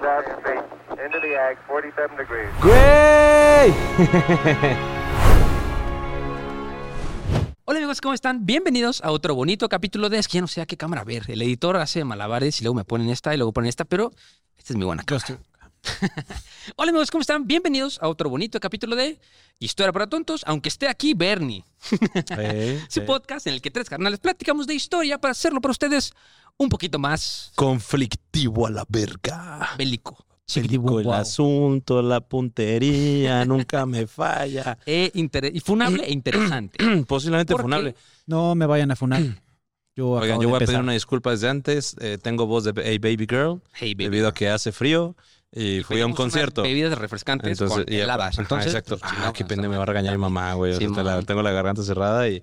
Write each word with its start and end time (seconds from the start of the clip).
2,000 0.00 0.42
feet. 0.42 0.64
Into 1.04 1.20
the 1.20 1.36
ag, 1.36 1.56
47 1.66 2.16
degrees. 2.16 2.48
¡Güey! 2.62 3.74
Hola 7.66 7.78
amigos, 7.78 8.00
¿cómo 8.00 8.12
están? 8.12 8.44
Bienvenidos 8.44 9.02
a 9.04 9.10
otro 9.10 9.34
bonito 9.34 9.68
capítulo 9.68 10.08
de... 10.08 10.18
Es 10.18 10.28
que 10.28 10.34
ya 10.34 10.40
no 10.40 10.48
sé 10.48 10.60
a 10.60 10.66
qué 10.66 10.76
cámara 10.76 11.04
ver. 11.04 11.24
El 11.28 11.40
editor 11.42 11.76
hace 11.76 12.04
malabares 12.04 12.60
y 12.60 12.64
luego 12.64 12.74
me 12.74 12.84
ponen 12.84 13.08
esta 13.08 13.32
y 13.34 13.38
luego 13.38 13.52
ponen 13.52 13.68
esta, 13.68 13.84
pero 13.84 14.10
esta 14.58 14.72
es 14.72 14.76
mi 14.76 14.84
buena 14.84 15.02
cámara. 15.04 15.38
Hola 16.76 16.90
amigos, 16.90 17.10
¿cómo 17.10 17.20
están? 17.20 17.46
Bienvenidos 17.46 17.98
a 18.00 18.08
otro 18.08 18.30
bonito 18.30 18.58
capítulo 18.60 18.96
de 18.96 19.18
Historia 19.58 19.92
para 19.92 20.06
Tontos, 20.06 20.42
aunque 20.46 20.68
esté 20.68 20.88
aquí 20.88 21.14
Bernie. 21.14 21.64
Eh, 22.38 22.80
Su 22.88 23.00
eh. 23.00 23.04
podcast 23.04 23.46
en 23.46 23.54
el 23.54 23.60
que 23.62 23.70
tres 23.70 23.88
carnales 23.88 24.18
platicamos 24.18 24.66
de 24.66 24.74
historia 24.74 25.18
para 25.18 25.32
hacerlo 25.32 25.60
para 25.60 25.72
ustedes 25.72 26.12
un 26.56 26.68
poquito 26.68 26.98
más 26.98 27.52
Conflictivo 27.54 28.66
a 28.66 28.70
la 28.70 28.84
verga. 28.88 29.70
bélico. 29.76 30.24
Bélico 30.54 31.00
el 31.00 31.10
asunto, 31.10 32.02
la 32.02 32.20
puntería, 32.20 33.44
nunca 33.44 33.86
me 33.86 34.06
falla. 34.06 34.78
E 34.86 35.10
inter- 35.14 35.50
y 35.54 35.60
funable 35.60 36.04
e 36.04 36.12
interesante. 36.12 36.78
Posiblemente 37.08 37.54
funable. 37.56 37.94
No 38.26 38.54
me 38.54 38.66
vayan 38.66 38.90
a 38.90 38.96
funar. 38.96 39.22
Yo 39.96 40.10
Oigan, 40.10 40.40
yo 40.40 40.48
voy 40.48 40.56
a 40.62 40.66
pedir 40.66 40.80
una 40.80 40.92
disculpa 40.92 41.30
desde 41.30 41.48
antes. 41.48 41.96
Eh, 42.00 42.18
tengo 42.20 42.46
voz 42.46 42.64
de 42.64 42.72
hey, 42.84 42.98
baby 42.98 43.26
girl 43.28 43.62
Hey, 43.74 43.94
baby. 43.94 44.04
debido 44.04 44.28
a 44.28 44.34
que 44.34 44.48
hace 44.48 44.72
frío 44.72 45.16
y 45.56 45.82
fui 45.84 46.00
a 46.00 46.06
un 46.06 46.14
concierto. 46.14 46.62
Bebidas 46.62 46.98
refrescantes 46.98 47.52
Entonces, 47.52 47.84
con 47.84 47.92
y- 47.94 47.96
heladas. 47.98 48.38
Entonces, 48.40 48.74
exacto. 48.74 48.98
pues, 48.98 49.12
Ah, 49.16 49.32
qué 49.32 49.44
pena, 49.44 49.68
me 49.68 49.76
va 49.76 49.84
a 49.84 49.86
regañar 49.86 50.12
mi 50.14 50.20
mamá, 50.20 50.52
güey. 50.54 50.72
O 50.74 50.94
sea, 50.94 51.02
la- 51.04 51.22
tengo 51.22 51.42
la 51.42 51.52
garganta 51.52 51.82
cerrada 51.82 52.28
y, 52.28 52.42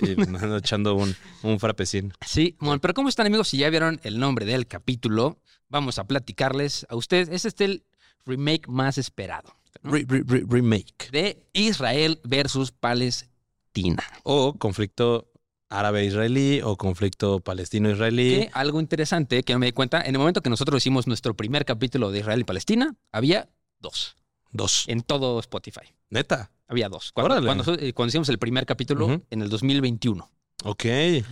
y 0.00 0.16
me 0.16 0.38
ando 0.38 0.56
echando 0.56 0.94
un, 0.94 1.14
un 1.42 1.60
frapecín. 1.60 2.12
Sí, 2.26 2.56
bueno, 2.58 2.80
pero 2.80 2.92
¿cómo 2.94 3.08
están 3.08 3.26
amigos? 3.26 3.48
Si 3.48 3.58
ya 3.58 3.70
vieron 3.70 4.00
el 4.02 4.18
nombre 4.18 4.44
del 4.46 4.66
capítulo, 4.66 5.38
vamos 5.68 5.98
a 5.98 6.04
platicarles 6.04 6.86
a 6.90 6.96
ustedes. 6.96 7.28
Este 7.28 7.48
es 7.48 7.60
el 7.70 7.84
remake 8.26 8.68
más 8.68 8.98
esperado 8.98 9.54
¿no? 9.82 9.92
Re- 9.92 10.04
re- 10.08 10.24
re- 10.26 10.44
remake. 10.48 11.10
de 11.12 11.46
Israel 11.52 12.20
versus 12.24 12.72
Palestina. 12.72 14.02
O 14.24 14.54
conflicto 14.58 15.29
árabe-israelí 15.70 16.60
o 16.62 16.76
conflicto 16.76 17.40
palestino-israelí. 17.40 18.30
Que 18.40 18.50
algo 18.52 18.80
interesante 18.80 19.42
que 19.42 19.52
no 19.54 19.58
me 19.60 19.66
di 19.66 19.72
cuenta, 19.72 20.02
en 20.02 20.14
el 20.14 20.18
momento 20.18 20.42
que 20.42 20.50
nosotros 20.50 20.82
hicimos 20.82 21.06
nuestro 21.06 21.34
primer 21.34 21.64
capítulo 21.64 22.10
de 22.10 22.18
Israel 22.20 22.40
y 22.40 22.44
Palestina, 22.44 22.94
había 23.12 23.48
dos 23.78 24.16
Dos. 24.52 24.84
en 24.88 25.02
todo 25.02 25.38
Spotify. 25.40 25.94
Neta. 26.10 26.50
Había 26.66 26.88
dos. 26.88 27.12
Cuando, 27.12 27.74
eh, 27.74 27.92
cuando 27.94 28.08
hicimos 28.10 28.28
el 28.28 28.38
primer 28.38 28.66
capítulo 28.66 29.22
en 29.30 29.42
el 29.42 29.48
2021, 29.48 30.28
Ok. 30.64 30.84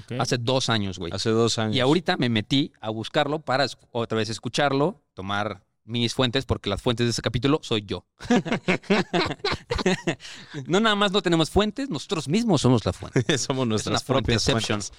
Ok. 0.05 0.13
hace 0.21 0.39
dos 0.39 0.69
años, 0.71 0.99
güey. 0.99 1.13
Hace 1.13 1.31
dos 1.31 1.59
años. 1.59 1.77
Y 1.77 1.81
ahorita 1.81 2.17
me 2.17 2.29
metí 2.29 2.73
a 2.81 2.91
buscarlo 2.91 3.41
para 3.41 3.67
otra 3.93 4.17
vez 4.19 4.31
escucharlo, 4.31 5.03
tomar 5.15 5.63
mis 5.89 6.15
fuentes, 6.15 6.47
porque 6.47 6.71
las 6.71 6.83
fuentes 6.83 7.07
de 7.07 7.11
ese 7.11 7.23
capítulo 7.23 7.61
soy 7.63 7.85
yo. 7.85 8.07
no 10.67 10.81
nada 10.81 10.95
más 10.95 11.13
no 11.13 11.23
tenemos 11.23 11.51
fuentes, 11.51 11.89
nosotros 11.89 12.29
mismos 12.29 12.61
somos 12.61 12.85
la 12.85 12.93
fuente. 12.93 13.09
Somos 13.39 13.67
nuestras 13.67 14.05
propias 14.05 14.45
fuentes. 14.45 14.93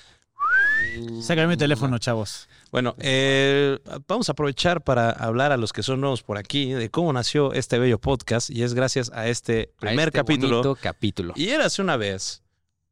Sácame 1.22 1.48
mi 1.48 1.58
teléfono, 1.58 1.98
chavos. 2.00 2.48
Bueno, 2.72 2.96
eh, 3.00 3.80
vamos 4.08 4.30
a 4.30 4.32
aprovechar 4.32 4.84
para 4.84 5.12
hablar 5.12 5.52
a 5.52 5.58
los 5.58 5.74
que 5.74 5.84
son 5.84 6.02
nuevos 6.02 6.24
por 6.24 6.38
aquí 6.38 6.72
de 6.72 6.90
cómo 6.90 7.14
nació 7.14 7.54
este 7.54 7.80
bello 7.80 8.00
podcast 8.00 8.50
y 8.50 8.64
es 8.64 8.74
gracias 8.74 9.12
a 9.14 9.28
este 9.28 9.74
A 9.78 9.82
primer 9.82 10.10
este 10.10 10.20
capítulo. 10.20 10.76
capítulo. 10.76 11.34
Y 11.36 11.50
era 11.50 11.66
hace 11.66 11.82
una 11.82 11.98
vez 11.98 12.44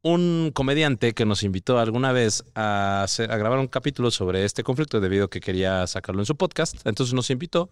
un 0.02 0.50
comediante 0.54 1.12
que 1.12 1.24
nos 1.24 1.42
invitó 1.42 1.78
alguna 1.78 2.12
vez 2.12 2.44
a, 2.54 3.06
grabar 3.18 3.58
un 3.58 3.66
capítulo 3.66 4.10
sobre 4.10 4.44
este 4.44 4.62
conflicto 4.62 5.00
debido 5.00 5.26
a 5.26 5.30
que 5.30 5.40
quería 5.40 5.86
sacarlo 5.86 6.22
en 6.22 6.26
su 6.26 6.36
podcast. 6.36 6.86
Entonces 6.86 7.14
nos 7.14 7.30
invitó 7.30 7.70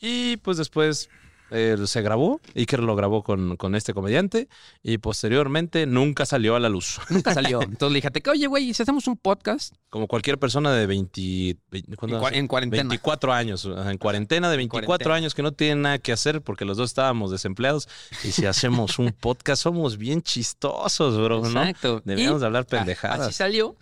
y 0.00 0.36
pues 0.38 0.56
después 0.58 1.08
eh, 1.54 1.76
se 1.86 2.02
grabó. 2.02 2.40
Iker 2.56 2.80
lo 2.80 2.96
grabó 2.96 3.22
con, 3.22 3.56
con 3.56 3.76
este 3.76 3.94
comediante 3.94 4.48
y 4.82 4.98
posteriormente 4.98 5.86
nunca 5.86 6.26
salió 6.26 6.56
a 6.56 6.60
la 6.60 6.68
luz. 6.68 7.00
Nunca 7.10 7.32
salió. 7.32 7.62
Entonces 7.62 7.92
le 7.92 8.00
dije, 8.00 8.30
oye, 8.30 8.46
güey, 8.48 8.70
¿y 8.70 8.74
si 8.74 8.82
hacemos 8.82 9.06
un 9.06 9.16
podcast 9.16 9.74
Como 9.88 10.08
cualquier 10.08 10.38
persona 10.38 10.72
de 10.72 10.86
20, 10.86 11.56
20 11.70 11.96
en, 12.32 12.48
cuarentena? 12.48 12.88
24 12.88 13.32
años, 13.32 13.64
en 13.64 13.98
cuarentena 13.98 14.50
de 14.50 14.56
24 14.56 14.86
cuarentena. 14.86 15.14
años 15.14 15.34
que 15.34 15.42
no 15.42 15.52
tienen 15.52 15.82
nada 15.82 15.98
que 15.98 16.12
hacer 16.12 16.42
porque 16.42 16.64
los 16.64 16.76
dos 16.76 16.90
estábamos 16.90 17.30
desempleados. 17.30 17.88
Y 18.24 18.32
si 18.32 18.46
hacemos 18.46 18.98
un 18.98 19.12
podcast, 19.12 19.62
somos 19.62 19.96
bien 19.96 20.22
chistosos, 20.22 21.16
bro, 21.16 21.40
¿no? 21.40 21.62
Exacto. 21.62 22.02
Deberíamos 22.04 22.38
Y 22.38 22.40
de 22.40 22.46
hablar 22.46 22.66
pendejadas. 22.66 23.20
Así 23.20 23.32
salió. 23.32 23.76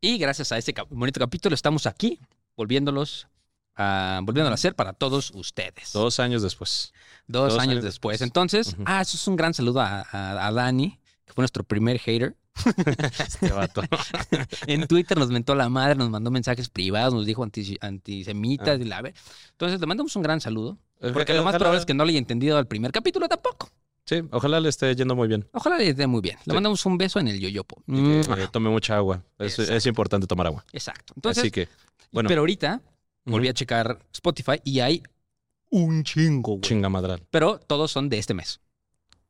Y 0.00 0.18
gracias 0.18 0.50
a 0.50 0.58
este 0.58 0.74
bonito 0.90 1.20
capítulo 1.20 1.54
estamos 1.54 1.86
aquí, 1.86 2.18
volviéndolos 2.56 3.28
a, 3.76 4.20
volviéndolo 4.22 4.52
a 4.52 4.54
hacer 4.54 4.74
para 4.74 4.92
todos 4.92 5.30
ustedes. 5.34 5.92
Dos 5.92 6.20
años 6.20 6.42
después. 6.42 6.92
Dos, 7.26 7.52
Dos 7.54 7.60
años, 7.62 7.72
años 7.72 7.84
después. 7.84 8.20
Entonces, 8.22 8.76
ah, 8.86 9.00
eso 9.02 9.16
es 9.16 9.26
un 9.26 9.36
gran 9.36 9.54
saludo 9.54 9.80
a, 9.80 10.00
a- 10.10 10.46
a 10.46 10.52
Dani, 10.52 11.00
que 11.24 11.32
fue 11.32 11.42
nuestro 11.42 11.64
primer 11.64 11.98
hater. 11.98 12.36
Este 13.18 13.50
vato. 13.50 13.82
En 14.66 14.86
Twitter 14.86 15.18
nos 15.18 15.30
mentó 15.30 15.54
la 15.54 15.68
madre, 15.68 15.96
nos 15.96 16.10
mandó 16.10 16.30
mensajes 16.30 16.68
privados, 16.68 17.12
nos 17.14 17.26
dijo 17.26 17.42
anti- 17.42 17.78
antisemitas 17.80 18.78
Ah. 18.78 18.82
y 18.82 18.84
la 18.84 19.02
ver. 19.02 19.14
Entonces, 19.52 19.80
le 19.80 19.86
mandamos 19.86 20.14
un 20.16 20.22
gran 20.22 20.40
saludo. 20.40 20.78
Porque 21.00 21.32
Ojalá- 21.32 21.38
lo 21.38 21.44
más 21.44 21.56
probable 21.56 21.80
es 21.80 21.86
que 21.86 21.94
no 21.94 22.04
le 22.04 22.10
haya 22.10 22.18
entendido 22.18 22.56
al 22.56 22.66
primer 22.66 22.92
capítulo 22.92 23.28
tampoco. 23.28 23.70
Sí, 24.06 24.22
ojalá 24.32 24.60
le 24.60 24.68
esté 24.68 24.94
yendo 24.94 25.16
muy 25.16 25.28
bien. 25.28 25.48
Ojalá 25.52 25.78
le 25.78 25.88
esté 25.88 26.06
muy 26.06 26.20
bien. 26.20 26.36
Le 26.44 26.44
Sí. 26.44 26.52
mandamos 26.52 26.84
un 26.86 26.98
beso 26.98 27.18
en 27.18 27.28
el 27.28 27.40
yoyopo. 27.40 27.82
Y 27.88 28.20
que 28.22 28.42
eh, 28.42 28.48
tome 28.52 28.68
mucha 28.70 28.96
agua. 28.96 29.22
Es, 29.38 29.58
es 29.58 29.86
importante 29.86 30.26
tomar 30.26 30.46
agua. 30.46 30.64
Exacto. 30.72 31.14
Entonces, 31.16 31.42
Así 31.42 31.50
que, 31.50 31.68
bueno, 32.12 32.28
pero 32.28 32.42
ahorita 32.42 32.82
volví 33.24 33.48
a 33.48 33.54
checar 33.54 33.98
Spotify 34.12 34.60
y 34.64 34.80
hay 34.80 35.02
un 35.70 36.04
chingo, 36.04 36.52
güey. 36.52 36.60
chinga 36.62 36.88
madral. 36.88 37.22
Pero 37.30 37.58
todos 37.58 37.90
son 37.90 38.08
de 38.08 38.18
este 38.18 38.34
mes, 38.34 38.60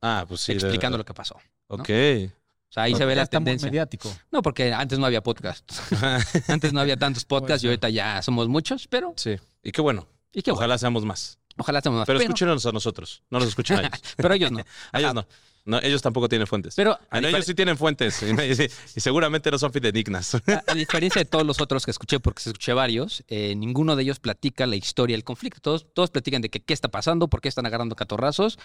Ah, 0.02 0.24
pues 0.28 0.40
sí. 0.42 0.52
de- 0.52 0.58
explicando 0.58 0.98
lo 0.98 1.04
que 1.04 1.14
pasó. 1.14 1.36
Ok. 1.68 1.88
O 1.88 2.72
sea, 2.74 2.82
ahí 2.84 2.94
se 2.96 3.04
ve 3.04 3.12
Ya 3.12 3.16
la 3.18 3.22
está 3.22 3.38
muy 3.38 3.44
tendencia. 3.44 3.68
mediático. 3.70 4.12
No, 4.32 4.42
porque 4.42 4.72
antes 4.72 4.98
no 4.98 5.06
había 5.06 5.22
podcast. 5.22 5.64
Antes 6.48 6.72
no 6.72 6.80
había 6.80 6.96
tantos 6.96 7.24
podcasts 7.24 7.62
y 7.62 7.68
ahorita 7.68 7.88
ya 7.88 8.20
somos 8.20 8.48
muchos, 8.48 8.88
pero 8.88 9.14
sí. 9.16 9.36
Y 9.62 9.70
qué 9.70 9.80
bueno. 9.80 10.08
y 10.32 10.42
qué 10.42 10.50
bueno, 10.50 10.58
Ojalá 10.58 10.76
seamos 10.78 11.04
más. 11.04 11.38
ojalá 11.56 11.78
estemos 11.78 11.98
más. 12.00 12.06
Pero, 12.06 12.18
Pero, 12.18 12.28
escúchenos 12.30 12.66
a 12.66 12.72
nosotros. 12.72 13.22
No 13.30 13.38
nos 13.38 13.48
escuchen 13.48 13.76
a 13.76 13.80
ellos. 13.82 14.00
pero 14.16 14.34
ellos 14.34 14.50
no. 14.50 14.58
A 14.90 14.98
ellos 15.00 15.14
no. 15.14 15.24
No, 15.66 15.78
ellos 15.80 16.02
tampoco 16.02 16.28
tienen 16.28 16.46
fuentes. 16.46 16.74
Pero 16.74 16.98
Ah, 17.10 17.20
ellos 17.20 17.46
sí 17.46 17.54
tienen 17.54 17.78
fuentes 17.78 18.22
y, 18.22 19.00
seguramente 19.00 19.50
no 19.50 19.58
son 19.58 19.72
fidedignas. 19.72 20.34
a- 20.34 20.62
a 20.66 20.74
diferencia 20.74 21.20
de 21.20 21.24
todos 21.24 21.46
los 21.46 21.60
otros 21.60 21.84
que 21.86 21.90
escuché, 21.90 22.20
porque 22.20 22.42
escuché 22.44 22.74
varios, 22.74 23.24
eh, 23.28 23.54
ninguno 23.56 23.96
de 23.96 24.02
ellos 24.02 24.20
platica 24.20 24.66
la 24.66 24.76
historia 24.76 25.14
del 25.16 25.24
conflicto. 25.24 25.60
Todos, 25.62 25.86
todos 25.94 26.10
platican 26.10 26.42
de 26.42 26.50
que 26.50 26.60
qué 26.60 26.74
está 26.74 26.88
pasando, 26.88 27.28
por 27.28 27.40
qué 27.40 27.48
están 27.48 27.64
agarrando 27.64 27.96
catorrazos, 27.96 28.58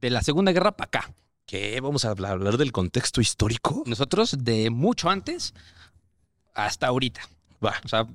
de 0.00 0.10
la 0.10 0.22
Segunda 0.22 0.52
Guerra 0.52 0.72
para 0.76 0.86
acá. 0.86 1.14
¿Qué? 1.46 1.78
¿Vamos 1.82 2.06
a 2.06 2.10
hablar, 2.10 2.32
hablar 2.32 2.56
del 2.56 2.72
contexto 2.72 3.20
histórico? 3.20 3.82
Nosotros 3.86 4.36
de 4.40 4.70
mucho 4.70 5.10
antes 5.10 5.52
hasta 6.54 6.86
ahorita. 6.86 7.20
Va, 7.64 7.74
O 7.84 7.88
sea, 7.88 8.06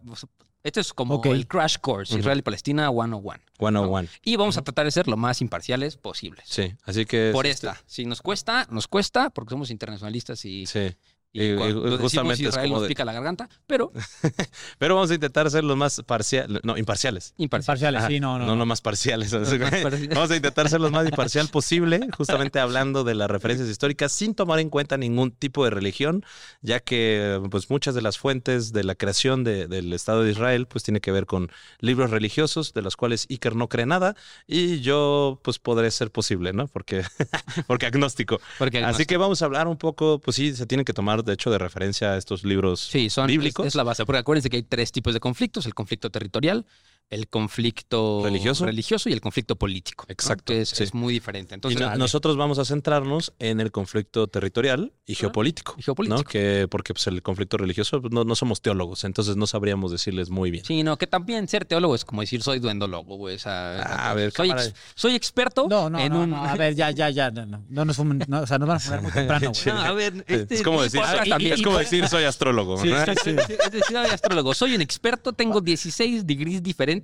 esto 0.63 0.79
es 0.79 0.93
como 0.93 1.21
el 1.23 1.47
crash 1.47 1.77
course. 1.79 2.17
Israel 2.17 2.39
y 2.39 2.41
Palestina 2.41 2.89
101. 2.89 3.39
one 3.59 3.79
on 3.79 3.93
one. 3.93 4.09
Y 4.23 4.35
vamos 4.35 4.57
a 4.57 4.61
tratar 4.61 4.85
de 4.85 4.91
ser 4.91 5.07
lo 5.07 5.17
más 5.17 5.41
imparciales 5.41 5.97
posibles. 5.97 6.45
Sí, 6.47 6.73
así 6.83 7.05
que... 7.05 7.31
Por 7.31 7.45
este, 7.45 7.67
esta. 7.67 7.81
Si 7.85 8.05
nos 8.05 8.21
cuesta, 8.21 8.67
nos 8.69 8.87
cuesta, 8.87 9.29
porque 9.29 9.51
somos 9.51 9.71
internacionalistas 9.71 10.43
y, 10.45 10.65
Sí. 10.65 10.95
Y, 11.31 11.55
cuando 11.55 11.81
decimos 11.81 12.01
justamente 12.01 12.33
es 12.33 12.39
Israel 12.49 12.67
como 12.69 12.75
nos 12.77 12.81
de- 12.83 12.87
pica 12.87 13.05
la 13.05 13.13
garganta, 13.13 13.49
pero 13.67 13.91
Pero 14.79 14.95
vamos 14.95 15.11
a 15.11 15.13
intentar 15.13 15.49
ser 15.51 15.63
los 15.63 15.77
más 15.77 16.01
parciales, 16.05 16.59
no, 16.63 16.75
imparciales. 16.75 17.33
imparcial. 17.37 17.73
Parciales, 17.75 17.99
Ajá, 17.99 18.07
sí, 18.07 18.19
no, 18.19 18.39
no. 18.39 18.47
No, 18.47 18.55
no 18.55 18.65
más 18.65 18.81
parciales. 18.81 19.31
más 19.33 19.49
parciales. 19.49 20.09
Vamos 20.09 20.31
a 20.31 20.35
intentar 20.35 20.69
ser 20.69 20.81
lo 20.81 20.89
más 20.89 21.05
imparcial 21.07 21.47
posible, 21.49 22.07
justamente 22.17 22.59
hablando 22.59 23.03
de 23.03 23.13
las 23.13 23.29
referencias 23.29 23.69
históricas, 23.69 24.11
sin 24.11 24.33
tomar 24.33 24.59
en 24.59 24.69
cuenta 24.71 24.97
ningún 24.97 25.29
tipo 25.31 25.63
de 25.63 25.69
religión, 25.69 26.25
ya 26.61 26.79
que 26.79 27.39
pues 27.51 27.69
muchas 27.69 27.93
de 27.93 28.01
las 28.01 28.17
fuentes 28.17 28.73
de 28.73 28.83
la 28.83 28.95
creación 28.95 29.43
de- 29.43 29.67
del 29.67 29.93
Estado 29.93 30.23
de 30.23 30.31
Israel 30.31 30.65
pues 30.65 30.83
tiene 30.83 30.99
que 30.99 31.11
ver 31.11 31.27
con 31.27 31.51
libros 31.79 32.09
religiosos, 32.09 32.73
de 32.73 32.81
los 32.81 32.97
cuales 32.97 33.27
Iker 33.29 33.55
no 33.55 33.67
cree 33.69 33.85
nada, 33.85 34.15
y 34.47 34.79
yo 34.81 35.39
pues 35.43 35.59
podré 35.59 35.91
ser 35.91 36.09
posible, 36.11 36.53
¿no? 36.53 36.67
Porque, 36.67 37.03
porque 37.67 37.85
agnóstico. 37.85 38.39
Porque 38.57 38.83
Así 38.83 39.05
que 39.05 39.17
vamos 39.17 39.43
a 39.43 39.45
hablar 39.45 39.67
un 39.67 39.77
poco, 39.77 40.19
pues 40.19 40.35
sí, 40.35 40.55
se 40.55 40.65
tienen 40.65 40.85
que 40.85 40.93
tomar 40.93 41.18
de 41.23 41.33
hecho 41.33 41.51
de 41.51 41.57
referencia 41.57 42.13
a 42.13 42.17
estos 42.17 42.43
libros 42.43 42.79
Sí, 42.79 43.09
son, 43.09 43.27
bíblicos. 43.27 43.65
Es, 43.65 43.71
es 43.71 43.75
la 43.75 43.83
base. 43.83 44.05
Porque 44.05 44.19
acuérdense 44.19 44.49
que 44.49 44.57
hay 44.57 44.63
tres 44.63 44.91
tipos 44.91 45.13
de 45.13 45.19
conflictos: 45.19 45.65
el 45.65 45.73
conflicto 45.73 46.09
territorial, 46.09 46.65
el 47.09 47.27
conflicto 47.27 48.21
Religioso. 48.23 48.65
religioso 48.65 49.09
y 49.09 49.13
el 49.13 49.21
conflicto 49.21 49.55
político. 49.55 50.05
¿no? 50.07 50.11
Exacto, 50.13 50.53
Que 50.53 50.61
es, 50.61 50.69
sí. 50.69 50.83
es 50.83 50.93
muy 50.93 51.13
diferente. 51.13 51.53
Y 51.53 51.55
Entonces, 51.55 51.79
no- 51.81 51.95
nosotros 51.97 52.37
vamos 52.37 52.59
a 52.59 52.65
centrarnos 52.65 53.33
en 53.39 53.59
el 53.59 53.71
conflicto 53.71 54.27
territorial 54.27 54.93
y 55.07 55.15
geopolítico. 55.15 55.75
y 55.77 55.81
geopolítico. 55.81 56.17
¿no? 56.19 56.23
Que, 56.23 56.67
porque 56.69 56.93
pues, 56.93 57.07
el 57.07 57.21
conflicto 57.23 57.57
religioso 57.57 57.99
pues, 58.01 58.13
no, 58.13 58.23
no 58.23 58.35
somos 58.35 58.61
teólogos, 58.61 59.03
entonces 59.05 59.35
no 59.37 59.47
sabríamos 59.47 59.91
decirles 59.91 60.29
muy 60.29 60.51
bien. 60.51 60.63
Sí, 60.65 60.83
no, 60.83 60.97
que 60.97 61.07
también 61.07 61.47
ser 61.47 61.65
teólogo 61.65 61.95
es 61.95 62.05
como 62.05 62.21
decir 62.21 62.43
soy 62.43 62.59
duendólogo, 62.59 63.15
güey. 63.17 63.37
Ah, 63.45 64.11
a 64.11 64.13
ver, 64.13 64.31
soy, 64.31 64.51
ex- 64.51 64.73
soy 64.93 65.15
experto 65.15 65.67
No, 65.67 65.89
no, 65.89 65.99
en 65.99 66.13
no, 66.13 66.21
un. 66.21 66.29
no, 66.29 66.45
a 66.45 66.55
ver, 66.55 66.75
ya, 66.75 66.91
ya, 66.91 67.09
ya. 67.09 67.31
No, 67.31 67.45
no, 67.45 67.63
no 67.69 67.85
nos 67.85 67.97
fumen- 67.97 68.25
no, 68.27 68.41
o 68.41 68.47
sea, 68.47 68.59
nos 68.59 68.67
van 68.67 68.77
a 68.77 68.79
poner 68.83 69.01
muy 69.01 69.11
temprano, 69.11 69.51
güey. 69.51 69.65
No, 69.75 69.81
a 69.81 69.91
ver, 69.93 70.25
este, 70.27 70.55
es 70.55 70.61
como 70.63 70.81
decir, 70.83 71.01
y- 71.25 71.29
también. 71.29 71.53
es 71.53 71.61
como 71.63 71.77
decir 71.79 72.07
soy 72.07 72.23
astrólogo. 72.25 72.77
Sí, 72.77 72.89
sí, 72.89 73.13
sí. 73.23 73.29
Es 73.31 73.71
decir, 73.71 73.83
soy 73.87 74.05
astrólogo, 74.11 74.53
soy 74.53 74.75
un 74.75 74.81
experto, 74.81 75.33
tengo 75.33 75.59
16 75.59 76.25
degrees 76.27 76.61
diferentes 76.61 76.98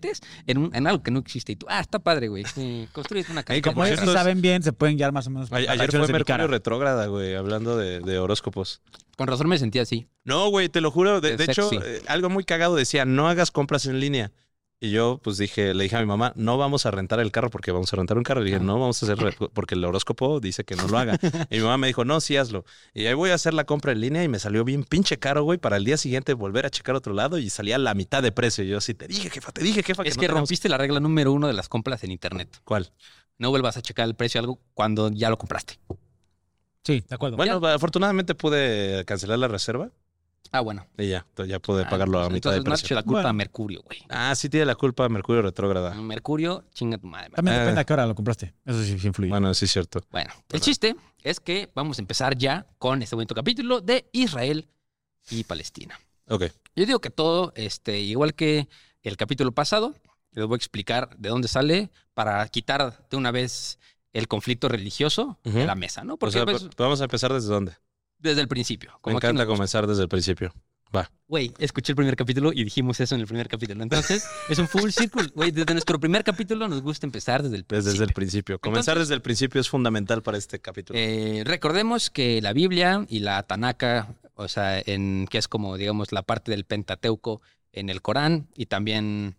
en, 0.47 0.57
un- 0.57 0.75
en 0.75 0.87
algo 0.87 1.01
que 1.03 1.11
no 1.11 1.19
existe. 1.19 1.51
Y 1.51 1.55
tú, 1.55 1.65
ah, 1.69 1.79
está 1.79 1.99
padre, 1.99 2.27
güey. 2.27 2.43
Sí, 2.45 2.87
construyes 2.91 3.29
una 3.29 3.43
casa. 3.43 3.61
Como 3.61 3.85
ellos 3.85 3.99
saben 3.99 4.41
bien, 4.41 4.63
se 4.63 4.73
pueden 4.73 4.97
guiar 4.97 5.11
más 5.11 5.27
o 5.27 5.29
menos. 5.29 5.51
Ayer 5.51 5.69
reacciones 5.77 6.09
fue. 6.09 6.13
Mercurio 6.19 6.47
retrógrada, 6.47 7.07
güey, 7.07 7.35
hablando 7.35 7.77
de, 7.77 7.99
de 7.99 8.19
horóscopos. 8.19 8.81
Con 9.17 9.27
razón 9.27 9.47
me 9.47 9.57
sentía 9.57 9.83
así. 9.83 10.07
No, 10.23 10.49
güey, 10.49 10.69
te 10.69 10.81
lo 10.81 10.91
juro. 10.91 11.21
De, 11.21 11.35
hecho, 11.43 11.69
eh, 11.71 12.01
algo 12.07 12.29
muy 12.29 12.43
cagado 12.43 12.75
decía, 12.75 13.05
no 13.05 13.29
hagas 13.29 13.51
compras 13.51 13.85
en 13.85 13.99
línea. 13.99 14.31
Y 14.81 14.91
yo, 14.91 15.19
pues 15.23 15.37
dije, 15.37 15.73
le 15.73 15.83
dije 15.83 15.95
a 15.95 16.01
mi 16.01 16.05
mamá, 16.05 16.33
no 16.35 16.57
vamos 16.57 16.85
a 16.85 16.91
rentar 16.91 17.19
el 17.21 17.31
carro 17.31 17.49
porque 17.49 17.71
vamos 17.71 17.91
a 17.93 17.95
rentar 17.95 18.17
un 18.17 18.23
carro. 18.23 18.41
Y 18.41 18.45
dije, 18.45 18.59
no 18.59 18.77
vamos 18.77 19.01
a 19.01 19.05
hacer 19.11 19.35
porque 19.53 19.75
el 19.75 19.83
horóscopo 19.85 20.39
dice 20.41 20.63
que 20.65 20.75
no 20.75 20.87
lo 20.87 20.97
haga. 20.97 21.17
Y 21.49 21.57
mi 21.57 21.63
mamá 21.63 21.77
me 21.77 21.87
dijo, 21.87 22.03
no, 22.03 22.19
sí 22.19 22.35
hazlo. 22.37 22.65
Y 22.93 23.05
ahí 23.05 23.13
voy 23.13 23.29
a 23.29 23.35
hacer 23.35 23.53
la 23.53 23.63
compra 23.65 23.93
en 23.93 24.01
línea 24.01 24.23
y 24.23 24.27
me 24.27 24.37
salió 24.37 24.63
bien 24.65 24.83
pinche 24.83 25.17
caro, 25.17 25.43
güey, 25.43 25.57
para 25.57 25.77
el 25.77 25.85
día 25.85 25.97
siguiente 25.97 26.33
volver 26.33 26.65
a 26.65 26.69
checar 26.69 26.95
otro 26.95 27.13
lado 27.13 27.37
y 27.37 27.49
salía 27.49 27.77
a 27.77 27.79
la 27.79 27.93
mitad 27.93 28.21
de 28.21 28.31
precio. 28.33 28.63
Y 28.63 28.67
yo 28.67 28.77
así, 28.77 28.93
te 28.93 29.07
dije, 29.07 29.29
jefa, 29.29 29.51
te 29.53 29.63
dije, 29.63 29.81
jefa, 29.81 30.03
Es 30.03 30.17
no 30.17 30.21
que 30.21 30.27
tenemos-". 30.27 30.39
rompiste 30.41 30.67
la 30.69 30.77
regla 30.77 30.99
número 30.99 31.31
uno 31.31 31.47
de 31.47 31.53
las 31.53 31.69
compras 31.69 32.03
en 32.03 32.11
internet. 32.11 32.59
¿Cuál? 32.65 32.91
No 33.37 33.49
vuelvas 33.49 33.77
a 33.77 33.81
checar 33.81 34.07
el 34.07 34.15
precio 34.15 34.39
de 34.39 34.43
algo 34.43 34.59
cuando 34.73 35.09
ya 35.09 35.29
lo 35.29 35.37
compraste. 35.37 35.79
Sí, 36.83 37.03
de 37.07 37.15
acuerdo. 37.15 37.37
Bueno, 37.37 37.65
afortunadamente 37.65 38.35
pude 38.35 39.03
cancelar 39.05 39.39
la 39.39 39.47
reserva 39.47 39.89
Ah, 40.51 40.61
bueno. 40.61 40.85
y 40.97 41.09
ya, 41.09 41.25
entonces 41.29 41.51
ya 41.51 41.59
pude 41.59 41.83
Ah, 41.83 41.89
pagarlo 41.89 42.19
a 42.19 42.23
pues, 42.23 42.33
mitad 42.35 42.51
de 42.51 42.57
Entonces 42.57 42.83
no 42.83 42.85
precio. 42.87 42.95
la 42.95 43.03
culpa 43.03 43.17
Bueno. 43.19 43.29
a 43.29 43.33
Mercurio, 43.33 43.81
güey. 43.83 43.99
Ah, 44.09 44.33
sí 44.35 44.47
tiene 44.49 44.65
la 44.65 44.75
culpa 44.75 45.07
Mercurio 45.09 45.41
retrógrada. 45.41 45.93
Mercurio, 45.95 46.63
chinga 46.73 46.97
tu 46.97 47.07
madre. 47.07 47.31
También 47.31 47.57
Eh. 47.57 47.59
depende 47.61 47.81
a 47.81 47.83
qué 47.83 47.93
hora 47.93 48.05
lo 48.05 48.15
compraste. 48.15 48.53
Eso 48.65 48.83
sí, 48.83 48.97
sí 48.99 49.07
influye. 49.07 49.29
Bueno, 49.29 49.53
sí 49.53 49.65
es 49.65 49.71
cierto. 49.71 50.01
Bueno, 50.11 50.33
el 50.51 50.61
chiste 50.61 50.95
es 51.23 51.39
que 51.39 51.69
vamos 51.75 51.97
a 51.99 52.01
empezar 52.01 52.37
ya 52.37 52.65
con 52.77 53.01
este 53.01 53.15
bonito 53.15 53.35
capítulo 53.35 53.81
de 53.81 54.07
Israel 54.13 54.67
y 55.29 55.43
Palestina. 55.43 55.99
Ok. 56.27 56.45
Yo 56.75 56.85
digo 56.85 56.99
que 56.99 57.09
todo, 57.09 57.51
este, 57.55 57.99
igual 57.99 58.33
que 58.33 58.67
el 59.03 59.17
capítulo 59.17 59.51
pasado, 59.51 59.93
les 60.31 60.45
voy 60.45 60.55
a 60.55 60.57
explicar 60.57 61.15
de 61.17 61.29
dónde 61.29 61.47
sale 61.47 61.91
para 62.13 62.47
quitar 62.49 63.07
de 63.09 63.17
una 63.17 63.31
vez 63.31 63.79
el 64.13 64.27
conflicto 64.27 64.69
religioso 64.69 65.39
de 65.43 65.65
la 65.65 65.75
mesa, 65.75 66.03
¿no? 66.03 66.13
O 66.13 66.17
Porque 66.17 66.33
sea, 66.37 66.45
pues, 66.45 66.63
p- 66.63 66.69
vamos 66.77 67.01
a 67.01 67.03
empezar 67.03 67.33
desde 67.33 67.49
dónde. 67.49 67.73
Desde 68.19 68.41
el 68.41 68.47
principio. 68.47 68.91
Me 68.93 68.99
Como 69.01 69.17
encanta 69.17 69.45
comenzar 69.45 69.87
desde 69.87 70.03
el 70.03 70.09
principio. 70.09 70.53
Va. 70.95 71.11
Güey, 71.27 71.51
escuché 71.57 71.91
el 71.91 71.95
primer 71.95 72.15
capítulo 72.15 72.53
y 72.53 72.63
dijimos 72.63 72.99
eso 73.01 73.15
en 73.15 73.21
el 73.21 73.27
primer 73.27 73.47
capítulo. 73.49 73.83
Entonces, 73.83 74.25
es 74.49 74.59
un 74.59 74.67
full 74.67 74.91
circle. 74.91 75.27
Güey, 75.35 75.51
desde 75.51 75.73
nuestro 75.73 75.99
primer 75.99 76.23
capítulo 76.23 76.67
nos 76.67 76.81
gusta 76.81 77.05
empezar 77.05 77.43
desde 77.43 77.57
el 77.57 77.65
principio. 77.65 77.91
desde 77.91 78.03
el 78.05 78.13
principio. 78.13 78.59
Comenzar 78.59 78.93
Entonces- 78.93 79.09
desde 79.09 79.15
el 79.15 79.21
principio 79.21 79.59
es 79.59 79.67
fundamental 79.67 80.21
para 80.23 80.37
este 80.37 80.59
capítulo. 80.59 80.97
Eh, 80.97 81.43
recordemos 81.45 82.09
que 82.09 82.41
la 82.41 82.53
Biblia 82.53 83.05
y 83.09 83.19
la 83.19 83.43
Tanaka, 83.43 84.15
o 84.35 84.47
sea, 84.47 84.79
en, 84.85 85.27
que 85.29 85.37
es 85.37 85.47
como, 85.47 85.75
digamos, 85.75 86.11
la 86.11 86.21
parte 86.21 86.51
del 86.51 86.63
Pentateuco 86.65 87.41
en 87.73 87.89
el 87.89 88.01
Corán 88.01 88.47
y 88.55 88.67
también 88.67 89.35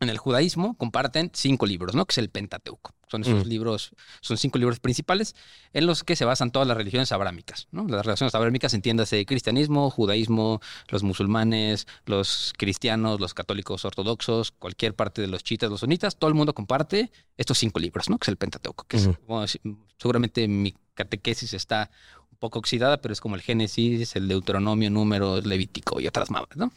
en 0.00 0.08
el 0.10 0.18
judaísmo, 0.18 0.74
comparten 0.76 1.30
cinco 1.34 1.64
libros, 1.66 1.94
¿no? 1.94 2.04
Que 2.06 2.12
es 2.12 2.18
el 2.18 2.28
Pentateuco. 2.30 2.92
Son 3.08 3.22
esos 3.22 3.46
Mm. 3.46 3.48
libros, 3.48 3.90
son 4.20 4.36
cinco 4.36 4.58
libros 4.58 4.80
principales 4.80 5.36
en 5.72 5.86
los 5.86 6.02
que 6.02 6.16
se 6.16 6.24
basan 6.24 6.50
todas 6.50 6.66
las 6.66 6.76
religiones 6.76 7.12
abrámicas, 7.12 7.68
¿no? 7.70 7.86
Las 7.86 8.04
religiones 8.04 8.34
abrámicas, 8.34 8.74
entiéndase, 8.74 9.24
cristianismo, 9.24 9.90
judaísmo, 9.90 10.60
los 10.88 11.02
musulmanes, 11.04 11.86
los 12.04 12.52
cristianos, 12.58 13.20
los 13.20 13.32
católicos 13.32 13.84
ortodoxos, 13.84 14.50
cualquier 14.50 14.94
parte 14.94 15.22
de 15.22 15.28
los 15.28 15.44
chiitas, 15.44 15.70
los 15.70 15.80
sunitas, 15.80 16.16
todo 16.16 16.28
el 16.28 16.34
mundo 16.34 16.52
comparte 16.52 17.12
estos 17.36 17.58
cinco 17.58 17.78
libros, 17.78 18.10
¿no? 18.10 18.18
Que 18.18 18.24
es 18.24 18.28
el 18.28 18.36
Pentateuco, 18.36 18.84
que 18.88 18.96
es, 18.96 19.08
si- 19.46 19.60
seguramente 19.98 20.48
mi 20.48 20.74
catequesis 20.94 21.54
está 21.54 21.90
un 22.32 22.38
poco 22.38 22.58
oxidada, 22.58 23.00
pero 23.00 23.12
es 23.12 23.20
como 23.20 23.36
el 23.36 23.40
Génesis, 23.42 24.16
el 24.16 24.26
Deuteronomio, 24.28 24.90
Números, 24.90 25.46
Levítico 25.46 26.00
y 26.00 26.06
otras 26.08 26.30
mamas, 26.30 26.56
¿no? 26.56 26.72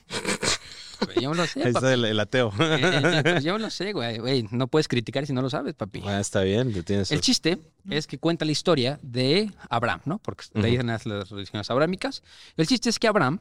Güey, 1.05 1.21
Yo 1.21 1.33
lo 1.33 1.45
sé, 1.47 1.63
Ahí 1.63 1.73
papi. 1.73 1.85
está 1.85 1.93
el, 1.93 2.05
el 2.05 2.19
ateo. 2.19 2.51
Eh, 2.59 2.79
eh, 2.81 3.21
pues 3.23 3.43
yo 3.43 3.57
lo 3.57 3.69
sé, 3.69 3.93
güey. 3.93 4.17
Güey, 4.19 4.47
No 4.51 4.67
puedes 4.67 4.87
criticar 4.87 5.25
si 5.25 5.33
no 5.33 5.41
lo 5.41 5.49
sabes, 5.49 5.73
papi. 5.75 6.01
Ah, 6.05 6.19
está 6.19 6.41
bien, 6.41 6.73
te 6.73 6.83
tienes. 6.83 7.11
El 7.11 7.21
chiste 7.21 7.59
es 7.89 8.07
que 8.07 8.17
cuenta 8.17 8.45
la 8.45 8.51
historia 8.51 8.99
de 9.01 9.51
Abraham, 9.69 10.01
¿no? 10.05 10.19
Porque 10.19 10.45
de 10.53 10.67
ahí 10.67 10.75
Ujú. 10.77 10.85
nacen 10.85 11.17
las 11.17 11.29
religiones 11.29 11.69
abrámicas. 11.69 12.23
El 12.57 12.67
chiste 12.67 12.89
es 12.89 12.99
que 12.99 13.07
Abraham, 13.07 13.39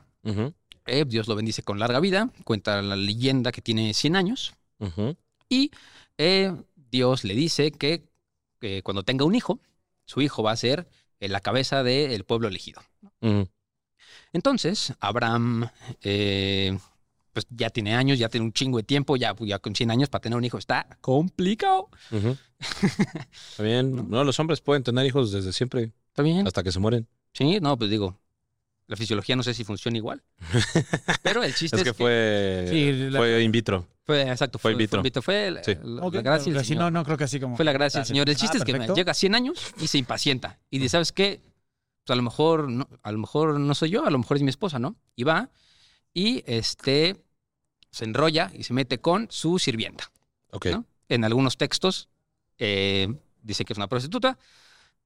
eh, 0.86 1.04
Dios 1.06 1.28
lo 1.28 1.34
bendice 1.36 1.62
con 1.62 1.78
larga 1.78 2.00
vida, 2.00 2.30
cuenta 2.44 2.80
la 2.82 2.96
leyenda 2.96 3.52
que 3.52 3.60
tiene 3.60 3.92
100 3.94 4.16
años, 4.16 4.54
y 5.48 5.70
eh, 6.18 6.52
Dios 6.90 7.24
le 7.24 7.34
dice 7.34 7.70
que 7.72 8.08
eh, 8.60 8.82
cuando 8.82 9.02
tenga 9.02 9.24
un 9.24 9.34
hijo, 9.34 9.60
su 10.04 10.20
hijo 10.22 10.42
va 10.42 10.52
a 10.52 10.56
ser 10.56 10.88
eh, 11.20 11.28
la 11.28 11.40
cabeza 11.40 11.82
del 11.82 12.24
pueblo 12.24 12.48
elegido. 12.48 12.80
Entonces, 14.32 14.92
Abraham, 15.00 15.68
eh, 16.02 16.78
pues 17.44 17.46
ya 17.58 17.70
tiene 17.70 17.94
años, 17.94 18.18
ya 18.18 18.28
tiene 18.28 18.44
un 18.46 18.52
chingo 18.52 18.78
de 18.78 18.82
tiempo, 18.84 19.16
ya, 19.16 19.34
ya 19.40 19.58
con 19.58 19.74
100 19.74 19.90
años 19.90 20.08
para 20.08 20.20
tener 20.22 20.36
un 20.36 20.44
hijo 20.44 20.58
está 20.58 20.86
complicado. 21.00 21.88
Ujú. 22.10 22.36
Está 23.50 23.62
bien. 23.62 24.06
No, 24.10 24.24
los 24.24 24.38
hombres 24.40 24.60
pueden 24.60 24.82
tener 24.82 25.06
hijos 25.06 25.30
desde 25.32 25.52
siempre, 25.52 25.92
¿Está 26.08 26.22
bien? 26.22 26.46
hasta 26.46 26.62
que 26.62 26.72
se 26.72 26.78
mueren. 26.80 27.06
Sí, 27.32 27.58
no, 27.60 27.76
pues 27.78 27.90
digo, 27.90 28.18
la 28.86 28.96
fisiología 28.96 29.36
no 29.36 29.42
sé 29.42 29.54
si 29.54 29.64
funciona 29.64 29.96
igual. 29.98 30.22
Pero 31.22 31.42
el 31.42 31.54
chiste 31.54 31.76
Es 31.76 31.82
es, 31.82 31.88
que 31.88 31.94
fue, 31.94 32.66
Sí, 32.68 32.92
la- 33.10 33.18
fue 33.18 33.42
in 33.42 33.52
vitro. 33.52 33.86
fue, 34.04 34.22
exacto, 34.22 34.58
fue 34.58 34.72
fue, 34.74 34.82
in 34.82 35.02
vitro. 35.02 35.22
Fue, 35.22 35.50
la, 35.50 35.62
Sí. 35.62 35.76
la- 35.82 36.02
Ok, 36.02 36.14
la 36.14 36.22
gracia 36.22 36.52
del 36.52 36.64
Señor. 36.64 36.84
no, 36.84 36.90
no 36.90 37.04
creo 37.04 37.16
que 37.16 37.24
así 37.24 37.38
como. 37.38 37.54
Fue 37.56 37.64
la 37.64 37.72
gracia 37.72 38.00
del 38.00 38.06
Gracias. 38.06 38.08
Señor. 38.08 38.28
El 38.28 38.34
Ah, 38.34 38.38
chiste 38.38 38.58
es 38.58 38.64
que 38.64 38.94
llega 38.94 39.12
a 39.12 39.14
100 39.14 39.34
años 39.34 39.74
y 39.80 39.86
se 39.86 39.98
impacienta. 39.98 40.58
Y 40.70 40.78
dice, 40.78 40.90
¿sabes 40.90 41.12
qué? 41.12 41.40
Pues 42.04 42.14
a 42.14 42.16
lo 42.16 42.22
mejor 42.22 42.70
no, 42.70 42.88
a 43.02 43.12
lo 43.12 43.18
mejor 43.18 43.60
no 43.60 43.74
soy 43.74 43.90
yo, 43.90 44.04
a 44.06 44.10
lo 44.10 44.18
mejor 44.18 44.38
es 44.38 44.42
mi 44.42 44.48
esposa, 44.50 44.78
¿no? 44.78 44.96
Y 45.14 45.24
va 45.24 45.50
y 46.14 46.42
este 46.46 47.22
se 47.90 48.04
enrolla 48.04 48.50
y 48.54 48.64
se 48.64 48.72
mete 48.72 48.98
con 48.98 49.28
su 49.30 49.58
sirvienta. 49.58 50.10
En 51.08 51.24
algunos 51.24 51.56
textos 51.56 52.08
eh, 52.58 53.12
dice 53.42 53.64
que 53.64 53.72
es 53.72 53.76
una 53.76 53.88
prostituta, 53.88 54.38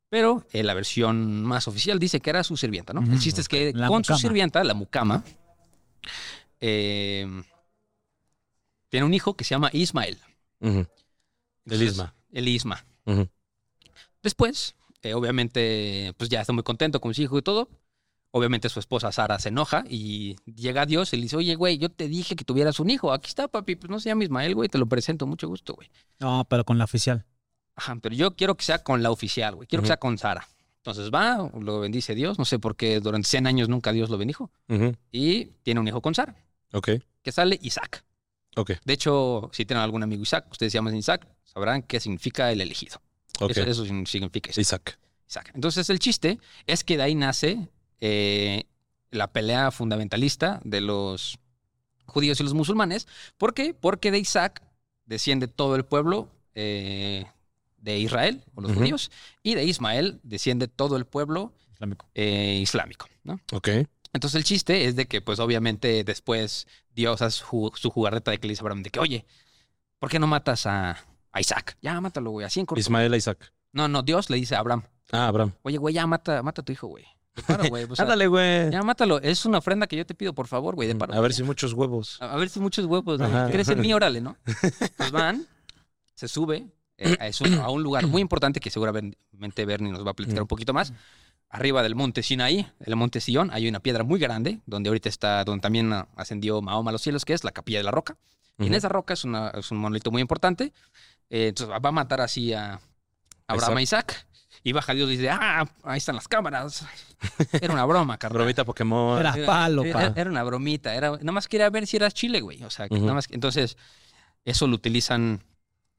pero 0.09 0.47
en 0.53 0.67
la 0.67 0.75
versión 0.75 1.45
más 1.45 1.69
oficial 1.69 1.99
dice 1.99 2.21
que 2.21 2.31
era 2.31 2.45
su 2.45 2.57
sirvienta, 2.57 2.93
¿no? 2.93 3.01
El 3.01 3.19
chiste 3.19 3.41
es 3.41 3.49
que 3.49 3.73
La 3.73 3.89
con 3.89 4.05
su 4.05 4.15
sirvienta, 4.17 4.63
la 4.65 4.75
mucama, 4.75 5.25
eh, 6.61 7.27
tiene 8.89 9.07
un 9.07 9.15
hijo 9.15 9.35
que 9.35 9.45
se 9.45 9.55
llama 9.55 9.71
Ismael. 9.73 10.19
El 10.61 10.87
Entonces, 11.65 11.93
Isma. 11.93 12.15
El 12.31 12.49
Isma. 12.49 12.85
Después, 14.23 14.75
eh, 15.03 15.15
obviamente, 15.15 16.13
pues 16.17 16.29
ya 16.29 16.41
está 16.41 16.53
muy 16.53 16.63
contento 16.63 17.01
con 17.01 17.15
su 17.15 17.23
hijo 17.23 17.39
y 17.39 17.43
todo. 17.43 17.69
Obviamente 18.35 18.69
su 18.71 18.81
esposa 18.81 19.13
Sara 19.13 19.39
se 19.39 19.51
enoja 19.51 19.85
y 19.89 20.37
llega 20.47 20.83
a 20.83 20.87
Dios 20.87 21.13
y 21.13 21.17
le 21.17 21.23
dice, 21.25 21.37
oye, 21.37 21.55
güey, 21.55 21.77
yo 21.77 21.91
te 21.91 22.09
dije 22.09 22.35
que 22.35 22.45
tuvieras 22.45 22.81
un 22.81 22.89
hijo. 22.89 23.13
Aquí 23.13 23.29
está, 23.29 23.47
papi. 23.47 23.77
Pues 23.77 23.91
no 23.91 24.01
se 24.01 24.09
llama 24.09 24.25
Ismael, 24.25 24.55
güey. 24.55 24.69
Te 24.71 24.79
lo 24.79 24.87
presento. 24.87 25.27
Mucho 25.27 25.49
gusto, 25.49 25.75
güey. 25.75 25.91
No, 26.19 26.47
pero 26.49 26.65
con 26.65 26.79
la 26.79 26.85
oficial. 26.85 27.27
Ajá, 27.77 27.97
pero 28.01 28.15
yo 28.15 28.35
quiero 28.35 28.57
que 28.57 28.65
sea 28.65 28.83
con 28.83 29.03
la 29.03 29.11
oficial, 29.11 29.55
güey. 29.55 29.69
Quiero 29.69 29.83
que 29.83 29.89
sea 29.89 29.99
con 29.99 30.17
Sara. 30.17 30.49
Entonces 30.79 31.11
va, 31.15 31.51
lo 31.61 31.79
bendice 31.81 32.15
Dios. 32.15 32.39
No 32.39 32.45
sé 32.47 32.59
por 32.59 32.75
qué 32.75 33.01
durante 33.01 33.29
100 33.29 33.47
años 33.47 33.69
nunca 33.69 33.93
Dios 33.93 34.09
lo 34.11 34.17
bendijo. 34.19 34.51
Y 35.13 35.45
tiene 35.63 35.81
un 35.81 35.87
hijo 35.89 36.01
con 36.01 36.15
Sara, 36.15 36.35
Ok. 36.73 36.89
que 37.23 37.33
sale 37.33 37.59
Isaac. 37.63 38.05
Ok. 38.57 38.73
De 38.85 38.93
hecho, 38.95 39.51
si 39.53 39.65
tienen 39.65 39.83
algún 39.85 40.03
amigo 40.03 40.23
Isaac, 40.23 40.47
ustedes 40.51 40.73
se 40.73 40.79
llaman 40.79 40.97
Isaac, 40.97 41.29
sabrán 41.45 41.83
qué 41.83 42.01
significa 42.01 42.51
el 42.51 42.61
elegido. 42.63 43.01
Ok. 43.41 43.51
Eso, 43.53 43.85
eso 43.85 44.05
significa 44.07 44.51
Isaac. 44.51 44.59
Isaac. 44.59 44.99
Isaac. 45.29 45.51
Entonces 45.55 45.89
el 45.89 45.99
chiste 45.99 46.39
es 46.67 46.83
que 46.85 46.97
de 46.97 47.03
ahí 47.05 47.15
nace 47.15 47.69
eh, 48.03 48.65
la 49.11 49.33
pelea 49.33 49.71
fundamentalista 49.71 50.61
de 50.65 50.81
los 50.81 51.39
judíos 52.07 52.41
y 52.41 52.43
los 52.43 52.53
musulmanes. 52.53 53.07
¿Por 53.39 53.55
qué? 53.55 53.73
Porque 53.75 54.11
de 54.11 54.19
Isaac 54.19 54.61
desciende 55.07 55.47
todo 55.47 55.77
el 55.77 55.85
pueblo 55.85 56.29
eh, 56.55 57.25
de 57.79 57.99
Israel, 57.99 58.43
o 58.55 58.61
los 58.61 58.73
judíos, 58.73 59.11
y 59.43 59.55
de 59.55 59.65
Ismael 59.65 60.21
desciende 60.23 60.67
todo 60.69 60.97
el 60.97 61.05
pueblo 61.07 61.53
Islámico. 61.73 62.07
eh, 62.15 62.59
islámico, 62.63 63.07
¿no? 63.25 63.41
Ok. 63.53 63.69
Entonces 64.13 64.37
el 64.37 64.45
chiste 64.45 64.85
es 64.87 64.95
de 64.97 65.07
que, 65.07 65.21
pues 65.23 65.39
obviamente 65.39 66.05
después 66.05 66.67
Dios 66.95 67.23
hace 67.23 67.39
su, 67.39 67.73
su 67.77 67.91
jugarreta 67.91 68.31
de 68.31 68.39
que 68.39 68.47
le 68.47 68.53
dice 68.53 68.61
a 68.61 68.65
Abraham 68.65 68.83
de 68.83 68.91
que, 68.91 69.01
oye, 69.01 69.25
¿por 69.99 70.11
qué 70.11 70.19
no 70.19 70.27
matas 70.27 70.67
a, 70.67 70.99
a 71.33 71.41
Isaac? 71.41 71.77
Ya, 71.83 72.01
mátalo, 72.01 72.31
güey, 72.31 72.45
así 72.47 72.61
en 72.61 72.67
corto. 72.67 72.81
Ismael 72.81 73.15
Isaac. 73.15 73.53
No, 73.73 73.89
no, 73.89 74.03
Dios 74.03 74.29
le 74.29 74.37
dice 74.37 74.55
a 74.55 74.59
Abraham, 74.59 74.83
Ah, 75.13 75.29
Abraham. 75.29 75.53
oye, 75.63 75.79
güey, 75.79 75.95
ya 75.95 76.07
mata, 76.07 76.43
mata 76.43 76.61
a 76.63 76.65
tu 76.65 76.73
hijo, 76.73 76.87
güey. 76.89 77.05
Paro, 77.47 77.65
güey. 77.69 77.87
sea, 77.95 78.03
Ándale, 78.05 78.27
güey. 78.27 78.71
ya 78.71 78.83
mátalo. 78.83 79.21
Es 79.21 79.45
una 79.47 79.59
ofrenda 79.59 79.87
que 79.87 79.97
yo 79.97 80.05
te 80.07 80.15
pido, 80.15 80.35
por 80.35 80.47
favor, 80.49 80.75
güey, 80.75 80.89
de 80.89 80.95
paro. 80.95 81.15
A 81.15 81.21
ver 81.21 81.33
si 81.33 81.43
muchos 81.43 81.73
huevos. 81.73 82.19
A 82.21 82.35
a 82.35 82.37
ver 82.37 82.49
si 82.51 82.61
muchos 82.61 82.85
huevos, 82.87 83.19
¿no? 83.19 83.25
Ajá. 83.27 83.49
¿Crees 83.51 83.69
en 83.69 83.81
mí? 83.81 83.93
Órale, 83.95 84.21
¿no? 84.21 84.37
Pues 84.97 85.11
van, 85.11 85.47
se 86.15 86.29
sube 86.29 86.67
eh, 86.99 87.17
a, 87.19 87.27
es 87.29 87.41
un- 87.41 87.55
a 87.55 87.69
un 87.71 87.83
lugar 87.83 88.07
muy 88.07 88.21
importante 88.21 88.61
que 88.61 88.71
seguramente 88.71 89.65
Bernie 89.65 89.91
nos 89.93 90.07
va 90.07 90.11
a 90.11 90.15
platicar 90.15 90.43
un 90.43 90.49
poquito 90.49 90.73
más. 90.75 90.93
Arriba 91.49 91.83
del 91.83 91.95
monte 91.95 92.23
Sinaí, 92.23 92.67
el 92.81 92.97
monte 92.97 93.21
Sion, 93.21 93.51
hay 93.53 93.69
una 93.69 93.81
piedra 93.81 94.05
muy 94.05 94.19
grande, 94.19 94.61
donde 94.67 94.89
ahorita 94.89 95.09
está, 95.09 95.45
donde 95.45 95.61
también 95.61 95.93
ascendió 96.17 96.63
Mahoma 96.63 96.91
a 96.91 96.93
los 96.93 97.03
cielos, 97.03 97.25
que 97.27 97.33
es 97.35 97.45
la 97.45 97.51
capilla 97.51 97.79
de 97.79 97.85
la 97.85 97.91
roca. 97.91 98.17
Y 98.59 98.67
en 98.67 98.75
esa 98.75 98.89
roca 98.89 99.15
es, 99.15 99.25
una- 99.25 99.49
es 99.51 99.71
un 99.71 99.79
monolito 99.79 100.11
muy 100.11 100.21
importante. 100.23 100.73
Eh, 101.31 101.49
entonces 101.49 101.75
va 101.75 101.89
a 101.89 101.93
matar 101.93 102.21
así 102.21 102.53
a 102.53 102.79
Abraham 103.49 103.79
a 103.79 103.83
Isaac. 103.83 104.27
Y 104.65 104.73
baja 104.73 104.95
Dios 104.95 105.09
y 105.11 105.17
dice, 105.17 105.31
ah, 105.31 105.65
ahí 105.83 105.99
están 105.99 106.15
las 106.15 106.29
cámaras. 106.29 106.87
Era 107.61 107.73
una 107.73 107.85
broma, 107.85 108.17
carnal. 108.19 108.39
Bromita 108.39 108.65
Pokémon. 108.65 109.19
Era 109.19 109.35
palo, 109.45 109.85
Era, 109.85 110.13
pa. 110.15 110.21
era 110.21 110.31
una 110.31 110.43
bromita. 110.45 110.95
Era, 110.95 111.11
nada 111.11 111.33
más 111.33 111.49
quería 111.49 111.69
ver 111.71 111.87
si 111.87 111.97
eras 111.97 112.15
chile, 112.15 112.41
güey. 112.41 112.63
O 112.63 112.71
sea, 112.71 112.89
que 112.89 112.99
nada 113.01 113.15
más. 113.15 113.27
entonces, 113.31 113.77
eso 114.45 114.67
lo 114.69 114.75
utilizan 114.77 115.43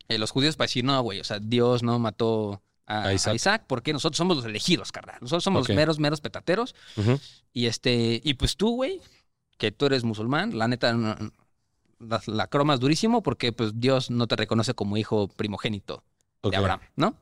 eh, 0.08 0.17
los 0.17 0.32
judíos 0.32 0.55
para 0.55 0.65
decir, 0.67 0.84
no, 0.86 1.01
güey. 1.01 1.20
O 1.20 1.24
sea, 1.25 1.39
Dios 1.39 1.84
no 1.84 2.00
mató 2.00 2.62
a, 2.86 3.03
A 3.03 3.08
a 3.08 3.13
Isaac. 3.34 3.63
Porque 3.67 3.91
nosotros 3.91 4.17
somos 4.17 4.38
los 4.38 4.46
elegidos, 4.46 4.91
carnal. 4.93 5.17
Nosotros 5.22 5.43
somos 5.43 5.67
los 5.67 5.75
meros, 5.75 6.00
meros 6.00 6.22
petateros. 6.22 6.74
Y 7.51 7.65
este, 7.65 8.22
y 8.24 8.34
pues 8.36 8.55
tú, 8.55 8.75
güey, 8.75 9.01
que 9.58 9.72
tú 9.72 9.86
eres 9.88 10.03
musulmán, 10.05 10.58
la 10.58 10.67
neta, 10.70 10.93
no- 10.93 11.15
la, 12.00 12.22
la 12.27 12.48
cromas 12.48 12.79
durísimo 12.79 13.24
porque 13.24 13.51
pues 13.53 13.79
Dios 13.79 14.10
no 14.10 14.27
te 14.27 14.36
reconoce 14.36 14.74
como 14.74 14.98
hijo 14.98 15.27
primogénito 15.29 16.03
de 16.43 16.55
Abraham, 16.58 16.82
¿no? 16.98 17.15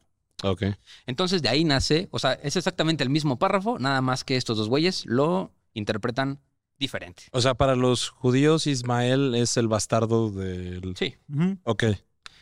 Ok. 0.44 0.64
Entonces 1.06 1.42
de 1.42 1.50
ahí 1.50 1.64
nace, 1.64 2.08
o 2.12 2.20
sea, 2.20 2.34
es 2.34 2.56
exactamente 2.56 3.04
el 3.04 3.10
mismo 3.10 3.38
párrafo, 3.38 3.78
nada 3.80 4.02
más 4.02 4.24
que 4.24 4.36
estos 4.38 4.58
dos 4.58 4.70
güeyes 4.70 5.06
lo 5.06 5.52
interpretan 5.74 6.40
diferente. 6.78 7.24
O 7.32 7.42
sea, 7.42 7.54
para 7.54 7.76
los 7.76 8.10
judíos, 8.10 8.66
Ismael 8.68 9.36
es 9.36 9.56
el 9.58 9.68
bastardo 9.68 10.32
del. 10.32 10.96
Sí, 10.98 11.16
Ujú. 11.32 11.58
Ok. 11.64 11.84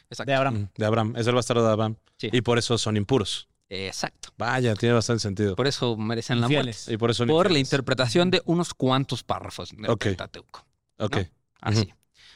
exacto. 0.10 0.26
De 0.32 0.34
Abraham. 0.36 0.56
Mm, 0.56 0.70
De 0.78 0.86
Abraham. 0.86 1.14
Es 1.18 1.28
el 1.28 1.36
bastardo 1.36 1.66
de 1.66 1.72
Abraham. 1.72 1.96
Sí. 2.18 2.30
Y 2.32 2.42
por 2.42 2.58
eso 2.58 2.78
son 2.78 2.96
impuros. 2.98 3.48
Exacto. 3.72 4.30
Vaya, 4.38 4.74
tiene 4.76 4.94
bastante 4.96 5.20
sentido. 5.22 5.56
Por 5.56 5.68
eso 5.68 5.96
merecen 5.96 6.42
la 6.42 6.50
muerte. 6.50 6.76
Y 6.92 6.98
por 6.98 7.12
eso 7.12 7.28
Por 7.28 7.52
la 7.52 7.60
interpretación 7.60 8.32
de 8.32 8.42
unos 8.46 8.74
cuantos 8.74 9.24
párrafos 9.24 9.70
del 9.72 9.90
Ok. 9.90 10.06
Pentateuco. 10.06 10.66
Ok. 10.98 11.18
¿no? 11.18 11.24
Así. 11.62 11.94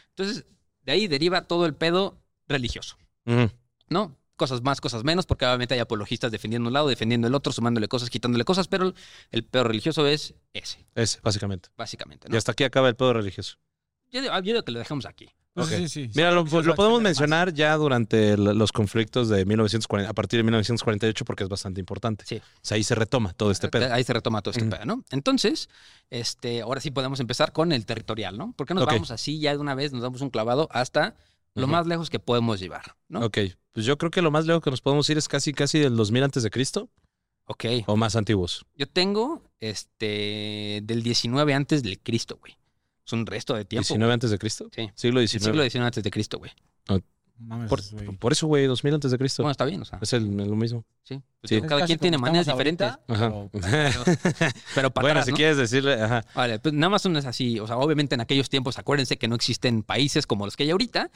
Entonces, 0.10 0.46
de 0.84 0.92
ahí 0.92 1.08
deriva 1.08 1.42
todo 1.48 1.66
el 1.66 1.74
pedo 1.74 2.20
religioso, 2.48 2.98
Ujú. 3.26 3.50
¿no? 3.90 4.16
Cosas 4.36 4.62
más, 4.64 4.82
cosas 4.82 5.04
menos, 5.04 5.26
porque 5.26 5.46
obviamente 5.46 5.76
hay 5.76 5.80
apologistas 5.80 6.32
defendiendo 6.32 6.68
un 6.68 6.74
lado, 6.74 6.88
defendiendo 6.88 7.28
el 7.28 7.36
otro, 7.36 7.54
sumándole 7.54 7.88
cosas, 7.88 8.10
quitándole 8.10 8.44
cosas, 8.46 8.68
pero 8.68 8.94
el, 9.32 9.44
pedo 9.44 9.64
religioso 9.64 10.08
es 10.08 10.34
ese, 10.54 10.86
Ese, 10.96 11.20
básicamente. 11.22 11.70
básicamente, 11.78 12.28
Y 12.32 12.36
hasta 12.36 12.52
aquí 12.52 12.64
acaba 12.64 12.90
el 12.90 12.96
pedo 12.96 13.14
religioso. 13.14 13.58
Yo, 14.12 14.22
digo- 14.22 14.34
yo 14.36 14.42
digo 14.42 14.64
que 14.64 14.72
lo 14.72 14.80
dejamos 14.80 15.06
aquí. 15.06 15.30
Pues 15.54 15.68
sí, 15.68 15.88
sí. 15.88 16.10
Mira, 16.16 16.32
lo, 16.32 16.46
podemos 16.46 16.94
más. 16.94 17.02
mencionar 17.02 17.54
ya 17.54 17.76
durante 17.78 18.38
los 18.38 18.72
conflictos 18.72 19.30
de 19.30 19.46
1940, 19.46 20.10
a 20.10 20.14
partir 20.14 20.40
de 20.40 20.44
1948, 20.44 21.26
porque 21.26 21.44
es 21.44 21.50
bastante 21.50 21.80
importante. 21.80 22.26
Sí. 22.26 22.38
O 22.38 22.60
sea, 22.64 22.76
ahí 22.76 22.84
se 22.84 22.96
retoma 22.96 23.34
todo 23.34 23.52
este 23.52 23.68
pedo. 23.68 23.94
Ahí 23.94 24.04
se 24.04 24.14
retoma 24.14 24.42
todo 24.42 24.52
este 24.52 24.66
pedo, 24.66 24.84
¿no? 24.86 25.04
Entonces, 25.12 25.70
este, 26.10 26.62
ahora 26.62 26.82
sí 26.82 26.90
podemos 26.90 27.20
empezar 27.20 27.54
con 27.54 27.72
el 27.72 27.86
territorial, 27.86 28.36
¿no? 28.36 28.54
Porque 28.58 28.74
nos 28.74 28.86
vamos 28.86 29.12
así 29.12 29.40
ya 29.40 29.52
de 29.52 29.60
una 29.60 29.76
vez, 29.76 29.94
nos 29.94 30.02
damos 30.02 30.22
un 30.22 30.32
clavado 30.32 30.70
hasta 30.72 31.16
lo 31.54 31.68
más 31.68 31.86
lejos 31.86 32.10
que 32.10 32.18
podemos 32.18 32.60
llevar, 32.60 32.96
¿no? 33.08 33.24
Ok. 33.24 33.38
Pues 33.74 33.86
yo 33.86 33.98
creo 33.98 34.12
que 34.12 34.22
lo 34.22 34.32
más 34.32 34.46
lejos 34.46 34.64
que 34.64 34.70
nos 34.72 34.82
podemos 34.82 35.10
ir 35.10 35.18
es 35.18 35.28
casi, 35.28 35.52
casi 35.54 35.80
del 35.80 35.96
2000 35.96 36.24
antes 36.24 36.44
de 36.44 36.50
Cristo 36.52 36.90
Ok. 37.46 37.66
o 37.88 37.98
más 37.98 38.16
antiguos. 38.16 38.66
Yo 38.76 38.88
tengo 38.88 39.44
este 39.60 40.80
del 40.84 41.04
19 41.04 41.54
antes 41.54 41.84
del 41.84 42.00
Cristo, 42.00 42.38
güey. 42.40 42.56
Es 43.06 43.12
un 43.12 43.26
resto 43.26 43.54
de 43.56 43.66
tiempo. 43.66 43.84
19 43.88 44.14
antes 44.14 44.30
de 44.32 44.38
Cristo. 44.40 44.70
Sí. 44.74 44.90
Siglo 44.96 45.20
El 45.20 45.28
19. 45.28 45.52
siglo 45.52 45.64
XIX 45.70 45.86
antes 45.88 46.04
de 46.04 46.12
Cristo, 46.12 46.38
güey. 46.40 46.52
Mames, 47.40 47.70
Por, 48.20 48.32
eso, 48.32 48.48
güey, 48.48 48.66
2000 48.68 48.94
antes 48.94 49.12
de 49.12 49.18
Cristo. 49.18 49.44
Bueno, 49.44 49.52
está 49.52 49.66
bien, 49.66 49.82
o 49.82 49.86
sea, 49.86 50.00
es 50.02 50.14
el, 50.14 50.36
lo 50.38 50.56
mismo. 50.56 50.86
sí. 51.04 51.22
Pues 51.42 51.50
sí. 51.50 51.62
Cada 51.68 51.86
quien 51.86 52.00
tiene 52.00 52.18
maneras 52.18 52.46
diferentes. 52.46 52.88
ahorita, 52.90 53.14
Ajá. 53.14 53.34
Pero 54.76 54.92
para 54.92 55.04
bueno, 55.04 55.20
atrás, 55.20 55.26
si 55.26 55.32
¿no? 55.32 55.36
quieres 55.36 55.58
decirle, 55.58 56.02
ajá. 56.02 56.24
Vale, 56.34 56.60
pues 56.60 56.74
nada 56.74 56.90
más 56.90 57.06
no 57.06 57.20
es 57.20 57.26
así. 57.26 57.60
O 57.60 57.68
sea, 57.68 57.76
obviamente 57.78 58.16
en 58.16 58.22
aquellos 58.22 58.48
tiempos, 58.50 58.80
acuérdense 58.80 59.18
que 59.18 59.28
no 59.28 59.36
existen 59.36 59.84
países 59.84 60.26
como 60.26 60.46
los 60.46 60.56
que 60.56 60.64
hay 60.64 60.72
ahorita, 60.72 61.12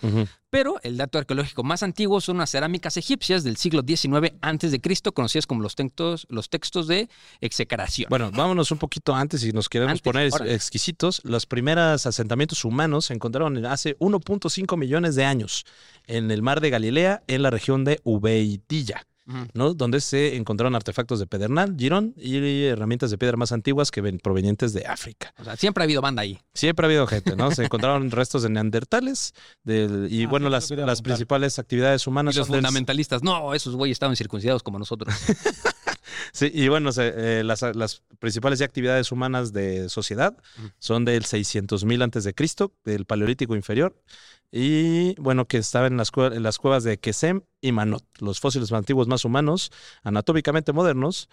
pero 0.50 0.82
el 0.84 0.98
dato 0.98 1.18
arqueológico 1.18 1.64
más 1.64 1.82
antiguo 1.82 2.20
son 2.20 2.36
unas 2.38 2.50
cerámicas 2.50 2.98
egipcias 2.98 3.46
del 3.46 3.56
siglo 3.56 3.84
XIX 3.88 4.34
antes 4.42 4.72
de 4.74 4.82
Cristo, 4.82 5.14
conocidas 5.14 5.48
como 5.48 5.62
los 5.62 5.76
textos, 5.76 6.28
los 6.30 6.50
textos 6.50 6.88
de 6.88 7.08
execración. 7.40 8.08
Bueno, 8.10 8.30
vámonos 8.32 8.70
un 8.72 8.80
poquito 8.80 9.16
antes 9.16 9.40
si 9.40 9.54
nos 9.54 9.70
queremos 9.70 9.92
Antes, 9.92 10.02
poner 10.02 10.30
órale. 10.34 10.54
exquisitos. 10.54 11.22
Los 11.24 11.46
primeros 11.46 12.06
asentamientos 12.06 12.66
humanos 12.66 13.06
se 13.06 13.14
encontraron 13.14 13.66
hace 13.66 13.98
1.5 14.00 14.76
millones 14.78 15.16
de 15.16 15.24
años 15.24 15.66
en 16.08 16.32
el 16.32 16.42
mar 16.42 16.62
de 16.62 16.70
Galilea, 16.70 17.24
en 17.28 17.42
la 17.44 17.50
región 17.52 17.84
de 17.86 18.00
Ubeidilla, 18.04 19.06
Ujú. 19.28 19.38
¿no? 19.54 19.74
donde 19.74 20.00
se 20.00 20.38
encontraron 20.38 20.74
artefactos 20.76 21.20
de 21.20 21.28
pedernal, 21.28 21.76
girón 21.78 22.14
y 22.16 22.64
herramientas 22.64 23.12
de 23.12 23.18
piedra 23.18 23.36
más 23.36 23.52
antiguas 23.52 23.92
que 23.92 24.00
ven 24.00 24.20
provenientes 24.20 24.72
de 24.72 24.86
África. 24.86 25.34
O 25.38 25.44
sea, 25.44 25.58
siempre 25.58 25.84
ha 25.84 25.86
habido 25.86 26.02
banda 26.02 26.22
ahí. 26.22 26.40
Siempre 26.54 26.86
ha 26.86 26.88
habido 26.88 27.06
gente, 27.08 27.36
¿no? 27.36 27.52
Se 27.52 27.66
encontraron 27.66 28.10
restos 28.12 28.44
de 28.44 28.50
neandertales 28.50 29.34
del- 29.64 30.08
y 30.10 30.24
Ah, 30.24 30.28
bueno, 30.30 30.50
las, 30.50 30.72
las 30.72 31.02
principales 31.02 31.60
actividades 31.60 32.08
Y 32.08 32.10
humanas 32.10 32.36
los 32.38 32.48
son 32.48 32.54
del- 32.54 32.62
fundamentalistas, 32.62 33.22
no, 33.22 33.54
esos 33.54 33.76
güeyes 33.76 33.96
estaban 33.96 34.16
circuncidados 34.16 34.64
como 34.64 34.80
nosotros. 34.80 35.14
Sí, 36.32 36.52
y 36.54 36.68
bueno, 36.68 36.92
se- 36.92 37.40
eh, 37.40 37.44
las, 37.44 37.62
las 37.76 38.04
principales 38.20 38.62
actividades 38.62 39.12
humanas 39.12 39.54
de 39.54 39.90
sociedad 39.90 40.36
son 40.80 41.06
del 41.06 41.24
600.000 41.26 42.02
antes 42.04 42.24
de 42.24 42.34
Cristo, 42.34 42.74
del 42.86 43.06
Paleolítico 43.06 43.56
inferior, 43.56 43.96
y 44.52 45.14
bueno, 45.20 45.46
que 45.46 45.58
estaban 45.58 45.94
en 45.94 45.98
las, 45.98 46.12
en 46.16 46.44
las 46.44 46.58
cuevas 46.58 46.84
de 46.84 46.98
Kesem 47.00 47.42
y 47.62 47.72
Manot. 47.72 48.04
Los 48.20 48.40
fósiles 48.40 48.72
más 48.72 48.80
antiguos 48.80 49.08
más 49.08 49.26
humanos, 49.26 49.72
anatómicamente 50.04 50.72
modernos, 50.74 51.30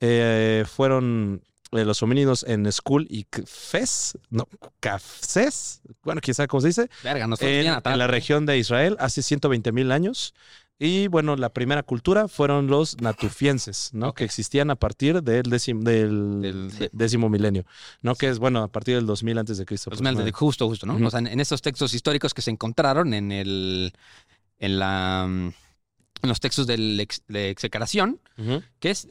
eh, 0.00 0.64
fueron 0.70 1.42
eh, 1.72 1.84
los 1.84 2.02
homínidos 2.02 2.44
en 2.48 2.70
Skull 2.70 3.06
y 3.10 3.26
Fez, 3.46 4.16
no, 4.30 4.46
Cafces, 4.80 5.80
bueno, 6.02 6.20
quién 6.20 6.34
sabe 6.34 6.48
cómo 6.48 6.60
se 6.60 6.68
dice, 6.68 6.90
Verga, 7.02 7.26
en, 7.60 7.66
en 7.92 7.98
la 7.98 8.06
región 8.06 8.46
de 8.46 8.58
Israel 8.58 8.96
hace 9.00 9.22
120 9.22 9.72
mil 9.72 9.92
años. 9.92 10.34
Y 10.80 11.08
bueno, 11.08 11.34
la 11.34 11.48
primera 11.48 11.82
cultura 11.82 12.28
fueron 12.28 12.68
los 12.68 13.00
natufienses, 13.00 13.90
¿no? 13.92 14.12
Que 14.14 14.24
existían 14.24 14.70
a 14.70 14.76
partir 14.76 15.22
del, 15.22 15.42
décimo, 15.42 15.82
del, 15.82 16.40
Del- 16.40 16.70
sí. 16.70 16.78
de- 16.78 16.90
décimo 16.92 17.28
milenio, 17.28 17.64
¿no? 18.00 18.14
Que 18.14 18.28
es, 18.28 18.38
bueno, 18.38 18.62
a 18.62 18.68
partir 18.68 18.94
del 18.94 19.04
2000 19.06 19.38
antes 19.38 19.58
de 19.58 19.66
Cristo. 19.66 19.90
De- 19.90 20.32
justo, 20.32 20.68
justo, 20.68 20.86
¿no? 20.86 21.04
O 21.04 21.10
sea, 21.10 21.18
en, 21.18 21.26
en 21.26 21.40
estos 21.40 21.62
textos 21.62 21.94
históricos 21.94 22.32
que 22.32 22.42
se 22.42 22.50
encontraron 22.52 23.12
en 23.12 23.32
el. 23.32 23.92
en 24.60 24.78
la. 24.78 25.24
en 25.26 26.28
los 26.28 26.38
textos 26.40 26.66
del 26.68 27.00
ex- 27.00 27.22
de 27.26 27.50
execración, 27.50 28.20
que 28.78 28.90
es. 28.90 29.08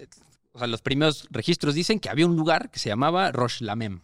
O 0.54 0.60
sea, 0.60 0.68
los 0.68 0.82
primeros 0.82 1.28
registros 1.32 1.76
dicen 1.76 2.00
que 2.00 2.10
había 2.10 2.26
un 2.26 2.36
lugar 2.36 2.72
que 2.72 2.80
se 2.80 2.90
llamaba 2.90 3.32
Rosh 3.32 3.62
Lamem. 3.62 4.00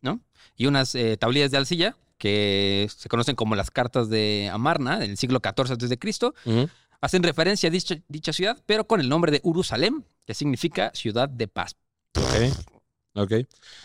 ¿no? 0.00 0.20
Y 0.56 0.66
unas 0.66 0.94
eh, 0.94 1.16
tablillas 1.16 1.50
de 1.50 1.56
arcilla 1.58 1.96
que 2.18 2.88
se 2.96 3.08
conocen 3.08 3.34
como 3.36 3.56
las 3.56 3.70
cartas 3.72 4.08
de 4.08 4.48
Amarna, 4.52 4.98
del 4.98 5.16
siglo 5.16 5.40
XIV 5.42 5.72
antes 5.72 5.88
de 5.90 5.98
Cristo, 5.98 6.34
Ujú. 6.44 6.68
Hacen 7.02 7.22
referencia 7.22 7.68
a 7.68 7.70
dicha, 7.70 7.96
dicha 8.08 8.32
ciudad, 8.32 8.62
pero 8.64 8.86
con 8.86 9.00
el 9.00 9.08
nombre 9.10 9.30
de 9.30 9.40
Urusalem, 9.42 10.04
que 10.24 10.32
significa 10.32 10.90
ciudad 10.94 11.28
de 11.28 11.48
paz. 11.48 11.76
Ok. 13.14 13.32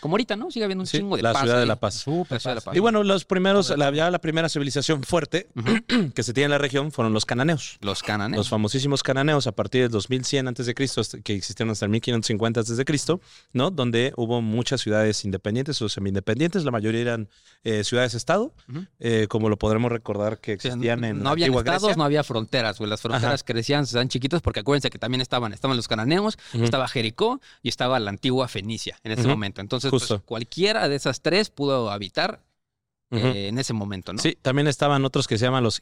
Como 0.00 0.14
ahorita, 0.14 0.36
¿no? 0.36 0.50
Sigue 0.50 0.64
habiendo 0.64 0.82
un 0.82 0.86
Sí, 0.86 0.98
chingo 0.98 1.16
de 1.16 1.22
la 1.22 1.32
paz. 1.34 1.42
ciudad 1.42 1.58
de 1.60 1.66
la 1.66 1.76
paz. 1.76 2.06
La 2.06 2.38
ciudad 2.38 2.50
de 2.52 2.54
la 2.54 2.60
paz. 2.62 2.76
Y 2.76 2.80
bueno, 2.80 3.04
los 3.04 3.26
primeros, 3.26 3.76
la, 3.76 3.90
ya 3.92 4.10
la 4.10 4.20
primera 4.20 4.48
civilización 4.48 5.02
fuerte 5.02 5.48
que 6.14 6.22
se 6.22 6.32
tiene 6.32 6.46
en 6.46 6.50
la 6.52 6.58
región 6.58 6.92
fueron 6.92 7.12
los 7.12 7.26
cananeos. 7.26 7.76
Los 7.82 8.02
cananeos. 8.02 8.38
Los 8.38 8.48
famosísimos 8.48 9.02
cananeos 9.02 9.46
a 9.46 9.52
partir 9.52 9.82
del 9.82 9.90
2100 9.90 10.48
antes 10.48 10.64
de 10.64 10.74
Cristo, 10.74 11.02
que 11.22 11.34
existieron 11.34 11.70
hasta 11.72 11.84
el 11.84 11.90
1550 11.90 12.60
antes 12.60 12.76
de 12.76 12.84
Cristo, 12.86 13.20
¿no? 13.52 13.70
Donde 13.70 14.14
hubo 14.16 14.40
muchas 14.40 14.80
ciudades 14.80 15.22
independientes 15.26 15.80
o 15.82 15.88
semi-independientes, 15.90 16.64
la 16.64 16.70
mayoría 16.70 17.00
eran 17.02 17.28
eh, 17.64 17.84
ciudades-estado, 17.84 18.54
eh, 18.98 19.26
como 19.28 19.50
lo 19.50 19.58
podremos 19.58 19.92
recordar 19.92 20.38
que 20.38 20.54
O 20.54 20.60
sea, 20.60 20.70
existían 20.72 21.04
en 21.04 21.22
no 21.22 21.28
había 21.30 21.48
estados, 21.48 21.82
Grecia. 21.82 21.96
no 21.96 22.04
había 22.04 22.24
fronteras, 22.24 22.78
güey. 22.78 22.88
Las 22.88 23.02
fronteras 23.02 23.44
crecían, 23.44 23.86
se 23.86 23.98
dan 23.98 24.08
chiquitas 24.08 24.40
porque 24.40 24.60
acuérdense 24.60 24.88
que 24.88 24.98
también 24.98 25.20
estaban, 25.20 25.52
estaban 25.52 25.76
los 25.76 25.86
cananeos, 25.86 26.38
estaba 26.54 26.88
Jericó 26.88 27.40
y 27.62 27.68
estaba 27.68 28.00
la 28.00 28.08
antigua 28.08 28.48
Fenicia. 28.48 28.98
En 29.04 29.17
ese 29.18 29.28
momento. 29.28 29.60
Entonces, 29.60 29.90
pues, 29.90 30.08
cualquiera 30.24 30.88
de 30.88 30.96
esas 30.96 31.20
tres 31.20 31.50
pudo 31.50 31.90
habitar 31.90 32.42
eh, 33.10 33.48
en 33.48 33.58
ese 33.58 33.72
momento, 33.72 34.12
¿no? 34.12 34.20
Sí, 34.20 34.36
también 34.40 34.68
estaban 34.68 35.04
otros 35.04 35.26
que 35.26 35.38
se 35.38 35.46
llaman 35.46 35.64
los 35.64 35.80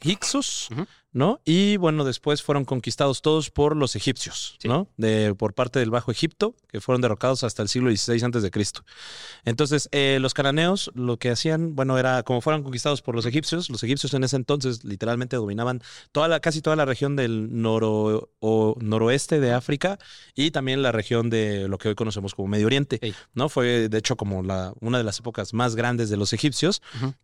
Ujú. 0.71 0.85
¿No? 1.17 1.41
Y 1.45 1.77
bueno, 1.77 2.03
después 2.05 2.43
fueron 2.43 2.63
conquistados 2.63 3.23
todos 3.23 3.49
por 3.49 3.75
los 3.75 3.95
egipcios, 3.95 4.55
Sí. 4.59 4.67
¿no? 4.67 4.87
De, 4.97 5.33
por 5.33 5.55
parte 5.55 5.79
del 5.79 5.89
Bajo 5.89 6.11
Egipto, 6.11 6.55
que 6.67 6.79
fueron 6.79 7.01
derrocados 7.01 7.43
hasta 7.43 7.63
el 7.63 7.69
siglo 7.69 7.89
XVI 7.89 8.23
antes 8.23 8.43
de 8.43 8.51
Cristo. 8.51 8.83
Entonces, 9.43 9.89
eh, 9.91 10.19
los 10.21 10.35
cananeos 10.35 10.91
lo 10.93 11.17
que 11.17 11.31
hacían, 11.31 11.75
bueno, 11.75 11.97
era 11.97 12.21
como 12.21 12.39
fueron 12.41 12.61
conquistados 12.61 13.01
por 13.01 13.15
los 13.15 13.25
egipcios, 13.25 13.69
los 13.71 13.83
egipcios 13.83 14.13
en 14.13 14.23
ese 14.23 14.35
entonces 14.35 14.83
literalmente 14.83 15.35
dominaban 15.37 15.81
toda 16.11 16.27
la, 16.27 16.39
casi 16.39 16.61
toda 16.61 16.75
la 16.75 16.85
región 16.85 17.15
del 17.15 17.61
noro, 17.61 18.29
o 18.39 18.75
noroeste 18.79 19.39
de 19.39 19.53
África 19.53 19.97
y 20.35 20.51
también 20.51 20.83
la 20.83 20.91
región 20.91 21.31
de 21.31 21.67
lo 21.67 21.79
que 21.79 21.89
hoy 21.89 21.95
conocemos 21.95 22.35
como 22.35 22.47
Medio 22.47 22.67
Oriente. 22.67 22.99
¿no? 23.33 23.49
Fue, 23.49 23.89
de 23.89 23.97
hecho, 23.97 24.15
como 24.17 24.43
la, 24.43 24.73
una 24.81 24.99
de 24.99 25.03
las 25.03 25.17
épocas 25.19 25.53
más 25.55 25.75
grandes 25.75 26.11
de 26.11 26.17
los 26.17 26.31
egipcios 26.31 26.83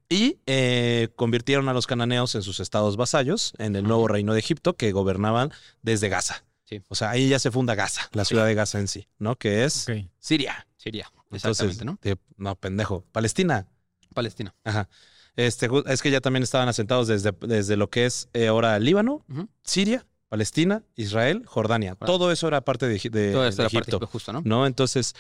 y 0.10 0.38
eh, 0.48 1.10
convirtieron 1.16 1.70
a 1.70 1.74
los 1.74 1.86
cananeos 1.86 2.34
en 2.34 2.42
sus 2.42 2.60
estados 2.60 2.98
vasallos 2.98 3.54
en 3.60 3.76
el 3.76 3.83
nuevo 3.84 4.08
reino 4.08 4.34
de 4.34 4.40
Egipto 4.40 4.76
que 4.76 4.92
gobernaban 4.92 5.52
desde 5.82 6.10
Gaza. 6.10 6.44
Sí. 6.66 6.82
O 6.88 6.96
sea, 6.96 7.10
ahí 7.12 7.30
ya 7.30 7.40
se 7.40 7.52
funda 7.52 7.76
Gaza, 7.76 8.10
la 8.14 8.26
ciudad 8.26 8.46
de 8.46 8.56
Gaza 8.56 8.80
en 8.80 8.88
sí, 8.88 9.08
¿no? 9.20 9.36
Que 9.36 9.66
es. 9.66 9.74
Siria. 10.20 10.68
Siria, 10.78 11.12
exactamente, 11.32 11.84
entonces, 11.84 11.86
¿no? 11.86 12.00
de- 12.02 12.18
no, 12.38 12.56
pendejo. 12.56 13.06
Palestina. 13.12 13.68
Palestina. 14.14 14.54
Ajá. 14.64 14.90
Este, 15.36 15.68
es 15.88 16.02
que 16.02 16.12
ya 16.12 16.22
también 16.22 16.44
estaban 16.44 16.68
asentados 16.70 17.08
desde, 17.08 17.32
desde 17.42 17.76
lo 17.78 17.90
que 17.90 18.06
es 18.06 18.30
eh, 18.34 18.48
ahora 18.48 18.78
Líbano. 18.80 19.26
Siria, 19.64 20.06
Palestina, 20.34 20.82
Israel, 20.96 21.44
Jordania. 21.46 21.94
Todo 21.94 22.32
eso 22.32 22.48
era 22.48 22.62
parte 22.62 22.88
de, 22.88 22.94
de- 23.12 23.32
Todo 23.34 23.44
de 23.44 23.50
esto 23.50 23.62
era 23.62 23.70
parte 23.70 23.92
Egipto. 23.92 24.08
justo, 24.08 24.34
¿no? 24.34 24.42
¿no? 24.44 24.66
Entonces, 24.66 25.14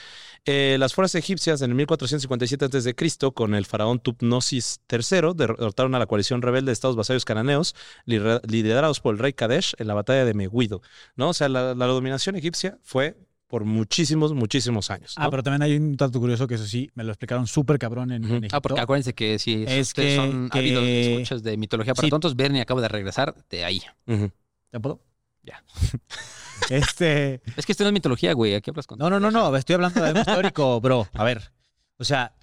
eh, 0.43 0.75
las 0.79 0.95
fuerzas 0.95 1.13
egipcias 1.13 1.61
en 1.61 1.69
el 1.69 1.75
1457 1.75 2.65
a.C., 2.65 3.31
con 3.31 3.53
el 3.53 3.67
faraón 3.67 3.99
Tutmosis 3.99 4.79
III, 4.91 5.33
derrotaron 5.35 5.93
a 5.93 5.99
la 5.99 6.07
coalición 6.07 6.41
rebelde 6.41 6.71
de 6.71 6.73
estados 6.73 6.95
vasallos 6.95 7.25
cananeos, 7.25 7.75
lidera- 8.07 8.41
liderados 8.47 9.01
por 9.01 9.13
el 9.13 9.19
rey 9.19 9.33
Kadesh 9.33 9.75
en 9.77 9.85
la 9.85 9.93
batalla 9.93 10.25
de 10.25 10.33
Megiddo, 10.33 10.81
¿no? 11.15 11.29
O 11.29 11.33
sea, 11.35 11.47
la, 11.47 11.75
la 11.75 11.85
dominación 11.85 12.35
egipcia 12.35 12.79
fue 12.81 13.15
por 13.47 13.65
muchísimos, 13.65 14.33
muchísimos 14.33 14.89
años. 14.89 15.13
Ah, 15.15 15.29
pero 15.29 15.43
también 15.43 15.61
hay 15.61 15.77
un 15.77 15.95
dato 15.95 16.19
curioso 16.19 16.47
que 16.47 16.55
eso 16.55 16.65
sí, 16.65 16.89
me 16.95 17.03
lo 17.03 17.11
explicaron 17.11 17.45
súper 17.45 17.77
cabrón 17.77 18.11
en, 18.11 18.23
Egipto. 18.23 18.47
Ah, 18.57 18.61
porque 18.61 18.81
acuérdense 18.81 19.13
que 19.13 19.37
si 19.37 19.63
Es 19.67 19.89
ustedes 19.89 19.93
que- 19.93 20.15
son 20.15 20.49
que- 20.49 20.57
ávidos 20.57 20.83
escuchas 20.85 21.43
de 21.43 21.55
mitología 21.57 21.93
para 21.93 22.07
Sí. 22.07 22.09
tontos, 22.09 22.35
Bernie 22.35 22.61
acaba 22.61 22.81
de 22.81 22.87
regresar 22.87 23.35
de 23.51 23.63
ahí. 23.63 23.79
Ujú. 24.07 24.31
¿Te 24.73 24.79
puedo? 24.79 24.99
Ya. 25.43 25.63
este... 26.71 27.43
Es 27.57 27.67
que 27.67 27.73
esto 27.73 27.83
no 27.83 27.89
es 27.89 27.93
mitología, 27.93 28.33
güey. 28.33 28.55
Aquí 28.55 28.71
hablas 28.71 28.87
con. 28.87 28.97
No, 28.97 29.07
no, 29.07 29.19
no, 29.19 29.29
no, 29.29 29.55
estoy 29.55 29.75
hablando 29.75 30.01
de 30.01 30.07
algo 30.07 30.19
histórico, 30.27 30.81
bro. 30.81 31.07
A 31.13 31.23
ver, 31.23 31.51
o 31.99 32.03
sea, 32.03 32.33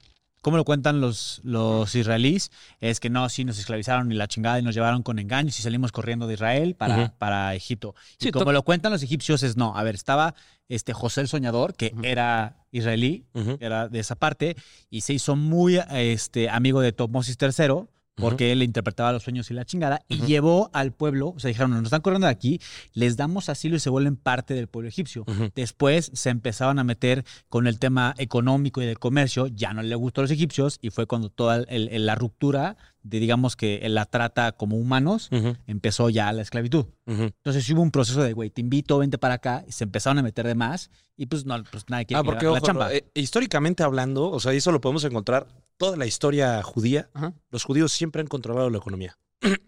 ¿cómo 0.41 0.57
lo 0.57 0.65
cuentan 0.65 1.01
los, 1.01 1.41
los 1.43 1.93
israelíes? 1.97 2.53
Es 2.79 3.01
que 3.01 3.11
no, 3.11 3.29
sí, 3.29 3.45
nos 3.45 3.59
esclavizaron 3.59 4.13
y 4.13 4.15
la 4.15 4.29
chingada 4.29 4.61
y 4.61 4.63
nos 4.63 4.77
llevaron 4.77 5.03
con 5.03 5.19
engaños 5.19 5.59
y 5.59 5.63
salimos 5.63 5.91
corriendo 5.91 6.29
de 6.29 6.35
Israel 6.35 6.77
para, 6.77 7.19
para 7.19 7.53
Egipto. 7.57 7.97
Y 8.21 8.27
Sí, 8.27 8.31
como 8.31 8.53
lo 8.53 8.63
cuentan 8.63 8.93
los 8.93 9.03
egipcios 9.03 9.43
es 9.43 9.57
no. 9.57 9.77
A 9.77 9.83
ver, 9.83 9.97
estaba 9.97 10.37
este 10.69 10.93
José 10.93 11.23
el 11.23 11.27
Soñador, 11.27 11.75
que 11.75 11.93
era 12.05 12.65
israelí, 12.71 13.27
era 13.59 13.89
de 13.89 13.99
esa 13.99 14.15
parte, 14.15 14.55
y 14.89 15.01
se 15.01 15.15
hizo 15.15 15.35
muy 15.35 15.81
este, 15.91 16.49
amigo 16.49 16.81
de 16.81 16.93
Tutmosis 16.93 17.37
III, 17.41 17.89
porque 18.21 18.53
él 18.53 18.61
le 18.61 18.65
interpretaba 18.65 19.13
los 19.13 19.23
sueños 19.23 19.51
y 19.51 19.55
la 19.55 19.65
chingada, 19.65 20.01
y 20.09 20.21
llevó 20.23 20.71
al 20.73 20.93
pueblo, 20.93 21.29
o 21.37 21.39
sea, 21.41 21.49
dijeron, 21.49 21.71
nos 21.73 21.85
están 21.85 22.01
corriendo 22.03 22.27
de 22.27 22.33
aquí, 22.33 22.61
les 22.95 23.17
damos 23.17 23.49
asilo 23.49 23.77
y 23.77 23.81
se 23.81 23.91
vuelven 23.91 24.17
parte 24.17 24.55
del 24.55 24.67
pueblo 24.69 24.89
egipcio. 24.89 25.25
Después 25.55 26.11
se 26.15 26.31
empezaron 26.31 26.79
a 26.79 26.85
meter 26.85 27.25
con 27.49 27.67
el 27.67 27.79
tema 27.79 28.15
económico 28.19 28.83
y 28.83 28.87
del 28.87 28.99
comercio, 28.99 29.47
ya 29.49 29.73
no 29.73 29.83
le 29.83 29.95
gustó 29.95 30.21
a 30.21 30.25
los 30.25 30.31
egipcios, 30.31 30.79
y 30.83 30.91
fue 30.91 31.07
cuando 31.07 31.31
toda 31.31 31.57
el- 31.69 31.89
el- 31.89 32.07
la 32.07 32.15
ruptura 32.15 32.77
de, 33.03 33.19
digamos 33.19 33.57
que 33.57 33.81
la 33.89 34.05
trata 34.05 34.53
como 34.53 34.77
humanos, 34.77 35.31
empezó 35.67 36.11
ya 36.11 36.33
la 36.33 36.43
esclavitud. 36.43 36.87
Entonces 37.07 37.69
hubo 37.71 37.81
un 37.83 37.91
proceso 37.91 38.23
de, 38.23 38.33
güey, 38.35 38.51
te 38.51 38.61
invito, 38.61 38.99
vente 38.99 39.17
para 39.19 39.35
acá, 39.35 39.65
y 39.67 39.73
se 39.73 39.85
empezaron 39.85 40.19
a 40.19 40.23
meter 40.23 40.47
de 40.47 40.55
más, 40.55 40.91
y 41.17 41.27
pues 41.27 41.45
no, 41.47 41.63
pues 41.71 41.85
nadie 41.89 42.07
quiere 42.07 42.19
Ah, 42.21 42.23
que 42.23 42.27
porque 42.27 42.45
la 42.47 42.53
ojo, 42.53 42.67
chamba. 42.67 42.93
eh, 42.95 43.05
históricamente 43.15 43.83
hablando, 43.83 44.31
o 44.31 44.39
sea, 44.41 44.53
eso 44.53 44.71
lo 44.73 44.81
podemos 44.81 45.05
encontrar 45.05 45.47
toda 45.81 45.97
la 45.97 46.05
historia 46.07 46.63
judía. 46.63 47.09
Ajá. 47.15 47.33
Los 47.51 47.65
judíos 47.65 47.91
siempre 47.91 48.21
han 48.21 48.29
controlado 48.29 48.69
la 48.69 48.77
economía. 48.79 49.17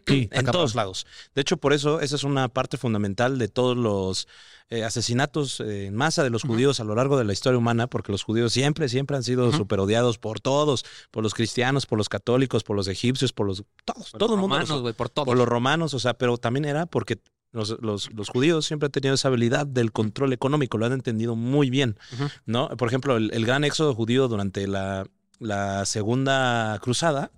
Sí, 0.06 0.28
En 0.32 0.44
todos 0.44 0.74
lados. 0.74 1.06
De 1.34 1.40
hecho, 1.40 1.56
por 1.56 1.72
eso 1.72 2.00
esa 2.00 2.16
es 2.16 2.24
una 2.24 2.48
parte 2.48 2.76
fundamental 2.76 3.38
de 3.38 3.48
todos 3.48 3.74
los 3.76 4.28
eh, 4.68 4.84
asesinatos 4.84 5.60
eh, 5.60 5.86
en 5.86 5.94
masa 5.94 6.22
de 6.22 6.28
los 6.28 6.42
judíos 6.42 6.80
a 6.80 6.84
lo 6.84 6.94
largo 6.94 7.16
de 7.16 7.24
la 7.24 7.32
historia 7.32 7.56
humana, 7.58 7.86
porque 7.86 8.12
los 8.12 8.22
judíos 8.22 8.52
siempre, 8.52 8.90
siempre 8.90 9.16
han 9.16 9.22
sido 9.22 9.48
Ujú. 9.48 9.56
súper 9.56 9.80
odiados 9.80 10.18
por 10.18 10.40
todos, 10.40 10.84
por 11.10 11.22
los 11.22 11.32
cristianos, 11.32 11.86
por 11.86 11.96
los 11.96 12.10
católicos, 12.10 12.62
por 12.64 12.76
los 12.76 12.88
egipcios, 12.88 13.32
por 13.32 13.46
los... 13.46 13.64
Todos, 13.86 14.10
Por 14.10 14.18
todo 14.18 14.34
el 14.34 14.40
los 14.40 14.48
mundo. 14.48 14.58
los- 14.58 14.68
romanos, 14.68 14.94
por 14.94 15.08
todo. 15.08 15.24
por 15.24 15.36
los 15.38 15.48
romanos, 15.48 15.94
o 15.94 15.98
sea, 15.98 16.12
pero 16.14 16.36
también 16.36 16.66
era 16.66 16.84
porque 16.84 17.18
los, 17.52 17.78
los- 17.80 18.12
los 18.12 18.28
judíos 18.28 18.66
siempre 18.66 18.86
han 18.86 18.92
tenido 18.92 19.14
esa 19.14 19.28
habilidad 19.28 19.66
del 19.66 19.92
control 19.92 20.34
económico, 20.34 20.76
lo 20.76 20.84
han 20.84 20.92
entendido 20.92 21.36
muy 21.36 21.70
bien. 21.70 21.96
¿no? 22.44 22.68
Por 22.76 22.88
ejemplo, 22.88 23.16
el, 23.16 23.30
el 23.32 23.46
gran 23.46 23.64
éxodo 23.64 23.94
judío 23.94 24.28
durante 24.28 24.66
la, 24.66 25.06
la 25.42 25.84
segunda 25.84 26.78
cruzada 26.82 27.30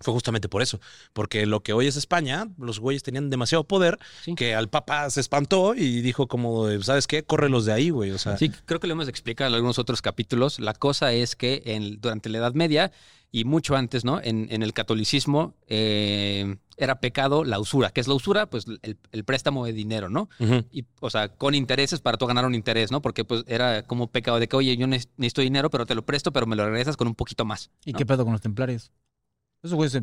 fue 0.00 0.14
justamente 0.14 0.48
por 0.48 0.62
eso, 0.62 0.78
porque 1.12 1.44
lo 1.44 1.60
que 1.60 1.72
hoy 1.72 1.88
es 1.88 1.96
España, 1.96 2.46
los 2.56 2.78
güeyes 2.78 3.02
tenían 3.02 3.30
demasiado 3.30 3.64
poder 3.64 3.98
Sí. 4.24 4.36
que 4.36 4.54
al 4.54 4.68
papa 4.68 5.10
se 5.10 5.18
espantó 5.20 5.74
y 5.74 6.02
dijo 6.02 6.28
como, 6.28 6.68
¿sabes 6.82 7.08
qué? 7.08 7.24
Córrelos 7.24 7.64
de 7.64 7.72
ahí, 7.72 7.90
güey, 7.90 8.12
o 8.12 8.18
sea... 8.18 8.36
Sí, 8.36 8.50
creo 8.64 8.78
que 8.78 8.86
lo 8.86 8.92
hemos 8.92 9.08
explicado 9.08 9.48
en 9.48 9.54
algunos 9.56 9.80
otros 9.80 10.02
capítulos. 10.02 10.60
La 10.60 10.72
cosa 10.72 11.12
es 11.12 11.34
que 11.34 11.62
en- 11.66 12.00
durante 12.00 12.28
la 12.28 12.38
Edad 12.38 12.54
Media 12.54 12.92
y 13.32 13.44
mucho 13.44 13.76
antes, 13.76 14.04
¿no? 14.04 14.20
En, 14.22 14.46
en 14.50 14.62
el 14.62 14.72
catolicismo 14.72 15.54
eh, 15.66 16.56
era 16.76 17.00
pecado 17.00 17.44
la 17.44 17.58
usura. 17.58 17.90
¿Qué 17.90 18.00
es 18.00 18.08
la 18.08 18.14
usura? 18.14 18.46
Pues 18.48 18.66
el, 18.82 18.96
el 19.12 19.24
préstamo 19.24 19.64
de 19.66 19.72
dinero, 19.72 20.08
¿no? 20.08 20.28
Y, 20.70 20.84
o 21.00 21.10
sea, 21.10 21.28
con 21.28 21.54
intereses 21.54 22.00
para 22.00 22.16
tú 22.18 22.26
ganar 22.26 22.44
un 22.46 22.54
interés, 22.54 22.90
¿no? 22.90 23.02
Porque 23.02 23.24
pues 23.24 23.44
era 23.46 23.82
como 23.82 24.08
pecado 24.10 24.38
de 24.38 24.48
que, 24.48 24.56
oye, 24.56 24.76
yo 24.76 24.86
ne- 24.86 25.02
necesito 25.16 25.40
dinero, 25.42 25.70
pero 25.70 25.86
te 25.86 25.94
lo 25.94 26.04
presto, 26.04 26.32
pero 26.32 26.46
me 26.46 26.56
lo 26.56 26.64
regresas 26.64 26.96
con 26.96 27.08
un 27.08 27.14
poquito 27.14 27.44
más. 27.44 27.70
¿Y 27.84 27.92
qué 27.92 28.06
pedo 28.06 28.24
con 28.24 28.32
los 28.32 28.40
templarios? 28.42 28.90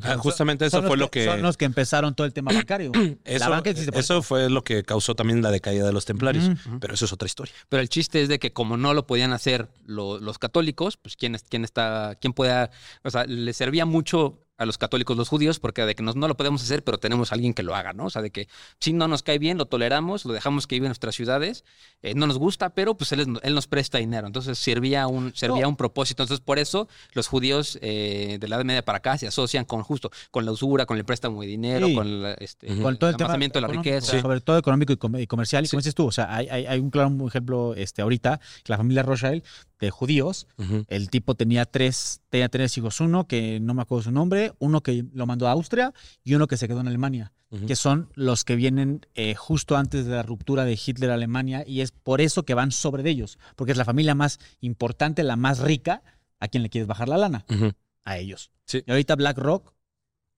Ah, 0.03 0.17
justamente 0.17 0.65
eso 0.65 0.77
son 0.79 0.87
fue 0.87 0.97
lo 0.97 1.09
que... 1.09 1.25
Son 1.25 1.41
los 1.41 1.57
que 1.57 1.65
empezaron 1.65 2.15
todo 2.15 2.25
el 2.25 2.33
tema 2.33 2.51
bancario. 2.53 2.91
Eso, 3.25 3.39
la 3.39 3.49
banca 3.49 3.69
existe 3.69 3.91
por 3.91 3.99
eso 4.01 4.21
fue 4.21 4.49
lo 4.49 4.63
que 4.63 4.83
causó 4.83 5.15
también 5.15 5.41
la 5.41 5.51
decaída 5.51 5.85
de 5.85 5.93
los 5.93 6.05
templarios, 6.05 6.45
Ujú. 6.49 6.79
pero 6.79 6.93
eso 6.93 7.05
es 7.05 7.13
otra 7.13 7.25
historia. 7.25 7.53
Pero 7.69 7.81
el 7.81 7.89
chiste 7.89 8.21
es 8.21 8.29
de 8.29 8.39
que 8.39 8.51
como 8.53 8.77
no 8.77 8.93
lo 8.93 9.07
podían 9.07 9.33
hacer 9.33 9.69
lo- 9.85 10.19
los 10.19 10.37
católicos, 10.39 10.97
pues 10.97 11.15
quién, 11.15 11.35
es- 11.35 11.43
quién 11.49 11.63
está, 11.63 12.15
quién 12.19 12.33
pueda, 12.33 12.71
o 13.03 13.09
sea, 13.09 13.25
les 13.25 13.55
servía 13.57 13.85
mucho 13.85 14.39
a 14.57 14.65
los 14.65 14.77
católicos 14.77 15.17
los 15.17 15.29
judíos 15.29 15.59
porque 15.59 15.83
de 15.83 15.95
que 15.95 16.03
nos- 16.03 16.15
no 16.15 16.27
lo 16.27 16.37
podemos 16.37 16.61
hacer, 16.61 16.83
pero 16.83 16.99
tenemos 16.99 17.31
a 17.31 17.35
alguien 17.35 17.53
que 17.55 17.63
lo 17.63 17.75
haga, 17.75 17.93
¿no? 17.93 18.05
O 18.05 18.09
sea, 18.11 18.21
de 18.21 18.29
que 18.29 18.47
si 18.79 18.93
no 18.93 19.07
nos 19.07 19.23
cae 19.23 19.39
bien, 19.39 19.57
lo 19.57 19.65
toleramos, 19.65 20.25
lo 20.25 20.33
dejamos 20.33 20.67
que 20.67 20.75
vive 20.75 20.85
en 20.85 20.89
nuestras 20.89 21.15
ciudades, 21.15 21.63
eh, 22.03 22.13
no 22.15 22.27
nos 22.27 22.37
gusta, 22.37 22.69
pero 22.69 22.95
pues 22.95 23.11
él, 23.13 23.21
es- 23.21 23.27
él 23.41 23.55
nos 23.55 23.65
presta 23.67 23.97
dinero. 23.97 24.27
Entonces 24.27 24.59
servía 24.59 25.07
un, 25.07 25.35
servía 25.35 25.63
No. 25.63 25.69
un 25.69 25.75
propósito. 25.75 26.21
Entonces 26.23 26.43
por 26.45 26.59
eso 26.59 26.87
los 27.13 27.27
judíos 27.27 27.79
eh, 27.81 28.37
de 28.39 28.47
la 28.47 28.57
Edad 28.57 28.65
Media 28.65 28.85
para 28.85 28.99
acá 28.99 29.17
se 29.17 29.25
asocian 29.27 29.65
con 29.65 29.81
justo, 29.81 30.11
con 30.29 30.45
la 30.45 30.51
usura, 30.51 30.85
con 30.85 30.97
el 30.97 31.05
préstamo 31.05 31.41
de 31.41 31.47
dinero, 31.47 31.87
Sí. 31.87 31.95
con 31.95 32.21
la- 32.21 32.33
este, 32.35 32.67
con 32.81 32.97
todo 32.97 33.09
el 33.09 33.13
el 33.15 33.17
tema 33.17 33.29
amasamiento 33.29 33.57
de 33.57 33.61
la 33.61 33.67
riqueza. 33.69 34.21
sobre 34.21 34.39
todo 34.41 34.57
económico 34.59 34.93
y, 34.93 34.97
com- 34.97 35.17
y 35.17 35.25
comercial 35.27 35.63
y 35.63 35.67
Sí. 35.67 35.71
como 35.71 35.79
dices 35.81 35.95
tú 35.95 36.05
o 36.07 36.11
sea 36.11 36.33
hay, 36.33 36.47
hay, 36.49 36.65
hay 36.67 36.79
un 36.79 36.89
claro 36.91 37.11
ejemplo 37.27 37.73
este 37.75 38.01
ahorita 38.03 38.39
que 38.63 38.71
la 38.71 38.77
familia 38.77 39.01
Rothschild 39.03 39.43
de 39.79 39.89
judíos 39.89 40.47
el 40.87 41.09
tipo 41.09 41.35
tenía 41.35 41.65
tres 41.65 42.21
tenía 42.29 42.49
tres 42.49 42.77
hijos. 42.77 42.99
Uno 42.99 43.27
que 43.27 43.59
no 43.59 43.73
me 43.73 43.81
acuerdo 43.81 44.03
su 44.03 44.11
nombre 44.11 44.53
uno 44.59 44.81
que 44.81 45.05
lo 45.13 45.25
mandó 45.25 45.47
a 45.47 45.51
Austria 45.51 45.93
y 46.23 46.35
uno 46.35 46.47
que 46.47 46.57
se 46.57 46.67
quedó 46.67 46.81
en 46.81 46.87
Alemania 46.87 47.31
que 47.67 47.75
son 47.75 48.09
los 48.15 48.45
que 48.45 48.55
vienen 48.55 49.05
eh, 49.13 49.35
justo 49.35 49.77
antes 49.77 50.05
de 50.05 50.11
la 50.11 50.23
ruptura 50.23 50.65
de 50.65 50.79
Hitler 50.83 51.11
a 51.11 51.13
Alemania 51.13 51.63
y 51.67 51.81
es 51.81 51.91
por 51.91 52.19
eso 52.19 52.43
que 52.43 52.55
van 52.55 52.71
sobre 52.71 53.03
de 53.03 53.11
ellos 53.11 53.37
porque 53.55 53.73
es 53.73 53.77
la 53.77 53.85
familia 53.85 54.15
más 54.15 54.39
importante 54.59 55.21
la 55.23 55.35
más 55.35 55.59
rica 55.59 56.01
a 56.39 56.47
quien 56.47 56.63
le 56.63 56.69
quieres 56.69 56.87
bajar 56.87 57.09
la 57.09 57.17
lana 57.17 57.45
a 58.05 58.17
ellos. 58.17 58.51
Sí. 58.65 58.83
y 58.85 58.91
ahorita 58.91 59.15
BlackRock 59.15 59.72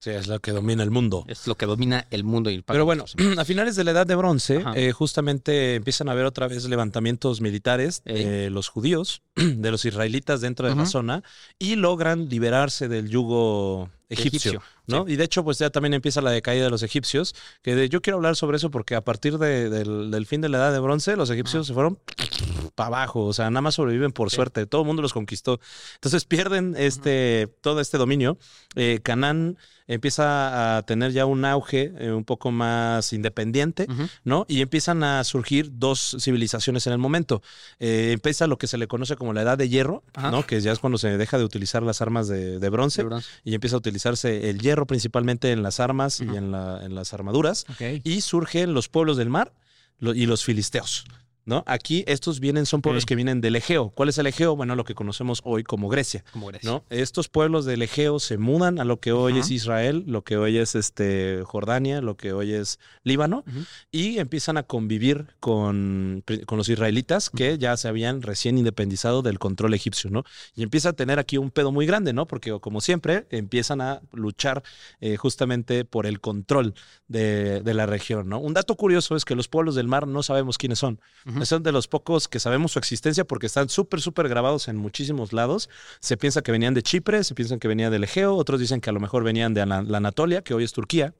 Sí, 0.06 0.10
es 0.12 0.28
lo 0.28 0.38
que 0.38 0.52
domina 0.52 0.84
el 0.84 0.92
mundo. 0.92 1.24
Es 1.26 1.48
lo 1.48 1.56
que 1.56 1.66
domina 1.66 2.06
el 2.10 2.22
mundo. 2.22 2.48
Y 2.48 2.62
Pero 2.62 2.84
bueno, 2.84 3.06
a 3.38 3.44
finales 3.44 3.74
de 3.74 3.82
la 3.82 3.90
Edad 3.90 4.06
de 4.06 4.14
Bronce, 4.14 4.64
eh, 4.76 4.92
justamente 4.92 5.74
empiezan 5.74 6.08
a 6.08 6.12
haber 6.12 6.26
otra 6.26 6.46
vez 6.46 6.64
levantamientos 6.68 7.40
militares 7.40 8.02
de 8.04 8.48
los 8.50 8.68
judíos, 8.68 9.22
de 9.34 9.70
los 9.72 9.84
israelitas 9.84 10.40
dentro 10.40 10.68
de 10.68 10.76
la 10.76 10.86
zona, 10.86 11.24
y 11.58 11.74
logran 11.74 12.28
liberarse 12.28 12.86
del 12.86 13.08
yugo 13.08 13.90
egipcio. 14.08 14.52
Egipcio, 14.52 14.62
¿no? 14.86 15.08
Y 15.08 15.16
de 15.16 15.24
hecho, 15.24 15.42
pues 15.42 15.58
ya 15.58 15.70
también 15.70 15.92
empieza 15.94 16.20
la 16.20 16.30
decaída 16.30 16.62
de 16.62 16.70
los 16.70 16.84
egipcios, 16.84 17.34
que 17.62 17.74
de- 17.74 17.88
yo 17.88 18.00
quiero 18.00 18.18
hablar 18.18 18.36
sobre 18.36 18.58
eso 18.58 18.70
porque 18.70 18.94
a 18.94 19.00
partir 19.00 19.36
de- 19.38 19.68
del, 19.68 20.12
del 20.12 20.26
fin 20.26 20.40
de 20.40 20.48
la 20.48 20.58
Edad 20.58 20.72
de 20.72 20.78
Bronce, 20.78 21.16
los 21.16 21.28
egipcios 21.30 21.66
se 21.66 21.74
fueron 21.74 21.98
para 22.76 22.86
abajo, 22.86 23.24
o 23.24 23.32
sea, 23.32 23.50
nada 23.50 23.62
más 23.62 23.74
sobreviven 23.74 24.12
por 24.12 24.30
suerte, 24.30 24.66
todo 24.66 24.82
el 24.82 24.86
mundo 24.86 25.02
los 25.02 25.12
conquistó. 25.12 25.58
Entonces 25.94 26.24
pierden 26.24 26.76
este, 26.78 27.48
todo 27.60 27.80
este 27.80 27.98
dominio. 27.98 28.38
Eh, 28.76 29.00
Canaán 29.02 29.58
empieza 29.88 30.76
a 30.78 30.82
tener 30.82 31.12
ya 31.12 31.26
un 31.26 31.44
auge 31.44 31.92
eh, 31.98 32.10
un 32.12 32.24
poco 32.24 32.50
más 32.50 33.12
independiente. 33.12 33.86
¿no? 34.24 34.44
Y 34.48 34.60
empiezan 34.62 35.02
a 35.04 35.22
surgir 35.24 35.70
dos 35.72 36.16
civilizaciones 36.20 36.86
en 36.86 36.92
el 36.92 36.98
momento. 36.98 37.42
Eh, 37.78 38.10
empieza 38.12 38.46
lo 38.46 38.58
que 38.58 38.66
se 38.66 38.78
le 38.78 38.88
conoce 38.88 39.16
como 39.16 39.32
la 39.32 39.42
edad 39.42 39.58
de 39.58 39.68
hierro, 39.68 40.02
Ajá. 40.14 40.30
¿no? 40.30 40.46
Que 40.46 40.60
ya 40.60 40.72
es 40.72 40.78
cuando 40.78 40.98
se 40.98 41.16
deja 41.16 41.38
de 41.38 41.44
utilizar 41.44 41.82
las 41.82 42.00
armas 42.02 42.28
de, 42.28 42.58
de 42.58 42.68
bronce 42.68 43.02
De 43.02 43.08
bronce. 43.08 43.28
y 43.44 43.54
empieza 43.54 43.76
a 43.76 43.78
utilizarse 43.78 44.50
el 44.50 44.60
hierro 44.60 44.86
principalmente 44.86 45.52
en 45.52 45.62
las 45.62 45.80
armas 45.80 46.20
y 46.20 46.24
en, 46.24 46.50
la- 46.50 46.84
en 46.84 46.94
las 46.94 47.12
armaduras. 47.14 47.64
Y 48.04 48.20
surgen 48.22 48.74
los 48.74 48.88
pueblos 48.88 49.16
del 49.16 49.30
mar 49.30 49.52
y 50.00 50.26
los 50.26 50.44
filisteos. 50.44 51.04
¿No? 51.46 51.62
Aquí 51.66 52.02
estos 52.08 52.40
vienen, 52.40 52.66
son 52.66 52.82
pueblos 52.82 53.06
que 53.06 53.14
vienen 53.14 53.40
del 53.40 53.54
Egeo. 53.54 53.90
¿Cuál 53.90 54.08
es 54.08 54.18
el 54.18 54.26
Egeo? 54.26 54.56
Bueno, 54.56 54.74
lo 54.74 54.84
que 54.84 54.96
conocemos 54.96 55.42
hoy 55.44 55.62
como 55.62 55.88
Grecia. 55.88 56.24
Como 56.32 56.48
Grecia. 56.48 56.68
¿no? 56.68 56.84
Estos 56.90 57.28
pueblos 57.28 57.64
del 57.64 57.82
Egeo 57.82 58.18
se 58.18 58.36
mudan 58.36 58.80
a 58.80 58.84
lo 58.84 58.98
que 58.98 59.12
hoy 59.12 59.38
es 59.38 59.52
Israel, 59.52 60.02
lo 60.08 60.22
que 60.22 60.36
hoy 60.36 60.58
es 60.58 60.74
este 60.74 61.42
Jordania, 61.44 62.00
lo 62.00 62.16
que 62.16 62.32
hoy 62.32 62.52
es 62.52 62.80
Líbano, 63.04 63.44
y 63.92 64.18
empiezan 64.18 64.56
a 64.56 64.64
convivir 64.64 65.28
con, 65.38 66.24
con 66.46 66.58
los 66.58 66.68
israelitas 66.68 67.30
que 67.30 67.58
ya 67.58 67.76
se 67.76 67.86
habían 67.86 68.22
recién 68.22 68.58
independizado 68.58 69.22
del 69.22 69.38
control 69.38 69.74
egipcio, 69.74 70.10
¿no? 70.10 70.24
Y 70.56 70.64
empieza 70.64 70.88
a 70.88 70.92
tener 70.94 71.20
aquí 71.20 71.38
un 71.38 71.52
pedo 71.52 71.70
muy 71.70 71.86
grande, 71.86 72.12
¿no? 72.12 72.26
Porque 72.26 72.58
como 72.58 72.80
siempre, 72.80 73.28
empiezan 73.30 73.80
a 73.80 74.00
luchar 74.12 74.64
eh, 75.00 75.16
justamente 75.16 75.84
por 75.84 76.06
el 76.06 76.20
control 76.20 76.74
de, 77.06 77.60
de 77.62 77.74
la 77.74 77.86
región, 77.86 78.28
¿no? 78.28 78.40
Un 78.40 78.54
dato 78.54 78.74
curioso 78.74 79.14
es 79.14 79.24
que 79.24 79.36
los 79.36 79.46
pueblos 79.46 79.76
del 79.76 79.86
mar 79.86 80.08
no 80.08 80.24
sabemos 80.24 80.58
quiénes 80.58 80.80
son. 80.80 81.00
Son 81.44 81.62
de 81.62 81.72
los 81.72 81.88
pocos 81.88 82.28
que 82.28 82.40
sabemos 82.40 82.72
su 82.72 82.78
existencia 82.78 83.24
porque 83.24 83.46
están 83.46 83.68
súper, 83.68 84.00
súper 84.00 84.28
grabados 84.28 84.68
en 84.68 84.76
muchísimos 84.76 85.32
lados. 85.32 85.68
Se 86.00 86.16
piensa 86.16 86.42
que 86.42 86.52
venían 86.52 86.74
de 86.74 86.82
Chipre, 86.82 87.24
se 87.24 87.34
piensan 87.34 87.58
que 87.58 87.68
venían 87.68 87.92
del 87.92 88.04
Egeo, 88.04 88.34
otros 88.34 88.60
dicen 88.60 88.80
que 88.80 88.90
a 88.90 88.92
lo 88.92 89.00
mejor 89.00 89.24
venían 89.24 89.54
de 89.54 89.66
la 89.66 89.78
Anatolia, 89.78 90.42
que 90.42 90.54
hoy 90.54 90.64
es 90.64 90.72
Turquía, 90.72 91.14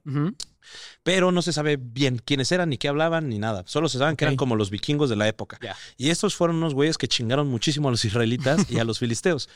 pero 1.03 1.31
no 1.31 1.41
se 1.41 1.53
sabe 1.53 1.77
bien 1.79 2.21
quiénes 2.23 2.51
eran, 2.51 2.69
ni 2.69 2.77
qué 2.77 2.87
hablaban, 2.87 3.29
ni 3.29 3.39
nada. 3.39 3.63
Solo 3.67 3.89
se 3.89 3.97
saben 3.97 4.15
que 4.15 4.25
eran 4.25 4.35
como 4.35 4.55
los 4.55 4.69
vikingos 4.69 5.09
de 5.09 5.15
la 5.15 5.27
época. 5.27 5.59
Y 5.97 6.09
estos 6.09 6.35
fueron 6.35 6.57
unos 6.57 6.73
güeyes 6.73 6.97
que 6.97 7.07
chingaron 7.07 7.47
muchísimo 7.47 7.87
a 7.87 7.91
los 7.91 8.03
israelitas 8.03 8.69
y 8.69 8.79
a 8.79 8.83
los 8.83 8.99
filisteos, 8.99 9.49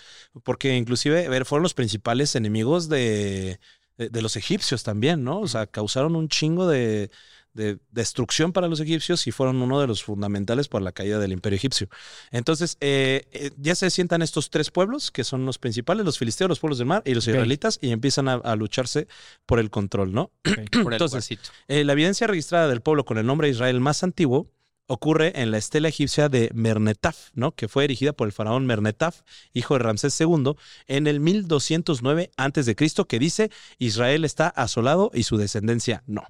porque 0.43 0.76
inclusive 0.76 1.26
a 1.26 1.30
ver, 1.30 1.45
fueron 1.45 1.63
los 1.63 1.74
principales 1.74 2.36
enemigos 2.36 2.88
de, 2.88 3.60
de, 3.97 4.10
de 4.10 4.21
los 4.21 4.36
egipcios 4.36 4.84
también, 4.84 5.24
¿no? 5.24 5.39
O 5.39 5.47
sea, 5.47 5.67
causaron 5.67 6.15
un 6.15 6.30
chingo 6.30 6.67
de, 6.67 7.12
de 7.54 7.80
destrucción 7.92 8.54
para 8.54 8.68
los 8.68 8.80
egipcios 8.80 9.28
y 9.28 9.32
fueron 9.32 9.62
uno 9.62 9.80
de 9.80 9.88
los 9.88 10.04
fundamentales 10.04 10.68
para 10.68 10.84
la 10.84 10.92
caída 10.92 11.20
del 11.20 11.32
imperio 11.32 11.58
egipcio. 11.58 11.90
Entonces, 12.32 12.78
eh, 12.80 13.26
eh, 13.32 13.52
ya 13.58 13.76
se 13.76 13.90
sientan 13.90 14.22
estos 14.22 14.50
tres 14.50 14.72
pueblos, 14.72 15.12
que 15.12 15.24
son 15.24 15.46
los 15.46 15.58
principales, 15.58 16.06
los 16.06 16.18
filisteos, 16.18 16.50
los 16.50 16.60
pueblos 16.60 16.78
del 16.78 16.88
mar 16.88 17.04
y 17.06 17.14
los 17.14 17.28
israelitas, 17.28 17.80
y 17.82 17.92
empiezan 17.92 18.28
a, 18.28 18.34
a 18.36 18.56
lucharse 18.56 19.08
por 19.46 19.60
el 19.60 19.70
control, 19.70 20.14
¿no? 20.14 20.32
Por 20.44 20.94
el 20.94 21.02
Entonces. 21.02 21.38
Eh, 21.68 21.84
la 21.84 21.94
evidencia 21.94 22.28
registrada 22.28 22.68
del 22.68 22.82
pueblo 22.82 23.06
con 23.06 23.18
el 23.18 23.26
nombre 23.26 23.48
de 23.48 23.54
Israel 23.54 23.80
más 23.80 24.04
antiguo 24.04 24.48
ocurre 24.91 25.41
en 25.41 25.51
la 25.51 25.58
estela 25.58 25.88
egipcia 25.88 26.27
de 26.27 26.51
Mernetaf, 26.54 27.30
¿no? 27.34 27.54
que 27.54 27.69
fue 27.69 27.86
erigida 27.86 28.12
por 28.12 28.27
el 28.27 28.34
faraón 28.34 28.65
Mernetaf, 28.65 29.21
hijo 29.54 29.75
de 29.75 29.80
Ramsés 29.80 30.19
II, 30.19 30.54
en 30.88 31.08
el 31.08 31.21
1209 31.21 32.32
a.C., 32.36 32.75
que 33.08 33.19
dice 33.19 33.51
Israel 33.77 34.25
está 34.25 34.49
asolado 34.49 35.10
y 35.13 35.23
su 35.23 35.38
descendencia 35.38 36.04
no. 36.08 36.23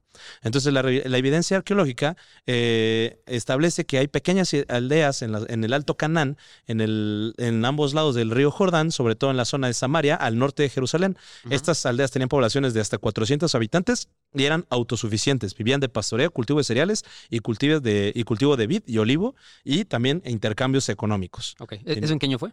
Entonces 0.43 0.71
la, 0.71 0.81
evidencia 0.81 1.57
arqueológica 1.57 2.17
eh, 2.45 3.21
establece 3.25 3.85
que 3.85 3.97
hay 3.97 4.07
pequeñas 4.07 4.51
aldeas 4.67 5.23
en, 5.23 5.31
la- 5.31 5.45
en 5.47 5.63
el 5.63 5.73
Alto 5.73 5.97
Canaán, 5.97 6.37
en, 6.67 6.81
el, 6.81 7.33
en 7.37 7.65
ambos 7.65 7.95
lados 7.95 8.13
del 8.13 8.29
río 8.29 8.51
Jordán, 8.51 8.91
sobre 8.91 9.15
todo 9.15 9.31
en 9.31 9.37
la 9.37 9.45
zona 9.45 9.67
de 9.67 9.73
Samaria, 9.73 10.15
al 10.15 10.37
norte 10.37 10.61
de 10.63 10.69
Jerusalén. 10.69 11.17
Estas 11.49 11.83
aldeas 11.87 12.11
tenían 12.11 12.29
poblaciones 12.29 12.75
de 12.75 12.81
hasta 12.81 12.99
400 12.99 13.55
habitantes 13.55 14.09
y 14.33 14.43
eran 14.43 14.65
autosuficientes. 14.69 15.55
Vivían 15.55 15.79
de 15.79 15.89
pastoreo, 15.89 16.31
cultivo 16.31 16.59
de 16.59 16.63
cereales 16.63 17.03
y, 17.29 17.39
cultivos 17.39 17.81
de, 17.81 18.11
y 18.15 18.23
cultivo 18.23 18.55
de 18.57 18.67
vid 18.67 18.83
y 18.85 18.97
olivo 18.97 19.35
y 19.63 19.85
también 19.85 20.21
intercambios 20.25 20.89
económicos. 20.89 21.55
Ok. 21.59 21.73
¿E- 21.73 21.81
¿Eso 21.85 22.13
en 22.13 22.19
qué 22.19 22.25
año 22.27 22.39
fue? 22.39 22.51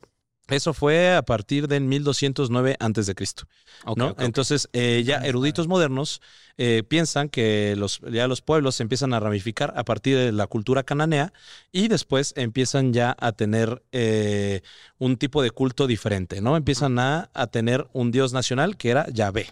Eso 0.48 0.72
fue 0.72 1.14
a 1.14 1.20
partir 1.22 1.68
del 1.68 1.82
1209 1.82 2.76
antes 2.80 3.06
de 3.06 3.14
Cristo. 3.14 3.44
Entonces, 4.18 4.70
eh, 4.72 5.02
ya 5.04 5.18
eruditos 5.18 5.68
modernos 5.68 6.22
eh, 6.56 6.82
piensan 6.88 7.28
que 7.28 7.74
los, 7.76 8.00
ya 8.10 8.26
los 8.26 8.40
pueblos 8.40 8.76
se 8.76 8.82
empiezan 8.82 9.12
a 9.12 9.20
ramificar 9.20 9.74
a 9.76 9.84
partir 9.84 10.16
de 10.16 10.32
la 10.32 10.46
cultura 10.46 10.84
cananea 10.84 11.34
y 11.70 11.88
después 11.88 12.32
empiezan 12.34 12.94
ya 12.94 13.14
a 13.20 13.32
tener 13.32 13.82
eh, 13.92 14.62
un 14.96 15.18
tipo 15.18 15.42
de 15.42 15.50
culto 15.50 15.86
diferente, 15.86 16.40
¿no? 16.40 16.56
Empiezan 16.56 16.98
a, 16.98 17.28
a 17.34 17.48
tener 17.48 17.86
un 17.92 18.10
dios 18.10 18.32
nacional 18.32 18.78
que 18.78 18.88
era 18.88 19.06
Yahvé, 19.10 19.48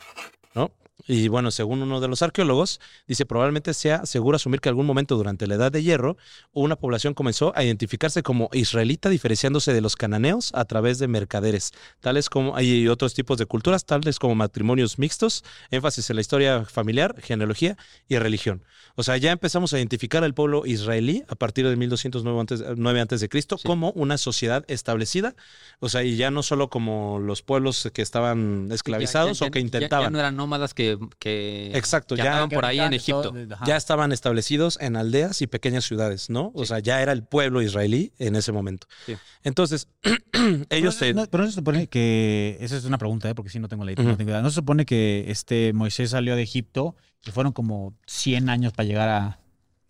¿no? 0.54 0.70
Y 1.08 1.28
bueno, 1.28 1.50
según 1.50 1.82
uno 1.82 2.00
de 2.00 2.08
los 2.08 2.22
arqueólogos, 2.22 2.80
dice 3.06 3.26
probablemente 3.26 3.74
sea 3.74 4.06
seguro 4.06 4.36
asumir 4.36 4.60
que 4.60 4.68
algún 4.68 4.86
momento 4.86 5.16
durante 5.16 5.46
la 5.46 5.54
Edad 5.54 5.70
de 5.70 5.82
Hierro 5.82 6.16
una 6.52 6.76
población 6.76 7.14
comenzó 7.14 7.52
a 7.56 7.62
identificarse 7.64 8.22
como 8.22 8.48
israelita 8.52 9.08
diferenciándose 9.08 9.72
de 9.72 9.80
los 9.80 9.94
cananeos 9.96 10.50
a 10.54 10.64
través 10.64 10.98
de 10.98 11.06
mercaderes, 11.08 11.72
tales 12.00 12.28
como 12.28 12.56
hay 12.56 12.88
otros 12.88 13.14
tipos 13.14 13.38
de 13.38 13.46
culturas, 13.46 13.84
tales 13.84 14.18
como 14.18 14.34
matrimonios 14.34 14.98
mixtos, 14.98 15.44
énfasis 15.70 16.10
en 16.10 16.16
la 16.16 16.22
historia 16.22 16.64
familiar, 16.64 17.14
genealogía 17.22 17.76
y 18.08 18.18
religión. 18.18 18.64
O 18.96 19.02
sea, 19.02 19.16
ya 19.18 19.30
empezamos 19.30 19.72
a 19.74 19.78
identificar 19.78 20.24
al 20.24 20.34
pueblo 20.34 20.64
israelí 20.66 21.22
a 21.28 21.34
partir 21.36 21.68
de 21.68 21.76
1209 21.76 22.40
antes, 22.40 22.64
9 22.76 23.00
antes 23.00 23.20
de 23.20 23.28
Cristo 23.28 23.58
Sí. 23.58 23.66
como 23.66 23.90
una 23.92 24.18
sociedad 24.18 24.64
establecida, 24.68 25.34
o 25.80 25.88
sea, 25.88 26.02
y 26.02 26.16
ya 26.16 26.30
no 26.30 26.42
solo 26.42 26.68
como 26.70 27.18
los 27.20 27.42
pueblos 27.42 27.90
que 27.92 28.02
estaban 28.02 28.68
esclavizados 28.72 29.38
Ya- 29.38 29.44
ya- 29.46 29.48
o 29.48 29.50
que 29.52 29.60
intentaban. 29.60 30.12
No 30.12 30.18
eran 30.18 30.34
nómadas 30.36 30.72
que, 30.74 30.95
que, 31.18 31.70
Exacto, 31.74 32.14
que 32.16 32.22
ya- 32.22 32.30
andaban 32.32 32.50
por 32.50 32.64
ahí 32.64 32.78
en 32.80 32.92
Egipto. 32.94 33.32
ya 33.66 33.76
estaban 33.76 34.12
establecidos 34.12 34.78
en 34.80 34.96
aldeas 34.96 35.42
y 35.42 35.46
pequeñas 35.46 35.84
ciudades, 35.84 36.30
¿no? 36.30 36.52
O 36.54 36.60
Sí. 36.62 36.68
sea, 36.68 36.78
ya 36.80 37.02
era 37.02 37.12
el 37.12 37.24
pueblo 37.24 37.62
israelí 37.62 38.12
en 38.18 38.36
ese 38.36 38.52
momento. 38.52 38.86
Sí. 39.06 39.16
Entonces, 39.42 39.88
ellos 40.70 40.94
se... 40.94 41.14
No, 41.14 41.26
pero 41.26 41.44
no 41.44 41.50
se 41.50 41.56
supone 41.56 41.86
que. 41.88 42.56
Esa 42.60 42.76
es 42.76 42.84
una 42.84 42.98
pregunta, 42.98 43.28
¿eh? 43.30 43.34
porque 43.34 43.50
sí 43.50 43.58
no 43.58 43.68
tengo 43.68 43.84
la 43.84 43.92
idea. 43.92 44.04
No 44.04 44.16
tengo 44.16 44.30
idea. 44.30 44.42
No 44.42 44.50
se 44.50 44.56
supone 44.56 44.84
que 44.86 45.24
este 45.28 45.72
Moisés 45.72 46.10
salió 46.10 46.36
de 46.36 46.42
Egipto 46.42 46.96
y 47.26 47.30
fueron 47.30 47.52
como 47.52 47.94
100 48.06 48.48
años 48.48 48.72
para 48.72 48.86
llegar 48.86 49.08
a 49.08 49.38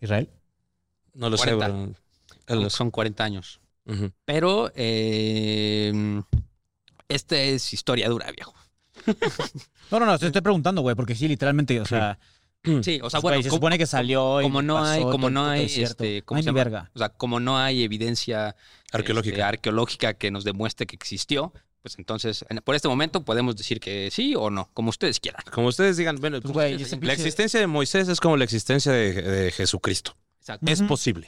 Israel. 0.01 0.29
No 1.13 1.29
lo 1.29 1.37
40. 1.37 1.65
sé, 1.65 1.71
bro. 1.73 1.93
Son- 2.61 2.69
Son 2.69 2.91
40 2.91 3.23
años. 3.23 3.59
Pero 4.25 4.71
eh, 4.75 6.21
esta 7.07 7.37
es 7.37 7.73
historia 7.73 8.09
dura, 8.09 8.29
viejo. 8.31 8.53
No, 9.91 9.99
no, 9.99 10.05
no, 10.05 10.19
te 10.19 10.25
estoy 10.27 10.41
preguntando, 10.41 10.81
güey, 10.81 10.95
porque 10.95 11.15
sí, 11.15 11.27
literalmente, 11.27 11.79
o 11.79 11.85
sea, 11.85 12.17
Sí, 12.81 12.99
o 13.01 13.09
sea, 13.09 13.19
bueno, 13.21 13.41
se 13.41 13.49
como, 13.49 13.57
supone 13.57 13.77
que 13.77 13.85
salió. 13.85 14.41
y 14.41 14.43
como 14.43 14.61
no 14.61 14.75
pasó 14.75 14.91
hay, 14.91 15.01
como 15.03 15.29
no 15.29 15.45
hay, 15.47 15.65
este, 15.81 16.19
No 16.19 16.25
¿cómo 16.25 16.37
hay 16.39 16.43
se 16.43 16.51
verga. 16.51 16.91
O 16.93 16.99
sea, 16.99 17.09
como 17.09 17.39
no 17.39 17.57
hay 17.57 17.83
evidencia 17.83 18.55
Arqueológica. 18.91 19.35
este, 19.35 19.43
arqueológica 19.43 20.13
que 20.15 20.31
nos 20.31 20.43
demuestre 20.43 20.85
que 20.87 20.95
existió, 20.95 21.53
pues 21.81 21.97
entonces, 21.97 22.43
en- 22.49 22.57
por 22.57 22.75
este 22.75 22.89
momento 22.89 23.23
podemos 23.23 23.55
decir 23.55 23.79
que 23.79 24.09
sí 24.11 24.33
o 24.35 24.49
no, 24.49 24.69
como 24.73 24.89
ustedes 24.89 25.19
quieran. 25.21 25.43
Como 25.53 25.67
ustedes 25.67 25.95
digan, 25.95 26.17
bueno, 26.19 26.41
Pues, 26.41 26.53
la 26.55 26.77
pinche- 26.97 27.11
existencia 27.13 27.59
de 27.59 27.67
Moisés 27.67 28.09
es 28.09 28.19
como 28.19 28.35
la 28.35 28.43
existencia 28.43 28.91
de, 28.91 29.13
de 29.21 29.51
Jesucristo. 29.51 30.17
Exacto. 30.47 30.65
Es 30.71 30.81
posible, 30.81 31.27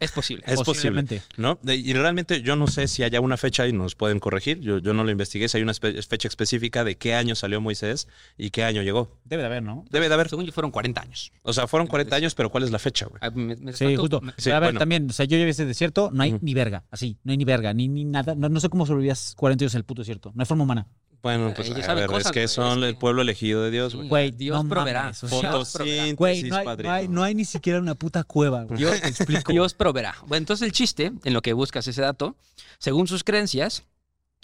Es 0.00 0.12
posible. 0.12 0.44
es 0.46 0.62
posible. 0.62 1.20
¿no? 1.36 1.58
Y 1.64 1.92
realmente 1.94 2.40
yo 2.42 2.54
no 2.56 2.66
sé 2.68 2.86
si 2.88 3.02
haya 3.02 3.20
una 3.20 3.36
fecha 3.36 3.66
y 3.66 3.72
nos 3.72 3.94
pueden 3.96 4.20
corregir. 4.20 4.60
Yo, 4.60 4.78
yo 4.78 4.94
no 4.94 5.02
lo 5.04 5.10
investigué, 5.10 5.48
si 5.48 5.56
hay 5.56 5.62
una 5.62 5.74
fecha 5.74 6.28
específica 6.28 6.84
de 6.84 6.96
qué 6.96 7.14
año 7.14 7.34
salió 7.34 7.60
Moisés 7.60 8.06
y 8.38 8.50
qué 8.50 8.62
año 8.64 8.82
llegó. 8.82 9.18
Debe 9.24 9.42
de 9.42 9.46
haber, 9.46 9.62
¿no? 9.62 9.84
Debe 9.90 10.08
de 10.08 10.14
haber. 10.14 10.28
Según 10.28 10.44
yo 10.44 10.52
fueron 10.52 10.70
40 10.70 11.00
años. 11.00 11.32
O 11.42 11.52
sea, 11.52 11.66
fueron 11.66 11.86
40 11.88 12.14
años, 12.14 12.34
pero 12.34 12.50
¿cuál 12.50 12.64
es 12.64 12.70
la 12.70 12.78
fecha, 12.78 13.06
güey? 13.06 13.18
Ah, 13.22 13.30
me- 13.30 13.56
me 13.56 13.72
Sí, 13.72 13.84
faltó- 13.86 14.00
justo. 14.02 14.20
me- 14.20 14.32
Sí, 14.32 14.44
Pero 14.44 14.56
a 14.56 14.60
ver, 14.60 14.66
bueno. 14.68 14.78
también, 14.78 15.10
o 15.10 15.12
sea, 15.12 15.24
yo 15.26 15.36
llevé 15.36 15.50
ese 15.50 15.66
desierto, 15.66 16.10
no 16.12 16.22
hay 16.22 16.36
ni 16.40 16.54
verga, 16.54 16.84
así, 16.90 17.18
no 17.24 17.32
hay 17.32 17.38
ni 17.38 17.44
verga, 17.44 17.72
ni, 17.74 17.88
ni 17.88 18.04
nada. 18.04 18.34
No, 18.34 18.48
no 18.48 18.60
sé 18.60 18.68
cómo 18.68 18.86
sobrevivías 18.86 19.34
40 19.36 19.64
años 19.64 19.74
en 19.74 19.78
el 19.78 19.84
puto 19.84 20.02
desierto. 20.02 20.30
No 20.34 20.42
hay 20.42 20.46
forma 20.46 20.64
humana. 20.64 20.86
Bueno, 21.24 21.52
pues 21.56 21.68
Ella 21.70 21.78
a 21.80 21.82
sabe 21.86 22.02
ver, 22.02 22.10
cosas, 22.10 22.26
es 22.26 22.32
que 22.32 22.46
son 22.48 22.78
es 22.84 22.88
el 22.90 22.94
que- 22.94 23.00
pueblo 23.00 23.22
elegido 23.22 23.62
de 23.64 23.70
Dios, 23.72 23.94
güey. 23.96 24.08
Güey, 24.08 24.30
Dios 24.30 24.62
no 24.62 24.68
proveerá. 24.68 25.12
Fotosíntesis, 25.14 26.14
Güey, 26.16 26.42
no 26.44 26.56
hay, 26.56 26.64
padrino. 26.64 26.90
no, 26.90 26.94
hay, 26.96 27.08
no 27.08 27.22
hay 27.24 27.34
ni 27.34 27.44
siquiera 27.44 27.80
una 27.80 27.94
puta 27.96 28.22
cueva. 28.24 28.64
güey. 28.64 28.78
Dios, 28.78 28.94
Dios 29.48 29.74
proveerá. 29.74 30.14
Bueno, 30.26 30.36
entonces 30.42 30.64
el 30.66 30.72
chiste, 30.72 31.12
en 31.24 31.32
lo 31.32 31.42
que 31.42 31.52
buscas 31.52 31.86
ese 31.88 32.02
dato, 32.02 32.36
según 32.78 33.08
sus 33.08 33.24
creencias, 33.24 33.82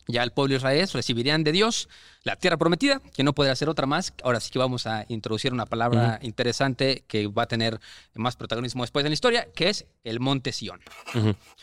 ya 0.08 0.22
el 0.24 0.32
pueblo 0.32 0.54
de 0.54 0.56
Israel 0.56 0.88
recibirían 0.92 1.44
de 1.44 1.52
Dios 1.52 1.88
la 2.24 2.34
tierra 2.34 2.56
prometida, 2.56 3.00
que 3.14 3.22
no 3.22 3.32
podrá 3.34 3.54
ser 3.54 3.68
otra 3.68 3.86
más. 3.86 4.12
Ahora 4.24 4.40
sí 4.40 4.50
que 4.50 4.58
vamos 4.58 4.86
a 4.86 5.04
introducir 5.08 5.52
una 5.52 5.66
palabra 5.66 6.18
interesante 6.22 7.04
que 7.06 7.28
va 7.28 7.42
a 7.42 7.46
tener 7.46 7.78
más 8.14 8.34
protagonismo 8.36 8.82
después 8.82 9.04
en 9.04 9.10
la 9.10 9.14
historia, 9.14 9.46
que 9.54 9.68
es 9.68 9.86
el 10.02 10.18
monte 10.18 10.50
Sión. 10.52 10.80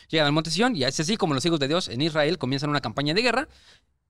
Llegan 0.10 0.28
al 0.28 0.32
monte 0.32 0.52
Sión 0.52 0.76
y 0.76 0.84
es 0.84 1.00
así 1.00 1.18
como 1.18 1.34
los 1.34 1.46
hijos 1.46 1.60
de 1.60 1.68
Dios 1.68 1.90
en 1.90 2.02
Israel 2.02 2.38
comienzan 2.38 2.70
una 2.70 2.80
campaña 2.82 3.14
de 3.14 3.22
guerra 3.24 3.48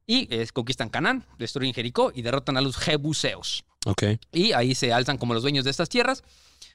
y 0.07 0.27
eh, 0.33 0.47
conquistan 0.53 0.89
Canaán, 0.89 1.25
destruyen 1.37 1.73
Jericó 1.73 2.11
y 2.15 2.21
derrotan 2.21 2.57
a 2.57 2.61
los 2.61 2.77
jebuseos. 2.77 3.65
Y 4.31 4.53
ahí 4.53 4.73
se 4.73 4.91
alzan 4.93 5.17
como 5.17 5.33
los 5.33 5.43
dueños 5.43 5.65
de 5.65 5.71
estas 5.71 5.89
tierras. 5.89 6.23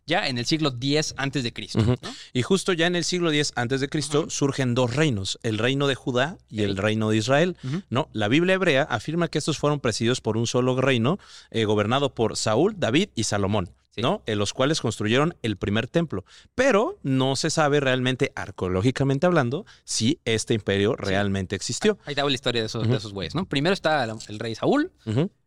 ya 0.04 0.26
en 0.26 0.36
el 0.36 0.46
siglo 0.46 0.74
X 0.80 1.14
antes 1.16 1.44
de 1.44 1.52
Cristo. 1.52 1.96
Y 2.32 2.42
justo 2.42 2.72
ya 2.72 2.86
en 2.86 2.96
el 2.96 3.04
siglo 3.04 3.30
X 3.30 3.52
antes 3.54 3.80
de 3.80 3.88
Cristo 3.88 4.28
surgen 4.30 4.74
dos 4.74 4.94
reinos, 4.94 5.38
el 5.42 5.58
reino 5.58 5.86
de 5.86 5.94
Judá 5.94 6.38
y 6.50 6.62
el 6.62 6.76
reino 6.76 7.10
de 7.10 7.16
Israel. 7.16 7.56
No, 7.88 8.08
la 8.12 8.28
Biblia 8.28 8.54
hebrea 8.54 8.82
afirma 8.82 9.28
que 9.28 9.38
estos 9.38 9.58
fueron 9.58 9.80
presididos 9.80 10.20
por 10.20 10.36
un 10.36 10.46
solo 10.46 10.80
reino 10.80 11.18
eh, 11.50 11.64
gobernado 11.64 12.14
por 12.14 12.36
Saúl, 12.36 12.74
David 12.78 13.10
y 13.14 13.24
Salomón. 13.24 13.70
Sí. 13.94 14.00
¿no? 14.02 14.22
En 14.26 14.38
los 14.38 14.52
cuales 14.52 14.80
construyeron 14.80 15.36
el 15.42 15.56
primer 15.56 15.86
templo. 15.86 16.24
Pero 16.54 16.98
no 17.02 17.36
se 17.36 17.50
sabe 17.50 17.80
realmente, 17.80 18.32
arqueológicamente 18.34 19.26
hablando, 19.26 19.66
si 19.84 20.18
este 20.24 20.54
imperio 20.54 20.96
realmente 20.96 21.56
existió. 21.56 21.98
Ahí 22.04 22.14
hago 22.16 22.28
la 22.28 22.34
historia 22.34 22.62
de 22.62 22.66
esos, 22.66 22.88
de 22.88 22.96
esos 22.96 23.12
güeyes, 23.12 23.34
¿no? 23.34 23.46
Primero 23.46 23.74
está 23.74 24.04
el, 24.04 24.38
rey 24.38 24.54
Saúl, 24.54 24.92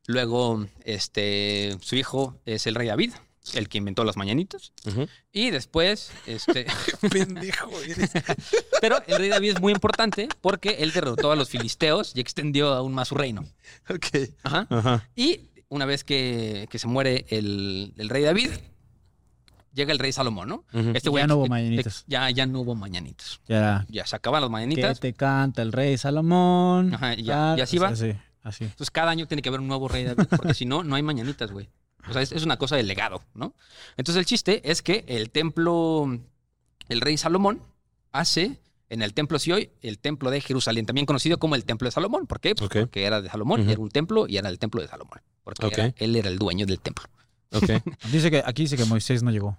luego 0.07 0.65
este, 0.83 1.77
su 1.81 1.95
hijo 1.95 2.39
es 2.45 2.67
el 2.67 2.75
rey 2.75 2.87
David, 2.87 3.13
el 3.53 3.69
que 3.69 3.77
inventó 3.77 4.03
las 4.03 4.17
mañanitas, 4.17 4.73
y 5.31 5.49
después, 5.49 6.11
este, 6.25 6.65
Pendejo 7.11 7.71
eres. 7.81 8.11
pero 8.81 8.97
el 9.07 9.17
rey 9.17 9.29
David 9.29 9.51
es 9.51 9.61
muy 9.61 9.73
importante 9.73 10.27
porque 10.41 10.77
él 10.79 10.91
derrotó 10.91 11.31
a 11.31 11.35
los 11.35 11.49
filisteos 11.49 12.15
y 12.15 12.21
extendió 12.21 12.73
aún 12.73 12.93
más 12.93 13.09
su 13.09 13.15
reino. 13.15 13.45
Ok. 13.89 14.29
Ajá. 14.43 14.67
Ajá. 14.69 15.09
Y 15.15 15.41
una 15.69 15.85
vez 15.85 16.03
que, 16.03 16.67
que 16.69 16.79
se 16.79 16.87
muere 16.87 17.25
el, 17.29 17.93
el 17.97 18.09
rey 18.09 18.23
David, 18.23 18.49
llega 19.73 19.91
el 19.91 19.99
rey 19.99 20.11
Salomón, 20.11 20.47
¿no? 20.47 20.63
Este 20.93 21.11
Ya 21.11 21.27
no 21.27 21.37
hubo 21.37 21.47
mañanitas. 21.47 22.03
Ya, 22.07 22.29
ya 22.29 22.45
no 22.45 22.61
hubo 22.61 22.75
mañanitas. 22.75 23.41
Ya. 23.47 23.85
Ya 23.89 24.05
se 24.05 24.15
acaban 24.15 24.41
las 24.41 24.49
Que 24.49 24.51
mañanitas. 24.53 24.99
te 24.99 25.13
canta 25.13 25.61
el 25.61 25.71
rey 25.71 25.97
Salomón. 25.97 26.93
Ajá, 26.93 27.13
y 27.15 27.23
ya- 27.23 27.53
Ah, 27.53 27.55
y 27.57 27.61
así 27.61 27.77
va. 27.77 27.89
Así, 27.89 28.13
así. 28.43 28.63
Entonces 28.65 28.91
cada 28.91 29.11
año 29.11 29.27
tiene 29.27 29.41
que 29.41 29.49
haber 29.49 29.59
un 29.61 29.67
nuevo 29.67 29.87
rey 29.87 30.03
David, 30.05 30.27
porque 30.37 30.53
si 30.53 30.65
no, 30.65 30.83
no 30.83 30.95
hay 30.95 31.03
mañanitas, 31.03 31.51
güey. 31.51 31.69
O 32.07 32.13
sea, 32.13 32.21
es, 32.21 32.31
es 32.31 32.43
una 32.43 32.57
cosa 32.57 32.75
de 32.75 32.83
legado, 32.83 33.21
¿no? 33.33 33.53
Entonces 33.97 34.19
el 34.19 34.25
chiste 34.25 34.69
es 34.71 34.81
que 34.83 35.03
el 35.07 35.31
templo, 35.31 36.19
el 36.87 37.01
rey 37.01 37.17
Salomón 37.17 37.61
hace 38.11 38.59
en 38.89 39.01
el 39.01 39.13
templo 39.13 39.39
Sioy, 39.39 39.71
el 39.81 39.97
templo 39.99 40.29
de 40.31 40.41
Jerusalén, 40.41 40.85
también 40.85 41.05
conocido 41.05 41.37
como 41.39 41.55
el 41.55 41.65
templo 41.65 41.87
de 41.87 41.91
Salomón. 41.91 42.27
¿Por 42.27 42.39
qué? 42.39 42.53
Pues 42.55 42.69
porque 42.69 43.03
era 43.05 43.21
de 43.21 43.29
Salomón, 43.29 43.69
era 43.69 43.79
un 43.79 43.89
templo 43.89 44.27
y 44.27 44.37
era 44.37 44.49
el 44.49 44.59
templo 44.59 44.81
de 44.81 44.87
Salomón. 44.87 45.19
Porque 45.43 45.65
Ok. 45.65 45.77
era- 45.77 45.93
él 45.97 46.15
era 46.15 46.29
el 46.29 46.37
dueño 46.37 46.65
del 46.65 46.79
templo. 46.79 47.05
Ok. 47.51 47.63
Dice 48.11 48.29
que, 48.31 48.43
aquí 48.45 48.63
dice 48.63 48.75
que 48.77 48.85
Moisés 48.85 49.23
no 49.23 49.31
llegó. 49.31 49.57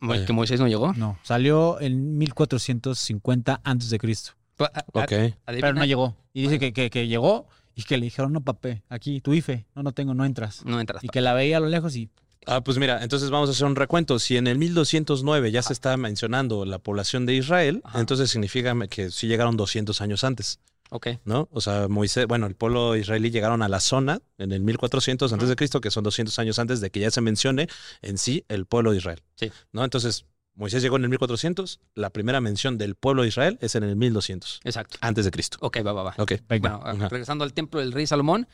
Vaya. 0.00 0.26
Que 0.26 0.32
Moisés 0.32 0.58
no 0.60 0.66
llegó. 0.66 0.92
No, 0.94 1.18
salió 1.22 1.80
en 1.80 2.18
1450 2.18 3.60
antes 3.64 3.90
de 3.90 3.98
Cristo. 3.98 4.32
Adivina- 4.58 5.36
Pero 5.46 5.74
no 5.74 5.84
llegó. 5.84 6.16
Y 6.32 6.42
dice 6.42 6.58
que, 6.58 6.72
que, 6.72 6.90
que 6.90 7.06
llegó 7.06 7.46
y 7.74 7.84
que 7.84 7.96
le 7.96 8.04
dijeron, 8.04 8.32
no, 8.32 8.40
papé, 8.42 8.82
aquí, 8.88 9.20
tu 9.20 9.32
IFE. 9.32 9.66
No, 9.74 9.82
no 9.82 9.92
tengo, 9.92 10.14
no 10.14 10.24
entras. 10.24 10.64
No 10.64 10.80
entras. 10.80 11.02
Y 11.04 11.08
que 11.08 11.20
la 11.20 11.34
veía 11.34 11.56
a 11.58 11.60
lo 11.60 11.68
lejos 11.68 11.94
y 11.96 12.10
Ah, 12.46 12.60
pues 12.62 12.78
mira, 12.78 13.02
entonces 13.02 13.30
vamos 13.30 13.48
a 13.48 13.52
hacer 13.52 13.66
un 13.66 13.76
recuento. 13.76 14.18
Si 14.18 14.36
en 14.36 14.46
el 14.46 14.58
1209 14.58 15.50
ya 15.52 15.62
se 15.62 15.72
está 15.72 15.96
mencionando 15.96 16.64
la 16.64 16.78
población 16.78 17.24
de 17.26 17.34
Israel, 17.34 17.80
Ajá. 17.84 18.00
entonces 18.00 18.30
significa 18.30 18.74
que 18.88 19.10
sí 19.10 19.28
llegaron 19.28 19.56
200 19.56 20.00
años 20.00 20.24
antes, 20.24 20.58
Ok. 20.90 21.06
¿no? 21.24 21.48
O 21.52 21.60
sea, 21.60 21.88
Moisés, 21.88 22.26
bueno, 22.26 22.46
el 22.46 22.54
pueblo 22.54 22.96
israelí 22.96 23.30
llegaron 23.30 23.62
a 23.62 23.68
la 23.68 23.80
zona 23.80 24.20
en 24.38 24.52
el 24.52 24.60
1400 24.60 25.32
antes 25.32 25.48
de 25.48 25.56
Cristo, 25.56 25.80
que 25.80 25.90
son 25.90 26.04
200 26.04 26.36
años 26.40 26.58
antes 26.58 26.80
de 26.80 26.90
que 26.90 27.00
ya 27.00 27.10
se 27.10 27.20
mencione 27.20 27.68
en 28.02 28.18
sí 28.18 28.44
el 28.48 28.66
pueblo 28.66 28.90
de 28.90 28.98
Israel. 28.98 29.22
Sí. 29.36 29.50
¿No? 29.72 29.84
Entonces, 29.84 30.26
Moisés 30.54 30.82
llegó 30.82 30.96
en 30.96 31.04
el 31.04 31.08
1400, 31.10 31.80
la 31.94 32.10
primera 32.10 32.40
mención 32.42 32.76
del 32.76 32.94
pueblo 32.94 33.22
de 33.22 33.28
Israel 33.28 33.56
es 33.62 33.74
en 33.74 33.84
el 33.84 33.96
1200 33.96 34.60
Exacto. 34.64 34.98
antes 35.00 35.24
de 35.24 35.30
Cristo. 35.30 35.56
Ok, 35.60 35.78
va, 35.86 35.92
va, 35.94 36.02
va. 36.02 36.14
Ok. 36.18 36.32
venga, 36.48 36.76
Bueno, 36.76 37.08
regresando 37.08 37.44
al 37.44 37.54
templo 37.54 37.80
del 37.80 37.92
rey 37.92 38.06
Salomón, 38.06 38.46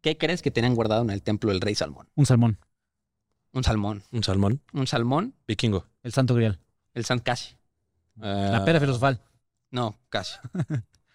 ¿qué 0.00 0.16
crees 0.16 0.40
que 0.40 0.50
tenían 0.50 0.74
guardado 0.74 1.02
en 1.02 1.10
el 1.10 1.20
templo 1.22 1.50
del 1.50 1.60
rey 1.60 1.74
Salomón? 1.74 2.08
un 2.14 2.24
salmón, 2.24 2.58
Un 3.54 3.64
salmón. 3.64 4.02
Un 4.10 4.22
salmón 4.24 4.60
Un 4.72 4.86
salmón, 4.86 5.34
vikingo. 5.46 5.86
el 6.02 6.12
santo 6.12 6.34
grial. 6.34 6.58
el 6.92 7.04
san 7.04 7.18
casi. 7.20 7.56
La 8.16 8.58
Ah, 8.58 8.64
pera 8.64 8.78
filosofal. 8.80 9.20
No, 9.70 9.98
casi. 10.08 10.34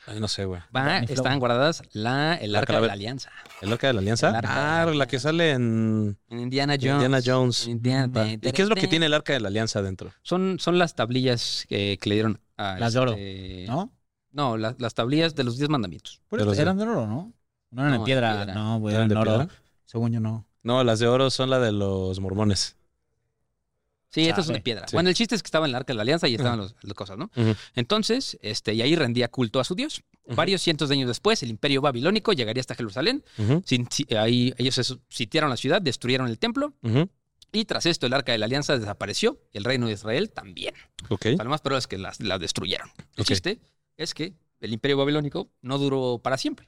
ay, 0.08 0.19
no 0.19 0.28
sé, 0.28 0.45
güey. 0.45 0.62
Va, 0.75 0.99
estaban 0.99 1.39
guardadas 1.39 1.84
la, 1.93 2.36
el 2.36 2.52
La 2.54 2.60
arca 2.60 2.73
de 2.73 2.75
calavera. 2.75 2.88
la 2.88 2.93
alianza. 2.93 3.30
¿El 3.62 3.71
arca 3.71 3.88
de 3.88 3.93
la 3.93 3.99
alianza? 3.99 4.30
El 4.30 4.36
arca 4.36 4.49
de 4.49 4.56
la 4.56 4.82
ah, 4.82 4.95
la 4.95 5.08
que 5.08 5.19
sale 5.19 5.52
en 5.52 6.17
En 6.30 6.39
Indiana 6.39 6.75
Jones. 6.75 6.93
Indiana 6.93 7.19
Jones. 7.25 7.65
En 7.65 7.71
Indiana- 7.71 8.08
Va. 8.08 8.28
¿Y 8.28 8.38
qué 8.39 8.62
es 8.62 8.67
lo 8.69 8.75
que 8.75 8.88
tiene 8.88 9.06
el 9.06 9.13
arca 9.13 9.34
de 9.34 9.39
la 9.39 9.47
alianza 9.49 9.80
adentro? 9.80 10.12
Son, 10.21 10.58
son 10.60 10.78
las 10.78 10.95
tablillas 10.95 11.65
que, 11.69 11.97
que 12.02 12.10
le 12.10 12.15
dieron 12.15 12.39
a. 12.58 12.78
Las 12.80 12.93
de 12.93 12.99
oro, 12.99 13.12
este- 13.13 13.65
¿no? 13.67 13.91
No, 14.32 14.58
la- 14.58 14.75
las 14.78 14.93
tablillas 14.93 15.36
de 15.36 15.43
los 15.43 15.58
diez 15.58 15.69
mandamientos. 15.69 16.21
De 16.32 16.43
de- 16.45 16.62
eran 16.62 16.78
de 16.78 16.84
oro, 16.84 17.08
¿no? 17.08 17.34
No 17.71 17.82
eran 17.82 17.91
No, 17.93 17.97
en 17.99 18.04
piedra. 18.04 18.45
No, 18.45 18.80
güey, 18.80 18.95
¿Eran 18.95 19.08
de 19.08 19.15
oro. 19.15 19.23
piedra? 19.38 19.47
Según 19.86 20.12
yo 20.12 20.19
no. 20.19 20.45
No, 20.63 20.84
las 20.84 21.00
de 21.00 21.08
oro 21.08 21.30
son 21.30 21.50
la 21.50 21.60
de 21.60 21.72
los 21.72 22.19
mormones. 22.19 22.76
Sí, 24.12 24.28
estas 24.28 24.45
son 24.48 24.54
de 24.56 24.62
piedra. 24.62 24.88
Sí. 24.88 24.95
Bueno, 24.95 25.10
el 25.10 25.15
chiste 25.15 25.36
es 25.36 25.43
que 25.43 25.48
estaba 25.48 25.65
en 25.67 25.69
el 25.69 25.76
arca 25.76 25.93
de 25.93 25.98
la 25.98 26.02
alianza 26.02 26.28
y 26.28 26.34
estaban 26.36 26.58
los- 26.58 26.76
las 26.82 26.93
cosas, 26.95 27.17
¿no? 27.17 27.30
Entonces, 27.76 28.39
este, 28.41 28.74
y 28.74 28.82
ahí 28.82 28.95
rendía 28.95 29.28
culto 29.30 29.60
a 29.60 29.63
su 29.63 29.76
dios. 29.76 30.02
Varios 30.36 30.62
cientos 30.62 30.89
de 30.89 30.95
años 30.95 31.08
después, 31.08 31.41
el 31.43 31.50
imperio 31.50 31.82
babilónico 31.82 32.34
llegaría 32.34 32.62
hasta 32.62 32.74
Jerusalén. 32.76 33.24
Sin- 33.65 33.88
ahí 34.17 34.54
ellos 34.58 34.76
se 34.76 34.84
sitiaron 35.10 35.50
la 35.52 35.58
ciudad, 35.58 35.82
destruyeron 35.82 36.28
el 36.28 36.39
templo 36.39 36.74
y 37.52 37.65
tras 37.65 37.86
esto 37.86 38.08
el 38.08 38.13
arca 38.13 38.32
de 38.32 38.39
la 38.39 38.45
alianza 38.45 38.78
desapareció 38.78 39.39
y 39.54 39.58
el 39.60 39.63
reino 39.63 39.86
de 39.88 39.93
Israel 39.93 40.32
también. 40.32 40.74
Ok. 41.10 41.26
O 41.28 41.36
sea, 41.36 41.43
lo 41.43 41.50
más 41.52 41.62
probable 41.62 41.80
es 41.80 41.88
que 41.88 41.98
las, 42.00 42.19
las 42.19 42.39
destruyeron. 42.39 42.89
El 43.15 43.26
chiste 43.26 43.60
es 43.95 44.13
que 44.15 44.34
el 44.60 44.74
imperio 44.74 44.98
babilónico 44.98 45.50
no 45.62 45.78
duró 45.78 46.19
para 46.22 46.38
siempre. 46.38 46.67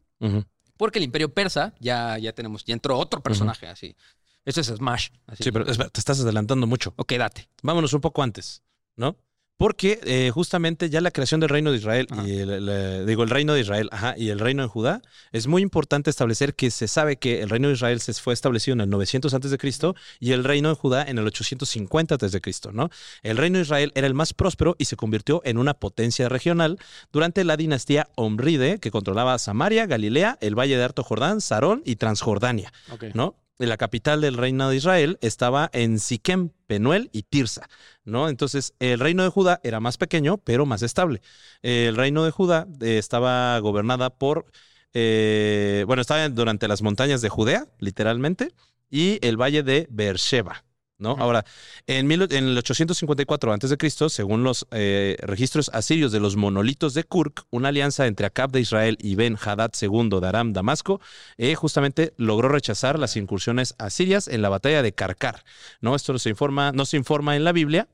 Porque 0.82 0.98
el 0.98 1.06
imperio 1.06 1.32
persa 1.32 1.76
ya, 1.80 2.18
ya 2.18 2.34
tenemos, 2.34 2.66
ya 2.66 2.74
entró 2.74 2.98
otro 2.98 3.22
personaje 3.22 3.68
así. 3.68 3.96
Esto 4.44 4.62
es 4.62 4.68
Smash. 4.68 5.10
así. 5.28 5.44
Sí, 5.44 5.52
pero 5.52 5.64
te 5.64 6.00
estás 6.00 6.20
adelantando 6.22 6.66
mucho. 6.66 6.96
Ok, 6.96 7.14
date. 7.20 7.48
Vámonos 7.62 7.94
un 7.94 8.02
poco 8.02 8.24
antes, 8.24 8.64
¿no? 8.96 9.16
Porque 9.62 10.00
eh, 10.06 10.32
justamente 10.34 10.90
ya 10.90 11.02
la 11.02 11.12
creación 11.12 11.40
del 11.40 11.50
reino 11.50 11.72
de 11.72 11.78
Israel 11.78 12.08
Ajá. 12.10 12.28
y 12.28 12.40
el, 12.40 12.50
el- 12.68 13.06
digo 13.06 13.22
el 13.22 13.30
reino 13.30 13.54
de 13.54 13.62
Israel, 13.62 13.90
ajá, 13.92 14.16
y 14.18 14.30
el 14.30 14.40
reino 14.40 14.64
de 14.64 14.70
Judá, 14.70 15.04
es 15.32 15.46
muy 15.46 15.62
importante 15.62 16.10
establecer 16.10 16.56
que 16.56 16.72
se 16.72 16.88
sabe 16.88 17.18
que 17.18 17.42
el 17.44 17.50
reino 17.50 17.68
de 17.68 17.76
Israel 17.76 18.00
se 18.02 18.12
fue 18.16 18.34
establecido 18.34 18.74
en 18.74 18.82
el 18.82 18.90
900 18.90 19.32
antes 19.36 19.52
de 19.52 19.60
Cristo 19.60 19.96
y 20.20 20.32
el 20.32 20.44
reino 20.44 20.70
de 20.70 20.76
Judá 20.76 21.04
en 21.04 21.20
el 21.20 21.28
850 21.28 22.16
antes 22.16 22.32
de 22.32 22.42
Cristo, 22.42 22.72
¿no? 22.72 22.90
El 23.22 23.38
reino 23.38 23.58
de 23.60 23.64
Israel 23.64 23.92
era 23.94 24.08
el 24.08 24.16
más 24.16 24.34
próspero 24.34 24.76
y 24.80 24.86
se 24.86 24.96
convirtió 24.96 25.42
en 25.46 25.60
una 25.60 25.76
potencia 25.76 26.28
regional 26.28 26.80
durante 27.12 27.44
la 27.44 27.56
dinastía 27.56 28.08
Omride, 28.16 28.80
que 28.80 28.90
controlaba 28.90 29.38
Samaria, 29.38 29.86
Galilea, 29.86 30.40
el 30.42 30.58
valle 30.58 30.76
de 30.76 30.84
Alto 30.84 31.04
Jordán, 31.04 31.40
Sarón 31.40 31.84
y 31.86 31.98
Transjordania. 31.98 32.74
¿no? 33.14 33.36
La 33.68 33.78
capital 33.78 34.22
del 34.22 34.38
reino 34.38 34.70
de 34.70 34.76
Israel 34.78 35.20
estaba 35.22 35.70
en 35.72 36.00
Siquem, 36.00 36.50
Penuel 36.66 37.12
y 37.14 37.24
Tirsa, 37.24 37.70
¿no? 38.04 38.28
Entonces, 38.28 38.74
el 38.80 39.00
reino 39.00 39.24
de 39.24 39.30
Judá 39.30 39.60
era 39.64 39.80
más 39.80 39.98
pequeño, 39.98 40.38
pero 40.40 40.66
más 40.66 40.82
estable. 40.82 41.22
El 41.62 41.96
reino 41.96 42.26
de 42.26 42.32
Judá 42.32 42.68
eh, 42.82 42.98
estaba 42.98 43.60
gobernada 43.60 44.10
por, 44.10 44.48
eh, 44.96 45.84
bueno, 45.86 46.02
estaba 46.02 46.28
durante 46.30 46.68
las 46.68 46.82
montañas 46.82 47.22
de 47.22 47.30
Judea, 47.30 47.68
literalmente, 47.78 48.52
y 48.90 49.20
el 49.22 49.40
valle 49.40 49.62
de 49.62 49.88
Beersheba. 49.92 50.64
¿No? 51.02 51.16
Ahora, 51.20 51.44
en, 51.88 52.08
mil- 52.08 52.28
en 52.32 52.46
el 52.46 52.58
854 52.58 53.52
a.C., 53.54 54.10
según 54.10 54.44
los 54.44 54.68
eh, 54.72 55.18
registros 55.22 55.70
asirios 55.74 56.12
de 56.12 56.20
los 56.20 56.36
monolitos 56.36 56.94
de 56.94 57.04
Kurk, 57.04 57.46
una 57.50 57.70
alianza 57.70 58.08
entre 58.08 58.26
Acab 58.28 58.52
de 58.52 58.62
Israel 58.62 58.98
y 59.02 59.16
Ben 59.16 59.38
Hadad 59.44 59.72
II 59.82 60.10
de 60.22 60.28
Aram 60.28 60.54
Damasco, 60.54 61.02
eh, 61.38 61.56
justamente 61.56 62.14
logró 62.18 62.48
rechazar 62.50 63.00
las 63.00 63.18
incursiones 63.18 63.76
asirias 63.78 64.28
en 64.28 64.42
la 64.42 64.50
batalla 64.50 64.82
de 64.82 64.94
Karkar. 64.94 65.44
¿no? 65.82 65.96
Esto 65.96 66.14
no 66.14 66.20
se 66.20 66.30
informa, 66.30 66.72
no 66.72 66.86
se 66.86 66.98
informa 66.98 67.36
en 67.36 67.44
la 67.44 67.52
Biblia, 67.52 67.88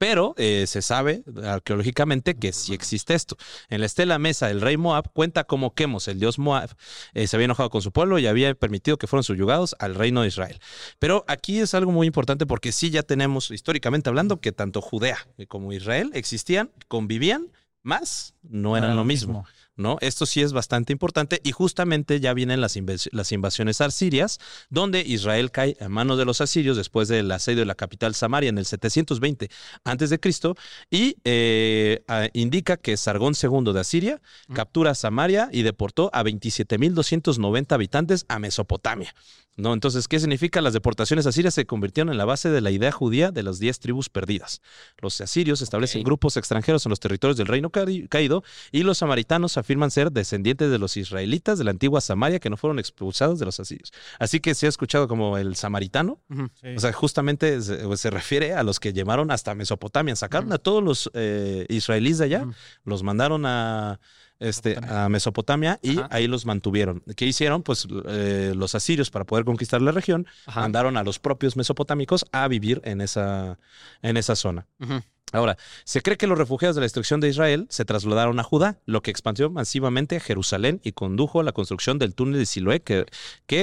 pero 0.00 0.34
eh, 0.38 0.64
se 0.66 0.80
sabe 0.80 1.24
arqueológicamente 1.44 2.34
que 2.34 2.54
sí 2.54 2.72
existe 2.72 3.12
esto. 3.12 3.36
En 3.68 3.80
la 3.80 3.86
estela 3.86 4.18
mesa, 4.18 4.50
el 4.50 4.62
rey 4.62 4.78
Moab 4.78 5.12
cuenta 5.12 5.44
cómo 5.44 5.74
Quemos, 5.74 6.08
el 6.08 6.18
dios 6.18 6.38
Moab, 6.38 6.70
eh, 7.12 7.26
se 7.26 7.36
había 7.36 7.44
enojado 7.44 7.68
con 7.68 7.82
su 7.82 7.92
pueblo 7.92 8.18
y 8.18 8.26
había 8.26 8.54
permitido 8.54 8.96
que 8.96 9.06
fueran 9.06 9.24
subyugados 9.24 9.76
al 9.78 9.94
reino 9.94 10.22
de 10.22 10.28
Israel. 10.28 10.58
Pero 10.98 11.26
aquí 11.28 11.60
es 11.60 11.74
algo 11.74 11.92
muy 11.92 12.06
importante 12.06 12.46
porque 12.46 12.72
sí 12.72 12.88
ya 12.88 13.02
tenemos, 13.02 13.50
históricamente 13.50 14.08
hablando, 14.08 14.40
que 14.40 14.52
tanto 14.52 14.80
Judea 14.80 15.18
como 15.48 15.70
Israel 15.70 16.10
existían, 16.14 16.70
convivían, 16.88 17.52
más 17.82 18.32
no 18.42 18.78
eran 18.78 18.92
Era 18.92 18.94
lo 18.94 19.04
mismo. 19.04 19.44
¿No? 19.80 19.96
Esto 20.00 20.26
sí 20.26 20.42
es 20.42 20.52
bastante 20.52 20.92
importante 20.92 21.40
y 21.42 21.52
justamente 21.52 22.20
ya 22.20 22.34
vienen 22.34 22.60
las, 22.60 22.76
invas- 22.76 23.08
las 23.12 23.32
invasiones 23.32 23.80
asirias, 23.80 24.38
donde 24.68 25.00
Israel 25.00 25.50
cae 25.50 25.76
a 25.80 25.88
manos 25.88 26.18
de 26.18 26.24
los 26.24 26.40
asirios 26.40 26.76
después 26.76 27.08
del 27.08 27.30
asedio 27.32 27.60
de 27.60 27.66
la 27.66 27.74
capital 27.74 28.14
Samaria 28.14 28.50
en 28.50 28.58
el 28.58 28.66
720 28.66 29.50
antes 29.84 30.10
de 30.10 30.20
Cristo 30.20 30.54
y 30.90 31.16
eh, 31.24 32.02
indica 32.34 32.76
que 32.76 32.96
Sargón 32.96 33.34
II 33.40 33.72
de 33.72 33.80
Asiria 33.80 34.20
captura 34.54 34.94
Samaria 34.94 35.48
y 35.52 35.62
deportó 35.62 36.10
a 36.12 36.22
27.290 36.22 37.72
habitantes 37.72 38.24
a 38.28 38.38
Mesopotamia. 38.38 39.14
¿no? 39.56 39.74
Entonces, 39.74 40.08
¿qué 40.08 40.18
significa? 40.18 40.60
Las 40.62 40.72
deportaciones 40.72 41.26
asirias 41.26 41.54
se 41.54 41.66
convirtieron 41.66 42.10
en 42.10 42.18
la 42.18 42.24
base 42.24 42.48
de 42.50 42.60
la 42.60 42.70
idea 42.70 42.92
judía 42.92 43.30
de 43.30 43.42
las 43.42 43.58
10 43.58 43.78
tribus 43.80 44.08
perdidas. 44.08 44.62
Los 45.02 45.20
asirios 45.20 45.60
establecen 45.60 46.02
grupos 46.02 46.36
extranjeros 46.36 46.86
en 46.86 46.90
los 46.90 47.00
territorios 47.00 47.36
del 47.36 47.46
reino 47.46 47.70
caído 47.70 48.42
y 48.72 48.82
los 48.84 48.98
samaritanos 48.98 49.58
afirman 49.58 49.69
afirman 49.70 49.90
ser 49.92 50.10
descendientes 50.10 50.68
de 50.68 50.78
los 50.78 50.96
israelitas 50.96 51.56
de 51.56 51.62
la 51.64 51.70
antigua 51.70 52.00
Samaria 52.00 52.40
que 52.40 52.50
no 52.50 52.56
fueron 52.56 52.80
expulsados 52.80 53.38
de 53.38 53.44
los 53.46 53.60
asirios. 53.60 53.92
Así 54.18 54.40
que 54.40 54.54
se 54.56 54.66
ha 54.66 54.68
escuchado 54.68 55.06
como 55.06 55.38
el 55.38 55.54
samaritano, 55.54 56.18
Sí. 56.60 56.74
o 56.76 56.80
sea, 56.80 56.92
justamente 56.92 57.62
se, 57.62 57.96
se 57.96 58.10
refiere 58.10 58.54
a 58.54 58.64
los 58.64 58.80
que 58.80 58.92
llevaron 58.92 59.30
hasta 59.30 59.54
Mesopotamia, 59.54 60.16
sacaron 60.16 60.52
a 60.52 60.58
todos 60.58 60.82
los 60.82 61.08
eh, 61.14 61.66
israelíes 61.68 62.18
de 62.18 62.24
allá, 62.24 62.46
los 62.84 63.04
mandaron 63.04 63.46
a, 63.46 64.00
este, 64.40 64.76
a 64.88 65.08
Mesopotamia 65.08 65.78
y 65.82 65.98
Ajá. 65.98 66.08
ahí 66.10 66.26
los 66.26 66.46
mantuvieron. 66.46 67.04
¿Qué 67.14 67.26
hicieron? 67.26 67.62
Pues 67.62 67.86
eh, 68.06 68.52
los 68.56 68.74
asirios, 68.74 69.10
para 69.10 69.24
poder 69.24 69.44
conquistar 69.44 69.80
la 69.82 69.92
región, 69.92 70.26
Ajá. 70.46 70.62
mandaron 70.62 70.96
a 70.96 71.04
los 71.04 71.20
propios 71.20 71.56
mesopotámicos 71.56 72.24
a 72.32 72.48
vivir 72.48 72.80
en 72.84 73.00
esa, 73.02 73.58
en 74.02 74.16
esa 74.16 74.34
zona. 74.34 74.66
Ujú. 74.80 75.00
Ahora, 75.32 75.56
se 75.84 76.02
cree 76.02 76.16
que 76.16 76.26
los 76.26 76.38
refugiados 76.38 76.74
de 76.76 76.80
la 76.80 76.86
destrucción 76.86 77.20
de 77.20 77.28
Israel 77.28 77.66
se 77.70 77.84
trasladaron 77.84 78.40
a 78.40 78.42
Judá, 78.42 78.78
lo 78.86 79.02
que 79.02 79.10
expandió 79.10 79.48
masivamente 79.50 80.16
a 80.16 80.20
Jerusalén 80.20 80.80
y 80.82 80.92
condujo 80.92 81.40
a 81.40 81.44
la 81.44 81.52
construcción 81.52 81.98
del 81.98 82.14
túnel 82.14 82.38
de 82.40 82.46
Siloé 82.46 82.80
que, 82.80 83.06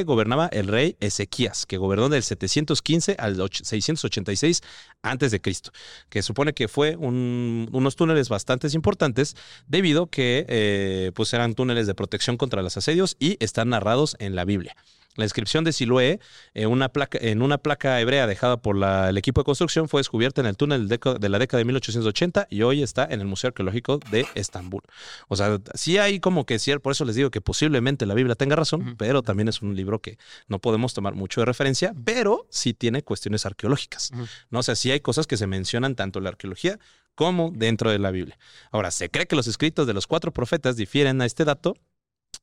gobernaba 0.03 0.47
el 0.47 0.67
rey 0.67 0.95
Ezequías, 0.99 1.65
que 1.65 1.77
gobernó 1.77 2.09
del 2.09 2.23
715 2.23 3.15
al 3.19 3.37
och- 3.39 3.63
686 3.63 4.61
antes 5.01 5.31
de 5.31 5.41
Cristo, 5.41 5.71
que 6.09 6.21
supone 6.21 6.53
que 6.53 6.67
fue 6.67 6.95
un- 6.95 7.69
unos 7.71 7.95
túneles 7.95 8.29
bastante 8.29 8.67
importantes 8.73 9.35
debido 9.67 10.07
que 10.07 10.45
eh, 10.47 11.11
pues 11.15 11.33
eran 11.33 11.55
túneles 11.55 11.87
de 11.87 11.95
protección 11.95 12.37
contra 12.37 12.61
los 12.61 12.77
asedios 12.77 13.15
y 13.19 13.37
están 13.43 13.69
narrados 13.69 14.15
en 14.19 14.35
la 14.35 14.45
Biblia. 14.45 14.75
La 15.17 15.25
inscripción 15.25 15.65
de 15.65 15.73
Siloé 15.73 16.19
eh, 16.53 16.65
una 16.67 16.89
placa, 16.89 17.17
en 17.21 17.41
una 17.41 17.57
placa 17.57 17.99
hebrea 17.99 18.25
dejada 18.27 18.57
por 18.57 18.77
la- 18.77 19.09
el 19.09 19.17
equipo 19.17 19.41
de 19.41 19.45
construcción 19.45 19.89
fue 19.89 19.99
descubierta 19.99 20.39
en 20.41 20.47
el 20.47 20.55
túnel 20.55 20.87
de 20.87 21.29
la 21.29 21.39
década 21.39 21.57
de 21.59 21.65
1880 21.65 22.47
y 22.49 22.61
hoy 22.61 22.81
está 22.83 23.05
en 23.09 23.19
el 23.19 23.27
Museo 23.27 23.49
Arqueológico 23.49 23.99
de 24.11 24.25
Estambul. 24.35 24.83
O 25.27 25.35
sea, 25.35 25.57
sí 25.73 25.97
hay 25.97 26.19
como 26.21 26.45
que 26.45 26.59
sí, 26.59 26.71
por 26.77 26.91
eso 26.93 27.03
les 27.03 27.15
digo 27.15 27.31
que 27.31 27.41
posiblemente 27.41 28.05
la 28.05 28.13
Biblia 28.13 28.35
tenga 28.35 28.55
razón, 28.55 28.95
pero 28.97 29.23
también 29.23 29.47
es 29.49 29.61
un 29.61 29.75
libro 29.75 29.99
que 29.99 30.17
no 30.47 30.59
podemos 30.59 30.93
tomar 30.93 31.15
mucho 31.15 31.41
de 31.41 31.45
referencia, 31.45 31.93
pero 32.05 32.45
sí 32.49 32.73
tiene 32.73 33.01
cuestiones 33.01 33.45
arqueológicas. 33.45 34.11
¿no? 34.49 34.59
O 34.59 34.63
sea, 34.63 34.75
sí 34.75 34.91
hay 34.91 34.99
cosas 34.99 35.27
que 35.27 35.35
se 35.37 35.47
mencionan 35.47 35.95
tanto 35.95 36.19
en 36.19 36.23
la 36.23 36.29
arqueología 36.29 36.77
como 37.15 37.51
dentro 37.55 37.89
de 37.89 37.97
la 37.97 38.11
Biblia. 38.11 38.37
Ahora, 38.71 38.91
se 38.91 39.09
cree 39.09 39.25
que 39.25 39.35
los 39.35 39.47
escritos 39.47 39.87
de 39.87 39.93
los 39.95 40.05
cuatro 40.05 40.31
profetas 40.31 40.75
difieren 40.75 41.19
a 41.21 41.25
este 41.25 41.45
dato, 41.45 41.75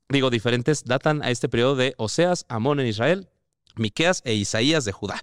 digo, 0.08 0.30
diferentes, 0.30 0.84
datan 0.84 1.22
a 1.22 1.30
este 1.30 1.48
periodo 1.48 1.76
de 1.76 1.94
Oseas, 1.96 2.44
Amón 2.48 2.80
en 2.80 2.86
Israel, 2.86 3.28
Miqueas 3.76 4.22
e 4.24 4.34
Isaías 4.34 4.84
de 4.84 4.92
Judá. 4.92 5.20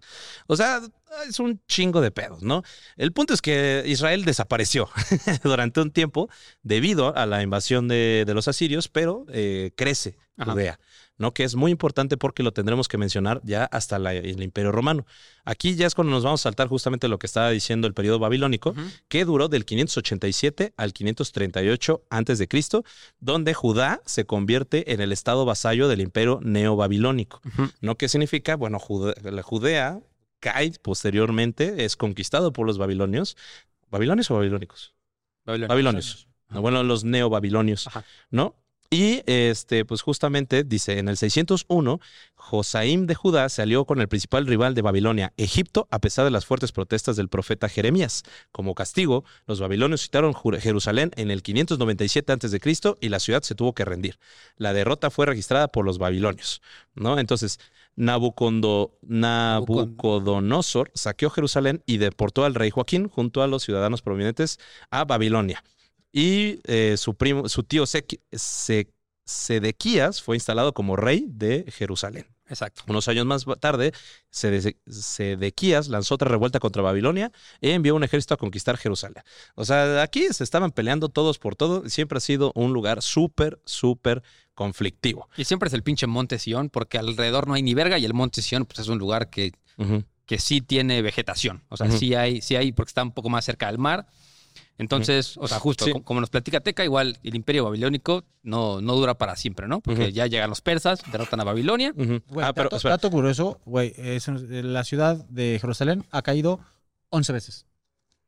O 0.48 0.56
sea, 0.56 0.82
es 1.28 1.40
un 1.40 1.62
chingo 1.68 2.02
de 2.02 2.12
pedos, 2.12 2.44
¿no? 2.44 2.64
El 2.98 3.14
punto 3.14 3.34
es 3.34 3.42
que 3.42 3.84
Israel 3.86 4.26
desapareció 4.26 4.90
durante 5.44 5.82
un 5.82 5.92
tiempo 5.92 6.30
debido 6.64 7.16
a 7.16 7.26
la 7.26 7.42
invasión 7.42 7.88
de, 7.88 8.24
de 8.26 8.34
los 8.34 8.48
asirios, 8.48 8.88
pero 8.88 9.26
eh, 9.30 9.72
crece 9.76 10.18
Ajá. 10.38 10.52
Judea, 10.52 10.80
¿no? 11.22 11.34
Que 11.34 11.44
es 11.46 11.56
muy 11.56 11.72
importante 11.72 12.18
porque 12.18 12.44
lo 12.44 12.52
tendremos 12.52 12.88
que 12.88 12.98
mencionar 12.98 13.40
ya 13.46 13.64
hasta 13.66 14.00
la- 14.00 14.14
el 14.14 14.42
Imperio 14.44 14.72
Romano. 14.74 15.06
Aquí 15.46 15.76
ya 15.76 15.88
es 15.88 15.96
cuando 15.96 16.12
nos 16.12 16.24
vamos 16.24 16.42
a 16.42 16.44
saltar 16.44 16.68
justamente 16.68 17.08
lo 17.08 17.18
que 17.20 17.28
estaba 17.28 17.50
diciendo 17.52 17.88
el 17.88 17.94
periodo 17.94 18.20
babilónico, 18.20 18.76
que 19.08 19.24
duró 19.24 19.48
del 19.48 19.64
587 19.66 20.74
al 20.76 20.92
538 20.94 22.04
antes 22.10 22.40
de 22.40 22.48
Cristo, 22.48 22.84
donde 23.20 23.54
Judá 23.54 24.02
se 24.06 24.26
convierte 24.26 24.92
en 24.94 25.00
el 25.00 25.12
estado 25.12 25.46
vasallo 25.46 25.88
del 25.88 26.02
Imperio 26.02 26.40
neobabilónico. 26.42 27.42
Ujú. 27.46 27.70
¿No? 27.82 27.96
¿Qué 27.98 28.10
significa? 28.10 28.56
Bueno, 28.56 28.80
la 29.24 29.44
Judea 29.44 30.00
cae 30.40 30.72
posteriormente, 30.82 31.86
es 31.86 31.96
conquistado 31.96 32.52
por 32.52 32.66
los 32.66 32.78
babilonios. 32.78 33.38
¿Babilonios 33.92 34.32
o 34.32 34.36
babilónicos? 34.36 34.94
Babilonia. 35.46 35.68
Babilonios. 35.68 36.28
No, 36.50 36.62
bueno, 36.62 36.84
los 36.84 37.04
neobabilonios. 37.04 37.88
¿no? 38.30 38.56
Y 38.94 39.24
este, 39.26 39.86
pues 39.86 40.02
justamente 40.02 40.66
dice, 40.66 41.00
en 41.00 41.08
el 41.08 41.16
601, 41.16 42.02
Josaim 42.36 43.06
de 43.06 43.16
Judá 43.16 43.48
se 43.48 43.62
alió 43.62 43.86
con 43.86 44.02
el 44.02 44.10
principal 44.10 44.46
rival 44.46 44.76
de 44.76 44.82
Babilonia, 44.82 45.32
Egipto, 45.38 45.88
a 45.92 46.00
pesar 46.00 46.26
de 46.26 46.32
las 46.32 46.46
fuertes 46.46 46.74
protestas 46.74 47.16
del 47.16 47.30
profeta 47.30 47.70
Jeremías. 47.70 48.24
Como 48.52 48.76
castigo, 48.76 49.24
los 49.48 49.62
babilonios 49.62 50.02
citaron 50.02 50.34
Jerusalén 50.60 51.12
en 51.16 51.32
el 51.32 51.42
597 51.42 52.34
a.C. 52.34 52.60
y 53.00 53.08
la 53.08 53.22
ciudad 53.22 53.44
se 53.44 53.56
tuvo 53.56 53.74
que 53.74 53.86
rendir. 53.86 54.20
La 54.58 54.74
derrota 54.74 55.10
fue 55.10 55.26
registrada 55.26 55.70
por 55.70 55.86
los 55.86 55.98
babilonios, 55.98 56.62
¿no? 56.94 57.18
Entonces, 57.18 57.62
Nabucodonosor 57.96 60.92
saqueó 60.94 61.30
Jerusalén 61.30 61.82
y 61.86 61.96
deportó 61.96 62.44
al 62.44 62.56
rey 62.56 62.72
Joaquín 62.72 63.08
junto 63.08 63.42
a 63.42 63.48
los 63.48 63.64
ciudadanos 63.64 64.02
prominentes 64.02 64.60
a 64.90 65.06
Babilonia. 65.06 65.64
Y 66.12 66.60
eh, 66.66 66.96
su 66.98 67.16
primo, 67.16 67.48
su 67.50 67.64
tío 67.64 67.86
Sedequías 69.26 70.22
fue 70.22 70.36
instalado 70.36 70.74
como 70.74 70.96
rey 70.96 71.26
de 71.30 71.66
Jerusalén. 71.72 72.28
Exacto. 72.50 72.84
Unos 72.88 73.08
años 73.08 73.26
más 73.26 73.46
tarde, 73.62 73.94
Sede- 74.30 74.76
Sedequías 74.86 75.88
lanzó 75.88 76.16
otra 76.16 76.28
revuelta 76.28 76.60
contra 76.60 76.82
Babilonia 76.82 77.32
e 77.62 77.74
envió 77.74 77.96
un 77.96 78.04
ejército 78.04 78.34
a 78.34 78.38
conquistar 78.38 78.76
Jerusalén. 78.76 79.24
O 79.56 79.64
sea, 79.64 80.02
aquí 80.02 80.28
se 80.34 80.44
estaban 80.44 80.72
peleando 80.72 81.08
todos 81.08 81.40
por 81.40 81.56
todo. 81.56 81.88
Siempre 81.88 82.18
ha 82.18 82.22
sido 82.22 82.52
un 82.56 82.74
lugar 82.74 83.02
súper, 83.02 83.62
súper 83.64 84.22
conflictivo. 84.54 85.30
Y 85.38 85.46
siempre 85.46 85.68
es 85.68 85.74
el 85.74 85.82
pinche 85.82 86.08
Monte 86.08 86.40
Sión, 86.40 86.70
porque 86.70 86.98
alrededor 86.98 87.48
no 87.48 87.54
hay 87.54 87.64
ni 87.64 87.74
verga 87.74 87.98
y 87.98 88.04
el 88.04 88.14
Monte 88.14 88.42
Sión 88.42 88.66
pues, 88.66 88.80
es 88.80 88.90
un 88.90 88.98
lugar 88.98 89.30
que, 89.30 89.54
que 90.26 90.38
sí 90.38 90.60
tiene 90.60 91.02
vegetación. 91.02 91.64
O 91.70 91.78
sea, 91.78 91.88
sí 91.98 92.16
hay, 92.16 92.42
sí 92.42 92.58
hay, 92.58 92.74
porque 92.74 92.90
está 92.90 93.02
un 93.02 93.14
poco 93.14 93.30
más 93.30 93.46
cerca 93.46 93.68
del 93.68 93.78
mar. 93.78 94.08
Entonces, 94.78 95.38
o 95.38 95.48
sea, 95.48 95.60
justo 95.60 95.86
Sí. 95.86 95.92
como, 95.92 96.04
como 96.04 96.22
nos 96.22 96.30
platica 96.30 96.60
Teca, 96.62 96.84
igual 96.84 97.18
el 97.24 97.36
imperio 97.36 97.66
babilónico 97.66 98.24
no, 98.44 98.82
no 98.82 98.96
dura 98.96 99.16
para 99.16 99.36
siempre, 99.36 99.68
¿no? 99.68 99.82
Porque 99.82 100.12
ya 100.12 100.28
llegan 100.28 100.50
los 100.50 100.62
persas, 100.62 101.02
derrotan 101.12 101.40
a 101.40 101.44
Babilonia. 101.44 101.92
Güey, 101.96 102.22
ah, 102.42 102.54
pero 102.54 102.70
dato, 102.84 103.10
curioso, 103.12 103.60
güey, 103.66 103.94
es- 103.98 104.28
la 104.28 104.84
ciudad 104.84 105.18
de 105.30 105.58
Jerusalén 105.60 106.04
ha 106.12 106.22
caído 106.22 106.60
11 107.10 107.34
veces. 107.34 107.66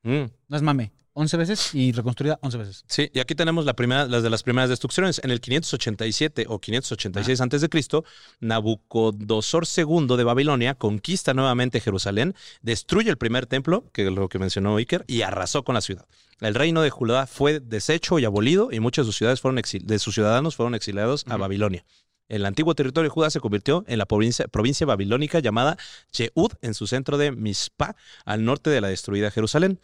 Mm. 0.04 0.24
No 0.50 0.58
es 0.58 0.62
mame. 0.62 0.92
11 1.13 1.38
veces 1.38 1.76
y 1.76 1.91
reconstruida 1.91 2.39
11 2.41 2.58
veces. 2.58 2.84
Sí, 2.88 3.10
y 3.13 3.19
aquí 3.19 3.36
tenemos 3.36 3.65
la 3.65 3.73
primera, 3.73 4.08
las 4.08 4.23
de 4.23 4.30
las 4.30 4.43
primeras 4.43 4.69
destrucciones. 4.69 5.21
En 5.23 5.32
el 5.32 5.41
587 5.41 6.45
o 6.49 6.60
586 6.60 7.41
antes 7.41 7.62
de 7.62 7.69
Cristo, 7.69 8.04
Nabucodonosor 8.39 9.65
II 9.76 10.17
de 10.17 10.23
Babilonia 10.23 10.76
conquista 10.76 11.34
nuevamente 11.34 11.80
Jerusalén, 11.80 12.34
destruye 12.62 13.10
el 13.10 13.17
primer 13.17 13.45
templo, 13.45 13.86
que 13.93 14.08
es 14.08 14.12
lo 14.12 14.28
que 14.28 14.39
mencionó 14.39 14.78
Iker, 14.78 15.06
y 15.08 15.21
arrasó 15.21 15.63
con 15.63 15.76
la 15.76 15.82
ciudad. 15.82 16.06
El 16.39 16.56
reino 16.56 16.82
de 16.82 16.89
Judá 16.89 17.28
fue 17.28 17.60
deshecho 17.60 18.17
y 18.19 18.26
abolido, 18.26 18.69
y 18.71 18.80
muchas 18.80 19.06
de 19.06 19.08
sus 19.08 19.17
ciudades 19.17 19.39
fueron 19.39 19.62
de 19.62 19.99
sus 19.99 20.13
ciudadanos 20.13 20.56
fueron 20.56 20.76
exiliados 20.76 21.26
a. 21.28 21.38
Babilonia. 21.38 21.86
El 22.30 22.45
antiguo 22.45 22.73
territorio 22.73 23.10
de 23.10 23.13
Judá 23.13 23.30
se 23.30 23.39
convirtió 23.39 23.84
en 23.88 23.97
la 23.97 24.06
provincia, 24.06 24.47
provincia 24.47 24.88
babilónica 24.88 25.39
llamada 25.39 25.78
Cheud, 26.12 26.54
en 26.62 26.73
su 26.73 26.88
centro 26.88 27.17
de 27.17 27.32
Mizpah, 27.32 27.95
al 28.26 28.45
norte 28.45 28.69
de 28.69 28.82
la 28.82 28.88
destruida 28.88 29.30
Jerusalén. 29.30 29.80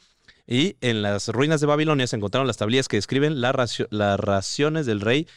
Y 0.51 0.77
en 0.81 1.03
las 1.03 1.27
ruinas 1.27 1.61
de 1.61 1.67
Babilonia 1.67 2.07
se 2.07 2.15
encontraron 2.15 2.47
las 2.47 2.57
tablillas 2.57 2.87
que 2.87 2.97
describen 2.97 3.39
la 3.39 3.51
racio- 3.53 3.87
las 3.91 4.19
raciones 4.19 4.87
del 4.87 4.99
rey 4.99 5.27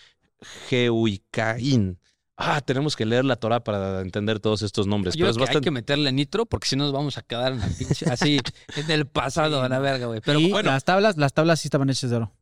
Jehuicaín. 0.70 1.98
Ah, 2.36 2.60
tenemos 2.62 2.96
que 2.96 3.04
leer 3.04 3.24
la 3.24 3.36
Torah 3.36 3.62
para 3.62 4.00
entender 4.00 4.40
todos 4.40 4.62
estos 4.62 4.86
nombres. 4.86 5.14
Yo 5.14 5.26
pero 5.26 5.26
creo 5.26 5.30
es 5.30 5.36
que 5.36 5.42
hay 5.42 5.46
bastante. 5.46 5.64
que 5.66 5.70
meterle 5.70 6.10
nitro 6.12 6.46
porque 6.46 6.66
si 6.66 6.76
no 6.76 6.84
nos 6.84 6.92
vamos 6.92 7.18
a 7.18 7.22
quedar 7.22 7.52
en 7.52 7.60
la 7.60 7.68
pinche, 7.68 8.06
así, 8.10 8.40
en 8.76 8.90
el 8.90 9.06
pasado, 9.06 9.62
a 9.62 9.68
la 9.68 9.78
verga, 9.78 10.06
güey. 10.06 10.20
Pero 10.24 10.40
y 10.40 10.50
bueno. 10.50 10.70
las 10.70 10.82
tablas, 10.84 11.16
las 11.18 11.34
tablas 11.34 11.60
sí 11.60 11.68
estaban 11.68 11.90
hechas 11.90 12.10
de 12.10 12.16
oro. 12.16 12.32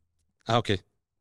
Ah, 0.46 0.59
ok. 0.59 0.70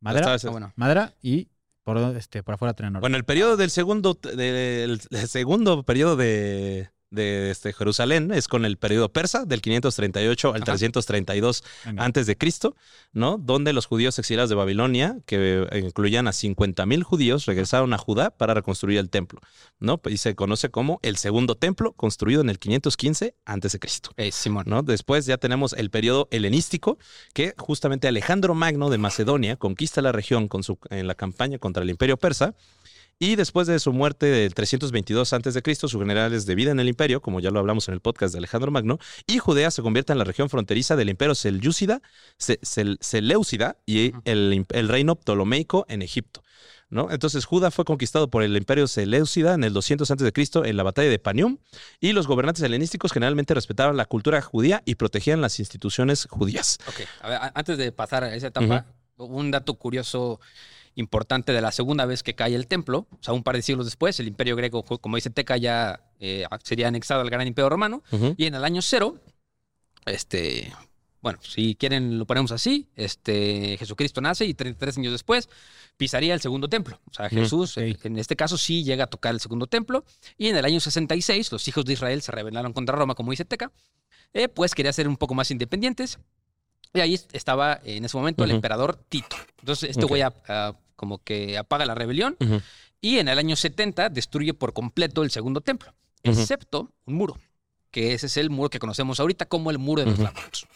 Madera, 0.02 0.34
ah, 0.36 0.50
bueno. 0.52 0.72
madera 0.78 1.14
y 1.22 1.50
por, 1.84 1.98
este, 2.16 2.42
por 2.44 2.54
afuera 2.54 2.74
tenían 2.74 2.96
oro. 2.96 3.02
Bueno, 3.02 3.18
el 3.18 3.26
periodo 3.26 3.58
del 3.58 3.70
segundo, 3.72 4.14
del 4.14 5.02
el 5.10 5.28
segundo 5.28 5.84
periodo 5.84 6.16
de, 6.16 6.90
de 7.12 7.52
este, 7.52 7.74
Jerusalén 7.74 8.32
es 8.32 8.48
con 8.48 8.66
el 8.66 8.78
periodo 8.78 9.10
persa, 9.12 9.46
del 9.46 9.62
538 9.62 10.50
al 10.50 10.56
Ajá. 10.56 10.66
332 10.66 11.64
Venga. 11.86 12.04
antes 12.04 12.28
de 12.28 12.38
Cristo, 12.38 12.76
¿no? 13.14 13.38
Donde 13.38 13.74
los 13.74 13.86
judíos 13.86 14.18
exiliados 14.20 14.50
de 14.50 14.56
Babilonia, 14.56 15.18
que 15.26 15.68
eh, 15.72 15.80
incluían 15.80 16.28
a 16.28 16.32
50.000 16.32 17.04
judíos, 17.04 17.46
regresaron 17.46 17.94
a 17.94 17.98
Judá 17.98 18.32
para 18.32 18.54
reconstruir 18.54 19.00
el 19.00 19.10
templo, 19.10 19.42
¿no? 19.80 20.00
Y 20.06 20.18
se 20.18 20.36
conoce 20.36 20.70
como 20.70 21.00
el 21.02 21.18
segundo 21.18 21.56
templo, 21.56 21.94
construido 21.94 22.42
en 22.42 22.50
el 22.50 22.60
515 22.60 23.36
antes 23.46 23.72
de 23.72 23.80
Cristo. 23.80 24.12
Eh, 24.18 24.32
Simón. 24.32 24.66
¿no? 24.68 24.84
Después 24.84 25.26
ya 25.26 25.38
tenemos 25.38 25.74
el 25.74 25.90
periodo 25.90 26.28
helenístico, 26.32 26.98
que 27.34 27.54
justamente 27.58 28.08
Alejandro 28.08 28.54
Magno 28.54 28.90
de 28.90 28.98
Macedonia 28.98 29.56
conquista 29.56 30.02
la 30.02 30.12
región 30.12 30.48
con 30.48 30.64
su, 30.64 30.78
en 30.90 31.08
la 31.08 31.16
campaña 31.16 31.58
contra 31.58 31.84
el 31.84 31.90
imperio 31.90 32.18
persa. 32.18 32.56
Y 33.22 33.36
después 33.36 33.68
de 33.68 33.78
su 33.80 33.92
muerte 33.92 34.28
del 34.28 34.54
322 34.54 35.34
a.C., 35.34 35.76
sus 35.76 35.92
generales 35.92 36.46
de 36.46 36.56
vida 36.56 36.72
en 36.72 36.80
el 36.80 36.88
imperio, 36.88 37.22
como 37.22 37.42
ya 37.42 37.52
lo 37.52 37.60
hablamos 37.60 37.90
en 37.90 37.94
el 37.94 38.00
podcast 38.00 38.32
de 38.34 38.38
Alejandro 38.38 38.72
Magno, 38.72 38.98
y 39.28 39.40
Judea 39.40 39.72
se 39.72 39.82
convierte 39.82 40.14
en 40.14 40.20
la 40.20 40.24
región 40.24 40.50
fronteriza 40.50 40.96
del 40.96 41.10
imperio 41.10 41.36
Selyúcida, 41.36 42.02
Se- 42.38 42.62
Sel- 42.62 42.98
Seleucida 43.02 43.76
y 43.86 44.14
el, 44.24 44.66
reino 44.88 45.16
ptolomeico 45.18 45.86
en 45.90 46.02
Egipto. 46.02 46.44
¿no? 46.90 47.12
Entonces 47.12 47.44
Judá 47.44 47.72
fue 47.72 47.84
conquistado 47.84 48.30
por 48.30 48.42
el 48.42 48.56
imperio 48.56 48.88
Seleucida 48.88 49.54
en 49.54 49.66
el 49.66 49.74
200 49.74 50.10
a.C. 50.10 50.32
en 50.64 50.78
la 50.78 50.84
batalla 50.84 51.10
de 51.10 51.20
Panium 51.20 51.58
y 52.00 52.14
los 52.14 52.26
gobernantes 52.26 52.64
helenísticos 52.64 53.12
generalmente 53.12 53.54
respetaban 53.54 53.98
la 53.98 54.06
cultura 54.06 54.42
judía 54.42 54.82
y 54.86 54.96
protegían 54.96 55.42
las 55.42 55.60
instituciones 55.60 56.26
judías. 56.30 56.78
Ok, 56.88 57.02
a 57.22 57.28
ver, 57.30 57.40
antes 57.54 57.78
de 57.78 57.92
pasar 57.92 58.24
a 58.24 58.34
esa 58.34 58.48
etapa, 58.48 58.86
un 59.18 59.52
dato 59.52 59.74
curioso 59.74 60.40
importante 61.00 61.54
de 61.54 61.62
la 61.62 61.72
segunda 61.72 62.06
vez 62.06 62.24
que 62.24 62.36
cae 62.36 62.56
el 62.56 62.68
templo, 62.68 63.08
o 63.12 63.18
sea, 63.22 63.34
un 63.34 63.44
par 63.44 63.56
de 63.56 63.62
siglos 63.62 63.86
después, 63.86 64.20
el 64.20 64.28
imperio 64.28 64.56
griego, 64.56 64.84
como 64.84 65.16
dice 65.16 65.30
Teca, 65.30 65.58
ya 65.58 66.02
eh, 66.20 66.46
sería 66.64 66.90
anexado 66.90 67.22
al 67.22 67.30
gran 67.30 67.48
imperio 67.48 67.70
romano, 67.70 68.04
y 68.38 68.46
en 68.46 68.56
el 68.56 68.64
año 68.64 68.82
cero, 68.82 69.20
este, 70.06 70.74
bueno, 71.22 71.40
si 71.42 71.76
quieren 71.76 72.20
lo 72.20 72.26
ponemos 72.26 72.52
así, 72.52 72.88
este, 72.96 73.78
Jesucristo 73.78 74.22
nace 74.22 74.46
y 74.46 74.54
33 74.54 74.98
años 74.98 75.12
después 75.14 75.50
pisaría 75.98 76.34
el 76.34 76.42
segundo 76.42 76.70
templo. 76.70 77.00
O 77.10 77.14
sea, 77.14 77.30
Jesús, 77.30 77.72
sí. 77.72 77.98
en 78.04 78.18
este 78.18 78.36
caso, 78.36 78.58
sí 78.58 78.84
llega 78.84 79.06
a 79.06 79.08
tocar 79.08 79.34
el 79.34 79.40
segundo 79.40 79.68
templo, 79.68 80.04
y 80.38 80.48
en 80.48 80.58
el 80.58 80.66
año 80.66 80.80
66 80.80 81.52
los 81.52 81.68
hijos 81.68 81.86
de 81.86 81.94
Israel 81.94 82.22
se 82.22 82.32
rebelaron 82.32 82.74
contra 82.74 82.96
Roma, 82.96 83.16
como 83.16 83.32
dice 83.32 83.46
Teca, 83.46 83.72
eh, 84.34 84.48
pues 84.48 84.76
quería 84.76 84.94
ser 84.94 85.08
un 85.08 85.18
poco 85.18 85.34
más 85.34 85.50
independientes. 85.50 86.20
Y 86.94 87.02
ahí 87.02 87.20
estaba 87.34 87.80
en 87.84 88.04
ese 88.04 88.18
momento 88.18 88.44
el 88.44 88.52
emperador 88.52 88.96
Tito. 89.10 89.36
Entonces, 89.60 89.92
este 89.92 90.06
güey 90.06 90.24
ah, 90.24 90.76
como 91.00 91.24
que 91.24 91.58
apaga 91.58 91.86
la 91.86 91.96
rebelión 91.96 92.36
Ujú. 92.42 92.62
y 93.00 93.20
en 93.20 93.30
el 93.30 93.40
año 93.40 93.56
70 93.56 94.10
destruye 94.10 94.54
por 94.54 94.74
completo 94.74 95.24
el 95.24 95.32
segundo 95.32 95.62
templo, 95.62 95.94
Ujú. 96.26 96.38
excepto 96.38 96.92
un 97.06 97.14
muro, 97.16 97.40
que 97.90 98.14
ese 98.14 98.26
es 98.26 98.36
el 98.36 98.50
muro 98.50 98.70
que 98.70 98.80
conocemos 98.80 99.22
ahorita 99.22 99.46
como 99.46 99.72
el 99.72 99.78
muro 99.80 100.02
de 100.04 100.08
los 100.12 100.16
Ujú. 100.20 100.24
lamentos. 100.26 100.68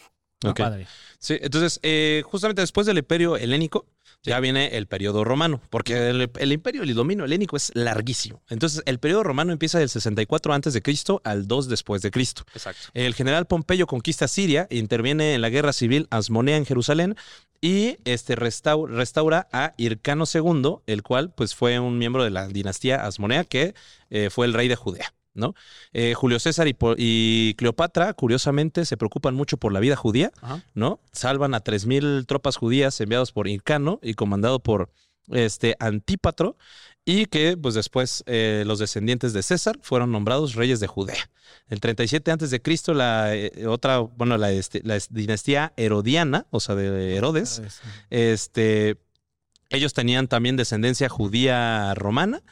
Ah, 0.42 0.50
Ok. 0.50 0.58
padre. 0.58 0.86
Sí, 1.18 1.38
entonces, 1.40 1.78
eh, 1.82 2.22
justamente 2.26 2.60
después 2.62 2.86
del 2.86 2.98
imperio 2.98 3.36
helénico, 3.36 3.86
ya 4.22 4.40
viene 4.40 4.76
el 4.76 4.86
periodo 4.86 5.22
romano, 5.24 5.60
porque 5.70 6.08
el, 6.10 6.30
el 6.38 6.52
imperio, 6.52 6.82
el 6.82 6.94
dominio 6.94 7.24
helénico 7.26 7.56
es 7.56 7.70
larguísimo. 7.74 8.42
Entonces, 8.50 8.82
el 8.86 8.98
periodo 8.98 9.22
romano 9.22 9.52
empieza 9.52 9.78
del 9.78 9.88
64 9.90 10.52
antes 10.54 10.72
de 10.74 10.82
Cristo 10.82 11.20
al 11.24 11.46
2 11.46 11.68
después 11.68 12.00
de 12.02 12.10
Cristo. 12.10 12.44
Exacto. 12.54 12.80
El 12.94 13.14
general 13.14 13.46
Pompeyo 13.46 13.86
conquista 13.86 14.28
Siria, 14.28 14.66
interviene 14.70 15.34
en 15.34 15.40
la 15.42 15.48
guerra 15.50 15.72
civil 15.72 16.06
asmonea 16.10 16.56
en 16.56 16.64
Jerusalén 16.66 17.16
y 17.64 17.96
este 18.04 18.36
restau- 18.36 18.86
restaura 18.86 19.48
a 19.50 19.72
Hircano 19.78 20.24
II, 20.32 20.80
el 20.86 21.02
cual 21.02 21.32
pues 21.34 21.54
fue 21.54 21.78
un 21.78 21.96
miembro 21.96 22.22
de 22.22 22.28
la 22.28 22.46
dinastía 22.46 23.06
asmonea 23.06 23.44
que 23.44 23.74
eh, 24.10 24.28
fue 24.28 24.44
el 24.44 24.52
rey 24.52 24.68
de 24.68 24.76
Judea. 24.76 25.14
¿no? 25.32 25.54
Eh, 25.94 26.12
Julio 26.14 26.38
César 26.38 26.68
y, 26.68 27.54
Cleopatra, 27.54 28.12
curiosamente, 28.12 28.84
se 28.84 28.98
preocupan 28.98 29.34
mucho 29.34 29.56
por 29.56 29.72
la 29.72 29.80
vida 29.80 29.96
judía, 29.96 30.30
Ajá. 30.42 30.62
¿no? 30.74 31.00
Salvan 31.10 31.54
a 31.54 31.60
3.000 31.60 32.26
tropas 32.26 32.56
judías 32.56 33.00
enviados 33.00 33.32
por 33.32 33.48
Hircano 33.48 33.98
y 34.02 34.12
comandado 34.12 34.58
por 34.60 34.92
este 35.28 35.74
Antípatro, 35.80 36.56
y 37.04 37.26
que 37.26 37.56
pues 37.56 37.74
después 37.74 38.24
eh, 38.26 38.64
los 38.66 38.78
descendientes 38.78 39.32
de 39.32 39.42
César 39.42 39.78
fueron 39.82 40.10
nombrados 40.12 40.54
reyes 40.54 40.80
de 40.80 40.86
Judea. 40.86 41.30
El 41.68 41.80
37 41.80 42.30
antes 42.30 42.50
de 42.50 42.62
Cristo, 42.62 42.94
la 42.94 43.34
eh, 43.34 43.66
otra, 43.66 43.98
bueno, 43.98 44.38
la, 44.38 44.52
este, 44.52 44.80
la 44.84 44.98
dinastía 45.10 45.72
herodiana, 45.76 46.46
o 46.50 46.60
sea, 46.60 46.74
de 46.74 47.16
Herodes, 47.16 47.62
este, 48.10 48.96
ellos 49.70 49.92
tenían 49.92 50.28
también 50.28 50.56
descendencia 50.56 51.08
judía 51.08 51.94
romana 51.94 52.42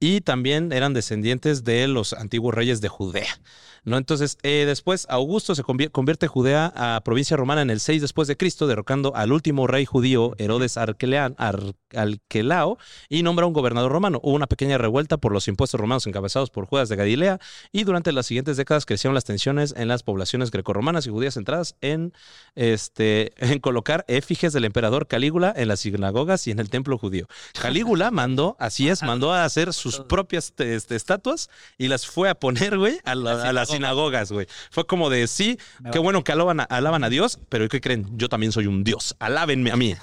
y 0.00 0.22
también 0.22 0.72
eran 0.72 0.94
descendientes 0.94 1.62
de 1.62 1.86
los 1.86 2.12
antiguos 2.12 2.54
reyes 2.54 2.80
de 2.80 2.88
Judea. 2.88 3.40
¿No? 3.84 3.96
Entonces, 3.96 4.38
eh, 4.42 4.64
después 4.66 5.06
Augusto 5.08 5.54
se 5.54 5.62
convier- 5.62 5.90
convierte 5.90 6.26
Judea 6.26 6.72
a 6.74 7.00
provincia 7.04 7.36
romana 7.36 7.62
en 7.62 7.70
el 7.70 7.80
6 7.80 8.00
después 8.02 8.28
de 8.28 8.36
Cristo, 8.36 8.66
derrocando 8.66 9.14
al 9.16 9.32
último 9.32 9.66
rey 9.66 9.84
judío, 9.84 10.34
Herodes 10.38 10.76
Arquelean- 10.76 11.34
Ar- 11.38 11.74
Arquelao, 11.94 12.78
y 13.08 13.22
nombra 13.22 13.46
un 13.46 13.52
gobernador 13.52 13.90
romano. 13.92 14.20
Hubo 14.22 14.34
una 14.34 14.46
pequeña 14.46 14.78
revuelta 14.78 15.16
por 15.16 15.32
los 15.32 15.48
impuestos 15.48 15.80
romanos 15.80 16.06
encabezados 16.06 16.50
por 16.50 16.66
Judas 16.66 16.88
de 16.88 16.96
Galilea, 16.96 17.38
y 17.72 17.84
durante 17.84 18.12
las 18.12 18.26
siguientes 18.26 18.56
décadas 18.56 18.86
crecieron 18.86 19.14
las 19.14 19.24
tensiones 19.24 19.74
en 19.76 19.88
las 19.88 20.02
poblaciones 20.02 20.50
grecorromanas 20.50 21.06
y 21.06 21.10
judías 21.10 21.34
centradas 21.34 21.76
en, 21.80 22.12
este, 22.54 23.32
en 23.38 23.58
colocar 23.60 24.04
efigies 24.08 24.52
del 24.52 24.64
emperador 24.64 25.06
Calígula 25.06 25.52
en 25.56 25.68
las 25.68 25.80
sinagogas 25.80 26.46
y 26.46 26.50
en 26.50 26.58
el 26.58 26.70
templo 26.70 26.98
judío. 26.98 27.26
Calígula 27.60 28.10
mandó, 28.10 28.56
así 28.58 28.88
es, 28.88 29.02
mandó 29.02 29.32
a 29.32 29.44
hacer 29.44 29.72
sus 29.72 30.00
propias 30.00 30.52
este, 30.58 30.96
estatuas 30.96 31.48
y 31.78 31.88
las 31.88 32.06
fue 32.06 32.28
a 32.28 32.34
poner, 32.34 32.78
güey, 32.78 32.98
a, 33.04 33.14
la- 33.14 33.48
a 33.48 33.52
las 33.52 33.69
sinagogas, 33.70 34.32
güey. 34.32 34.46
Fue 34.70 34.86
como 34.86 35.10
de, 35.10 35.26
sí, 35.26 35.58
qué 35.92 35.98
bueno 35.98 36.24
que 36.24 36.32
alaban 36.32 36.60
a, 36.60 36.64
alaban 36.64 37.04
a 37.04 37.08
Dios, 37.08 37.38
pero 37.48 37.68
¿qué 37.68 37.80
creen? 37.80 38.06
Yo 38.16 38.28
también 38.28 38.52
soy 38.52 38.66
un 38.66 38.84
Dios. 38.84 39.16
Alábenme 39.18 39.70
a 39.70 39.76
mí. 39.76 39.94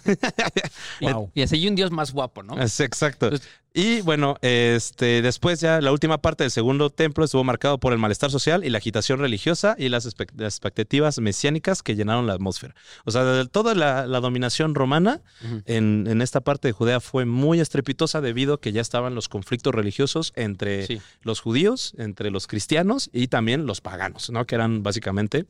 Wow. 1.02 1.32
Y 1.36 1.42
así 1.42 1.56
hay 1.56 1.68
un 1.68 1.76
dios 1.76 1.92
más 1.92 2.12
guapo, 2.12 2.44
¿no? 2.44 2.60
Es 2.60 2.80
exacto. 2.80 3.28
Entonces- 3.28 3.48
Y 3.80 4.02
bueno, 4.02 4.38
este, 4.42 5.22
después 5.22 5.60
ya 5.62 5.82
la 5.82 5.92
última 5.92 6.18
parte 6.18 6.44
del 6.44 6.50
segundo 6.50 6.90
templo 6.90 7.24
estuvo 7.24 7.44
marcado 7.44 7.80
por 7.80 7.94
el 7.94 8.00
malestar 8.00 8.32
social 8.32 8.66
y 8.66 8.72
la 8.72 8.80
agitación 8.80 9.20
religiosa 9.20 9.76
y 9.78 9.90
las, 9.90 10.08
expect- 10.08 10.34
las 10.36 10.56
expectativas 10.56 11.20
mesiánicas 11.20 11.84
que 11.84 11.96
llenaron 11.96 12.26
la 12.26 12.34
atmósfera. 12.34 12.74
O 13.06 13.12
sea, 13.12 13.46
toda 13.46 13.76
la, 13.76 14.08
la 14.08 14.20
dominación 14.20 14.74
romana 14.74 15.22
en, 15.66 16.08
en 16.10 16.24
esta 16.24 16.42
parte 16.42 16.70
de 16.70 16.72
Judea 16.72 17.00
fue 17.00 17.26
muy 17.26 17.60
estrepitosa 17.60 18.20
debido 18.20 18.56
a 18.56 18.60
que 18.62 18.72
ya 18.72 18.82
estaban 18.82 19.14
los 19.14 19.30
conflictos 19.30 19.76
religiosos 19.76 20.34
entre 20.36 20.88
Sí. 20.88 21.00
los 21.22 21.40
judíos, 21.40 21.94
entre 22.00 22.32
los 22.32 22.48
cristianos 22.48 23.12
y 23.14 23.28
también 23.28 23.68
los 23.68 23.80
paganos, 23.82 24.32
¿no? 24.32 24.46
Que 24.48 24.56
eran 24.56 24.82
básicamente 24.82 25.46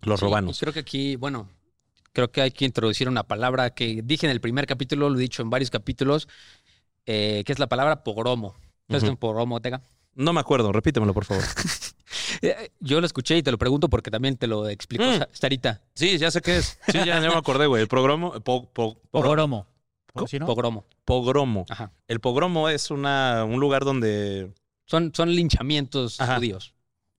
los 0.00 0.18
Sí, 0.20 0.24
romanos. 0.24 0.60
creo 0.60 0.72
que 0.72 0.80
aquí, 0.80 1.16
bueno, 1.16 1.46
creo 2.14 2.30
que 2.30 2.40
hay 2.40 2.52
que 2.52 2.64
introducir 2.64 3.06
una 3.06 3.24
palabra 3.24 3.68
que 3.74 4.00
dije 4.02 4.24
en 4.24 4.32
el 4.32 4.40
primer 4.40 4.66
capítulo, 4.66 5.10
lo 5.10 5.18
he 5.18 5.20
dicho 5.20 5.42
en 5.42 5.50
varios 5.50 5.68
capítulos, 5.68 6.26
eh, 7.06 7.42
que 7.46 7.52
es 7.52 7.58
la 7.58 7.68
palabra 7.68 8.02
pogromo. 8.04 8.54
¿Sabes 8.88 9.02
qué 9.02 9.06
es 9.06 9.10
un 9.10 9.16
pogromo, 9.16 9.60
Tega? 9.60 9.82
No 10.14 10.32
me 10.32 10.40
acuerdo, 10.40 10.72
repítemelo, 10.72 11.14
por 11.14 11.24
favor. 11.24 11.44
Eh, 12.42 12.70
Yo 12.80 13.00
lo 13.00 13.06
escuché 13.06 13.36
y 13.36 13.42
te 13.42 13.50
lo 13.50 13.58
pregunto 13.58 13.88
porque 13.88 14.10
también 14.10 14.36
te 14.36 14.46
lo 14.46 14.68
explicó 14.68 15.04
Mm. 15.04 15.22
Sarita. 15.32 15.82
sí, 15.94 16.18
ya 16.18 16.30
sé 16.30 16.40
qué 16.40 16.58
es. 16.58 16.78
Sí, 16.86 16.98
ya, 16.98 17.20
ya 17.20 17.28
me 17.28 17.34
acordé, 17.34 17.66
güey. 17.66 17.82
El 17.82 17.88
programa, 17.88 18.38
po- 18.40 18.68
po- 18.72 18.98
Pogromo. 19.10 19.66
¿Sí, 20.26 20.38
no? 20.38 20.46
Pogromo. 20.46 20.84
pogromo. 21.04 21.66
Ajá. 21.68 21.92
El 22.08 22.20
pogromo 22.20 22.68
es 22.68 22.90
una, 22.90 23.44
un 23.44 23.60
lugar 23.60 23.84
donde... 23.84 24.52
Son, 24.86 25.12
son 25.14 25.34
linchamientos 25.34 26.20
Ajá. 26.20 26.36
judíos. 26.36 26.74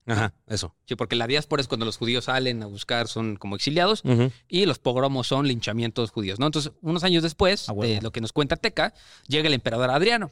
Ajá, 0.07 0.33
eso. 0.47 0.73
Sí, 0.85 0.95
porque 0.95 1.15
la 1.15 1.27
diáspora 1.27 1.61
es 1.61 1.67
cuando 1.67 1.85
los 1.85 1.97
judíos 1.97 2.25
salen 2.25 2.63
a 2.63 2.65
buscar, 2.65 3.07
son 3.07 3.35
como 3.35 3.55
exiliados, 3.55 4.03
y 4.47 4.65
los 4.65 4.79
pogromos 4.79 5.27
son 5.27 5.47
linchamientos 5.47 6.11
judíos, 6.11 6.39
¿no? 6.39 6.45
Entonces, 6.45 6.71
unos 6.81 7.03
años 7.03 7.23
después 7.23 7.67
A 7.67 7.73
huevo. 7.73 7.93
de 7.93 8.01
lo 8.01 8.11
que 8.11 8.21
nos 8.21 8.31
cuenta 8.31 8.55
Teca, 8.55 8.93
llega 9.27 9.47
el 9.47 9.53
emperador 9.53 9.89
Adriano, 9.89 10.31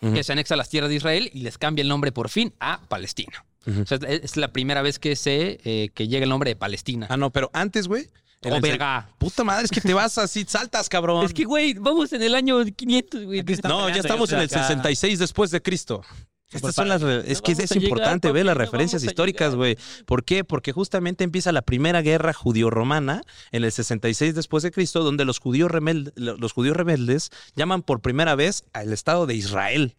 que 0.00 0.22
se 0.22 0.32
anexa 0.32 0.54
a 0.54 0.56
las 0.58 0.68
tierras 0.68 0.90
de 0.90 0.96
Israel 0.96 1.30
y 1.32 1.40
les 1.40 1.58
cambia 1.58 1.82
el 1.82 1.88
nombre 1.88 2.12
por 2.12 2.28
fin 2.28 2.54
a 2.60 2.82
Palestina. 2.88 3.44
O 3.66 3.86
sea, 3.86 3.98
es 4.08 4.36
la 4.36 4.52
primera 4.52 4.82
vez 4.82 4.98
que 4.98 5.16
se 5.16 5.58
eh, 5.64 5.90
que 5.94 6.08
llega 6.08 6.24
el 6.24 6.30
nombre 6.30 6.50
de 6.50 6.56
Palestina. 6.56 7.06
Ah, 7.10 7.16
no, 7.16 7.30
pero 7.30 7.50
antes, 7.52 7.88
güey... 7.88 8.08
oh, 8.44 8.60
verga. 8.60 9.10
Puta 9.18 9.44
madre, 9.44 9.64
es 9.64 9.70
que 9.70 9.80
te 9.80 9.92
vas 9.92 10.16
así, 10.16 10.44
saltas, 10.48 10.88
cabrón. 10.88 11.24
Es 11.24 11.34
que, 11.34 11.44
güey, 11.44 11.74
vamos 11.74 12.12
en 12.12 12.22
el 12.22 12.34
año 12.34 12.64
500, 12.64 13.24
güey. 13.24 13.42
No, 13.64 13.88
ya 13.88 13.96
estamos 13.96 14.30
en 14.32 14.38
el 14.38 14.44
estoy 14.44 14.58
acá. 14.58 14.68
66 14.68 15.18
después 15.18 15.50
de 15.50 15.60
Cristo. 15.60 16.02
Estas 16.50 16.74
son 16.74 16.88
las 16.88 17.02
es 17.02 17.42
que 17.42 17.52
es 17.52 17.58
llegar, 17.58 17.82
importante 17.82 18.32
ver 18.32 18.46
las 18.46 18.56
referencias 18.56 19.04
históricas, 19.04 19.54
güey. 19.54 19.76
¿Por 20.06 20.24
qué? 20.24 20.44
Porque 20.44 20.72
justamente 20.72 21.22
empieza 21.24 21.52
la 21.52 21.60
primera 21.62 22.00
guerra 22.00 22.32
judío-romana 22.32 23.22
en 23.52 23.64
el 23.64 23.72
66 23.72 24.34
después 24.34 24.62
de 24.62 24.70
Cristo, 24.70 25.04
donde 25.04 25.24
los 25.26 25.40
judíos, 25.40 25.70
rebel- 25.70 26.12
los 26.16 26.52
judíos 26.52 26.76
rebeldes 26.76 27.30
llaman 27.54 27.82
por 27.82 28.00
primera 28.00 28.34
vez 28.34 28.64
al 28.72 28.92
Estado 28.92 29.26
de 29.26 29.34
Israel. 29.34 29.94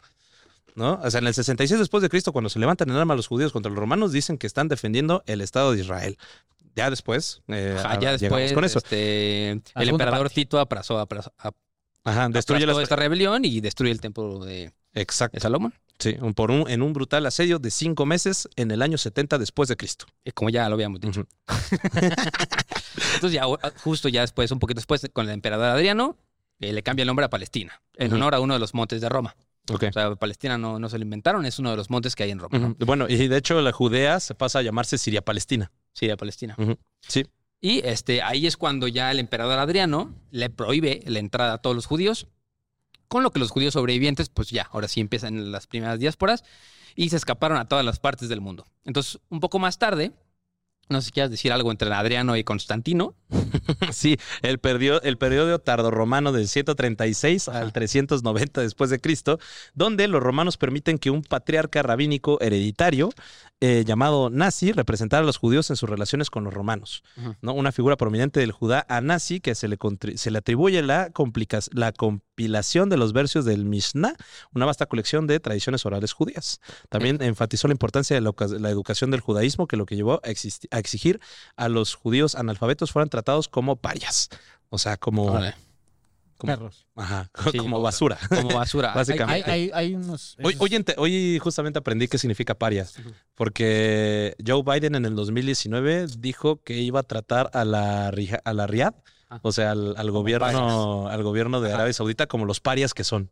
¿No? 0.75 0.99
O 1.03 1.11
sea, 1.11 1.19
en 1.19 1.27
el 1.27 1.33
66 1.33 1.77
después 1.79 2.01
de 2.01 2.09
Cristo, 2.09 2.31
cuando 2.31 2.49
se 2.49 2.57
levantan 2.57 2.89
en 2.89 2.95
armas 2.95 3.17
los 3.17 3.27
judíos 3.27 3.51
contra 3.51 3.69
los 3.69 3.77
romanos, 3.79 4.11
dicen 4.11 4.37
que 4.37 4.47
están 4.47 4.69
defendiendo 4.69 5.23
el 5.25 5.41
Estado 5.41 5.73
de 5.73 5.81
Israel. 5.81 6.17
Ya 6.75 6.89
después, 6.89 7.41
eh, 7.49 7.75
Ajá, 7.77 7.99
ya 7.99 8.11
después, 8.17 8.53
con 8.53 8.63
eso. 8.63 8.77
este, 8.77 9.49
el 9.51 9.89
emperador 9.89 10.27
parte. 10.27 10.35
Tito 10.35 10.59
aprazó, 10.59 10.97
aprazó, 10.99 11.33
Ajá, 12.05 12.29
destruye 12.29 12.65
esta 12.81 12.95
rebelión 12.95 13.43
y 13.43 13.59
destruye 13.59 13.91
el 13.91 13.99
templo 13.99 14.39
de, 14.45 14.71
Exacto. 14.93 15.35
de 15.35 15.41
Salomón. 15.41 15.73
Sí, 15.99 16.15
por 16.33 16.49
un, 16.49 16.69
en 16.69 16.81
un 16.81 16.93
brutal 16.93 17.25
asedio 17.25 17.59
de 17.59 17.69
cinco 17.71 18.05
meses 18.05 18.47
en 18.55 18.71
el 18.71 18.81
año 18.81 18.97
70 18.97 19.37
después 19.37 19.67
de 19.69 19.75
Cristo. 19.75 20.05
Y 20.23 20.31
como 20.31 20.49
ya 20.49 20.67
lo 20.69 20.75
habíamos 20.75 21.01
dicho. 21.01 21.27
Entonces, 23.15 23.31
ya 23.33 23.47
o- 23.47 23.59
justo 23.83 24.09
ya 24.09 24.21
después, 24.21 24.51
un 24.51 24.59
poquito 24.59 24.77
después, 24.79 25.05
con 25.13 25.25
el 25.27 25.33
emperador 25.33 25.67
Adriano, 25.67 26.17
eh, 26.59 26.73
le 26.73 26.83
cambia 26.83 27.03
el 27.03 27.07
nombre 27.07 27.25
a 27.25 27.29
Palestina, 27.29 27.81
en 27.95 28.13
honor 28.13 28.35
a 28.35 28.39
uno 28.39 28.53
de 28.53 28.59
los 28.59 28.73
montes 28.73 29.01
de 29.01 29.09
Roma. 29.09 29.35
Ok. 29.71 29.83
O 29.89 29.91
sea, 29.91 30.15
Palestina 30.15 30.57
no, 30.57 30.79
no 30.79 30.89
se 30.89 30.97
lo 30.97 31.03
inventaron, 31.03 31.45
es 31.45 31.59
uno 31.59 31.71
de 31.71 31.77
los 31.77 31.89
montes 31.89 32.15
que 32.15 32.23
hay 32.23 32.31
en 32.31 32.39
Roma. 32.39 32.75
Bueno, 32.79 33.05
y 33.07 33.27
de 33.27 33.37
hecho 33.37 33.61
la 33.61 33.71
Judea 33.71 34.19
se 34.19 34.35
pasa 34.35 34.59
a 34.59 34.61
llamarse 34.61 34.97
Siria 34.97 35.21
Palestina. 35.21 35.71
Sí, 35.93 36.07
de 36.07 36.17
Palestina. 36.17 36.55
Ujú. 36.57 36.77
Sí. 37.07 37.25
Y 37.61 37.81
este, 37.85 38.21
ahí 38.21 38.47
es 38.47 38.55
cuando 38.57 38.87
ya 38.87 39.11
el 39.11 39.19
emperador 39.19 39.59
Adriano 39.59 40.15
le 40.31 40.49
prohíbe 40.49 41.01
la 41.05 41.19
entrada 41.19 41.53
a 41.53 41.57
todos 41.59 41.75
los 41.75 41.85
judíos, 41.85 42.27
con 43.09 43.23
lo 43.23 43.31
que 43.31 43.39
los 43.39 43.51
judíos 43.51 43.73
sobrevivientes, 43.73 44.29
pues 44.29 44.49
ya, 44.49 44.69
ahora 44.71 44.87
sí 44.87 45.01
empiezan 45.01 45.51
las 45.51 45.67
primeras 45.67 45.99
diásporas 45.99 46.43
y 46.95 47.09
se 47.09 47.17
escaparon 47.17 47.57
a 47.57 47.67
todas 47.67 47.83
las 47.83 47.99
partes 47.99 48.29
del 48.29 48.39
mundo. 48.39 48.65
Entonces, 48.85 49.19
un 49.29 49.39
poco 49.41 49.59
más 49.59 49.77
tarde, 49.77 50.13
no 50.89 51.01
sé 51.01 51.07
si 51.07 51.11
quieres 51.11 51.29
decir 51.29 51.51
algo 51.51 51.69
entre 51.71 51.93
Adriano 51.93 52.35
y 52.37 52.43
Constantino. 52.43 53.15
Sí, 53.91 54.17
el, 54.41 54.59
periodo, 54.59 55.01
el 55.03 55.17
periodo 55.17 55.59
tardorromano 55.59 56.31
del 56.31 56.47
136 56.47 57.49
Ajá. 57.49 57.59
al 57.59 57.73
390 57.73 58.61
después 58.61 58.89
de 58.89 58.99
Cristo, 58.99 59.39
donde 59.73 60.07
los 60.07 60.21
romanos 60.23 60.57
permiten 60.57 60.97
que 60.97 61.09
un 61.11 61.21
patriarca 61.21 61.81
rabínico 61.83 62.39
hereditario 62.41 63.11
eh, 63.61 63.83
llamado 63.85 64.29
Nasi 64.29 64.71
representara 64.71 65.23
a 65.23 65.25
los 65.25 65.37
judíos 65.37 65.69
en 65.69 65.75
sus 65.75 65.89
relaciones 65.89 66.29
con 66.29 66.43
los 66.43 66.53
romanos. 66.53 67.03
¿no? 67.41 67.53
Una 67.53 67.71
figura 67.71 67.97
prominente 67.97 68.39
del 68.39 68.51
Judá 68.51 68.85
a 68.89 69.01
Nasi 69.01 69.39
que 69.39 69.53
se 69.55 69.67
le, 69.67 69.77
se 70.15 70.31
le 70.31 70.37
atribuye 70.37 70.81
la, 70.81 71.09
complica- 71.11 71.59
la 71.73 71.91
compilación 72.39 72.87
de 72.87 72.95
los 72.95 73.11
versos 73.11 73.43
del 73.43 73.65
Mishnah, 73.65 74.15
una 74.53 74.65
vasta 74.65 74.85
colección 74.85 75.27
de 75.27 75.41
tradiciones 75.41 75.85
orales 75.85 76.13
judías. 76.13 76.61
También 76.87 77.21
enfatizó 77.21 77.67
la 77.67 77.73
importancia 77.73 78.15
de 78.15 78.21
la, 78.21 78.69
educación 78.69 79.11
del 79.11 79.19
judaísmo, 79.19 79.67
que 79.67 79.75
lo 79.75 79.85
que 79.85 79.97
llevó 79.97 80.21
a, 80.23 80.29
exigir 80.79 81.19
a 81.57 81.67
los 81.67 81.95
judíos 81.95 82.35
analfabetos 82.35 82.93
fueran 82.93 83.09
tratados 83.09 83.49
como 83.49 83.75
parias. 83.75 84.29
O 84.69 84.77
sea, 84.77 84.95
como, 84.95 85.37
Perros. 86.37 86.87
ajá, 86.95 87.29
Sí, 87.51 87.57
como 87.57 87.81
basura. 87.81 88.17
Como 88.29 88.55
basura. 88.55 88.93
Básicamente. 88.95 89.51
Hay, 89.51 89.63
hay, 89.63 89.71
hay 89.73 89.95
unos. 89.95 90.37
Hoy, 90.41 90.55
hoy, 90.59 90.69
ente- 90.69 90.95
hoy 90.97 91.39
justamente 91.39 91.79
aprendí 91.79 92.07
qué 92.07 92.17
significa 92.17 92.55
parias, 92.55 92.95
porque 93.35 94.33
Joe 94.47 94.63
Biden 94.63 94.95
en 94.95 95.03
el 95.03 95.15
2019 95.15 96.07
dijo 96.19 96.63
que 96.63 96.77
iba 96.77 97.01
a 97.01 97.03
tratar 97.03 97.49
a 97.53 97.65
la, 97.65 98.13
a 98.45 98.53
la 98.53 98.67
Riad. 98.67 98.93
O 99.41 99.51
sea, 99.51 99.71
al, 99.71 99.95
al 99.97 100.11
gobierno, 100.11 101.07
al 101.07 101.23
gobierno 101.23 101.61
de 101.61 101.67
Ajá. 101.69 101.75
Arabia 101.77 101.93
Saudita 101.93 102.27
como 102.27 102.45
los 102.45 102.59
parias 102.59 102.93
que 102.93 103.03
son. 103.03 103.29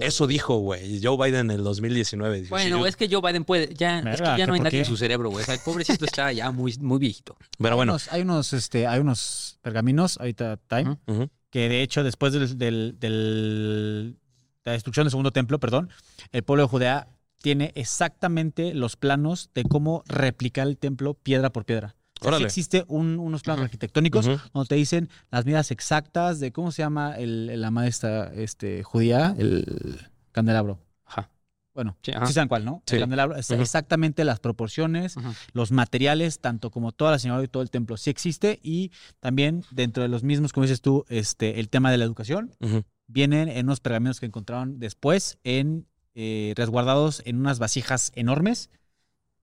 Eso 0.00 0.26
dijo, 0.26 0.56
güey, 0.58 1.00
Joe 1.02 1.16
Biden 1.16 1.50
en 1.50 1.58
el 1.58 1.64
2019. 1.64 2.40
Dijo, 2.40 2.50
Bueno, 2.50 2.80
yo- 2.80 2.86
es 2.86 2.96
que 2.96 3.08
Joe 3.08 3.20
Biden 3.22 3.44
puede, 3.44 3.72
ya, 3.72 4.00
es 4.00 4.20
que 4.20 4.26
ya 4.26 4.46
no 4.46 4.52
¿qué 4.52 4.58
hay 4.58 4.60
nadie 4.60 4.78
en 4.80 4.84
su 4.84 4.96
cerebro, 4.96 5.30
güey. 5.30 5.42
O 5.42 5.46
sea, 5.46 5.54
el 5.54 5.60
pobrecito 5.60 6.04
está 6.06 6.32
ya 6.32 6.50
muy, 6.50 6.74
muy 6.80 6.98
viejito. 6.98 7.36
Pero 7.58 7.70
hay 7.70 7.76
bueno, 7.76 7.92
unos, 7.92 8.12
hay 8.12 8.22
unos, 8.22 8.52
este, 8.52 8.86
hay 8.88 8.98
unos 9.00 9.58
pergaminos, 9.62 10.18
ahorita 10.18 10.56
time, 10.66 10.98
que 11.50 11.68
de 11.68 11.82
hecho 11.82 12.02
después 12.02 12.32
del, 12.32 12.58
del- 12.58 12.96
del- 12.98 14.16
de 14.64 14.70
la 14.70 14.72
destrucción 14.72 15.04
del 15.04 15.10
segundo 15.10 15.30
templo, 15.30 15.60
perdón, 15.60 15.88
el 16.32 16.42
pueblo 16.42 16.64
de 16.64 16.68
Judea 16.68 17.06
tiene 17.40 17.70
exactamente 17.76 18.74
los 18.74 18.96
planos 18.96 19.50
de 19.54 19.62
cómo 19.64 20.02
replicar 20.06 20.66
el 20.66 20.78
templo 20.78 21.14
piedra 21.14 21.50
por 21.52 21.64
piedra. 21.64 21.94
O 22.20 22.24
sea, 22.24 22.38
sí 22.38 22.44
existe 22.44 22.84
un- 22.88 23.18
unos 23.18 23.42
planos 23.42 23.64
arquitectónicos 23.64 24.26
donde 24.52 24.68
te 24.68 24.74
dicen 24.76 25.08
las 25.30 25.44
medidas 25.44 25.70
exactas 25.70 26.40
de 26.40 26.52
cómo 26.52 26.70
se 26.72 26.82
llama 26.82 27.16
el, 27.18 27.60
la 27.60 27.70
maestra 27.70 28.32
este, 28.34 28.82
judía, 28.82 29.34
el 29.38 29.98
candelabro. 30.32 30.78
Ajá. 31.04 31.28
Bueno, 31.74 31.96
Sí, 32.02 32.12
saben 32.32 32.48
cuál, 32.48 32.64
¿no? 32.64 32.82
Sí. 32.86 32.94
El 32.96 33.00
candelabro, 33.02 33.36
es 33.36 33.50
exactamente 33.50 34.24
las 34.24 34.38
proporciones, 34.40 35.16
los 35.52 35.72
materiales, 35.72 36.38
tanto 36.38 36.70
como 36.70 36.92
toda 36.92 37.10
la 37.10 37.18
señora 37.18 37.42
y 37.42 37.48
todo 37.48 37.62
el 37.64 37.70
templo, 37.70 37.96
sí 37.96 38.10
existe. 38.10 38.60
Y 38.62 38.92
también 39.20 39.64
dentro 39.72 40.02
de 40.04 40.08
los 40.08 40.22
mismos, 40.22 40.52
como 40.52 40.64
dices 40.64 40.80
tú, 40.80 41.04
este, 41.08 41.58
el 41.58 41.68
tema 41.68 41.90
de 41.90 41.98
la 41.98 42.04
educación, 42.04 42.52
vienen 43.08 43.48
en 43.48 43.66
unos 43.66 43.80
pergaminos 43.80 44.20
que 44.20 44.26
encontraron 44.26 44.78
después 44.78 45.38
en 45.44 45.86
eh, 46.14 46.54
resguardados 46.56 47.22
en 47.26 47.36
unas 47.40 47.58
vasijas 47.58 48.12
enormes 48.14 48.70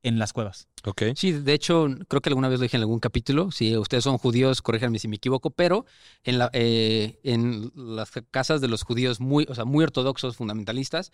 en 0.03 0.19
las 0.19 0.33
cuevas. 0.33 0.67
Ok. 0.85 1.03
Sí, 1.15 1.31
de 1.31 1.53
hecho, 1.53 1.87
creo 2.07 2.21
que 2.21 2.29
alguna 2.29 2.49
vez 2.49 2.59
lo 2.59 2.63
dije 2.63 2.77
en 2.77 2.81
algún 2.81 2.99
capítulo. 2.99 3.51
Si 3.51 3.75
ustedes 3.77 4.03
son 4.03 4.17
judíos, 4.17 4.61
corríjanme 4.61 4.99
si 4.99 5.07
me 5.07 5.17
equivoco, 5.17 5.51
pero 5.51 5.85
en, 6.23 6.39
la, 6.39 6.49
eh, 6.53 7.19
en 7.23 7.71
las 7.75 8.11
casas 8.31 8.61
de 8.61 8.67
los 8.67 8.83
judíos 8.83 9.19
muy, 9.19 9.45
o 9.49 9.55
sea, 9.55 9.65
muy 9.65 9.83
ortodoxos, 9.83 10.35
fundamentalistas, 10.35 11.11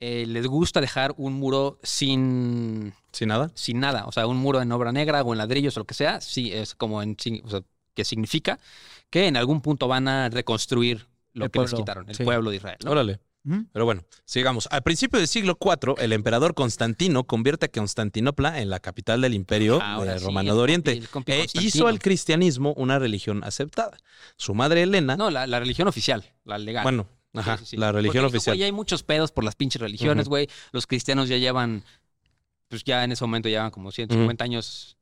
eh, 0.00 0.26
les 0.26 0.46
gusta 0.46 0.80
dejar 0.80 1.14
un 1.16 1.34
muro 1.34 1.78
sin, 1.82 2.92
¿Sin 3.12 3.28
nada? 3.28 3.50
sin 3.54 3.80
nada. 3.80 4.04
O 4.06 4.12
sea, 4.12 4.26
un 4.26 4.36
muro 4.36 4.60
en 4.60 4.70
obra 4.72 4.92
negra 4.92 5.22
o 5.22 5.32
en 5.32 5.38
ladrillos 5.38 5.76
o 5.76 5.80
lo 5.80 5.86
que 5.86 5.94
sea. 5.94 6.20
Sí, 6.20 6.52
es 6.52 6.74
como 6.74 7.02
en. 7.02 7.16
O 7.44 7.48
sea, 7.48 7.62
que 7.94 8.04
significa 8.04 8.58
que 9.08 9.26
en 9.26 9.38
algún 9.38 9.62
punto 9.62 9.88
van 9.88 10.06
a 10.06 10.28
reconstruir 10.28 11.06
lo 11.32 11.46
El 11.46 11.50
que 11.50 11.60
les 11.60 11.72
quitaron, 11.72 12.08
el 12.08 12.14
sí. 12.14 12.24
pueblo 12.24 12.50
de 12.50 12.56
Israel. 12.56 12.76
¿no? 12.84 12.90
Órale. 12.90 13.20
Pero 13.72 13.84
bueno, 13.84 14.02
sigamos. 14.24 14.66
Al 14.72 14.82
principio 14.82 15.18
del 15.20 15.28
siglo 15.28 15.56
IV, 15.60 15.94
el 15.98 16.12
emperador 16.12 16.54
Constantino 16.54 17.24
convierte 17.24 17.66
a 17.66 17.68
Constantinopla 17.70 18.60
en 18.60 18.70
la 18.70 18.80
capital 18.80 19.20
del 19.20 19.34
imperio 19.34 19.80
Ahora 19.80 20.18
sí, 20.18 20.24
Romano 20.24 20.50
el 20.50 20.56
de 20.56 20.60
compi- 20.60 20.62
Oriente 20.62 20.92
el 20.92 21.08
compi 21.08 21.32
e 21.32 21.46
hizo 21.54 21.86
al 21.86 21.98
cristianismo 22.00 22.72
una 22.76 22.98
religión 22.98 23.44
aceptada. 23.44 23.98
Su 24.36 24.54
madre 24.54 24.82
Elena, 24.82 25.16
No, 25.16 25.30
la, 25.30 25.46
la 25.46 25.60
religión 25.60 25.86
oficial, 25.86 26.24
la 26.44 26.58
legal. 26.58 26.82
bueno, 26.82 27.06
ajá, 27.34 27.58
Sí, 27.58 27.64
sí, 27.64 27.70
sí. 27.70 27.76
la 27.76 27.92
religión 27.92 28.24
Porque, 28.24 28.38
oficial. 28.38 28.56
güey, 28.56 28.64
hay 28.64 28.72
muchos 28.72 29.02
pedos 29.04 29.30
por 29.30 29.44
las 29.44 29.54
pinches 29.54 29.80
religiones, 29.80 30.28
güey. 30.28 30.48
Los 30.72 30.86
cristianos 30.88 31.28
ya 31.28 31.36
llevan, 31.36 31.84
pues 32.68 32.82
ya 32.82 33.04
en 33.04 33.12
ese 33.12 33.22
momento 33.24 33.48
llevan 33.48 33.70
como 33.70 33.92
150 33.92 34.42
años 34.44 34.96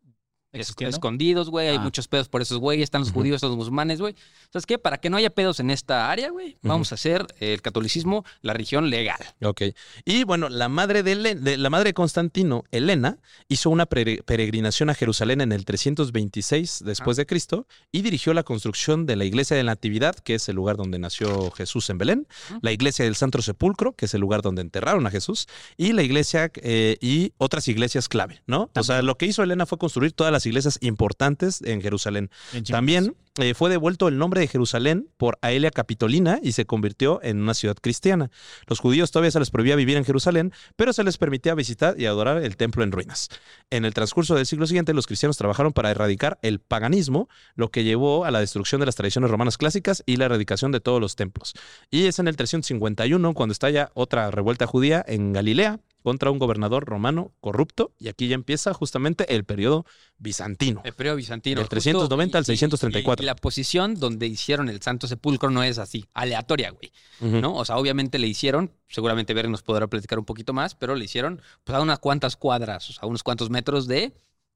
escondidos, 0.55 1.51
güey. 1.51 1.69
Hay 1.69 1.77
Ah. 1.77 1.81
muchos 1.81 2.09
pedos 2.09 2.29
por 2.29 2.43
esos 2.43 2.59
güeyes. 2.59 2.85
Están 2.85 3.01
los 3.03 3.11
Ujú. 3.11 3.21
judíos, 3.21 3.37
están 3.37 3.51
los 3.51 3.59
musulmanes, 3.59 4.01
güey. 4.01 4.15
¿Sabes 4.53 4.67
qué? 4.67 4.79
Para 4.79 4.99
que 4.99 5.11
no 5.11 5.17
haya 5.17 5.31
pedos 5.31 5.61
en 5.61 5.71
esta 5.71 6.11
área, 6.11 6.31
güey, 6.31 6.57
vamos 6.63 6.93
a 6.93 6.95
hacer 6.95 7.27
el 7.41 7.61
catolicismo 7.63 8.25
la 8.43 8.53
religión 8.53 8.89
legal. 8.91 9.19
Ok. 9.43 9.63
Y 10.05 10.25
bueno, 10.25 10.49
la 10.49 10.69
madre 10.69 11.03
de, 11.03 11.35
de- 11.35 11.57
la 11.57 11.71
madre 11.71 11.91
de 11.91 11.95
Constantino, 11.95 12.65
Elena, 12.71 13.19
hizo 13.49 13.71
una 13.71 13.87
pere- 13.87 14.23
peregrinación 14.25 14.91
a 14.91 14.95
Jerusalén 14.95 15.41
en 15.41 15.53
el 15.53 15.65
326 15.65 16.83
después 16.85 17.17
de 17.17 17.27
Cristo 17.27 17.67
y 17.93 18.03
dirigió 18.03 18.33
la 18.35 18.43
construcción 18.43 19.07
de 19.07 19.17
la 19.17 19.25
iglesia 19.25 19.57
de 19.57 19.63
la 19.65 19.73
Natividad, 19.73 20.15
que 20.17 20.35
es 20.37 20.49
el 20.49 20.57
lugar 20.57 20.77
donde 20.77 20.99
nació 20.99 21.51
Jesús 21.51 21.91
en 21.91 21.99
Belén, 21.99 22.27
Ujú. 22.51 22.61
la 22.63 22.73
iglesia 22.73 23.05
del 23.05 23.17
Santo 23.17 23.43
Sepulcro, 23.43 23.93
que 23.93 24.07
es 24.07 24.15
el 24.15 24.21
lugar 24.21 24.43
donde 24.43 24.63
enterraron 24.63 25.07
a 25.07 25.11
Jesús, 25.11 25.47
y 25.77 25.93
la 25.93 26.03
iglesia 26.03 26.51
eh, 26.63 26.97
y 27.01 27.33
otras 27.39 27.67
iglesias 27.69 28.09
clave, 28.09 28.43
¿no? 28.47 28.71
O 28.77 28.83
sea, 28.83 29.03
lo 29.03 29.17
que 29.17 29.27
hizo 29.27 29.43
Elena 29.43 29.67
fue 29.67 29.79
construir 29.79 30.13
todas 30.13 30.33
las 30.33 30.44
iglesias 30.47 30.79
importantes 30.81 31.63
en 31.63 31.81
Jerusalén. 31.81 32.31
Bien. 32.53 32.65
También 32.65 33.17
eh, 33.37 33.55
fue 33.55 33.69
devuelto 33.69 34.07
el 34.07 34.17
nombre 34.17 34.41
de 34.41 34.47
Jerusalén 34.47 35.09
por 35.17 35.39
Aelia 35.43 35.73
Capitolina 35.73 36.39
y 36.41 36.53
se 36.53 36.67
convirtió 36.67 37.21
en 37.25 37.43
una 37.43 37.55
ciudad 37.55 37.77
cristiana. 37.81 38.31
Los 38.69 38.79
judíos 38.79 39.11
todavía 39.11 39.33
se 39.33 39.41
les 39.41 39.51
prohibía 39.51 39.75
vivir 39.75 39.97
en 39.97 40.05
Jerusalén, 40.05 40.53
pero 40.77 40.93
se 40.93 41.03
les 41.03 41.19
permitía 41.19 41.53
visitar 41.57 41.99
y 41.99 42.07
adorar 42.07 42.45
el 42.45 42.57
templo 42.57 42.85
en 42.85 42.93
ruinas. 42.93 43.31
En 43.71 43.85
el 43.85 43.93
transcurso 43.93 44.37
del 44.37 44.47
siglo 44.47 44.69
siguiente, 44.69 44.95
los 44.95 45.09
cristianos 45.09 45.37
trabajaron 45.37 45.73
para 45.73 45.91
erradicar 45.91 46.39
el 46.43 46.61
paganismo, 46.61 47.29
lo 47.57 47.73
que 47.73 47.83
llevó 47.83 48.25
a 48.25 48.31
la 48.31 48.39
destrucción 48.39 48.79
de 48.79 48.87
las 48.87 48.95
tradiciones 48.95 49.33
romanas 49.33 49.59
clásicas 49.59 50.05
y 50.07 50.17
la 50.17 50.27
erradicación 50.27 50.71
de 50.71 50.79
todos 50.79 51.01
los 51.01 51.17
templos. 51.17 51.55
Y 51.91 52.05
es 52.05 52.21
en 52.21 52.29
el 52.29 52.37
351 52.37 53.35
cuando 53.35 53.53
estalla 53.53 53.91
otra 53.95 54.31
revuelta 54.31 54.69
judía 54.69 55.05
en 55.09 55.33
Galilea 55.33 55.81
contra 56.05 56.31
un 56.31 56.39
gobernador 56.39 56.85
romano 56.85 57.33
corrupto, 57.41 57.93
y 57.99 58.09
aquí 58.09 58.29
ya 58.29 58.35
empieza 58.35 58.75
justamente 58.75 59.35
el 59.35 59.45
periodo 59.45 59.87
bizantino. 60.19 60.83
El 60.85 60.93
periodo 60.93 61.17
bizantino. 61.17 61.61
Del 61.61 61.69
390 61.71 62.37
al 62.37 62.43
y- 62.43 62.45
y- 62.45 62.57
634. 62.59 63.23
Y, 63.23 63.27
la 63.27 63.35
posición 63.35 63.95
donde 63.95 64.27
hicieron 64.27 64.69
el 64.69 64.83
Santo 64.83 65.07
Sepulcro 65.07 65.49
no 65.49 65.63
es 65.63 65.79
así, 65.79 66.05
aleatoria, 66.13 66.71
güey. 66.73 66.93
¿no? 67.41 67.55
O 67.57 67.65
sea, 67.65 67.79
obviamente 67.79 68.19
le 68.19 68.27
hicieron, 68.27 68.71
seguramente 68.87 69.33
Beren 69.33 69.51
nos 69.51 69.63
podrá 69.63 69.87
platicar 69.87 70.19
un 70.19 70.27
poquito 70.27 70.53
más, 70.53 70.75
pero 70.75 70.95
le 70.95 71.07
hicieron 71.07 71.41
pues 71.65 71.75
a 71.75 71.81
unas 71.81 71.99
cuantas 72.01 72.37
cuadras, 72.37 72.91
o 72.91 72.93
sea, 72.93 73.05
a 73.05 73.07
unos 73.07 73.23
cuantos 73.23 73.49
metros 73.49 73.87
de 73.89 74.13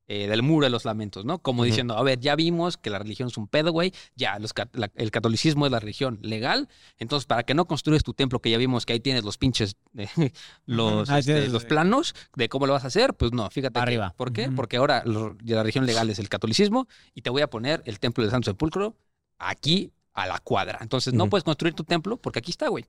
eh, 0.09 0.27
del 0.27 0.43
muro 0.43 0.65
de 0.65 0.71
los 0.71 0.85
lamentos, 0.87 1.25
¿no? 1.27 1.39
Como 1.39 1.65
diciendo, 1.65 1.97
a 1.97 2.03
ver, 2.03 2.19
ya 2.19 2.35
vimos 2.35 2.77
que 2.79 2.89
la 2.91 2.99
religión 2.99 3.29
es 3.29 3.37
un 3.37 3.47
pedo, 3.47 3.73
güey, 3.73 3.93
ya 4.17 4.39
los 4.39 4.53
la- 4.73 4.91
el 4.95 5.11
catolicismo 5.11 5.67
es 5.67 5.73
la 5.73 5.81
religión 5.81 6.19
legal, 6.23 6.69
entonces 6.99 7.27
para 7.27 7.43
que 7.43 7.53
no 7.55 7.67
construyes 7.67 8.03
tu 8.03 8.15
templo, 8.15 8.41
que 8.41 8.51
ya 8.51 8.57
vimos 8.59 8.87
que 8.87 8.95
ahí 8.95 9.01
tienes 9.01 9.23
los 9.23 9.37
pinches, 9.39 9.77
eh, 9.97 10.07
los, 10.67 11.11
Ah, 11.11 11.19
este, 11.19 11.35
tienes- 11.35 11.53
los 11.53 11.65
planos 11.67 12.15
de 12.35 12.49
cómo 12.49 12.67
lo 12.67 12.73
vas 12.73 12.85
a 12.85 12.89
hacer, 12.89 13.15
pues 13.15 13.33
no, 13.33 13.49
fíjate. 13.51 13.75
que- 13.75 13.81
Arriba. 13.81 14.15
¿Por 14.17 14.33
qué? 14.33 14.51
Porque 14.51 14.79
ahora 14.79 15.03
lo- 15.05 15.37
la 15.45 15.63
religión 15.63 15.85
legal 15.87 16.09
es 16.11 16.19
el 16.19 16.29
catolicismo 16.29 16.89
y 17.15 17.23
te 17.23 17.31
voy 17.31 17.43
a 17.43 17.51
poner 17.51 17.83
el 17.85 17.99
templo 18.01 18.25
del 18.25 18.31
Santo 18.31 18.51
Sepulcro 18.51 18.97
aquí 19.39 19.93
a 20.15 20.27
la 20.27 20.39
cuadra. 20.41 20.79
Entonces 20.81 21.13
no 21.15 21.29
puedes 21.31 21.45
construir 21.45 21.75
tu 21.75 21.85
templo 21.85 22.17
porque 22.17 22.39
aquí 22.41 22.51
está, 22.51 22.69
güey. 22.69 22.87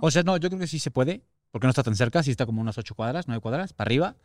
O 0.00 0.10
sea, 0.10 0.22
no, 0.22 0.36
yo 0.36 0.48
creo 0.48 0.60
que 0.60 0.66
sí 0.66 0.78
se 0.78 0.90
puede, 0.90 1.22
porque 1.50 1.66
no 1.66 1.70
está 1.70 1.82
tan 1.82 1.96
cerca, 1.96 2.22
sí 2.22 2.30
está 2.30 2.46
como 2.46 2.60
unas 2.60 2.78
ocho 2.78 2.94
cuadras, 2.94 3.26
nueve 3.26 3.40
cuadras, 3.40 3.72
para 3.72 3.88
arriba. 3.88 4.16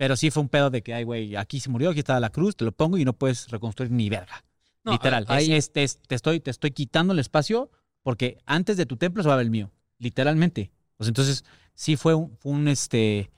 Pero 0.00 0.16
sí 0.16 0.30
fue 0.30 0.42
un 0.42 0.48
pedo 0.48 0.70
de 0.70 0.82
que, 0.82 0.94
ay, 0.94 1.04
güey, 1.04 1.36
aquí 1.36 1.60
se 1.60 1.68
murió, 1.68 1.90
aquí 1.90 1.98
está 1.98 2.18
la 2.20 2.30
cruz, 2.30 2.56
te 2.56 2.64
lo 2.64 2.72
pongo 2.72 2.96
y 2.96 3.04
no 3.04 3.12
puedes 3.12 3.48
reconstruir 3.50 3.92
ni 3.92 4.08
verga. 4.08 4.42
No, 4.82 4.92
Literal. 4.92 5.26
ahí- 5.28 5.52
Es- 5.52 5.70
es- 5.76 5.98
te, 5.98 6.06
te 6.08 6.14
estoy, 6.14 6.40
te 6.40 6.50
estoy 6.50 6.70
quitando 6.70 7.12
el 7.12 7.18
espacio 7.18 7.70
porque 8.02 8.38
antes 8.46 8.78
de 8.78 8.86
tu 8.86 8.96
templo 8.96 9.22
se 9.22 9.28
va 9.28 9.34
a 9.34 9.36
ver 9.36 9.44
el 9.44 9.50
mío. 9.50 9.70
Literalmente. 9.98 10.70
Sea, 10.98 11.08
entonces, 11.08 11.44
sí 11.74 11.96
fue 11.96 12.14
un, 12.14 12.34
fue 12.38 12.50
un, 12.52 12.66
este, 12.68 13.30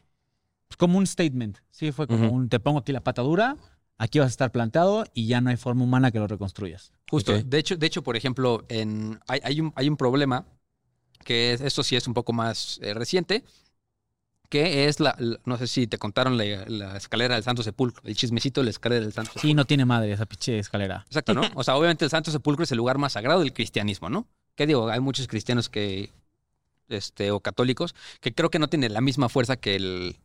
pues, 0.68 0.76
como 0.76 0.98
un 0.98 1.06
statement. 1.08 1.58
Sí 1.72 1.90
fue 1.90 2.06
como 2.06 2.30
un, 2.30 2.48
te 2.48 2.60
pongo 2.60 2.78
aquí 2.78 2.92
la 2.92 3.00
patadura, 3.00 3.56
aquí 3.98 4.20
vas 4.20 4.26
a 4.26 4.30
estar 4.30 4.52
plantado 4.52 5.04
y 5.14 5.26
ya 5.26 5.40
no 5.40 5.50
hay 5.50 5.56
forma 5.56 5.82
humana 5.82 6.12
que 6.12 6.20
lo 6.20 6.28
reconstruyas. 6.28 6.92
Justo. 7.10 7.42
De 7.42 7.58
hecho, 7.58 7.76
de 7.76 7.86
hecho, 7.88 8.04
por 8.04 8.14
ejemplo, 8.16 8.64
en, 8.68 9.18
hay, 9.26 9.40
hay 9.42 9.60
un, 9.60 9.72
hay 9.74 9.88
un 9.88 9.96
problema 9.96 10.46
que 11.24 11.54
es, 11.54 11.60
esto 11.60 11.82
sí 11.82 11.96
es 11.96 12.06
un 12.06 12.14
poco 12.14 12.32
más 12.32 12.78
eh, 12.82 12.94
reciente, 12.94 13.42
que 14.52 14.86
es 14.86 15.00
la, 15.00 15.16
la- 15.18 15.38
no 15.46 15.56
sé 15.56 15.66
si 15.66 15.86
te 15.86 15.96
contaron 15.96 16.36
la, 16.36 16.44
la 16.66 16.94
escalera 16.98 17.36
del 17.36 17.42
Santo 17.42 17.62
Sepulcro, 17.62 18.02
el 18.06 18.14
chismecito 18.14 18.60
de 18.60 18.66
la 18.66 18.70
escalera 18.70 19.00
del 19.02 19.14
Santo 19.14 19.30
Sepulcro. 19.30 19.48
Sí, 19.48 19.54
no 19.54 19.64
tiene 19.64 19.86
madre 19.86 20.12
esa 20.12 20.26
pinche 20.26 20.58
escalera. 20.58 21.04
Exacto, 21.06 21.32
¿no? 21.32 21.40
O 21.54 21.64
sea, 21.64 21.74
obviamente 21.76 22.04
el 22.04 22.10
Santo 22.10 22.30
Sepulcro 22.30 22.64
es 22.64 22.70
el 22.70 22.76
lugar 22.76 22.98
más 22.98 23.14
sagrado 23.14 23.40
del 23.40 23.54
cristianismo, 23.54 24.10
¿no? 24.10 24.26
¿Qué 24.54 24.66
digo? 24.66 24.90
Hay 24.90 25.00
muchos 25.00 25.26
cristianos 25.26 25.70
que, 25.70 26.10
este, 26.90 27.30
o 27.30 27.40
católicos, 27.40 27.94
que 28.20 28.34
creo 28.34 28.50
que 28.50 28.58
no 28.58 28.68
tienen 28.68 28.92
la 28.92 29.00
misma 29.00 29.30
fuerza 29.30 29.56
que 29.56 29.74
el, 29.74 30.16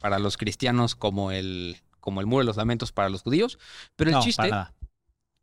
para 0.00 0.20
los 0.20 0.36
cristianos 0.36 0.94
como 0.94 1.32
el, 1.32 1.78
como 1.98 2.20
el 2.20 2.26
muro 2.26 2.42
de 2.42 2.46
los 2.46 2.56
lamentos 2.56 2.92
para 2.92 3.08
los 3.08 3.22
judíos. 3.22 3.58
Pero 3.96 4.10
el 4.10 4.14
no, 4.14 4.22
chiste 4.22 4.42
para 4.42 4.50
nada. 4.50 4.74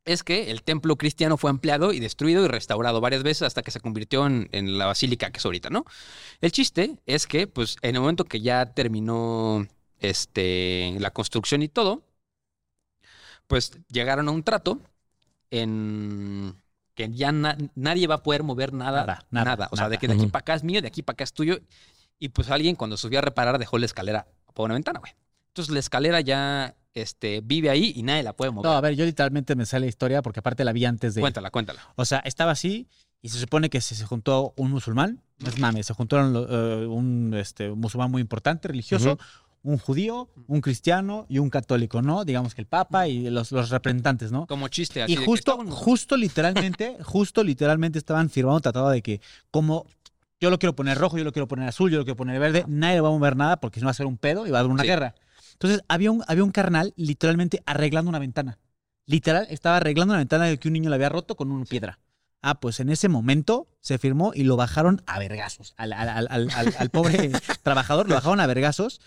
Es 0.05 0.23
que 0.23 0.51
el 0.51 0.63
templo 0.63 0.97
cristiano 0.97 1.37
fue 1.37 1.49
ampliado 1.49 1.93
y 1.93 1.99
destruido 1.99 2.43
y 2.43 2.47
restaurado 2.47 3.01
varias 3.01 3.23
veces 3.23 3.43
hasta 3.43 3.61
que 3.63 3.71
se 3.71 3.79
convirtió 3.79 4.25
en, 4.25 4.49
en 4.51 4.77
la 4.77 4.85
basílica 4.87 5.31
que 5.31 5.37
es 5.39 5.45
ahorita, 5.45 5.69
¿no? 5.69 5.85
El 6.41 6.51
chiste 6.51 6.99
es 7.05 7.27
que, 7.27 7.47
pues, 7.47 7.77
en 7.81 7.95
el 7.95 8.01
momento 8.01 8.25
que 8.25 8.41
ya 8.41 8.73
terminó 8.73 9.67
este, 9.99 10.95
la 10.99 11.11
construcción 11.11 11.61
y 11.63 11.69
todo, 11.69 12.03
pues 13.47 13.71
llegaron 13.89 14.27
a 14.27 14.31
un 14.31 14.43
trato 14.43 14.79
en 15.51 16.55
que 16.95 17.09
ya 17.11 17.31
na- 17.31 17.57
nadie 17.75 18.07
va 18.07 18.15
a 18.15 18.23
poder 18.23 18.43
mover 18.43 18.73
nada, 18.73 19.01
Nada, 19.01 19.27
nada, 19.31 19.51
nada, 19.51 19.69
O 19.71 19.77
sea, 19.77 19.89
de 19.89 19.97
que 19.97 20.07
de 20.07 20.13
aquí 20.15 20.27
para 20.27 20.41
acá 20.41 20.53
es 20.55 20.63
mío, 20.63 20.81
de 20.81 20.87
aquí 20.87 21.01
para 21.01 21.15
acá 21.15 21.23
es 21.23 21.33
tuyo. 21.33 21.59
Y 22.19 22.29
pues 22.29 22.49
alguien 22.51 22.75
cuando 22.75 22.97
subió 22.97 23.19
a 23.19 23.21
reparar 23.23 23.57
dejó 23.59 23.77
la 23.77 23.85
escalera 23.85 24.27
por 24.53 24.65
una 24.65 24.75
ventana, 24.75 24.99
güey. 24.99 25.13
Entonces 25.53 25.71
la 25.71 25.79
escalera 25.79 26.19
ya 26.21 26.75
este, 26.95 27.41
vive 27.43 27.69
ahí 27.69 27.93
y 27.95 28.01
nadie 28.01 28.23
la 28.23 28.33
puede 28.33 28.49
mover. 28.51 28.71
No, 28.71 28.75
a 28.75 28.81
ver, 28.81 28.95
yo 28.95 29.05
literalmente 29.05 29.55
me 29.55 29.67
sale 29.67 29.85
la 29.85 29.89
historia 29.89 30.23
porque 30.23 30.39
aparte 30.39 30.63
la 30.65 30.73
vi 30.73 30.83
antes 30.85 31.13
de. 31.13 31.21
Cuéntala, 31.21 31.51
cuéntala. 31.51 31.79
O 31.95 32.05
sea, 32.05 32.19
estaba 32.25 32.51
así 32.51 32.87
y 33.21 33.29
se 33.29 33.37
supone 33.39 33.69
que 33.69 33.79
se, 33.79 33.93
se 33.93 34.03
juntó 34.05 34.53
un 34.57 34.71
musulmán. 34.71 35.21
No 35.37 35.49
es 35.49 35.59
mames, 35.59 35.85
se 35.85 35.93
juntaron 35.93 36.35
eh, 36.49 36.87
un 36.87 37.35
este, 37.35 37.69
un 37.69 37.79
musulmán 37.81 38.09
muy 38.09 38.19
importante, 38.21 38.67
religioso, 38.67 39.19
un 39.61 39.77
judío, 39.77 40.27
un 40.47 40.59
cristiano 40.61 41.27
y 41.29 41.37
un 41.37 41.51
católico, 41.51 42.01
¿no? 42.01 42.25
Digamos 42.25 42.55
que 42.55 42.61
el 42.61 42.67
papa 42.67 43.07
y 43.07 43.29
los, 43.29 43.51
los 43.51 43.69
representantes, 43.69 44.31
¿no? 44.31 44.47
Como 44.47 44.67
chiste 44.69 45.03
así. 45.03 45.13
Y 45.13 45.15
justo, 45.17 45.51
estaban- 45.51 45.69
justo 45.69 46.17
literalmente, 46.17 46.97
justo 47.03 47.43
literalmente 47.43 47.99
estaban 47.99 48.31
firmando 48.31 48.55
un 48.55 48.61
tratado 48.63 48.89
de 48.89 49.03
que 49.03 49.21
como 49.51 49.85
yo 50.41 50.49
lo 50.49 50.57
quiero 50.57 50.75
poner 50.75 50.97
rojo, 50.97 51.17
yo 51.19 51.23
lo 51.23 51.31
quiero 51.31 51.47
poner 51.47 51.69
azul, 51.69 51.91
yo 51.91 51.99
lo 51.99 52.03
quiero 52.05 52.17
poner 52.17 52.39
verde, 52.39 52.65
nadie 52.67 52.99
va 53.01 53.09
a 53.09 53.11
mover 53.11 53.35
nada 53.37 53.57
porque 53.57 53.79
si 53.79 53.83
no 53.83 53.87
va 53.87 53.91
a 53.91 53.93
ser 53.93 54.07
un 54.07 54.17
pedo 54.17 54.47
y 54.47 54.51
va 54.51 54.57
a 54.57 54.61
haber 54.61 54.71
una 54.71 54.81
Sí. 54.81 54.87
guerra. 54.87 55.13
Entonces 55.63 55.85
había 55.87 56.11
un, 56.11 56.23
había 56.27 56.43
un 56.43 56.51
carnal 56.51 56.93
literalmente 56.97 57.63
arreglando 57.65 58.09
una 58.09 58.19
ventana. 58.19 58.59
Literal, 59.05 59.47
estaba 59.49 59.77
arreglando 59.77 60.13
una 60.13 60.19
ventana 60.19 60.45
de 60.45 60.57
que 60.59 60.67
un 60.67 60.73
niño 60.73 60.89
le 60.89 60.95
había 60.95 61.09
roto 61.09 61.35
con 61.35 61.51
una 61.51 61.65
piedra. 61.65 61.99
Ah, 62.41 62.59
pues 62.59 62.79
en 62.81 62.89
ese 62.89 63.07
momento 63.09 63.67
se 63.79 63.97
firmó 63.97 64.33
y 64.35 64.43
lo 64.43 64.57
bajaron 64.57 65.01
a 65.05 65.19
vergazos. 65.19 65.73
Al, 65.77 65.93
al- 65.93 66.09
al- 66.09 66.27
al- 66.29 66.49
al- 66.51 66.75
al 66.77 66.89
pobre 66.89 67.31
trabajador 67.63 68.07
lo 68.09 68.15
bajaron 68.15 68.39
a 68.41 68.47
vergazos. 68.47 68.99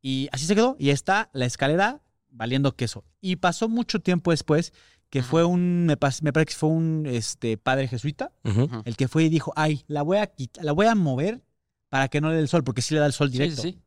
Y 0.00 0.28
así 0.32 0.46
se 0.46 0.54
quedó. 0.54 0.76
Y 0.78 0.90
está 0.90 1.30
la 1.32 1.44
escalera 1.46 2.00
valiendo 2.30 2.76
queso. 2.76 3.04
Y 3.20 3.36
pasó 3.36 3.68
mucho 3.68 4.00
tiempo 4.00 4.30
después 4.30 4.72
que 5.10 5.20
Ajá. 5.20 5.28
fue 5.28 5.44
un, 5.44 5.86
me, 5.86 5.98
pas- 5.98 6.22
me 6.22 6.32
parece 6.32 6.52
que 6.52 6.58
fue 6.58 6.68
un 6.68 7.04
este, 7.06 7.56
padre 7.58 7.88
jesuita, 7.88 8.30
el 8.84 8.96
que 8.96 9.08
fue 9.08 9.24
y 9.24 9.28
dijo, 9.28 9.52
ay, 9.56 9.82
la 9.88 10.02
voy 10.02 10.18
a 10.18 10.30
la 10.60 10.72
voy 10.72 10.86
a 10.86 10.94
mover 10.94 11.42
para 11.88 12.08
que 12.08 12.20
no 12.20 12.28
le 12.28 12.36
dé 12.36 12.42
el 12.42 12.48
sol, 12.48 12.62
porque 12.62 12.82
sí 12.82 12.94
le 12.94 13.00
da 13.00 13.06
el 13.06 13.12
sol 13.14 13.28
Sí, 13.28 13.32
directo. 13.38 13.62
sí, 13.62 13.72
sí. 13.72 13.78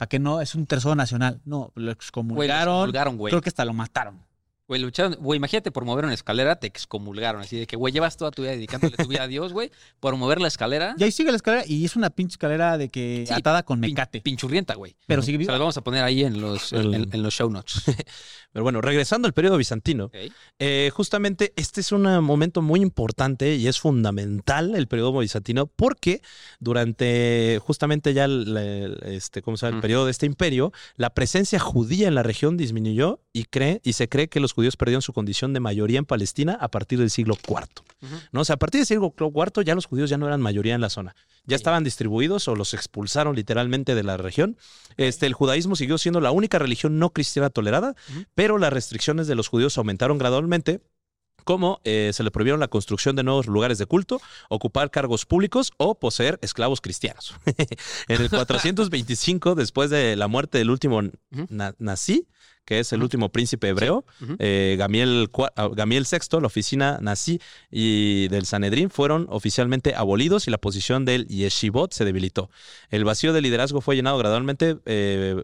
Para 0.00 0.08
que 0.08 0.18
no, 0.18 0.40
es 0.40 0.54
un 0.54 0.64
tesoro 0.64 0.94
nacional. 0.94 1.42
No, 1.44 1.58
lo 1.58 1.68
Güey, 1.74 1.84
lo 1.84 1.92
excomulgaron. 1.92 2.74
excomulgaron, 2.76 3.16
güey. 3.18 3.30
Creo 3.32 3.42
que 3.42 3.50
hasta 3.50 3.66
lo 3.66 3.74
mataron. 3.74 4.22
Güey, 4.70 4.80
lucharon. 4.82 5.16
Güey, 5.18 5.36
imagínate 5.38 5.72
por 5.72 5.84
mover 5.84 6.04
una 6.04 6.14
escalera, 6.14 6.54
te 6.54 6.68
excomulgaron. 6.68 7.40
Así 7.40 7.58
de 7.58 7.66
que, 7.66 7.74
güey, 7.74 7.92
llevas 7.92 8.16
toda 8.16 8.30
tu 8.30 8.42
vida 8.42 8.52
dedicándole 8.52 8.96
tu 8.96 9.08
vida 9.08 9.24
a 9.24 9.26
Dios, 9.26 9.52
güey, 9.52 9.72
por 9.98 10.14
mover 10.14 10.40
la 10.40 10.46
escalera. 10.46 10.94
Y 10.96 11.02
ahí 11.02 11.10
sigue 11.10 11.32
la 11.32 11.36
escalera 11.36 11.64
y 11.66 11.84
es 11.84 11.96
una 11.96 12.08
pinche 12.10 12.34
escalera 12.34 12.78
de 12.78 12.88
que 12.88 13.24
Sí, 13.26 13.34
atada 13.34 13.64
con 13.64 13.80
pin- 13.80 13.90
mecate. 13.90 14.20
Pinchurrienta, 14.20 14.74
güey. 14.76 14.94
pero 15.08 15.22
sigue 15.22 15.34
Se 15.34 15.38
viva. 15.38 15.52
las 15.54 15.58
vamos 15.58 15.76
a 15.76 15.80
poner 15.82 16.04
ahí 16.04 16.22
en 16.22 16.40
los, 16.40 16.72
en, 16.72 16.78
El- 16.82 16.94
en- 16.94 17.08
en 17.12 17.22
los 17.24 17.34
show 17.34 17.50
notes. 17.50 17.82
Pero 18.52 18.64
bueno, 18.64 18.80
regresando 18.80 19.26
al 19.28 19.32
periodo 19.32 19.56
bizantino, 19.58 20.10
eh, 20.58 20.90
justamente 20.92 21.52
este 21.54 21.80
es 21.80 21.92
un 21.92 22.02
momento 22.20 22.62
muy 22.62 22.80
importante 22.80 23.54
y 23.54 23.68
es 23.68 23.78
fundamental 23.78 24.74
el 24.74 24.88
periodo 24.88 25.16
bizantino 25.18 25.66
porque 25.66 26.20
durante 26.58 27.60
justamente 27.62 28.12
ya 28.12 28.24
el, 28.24 28.56
el- 28.56 28.98
este, 29.04 29.42
¿cómo 29.42 29.56
se 29.56 29.66
llama? 29.66 29.76
el 29.78 29.82
periodo 29.82 30.04
de 30.06 30.10
este 30.10 30.26
imperio, 30.26 30.72
la 30.96 31.10
presencia 31.10 31.58
judía 31.60 32.08
en 32.08 32.14
la 32.16 32.22
región 32.24 32.56
disminuyó 32.56 33.20
y, 33.32 33.44
cree, 33.44 33.80
y 33.84 33.92
se 33.92 34.08
cree 34.08 34.28
que 34.28 34.40
los 34.40 34.52
judíos 34.60 34.76
perdieron 34.76 35.02
su 35.02 35.12
condición 35.12 35.52
de 35.52 35.60
mayoría 35.60 35.98
en 35.98 36.04
Palestina 36.04 36.56
a 36.60 36.68
partir 36.68 36.98
del 36.98 37.10
siglo 37.10 37.36
IV. 37.48 37.66
¿no? 38.32 38.40
O 38.40 38.44
sea, 38.44 38.54
a 38.54 38.58
partir 38.58 38.78
del 38.80 38.86
siglo 38.86 39.12
IV 39.18 39.64
ya 39.64 39.74
los 39.74 39.86
judíos 39.86 40.08
ya 40.10 40.18
no 40.18 40.26
eran 40.26 40.40
mayoría 40.40 40.74
en 40.74 40.80
la 40.80 40.90
zona. 40.90 41.14
Ya 41.46 41.56
Sí. 41.56 41.62
estaban 41.62 41.82
distribuidos 41.84 42.46
o 42.48 42.54
los 42.54 42.74
expulsaron 42.74 43.34
literalmente 43.34 43.94
de 43.94 44.02
la 44.02 44.16
región. 44.16 44.56
Este, 44.96 45.26
el 45.26 45.32
judaísmo 45.34 45.74
siguió 45.76 45.98
siendo 45.98 46.20
la 46.20 46.30
única 46.30 46.58
religión 46.58 46.98
no 46.98 47.10
cristiana 47.10 47.50
tolerada, 47.50 47.94
pero 48.34 48.58
las 48.58 48.72
restricciones 48.72 49.26
de 49.26 49.34
los 49.34 49.48
judíos 49.48 49.76
aumentaron 49.78 50.18
gradualmente. 50.18 50.80
Como 51.44 51.80
eh, 51.84 52.10
se 52.12 52.22
le 52.22 52.30
prohibieron 52.30 52.60
la 52.60 52.68
construcción 52.68 53.16
de 53.16 53.22
nuevos 53.22 53.46
lugares 53.46 53.78
de 53.78 53.86
culto, 53.86 54.20
ocupar 54.50 54.90
cargos 54.90 55.24
públicos 55.24 55.72
o 55.78 55.98
poseer 55.98 56.38
esclavos 56.42 56.82
cristianos. 56.82 57.34
en 58.08 58.20
el 58.20 58.28
425, 58.28 59.54
después 59.54 59.88
de 59.88 60.16
la 60.16 60.28
muerte 60.28 60.58
del 60.58 60.68
último 60.70 61.00
na- 61.48 61.74
nazi, 61.78 62.26
que 62.70 62.78
es 62.78 62.92
el 62.92 63.02
último 63.02 63.30
príncipe 63.30 63.66
hebreo, 63.66 64.04
eh, 64.38 64.76
Gamiel, 64.78 65.28
ah, 65.56 65.70
Gamiel 65.74 66.06
VI, 66.08 66.40
la 66.40 66.46
oficina 66.46 66.98
nazi 67.00 67.40
y 67.68 68.28
del 68.28 68.46
Sanedrín 68.46 68.90
fueron 68.90 69.26
oficialmente 69.28 69.96
abolidos 69.96 70.46
y 70.46 70.52
la 70.52 70.58
posición 70.58 71.04
del 71.04 71.26
yeshivot 71.26 71.92
se 71.92 72.04
debilitó. 72.04 72.48
El 72.90 73.04
vacío 73.04 73.32
de 73.32 73.40
liderazgo 73.40 73.80
fue 73.80 73.96
llenado 73.96 74.18
gradualmente 74.18 74.76
eh, 74.86 75.42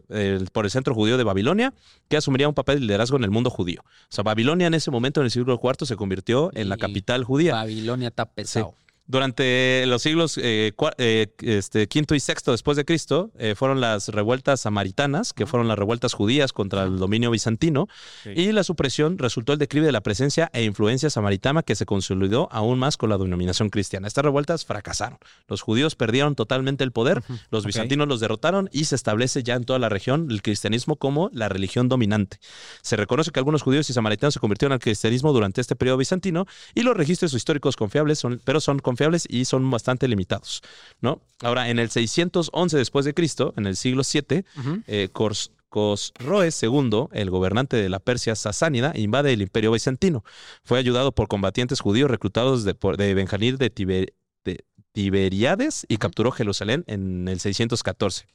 por 0.53 0.63
el 0.63 0.71
centro 0.71 0.95
judío 0.95 1.17
de 1.17 1.25
Babilonia, 1.25 1.73
que 2.07 2.15
asumiría 2.15 2.47
un 2.47 2.55
papel 2.55 2.79
de 2.79 2.85
liderazgo 2.85 3.17
en 3.17 3.25
el 3.25 3.29
mundo 3.29 3.49
judío. 3.49 3.81
O 3.83 3.91
sea, 4.07 4.23
Babilonia 4.23 4.67
en 4.67 4.73
ese 4.73 4.89
momento, 4.89 5.19
en 5.19 5.25
el 5.25 5.31
siglo 5.31 5.59
IV, 5.61 5.85
se 5.85 5.97
convirtió 5.97 6.49
en 6.53 6.69
la 6.69 6.75
Y 6.75 6.79
capital 6.79 7.25
judía. 7.25 7.55
Babilonia 7.55 8.07
está 8.07 8.25
pesado. 8.25 8.73
Durante 9.09 9.85
los 9.87 10.01
siglos 10.01 10.37
eh, 10.37 10.73
eh, 10.97 11.27
este, 11.39 11.87
quinto 11.87 12.13
y 12.13 12.19
sexto 12.19 12.51
después 12.51 12.75
de 12.75 12.83
Cristo 12.83 13.31
eh, 13.39 13.55
fueron 13.55 13.79
las 13.79 14.09
revueltas 14.09 14.59
samaritanas, 14.59 15.31
que 15.31 15.45
fueron 15.45 15.69
las 15.69 15.79
revueltas 15.79 16.13
judías 16.13 16.51
contra 16.51 16.83
el 16.83 16.97
dominio 16.97 17.31
bizantino, 17.31 17.87
Sí. 18.23 18.31
y 18.35 18.51
la 18.51 18.65
supresión 18.65 19.17
resultó 19.17 19.53
el 19.53 19.59
declive 19.59 19.85
de 19.85 19.93
la 19.93 20.01
presencia 20.01 20.49
e 20.51 20.65
influencia 20.65 21.09
samaritana 21.09 21.63
que 21.63 21.75
se 21.75 21.85
consolidó 21.85 22.49
aún 22.51 22.79
más 22.79 22.97
con 22.97 23.09
la 23.09 23.17
denominación 23.17 23.69
cristiana. 23.69 24.09
Estas 24.09 24.25
revueltas 24.25 24.65
fracasaron. 24.65 25.19
Los 25.47 25.61
judíos 25.61 25.95
perdieron 25.95 26.35
totalmente 26.35 26.83
el 26.83 26.91
poder, 26.91 27.23
los 27.49 27.65
bizantinos 27.65 28.09
los 28.09 28.19
derrotaron 28.19 28.69
y 28.73 28.85
se 28.85 28.95
establece 28.95 29.41
ya 29.41 29.55
en 29.55 29.63
toda 29.63 29.79
la 29.79 29.87
región 29.87 30.27
el 30.29 30.41
cristianismo 30.41 30.97
como 30.97 31.29
la 31.31 31.47
religión 31.47 31.87
dominante. 31.87 32.39
Se 32.81 32.97
reconoce 32.97 33.31
que 33.31 33.39
algunos 33.39 33.61
judíos 33.61 33.89
y 33.89 33.93
samaritanos 33.93 34.33
se 34.33 34.41
convirtieron 34.41 34.73
al 34.73 34.79
cristianismo 34.79 35.31
durante 35.31 35.61
este 35.61 35.77
periodo 35.77 35.97
bizantino 35.97 36.45
y 36.75 36.81
los 36.81 36.97
registros 36.97 37.33
históricos 37.33 37.77
confiables 37.77 38.19
son, 38.19 38.41
pero 38.43 38.59
son 38.59 38.79
confiables 38.79 38.96
y 39.29 39.45
son 39.45 39.69
bastante 39.69 40.07
limitados, 40.07 40.61
¿no? 41.01 41.21
Ahora, 41.41 41.69
en 41.69 41.79
el 41.79 41.89
611 41.89 42.77
después 42.77 43.05
de 43.05 43.13
Cristo, 43.13 43.53
en 43.57 43.67
el 43.67 43.75
siglo 43.75 44.01
VII, 44.03 44.43
Ujú. 44.59 44.81
eh, 44.87 45.09
Cors- 45.13 45.51
Cosroes 45.69 46.63
II, 46.63 47.07
el 47.11 47.29
gobernante 47.29 47.75
de 47.77 47.89
la 47.89 47.99
Persia 47.99 48.35
sasánida, 48.35 48.93
invade 48.95 49.33
el 49.33 49.41
imperio 49.41 49.71
bizantino. 49.71 50.23
Fue 50.63 50.79
ayudado 50.79 51.11
por 51.11 51.27
combatientes 51.27 51.81
judíos 51.81 52.09
reclutados 52.09 52.63
de, 52.63 52.73
por- 52.73 52.97
de 52.97 53.13
Benjamín 53.13 53.57
de, 53.57 53.69
Tiber- 53.73 54.13
de 54.45 54.63
Tiberiades 54.93 55.85
y 55.89 55.97
capturó 55.97 56.31
Jerusalén 56.31 56.83
en 56.87 57.27
el 57.27 57.39
614. 57.39 58.25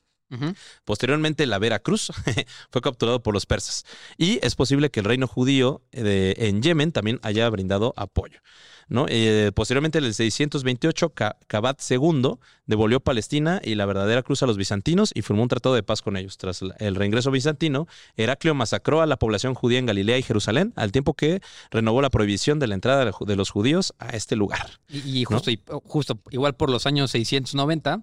Posteriormente, 0.84 1.46
la 1.46 1.58
Veracruz 1.58 2.10
fue 2.70 2.80
capturado 2.80 3.22
por 3.22 3.34
los 3.34 3.46
persas. 3.46 3.84
Y 4.16 4.38
es 4.44 4.54
posible 4.54 4.90
que 4.90 5.00
el 5.00 5.06
reino 5.06 5.26
judío 5.26 5.82
eh, 5.92 6.02
de- 6.02 6.34
en 6.48 6.62
Yemen 6.62 6.92
también 6.92 7.18
haya 7.22 7.48
brindado 7.50 7.94
apoyo. 7.96 8.40
¿no? 8.88 9.06
Eh, 9.08 9.52
posteriormente, 9.54 9.98
en 9.98 10.04
el 10.04 10.12
628, 10.12 11.10
Ca- 11.10 11.36
Cabat 11.46 11.80
II 11.88 12.34
devolvió 12.66 13.00
Palestina 13.00 13.60
y 13.64 13.74
la 13.74 13.86
verdadera 13.86 14.22
cruz 14.22 14.42
a 14.42 14.46
los 14.46 14.56
bizantinos 14.58 15.12
y 15.14 15.22
firmó 15.22 15.42
un 15.42 15.48
tratado 15.48 15.74
de 15.74 15.82
paz 15.82 16.02
con 16.02 16.16
ellos. 16.16 16.36
Tras 16.36 16.60
el 16.78 16.94
reingreso 16.94 17.30
bizantino, 17.30 17.86
Heraclio 18.16 18.54
masacró 18.54 19.00
a 19.00 19.06
la 19.06 19.16
población 19.18 19.54
judía 19.54 19.78
en 19.78 19.86
Galilea 19.86 20.18
y 20.18 20.22
Jerusalén, 20.22 20.72
al 20.76 20.92
tiempo 20.92 21.14
que 21.14 21.40
renovó 21.70 22.02
la 22.02 22.10
prohibición 22.10 22.58
de 22.58 22.66
la 22.66 22.74
entrada 22.74 23.10
de 23.20 23.36
los 23.36 23.50
judíos 23.50 23.94
a 23.98 24.08
este 24.10 24.36
lugar. 24.36 24.80
Y, 24.88 25.20
y 25.20 25.24
justo, 25.24 25.50
y- 25.50 25.62
justo 25.84 26.20
igual 26.30 26.54
por 26.54 26.68
los 26.68 26.84
años 26.84 27.12
690, 27.12 28.02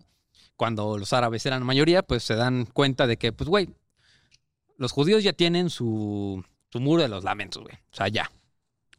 cuando 0.60 0.98
los 0.98 1.14
árabes 1.14 1.46
eran 1.46 1.64
mayoría, 1.66 2.04
pues 2.04 2.22
se 2.24 2.36
dan 2.36 2.66
cuenta 2.66 3.08
de 3.08 3.16
que, 3.16 3.32
pues, 3.32 3.50
güey, 3.50 3.70
los 4.76 4.92
judíos 4.92 5.24
ya 5.24 5.32
tienen 5.32 5.70
su, 5.70 6.44
su 6.70 6.80
muro 6.82 7.02
de 7.02 7.08
los 7.08 7.24
lamentos, 7.24 7.64
güey. 7.64 7.76
O 7.76 7.96
sea, 7.96 8.10
ya. 8.10 8.30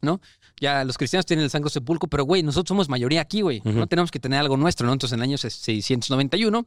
¿No? 0.01 0.19
Ya 0.59 0.83
los 0.83 0.97
cristianos 0.97 1.27
tienen 1.27 1.43
el 1.43 1.51
sangro 1.51 1.69
sepulcro, 1.69 2.09
pero, 2.09 2.23
güey, 2.23 2.41
nosotros 2.41 2.69
somos 2.69 2.89
mayoría 2.89 3.21
aquí, 3.21 3.41
güey. 3.41 3.61
No 3.63 3.85
tenemos 3.85 4.09
que 4.09 4.19
tener 4.19 4.39
algo 4.39 4.57
nuestro, 4.57 4.87
¿no? 4.87 4.93
Entonces, 4.93 5.13
en 5.13 5.19
el 5.19 5.29
año 5.29 5.37
691, 5.37 6.65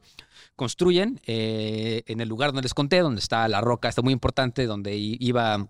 construyen 0.55 1.19
eh, 1.25 2.03
en 2.07 2.21
el 2.21 2.29
lugar 2.29 2.51
donde 2.51 2.61
les 2.61 2.73
conté, 2.73 2.99
donde 2.99 3.19
está 3.19 3.45
la 3.49 3.59
roca, 3.59 3.89
está 3.89 4.01
muy 4.01 4.13
importante, 4.13 4.65
donde 4.65 4.95
iba 4.95 5.67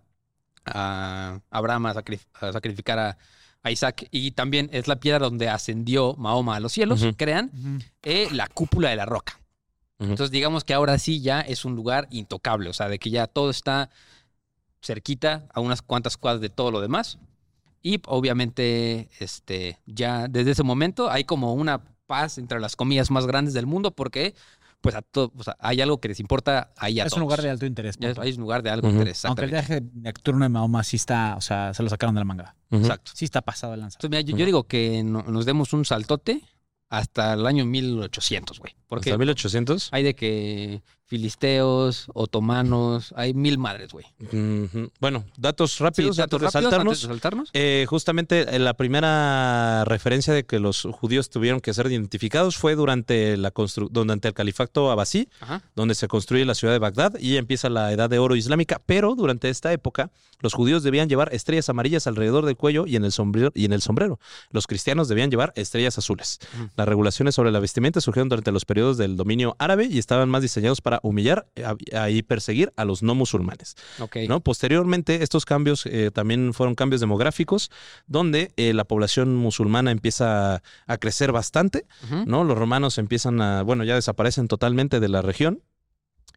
a 0.65 1.39
Abraham 1.49 1.87
a, 1.87 1.93
sacrif- 1.95 2.27
a 2.33 2.51
sacrificar 2.51 2.99
a, 2.99 3.17
a 3.65 3.71
Isaac, 3.71 4.07
y 4.11 4.29
también 4.31 4.69
es 4.71 4.87
la 4.87 4.97
piedra 4.97 5.25
donde 5.25 5.49
ascendió 5.49 6.13
Mahoma 6.17 6.55
a 6.55 6.59
los 6.59 6.71
cielos, 6.71 7.01
Ujú. 7.01 7.15
crean 7.17 7.51
eh, 8.03 8.27
la 8.31 8.47
cúpula 8.47 8.89
de 8.91 8.95
la 8.95 9.05
roca. 9.07 9.39
Ujú. 9.97 10.11
Entonces, 10.11 10.29
digamos 10.29 10.63
que 10.63 10.75
ahora 10.75 10.99
sí 10.99 11.19
ya 11.19 11.41
es 11.41 11.65
un 11.65 11.75
lugar 11.75 12.07
intocable, 12.11 12.69
o 12.69 12.73
sea, 12.73 12.89
de 12.89 12.99
que 12.99 13.09
ya 13.09 13.25
todo 13.25 13.49
está 13.49 13.89
cerquita 14.83 15.47
a 15.51 15.61
unas 15.61 15.81
cuantas 15.81 16.15
cuadras 16.15 16.41
de 16.41 16.49
todo 16.49 16.69
lo 16.69 16.79
demás. 16.79 17.17
Y 17.81 17.99
obviamente, 18.05 19.09
este, 19.19 19.79
ya 19.87 20.27
desde 20.27 20.51
ese 20.51 20.63
momento 20.63 21.09
hay 21.09 21.23
como 21.23 21.55
una 21.55 21.81
paz 22.05 22.37
entre 22.37 22.59
las 22.59 22.75
comillas 22.75 23.09
más 23.09 23.25
grandes 23.25 23.55
del 23.55 23.65
mundo, 23.65 23.89
porque 23.89 24.35
pues 24.85 24.95
a 24.95 25.01
todo, 25.01 25.31
o 25.37 25.43
sea, 25.43 25.55
hay 25.59 25.81
algo 25.81 25.99
que 25.99 26.07
les 26.07 26.19
importa 26.19 26.71
ahí 26.77 26.99
a 26.99 27.03
Es 27.03 27.09
todos. 27.09 27.17
un 27.17 27.21
lugar 27.21 27.41
de 27.41 27.49
alto 27.49 27.65
interés. 27.65 27.97
Es, 27.99 28.17
hay 28.17 28.31
un 28.33 28.39
lugar 28.41 28.63
de 28.63 28.69
algo 28.69 28.87
Ujú. 28.87 28.97
interesante. 28.97 29.27
Aunque 29.27 29.43
el 29.45 29.51
viaje 29.51 29.83
nocturno 29.93 30.45
de 30.45 30.49
Mahoma 30.49 30.83
sí 30.83 30.95
está, 30.95 31.35
o 31.37 31.41
sea, 31.41 31.73
se 31.73 31.83
lo 31.83 31.89
sacaron 31.89 32.15
de 32.15 32.21
la 32.21 32.25
manga. 32.25 32.55
Exacto. 32.71 33.11
Sí 33.13 33.25
está 33.25 33.41
pasado 33.41 33.71
de 33.73 33.77
lanza. 33.77 33.97
Entonces, 33.97 34.09
mira, 34.09 34.21
yo, 34.21 34.37
yo 34.37 34.45
digo 34.45 34.63
que 34.65 35.03
no- 35.03 35.23
nos 35.23 35.45
demos 35.45 35.73
un 35.73 35.85
saltote 35.85 36.41
hasta 36.89 37.33
el 37.33 37.45
año 37.47 37.65
1800, 37.65 38.59
güey. 38.59 38.75
Porque 38.87 39.09
¿Hasta 39.09 39.17
1800? 39.17 39.89
hay 39.91 40.03
de 40.03 40.15
que 40.15 40.81
filisteos, 41.07 42.07
otomanos, 42.13 43.13
hay 43.15 43.33
mil 43.33 43.57
madres, 43.57 43.91
güey. 43.91 44.05
Bueno, 44.99 45.25
datos 45.37 45.73
Sí, 45.75 45.83
rápidos 45.83 46.17
datos 46.17 46.41
antes 46.41 46.53
de 46.53 46.59
rápidos 46.59 46.71
saltarnos. 46.71 46.91
antes 46.93 47.01
de 47.01 47.07
saltarnos. 47.07 47.49
Eh, 47.53 47.85
justamente 47.89 48.55
eh, 48.55 48.59
la 48.59 48.73
primera 48.73 49.83
referencia 49.85 50.33
de 50.33 50.45
que 50.45 50.59
los 50.59 50.83
judíos 50.91 51.29
tuvieron 51.29 51.59
que 51.61 51.73
ser 51.73 51.87
identificados 51.87 52.57
fue 52.57 52.75
durante, 52.75 53.37
la 53.37 53.53
constru- 53.53 53.89
durante 53.91 54.27
el 54.27 54.33
califato 54.33 54.91
abasí, 54.91 55.29
Ajá. 55.39 55.61
donde 55.75 55.95
se 55.95 56.07
construye 56.07 56.45
la 56.45 56.55
ciudad 56.55 56.73
de 56.73 56.79
Bagdad 56.79 57.17
y 57.19 57.37
empieza 57.37 57.69
la 57.69 57.91
edad 57.91 58.09
de 58.09 58.19
oro 58.19 58.35
islámica. 58.35 58.81
Pero 58.85 59.15
durante 59.15 59.49
esta 59.49 59.71
época, 59.73 60.11
los 60.41 60.53
judíos 60.53 60.83
debían 60.83 61.09
llevar 61.09 61.33
estrellas 61.33 61.69
amarillas 61.69 62.07
alrededor 62.07 62.45
del 62.45 62.55
cuello 62.57 62.85
y 62.87 62.95
en 62.95 63.05
el 63.05 63.11
sombrero. 63.11 63.51
Y 63.55 63.65
en 63.65 63.73
el 63.73 63.81
sombrero. 63.81 64.19
Los 64.51 64.67
cristianos 64.67 65.07
debían 65.07 65.29
llevar 65.31 65.53
estrellas 65.55 65.97
azules. 65.97 66.39
Las 66.75 66.87
regulaciones 66.87 67.35
sobre 67.35 67.51
la 67.51 67.59
vestimenta 67.59 68.01
surgieron 68.01 68.29
durante 68.29 68.51
los 68.51 68.65
periodos 68.65 68.97
del 68.97 69.15
dominio 69.15 69.55
árabe 69.59 69.85
y 69.89 69.97
estaban 69.97 70.29
más 70.29 70.41
diseñados 70.41 70.81
para 70.81 70.94
humillar 71.03 71.47
eh, 71.55 72.11
y 72.11 72.23
perseguir 72.23 72.73
a 72.75 72.85
los 72.85 73.03
no 73.03 73.15
musulmanes. 73.15 73.75
¿no? 74.27 74.39
Posteriormente, 74.39 75.23
estos 75.23 75.45
cambios 75.45 75.85
eh, 75.85 76.11
también 76.13 76.53
fueron 76.53 76.75
cambios 76.75 77.01
demográficos, 77.01 77.71
donde 78.07 78.51
eh, 78.57 78.73
la 78.73 78.83
población 78.83 79.35
musulmana 79.35 79.91
empieza 79.91 80.61
a 80.87 80.97
crecer 80.97 81.31
bastante. 81.31 81.85
¿no? 82.25 82.43
Los 82.43 82.57
romanos 82.57 82.97
empiezan 82.97 83.41
a, 83.41 83.63
bueno, 83.63 83.83
ya 83.83 83.95
desaparecen 83.95 84.47
totalmente 84.47 84.99
de 84.99 85.09
la 85.09 85.21
región. 85.21 85.61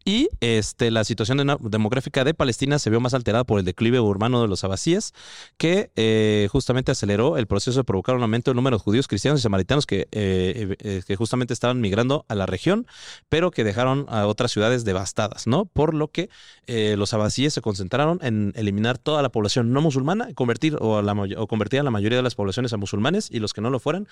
Y 0.05 0.29
este, 0.39 0.91
la 0.91 1.03
situación 1.03 1.37
de- 1.37 1.57
demográfica 1.61 2.23
de 2.23 2.33
Palestina 2.33 2.79
se 2.79 2.89
vio 2.89 2.99
más 2.99 3.13
alterada 3.13 3.43
por 3.43 3.59
el 3.59 3.65
declive 3.65 3.99
urbano 3.99 4.41
de 4.41 4.47
los 4.47 4.63
abasíes, 4.63 5.13
que 5.57 5.91
eh, 5.95 6.47
justamente 6.51 6.91
aceleró 6.91 7.37
el 7.37 7.47
proceso 7.47 7.79
de 7.79 7.83
provocar 7.83 8.15
un 8.15 8.21
aumento 8.21 8.51
del 8.51 8.55
número 8.55 8.77
de 8.77 8.83
judíos, 8.83 9.07
cristianos 9.07 9.39
y 9.39 9.43
samaritanos 9.43 9.85
que, 9.85 10.07
eh, 10.11 10.75
eh, 10.79 11.01
que 11.05 11.15
justamente 11.15 11.53
estaban 11.53 11.81
migrando 11.81 12.25
a 12.27 12.35
la 12.35 12.45
región, 12.45 12.87
pero 13.29 13.51
que 13.51 13.63
dejaron 13.63 14.05
a 14.09 14.25
otras 14.27 14.51
ciudades 14.51 14.85
devastadas, 14.85 15.47
¿no? 15.47 15.65
Por 15.65 15.93
lo 15.93 16.09
que 16.09 16.29
los 16.67 17.13
abasíes 17.13 17.53
se 17.53 17.61
concentraron 17.61 18.19
en 18.21 18.53
eliminar 18.55 18.97
toda 18.97 19.21
la 19.21 19.29
población 19.29 19.73
no 19.73 19.81
musulmana, 19.81 20.33
convertir 20.33 20.75
o, 20.79 20.99
o 20.99 21.47
convertir 21.47 21.79
a 21.79 21.83
la 21.83 21.91
mayoría 21.91 22.17
de 22.17 22.23
las 22.23 22.35
poblaciones 22.35 22.73
a 22.73 22.77
musulmanes 22.77 23.29
y 23.31 23.39
los 23.39 23.53
que 23.53 23.61
no 23.61 23.69
lo 23.69 23.79
fueran, 23.79 24.07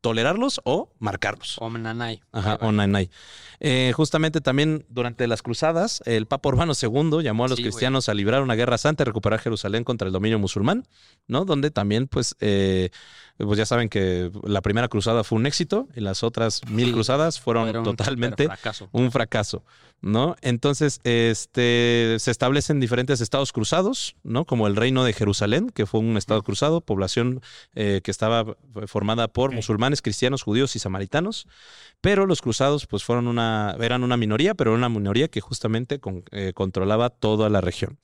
tolerarlos 0.00 0.60
o 0.64 0.92
marcarlos. 0.98 1.56
Omenanay. 1.58 2.20
Ajá, 2.32 2.52
Ahí 2.52 2.58
va. 2.62 2.66
o 2.68 2.72
Nanay. 2.72 3.10
Eh, 3.60 3.92
justamente 3.94 4.40
también 4.40 4.86
durante 4.88 5.26
las 5.26 5.42
cruzadas, 5.42 6.02
el 6.06 6.26
Papa 6.26 6.48
Urbano 6.48 6.72
II 6.80 7.22
llamó 7.22 7.44
a 7.44 7.48
los 7.48 7.56
Sí, 7.58 7.62
cristianos 7.62 8.08
a 8.08 8.14
librar 8.14 8.42
una 8.42 8.54
guerra 8.54 8.78
santa 8.78 9.02
y 9.02 9.06
recuperar 9.06 9.40
Jerusalén 9.40 9.84
contra 9.84 10.06
el 10.06 10.12
dominio 10.12 10.38
musulmán, 10.38 10.86
¿no? 11.26 11.44
Donde 11.44 11.70
también, 11.70 12.06
pues, 12.08 12.34
eh, 12.40 12.90
pues 13.44 13.58
ya 13.58 13.66
saben 13.66 13.88
que 13.88 14.30
la 14.44 14.60
primera 14.62 14.88
cruzada 14.88 15.24
fue 15.24 15.36
un 15.38 15.46
éxito 15.46 15.88
y 15.94 16.00
las 16.00 16.22
otras 16.22 16.60
mil 16.68 16.86
Sí, 16.88 16.92
cruzadas 16.92 17.40
fueron 17.40 17.82
totalmente 17.82 18.44
fracaso. 18.46 18.88
un 18.92 19.10
fracaso, 19.12 19.64
¿no? 20.00 20.36
Entonces, 20.42 21.00
este, 21.04 22.16
se 22.18 22.30
establecen 22.30 22.80
diferentes 22.80 23.20
estados 23.20 23.52
cruzados, 23.52 24.16
¿no? 24.22 24.44
Como 24.44 24.66
el 24.66 24.76
Reino 24.76 25.04
de 25.04 25.12
Jerusalén, 25.12 25.70
que 25.70 25.86
fue 25.86 26.00
un 26.00 26.16
estado 26.16 26.42
cruzado, 26.42 26.80
población 26.80 27.40
eh, 27.74 28.00
que 28.04 28.10
estaba 28.10 28.56
formada 28.86 29.28
por 29.28 29.52
musulmanes, 29.52 30.02
cristianos, 30.02 30.42
judíos 30.42 30.76
y 30.76 30.78
samaritanos, 30.78 31.46
pero 32.00 32.26
los 32.26 32.42
cruzados, 32.42 32.86
pues, 32.86 33.04
fueron 33.04 33.26
una, 33.28 33.76
eran 33.80 34.04
una 34.04 34.16
minoría, 34.16 34.54
pero 34.54 34.74
una 34.74 34.88
minoría 34.88 35.28
que 35.28 35.40
justamente 35.40 35.98
con- 36.00 36.24
eh, 36.30 36.52
controlaba 36.54 37.10
toda 37.10 37.48
la 37.48 37.60
región. 37.60 37.98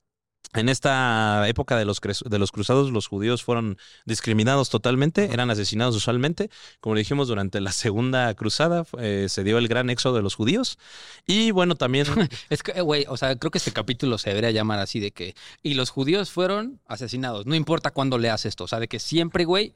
En 0.55 0.69
esta 0.69 1.47
época 1.49 1.77
de 1.77 1.85
los, 1.85 2.01
de 2.01 2.39
los 2.39 2.53
cruzados, 2.53 2.91
los 2.91 3.09
judíos 3.09 3.43
fueron 3.43 3.77
discriminados 4.05 4.71
totalmente, 4.71 5.33
eran 5.33 5.51
asesinados 5.51 5.95
usualmente. 5.97 6.51
Como 6.81 6.97
dijimos, 6.97 7.29
durante 7.29 7.61
la 7.61 7.73
segunda 7.73 8.33
cruzada 8.35 8.87
eh, 8.99 9.27
se 9.29 9.45
dio 9.45 9.59
el 9.59 9.69
gran 9.69 9.91
éxodo 9.91 10.17
de 10.17 10.23
los 10.23 10.35
judíos. 10.35 10.79
Y 11.27 11.51
bueno, 11.51 11.75
también 11.75 12.07
Es 12.51 12.63
que, 12.63 12.81
güey, 12.81 13.05
o 13.09 13.17
sea, 13.17 13.37
creo 13.37 13.51
que 13.51 13.59
este 13.59 13.73
capítulo 13.73 14.19
se 14.19 14.31
debería 14.31 14.51
llamar 14.51 14.79
así 14.79 15.01
de 15.01 15.11
que. 15.11 15.35
Y 15.63 15.75
los 15.75 15.91
judíos 15.91 16.31
fueron 16.31 16.81
asesinados. 16.87 17.47
No 17.47 17.55
importa 17.55 17.91
cuándo 17.91 18.19
leas 18.19 18.47
esto. 18.47 18.65
O 18.65 18.69
sea, 18.69 18.81
de 18.81 18.89
que 18.89 18.99
siempre, 18.99 19.45
güey, 19.45 19.75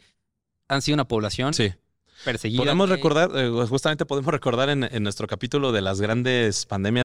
han 0.68 0.82
sido 0.82 0.94
una 0.94 1.08
población 1.08 1.54
sí. 1.54 1.72
perseguida. 2.24 2.62
Podemos 2.62 2.88
recordar, 2.88 3.30
eh, 3.34 3.50
justamente 3.68 4.06
podemos 4.06 4.32
recordar 4.32 4.70
en, 4.70 4.84
en 4.84 5.02
nuestro 5.02 5.26
capítulo 5.26 5.72
de 5.72 5.82
las 5.82 6.00
grandes 6.00 6.66
pandemias 6.66 7.04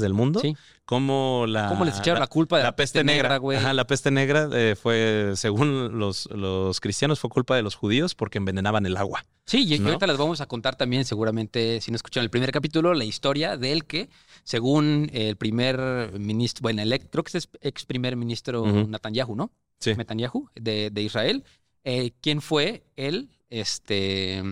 Del 0.00 0.14
mundo, 0.14 0.40
Sí. 0.40 0.56
como 0.84 1.44
la... 1.46 1.68
¿Cómo 1.68 1.84
les 1.84 1.98
echaron 1.98 2.20
la 2.20 2.26
culpa 2.26 2.56
de 2.58 2.64
la 2.64 2.74
peste 2.74 3.04
negra, 3.04 3.36
güey? 3.36 3.58
Ajá, 3.58 3.72
la 3.74 3.86
peste 3.86 4.10
negra 4.10 4.48
eh, 4.52 4.74
fue, 4.80 5.32
según 5.36 5.98
los, 5.98 6.28
los 6.32 6.80
cristianos, 6.80 7.20
fue 7.20 7.28
culpa 7.30 7.54
de 7.56 7.62
los 7.62 7.74
judíos 7.74 8.14
porque 8.14 8.38
envenenaban 8.38 8.86
el 8.86 8.96
agua. 8.96 9.24
Sí, 9.44 9.64
y 9.64 9.82
ahorita 9.84 10.06
les 10.06 10.16
vamos 10.16 10.40
a 10.40 10.46
contar 10.46 10.76
también, 10.76 11.04
seguramente, 11.04 11.80
si 11.80 11.90
no 11.90 11.96
escucharon 11.96 12.24
el 12.24 12.30
primer 12.30 12.52
capítulo, 12.52 12.94
la 12.94 13.04
historia 13.04 13.56
del 13.56 13.84
que, 13.84 14.08
según 14.44 15.10
el 15.12 15.36
primer 15.36 16.12
ministro, 16.18 16.62
bueno, 16.62 16.80
el 16.82 16.92
ex- 16.92 17.06
creo 17.10 17.24
que 17.24 17.36
es 17.36 17.48
ex 17.60 17.84
primer 17.84 18.16
ministro 18.16 18.62
Ujú. 18.62 18.88
Netanyahu, 18.88 19.34
¿no? 19.36 19.50
Sí. 19.80 19.94
Netanyahu, 19.96 20.48
de, 20.54 20.90
de 20.90 21.02
Israel, 21.02 21.44
eh, 21.84 22.12
¿quién 22.20 22.40
fue 22.40 22.84
el, 22.96 23.28
este, 23.50 24.42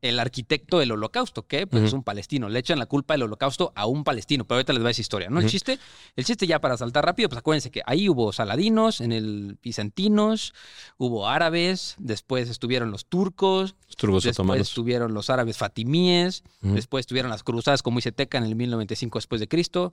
el 0.00 0.20
arquitecto 0.20 0.78
del 0.78 0.92
holocausto? 0.92 1.46
Que 1.46 1.66
pues, 1.66 1.84
es 1.84 1.92
un 1.92 2.02
palestino. 2.02 2.48
Le 2.48 2.58
echan 2.58 2.78
la 2.78 2.86
culpa 2.86 3.14
del 3.14 3.24
holocausto 3.24 3.72
a 3.74 3.86
un 3.86 4.04
palestino, 4.04 4.44
pero 4.44 4.56
ahorita 4.56 4.72
les 4.72 4.84
va 4.84 4.90
esa 4.90 5.00
historia, 5.00 5.30
¿no? 5.30 5.40
El 5.40 5.48
chiste, 5.48 5.78
el 6.16 6.24
chiste 6.24 6.46
ya 6.46 6.60
para 6.60 6.76
saltar 6.76 7.04
rápido, 7.04 7.28
pues 7.28 7.38
acuérdense 7.38 7.70
que 7.70 7.82
ahí 7.86 8.08
hubo 8.08 8.32
saladinos, 8.32 9.00
en 9.00 9.12
el 9.12 9.58
bizantinos, 9.62 10.54
hubo 10.96 11.28
árabes, 11.28 11.96
después 11.98 12.48
estuvieron 12.48 12.90
los 12.90 13.06
turcos, 13.06 13.74
Los 13.86 13.96
turbos 13.96 14.24
Después 14.24 14.38
otomanos. 14.38 14.68
estuvieron 14.68 15.14
los 15.14 15.30
árabes 15.30 15.56
fatimíes, 15.56 16.42
después 16.60 17.02
estuvieron 17.02 17.30
las 17.30 17.42
cruzadas 17.42 17.82
como 17.82 17.98
dice 17.98 18.12
Teca 18.12 18.38
en 18.38 18.44
el 18.44 18.54
1095 18.54 19.18
después 19.18 19.40
de 19.40 19.48
Cristo, 19.48 19.92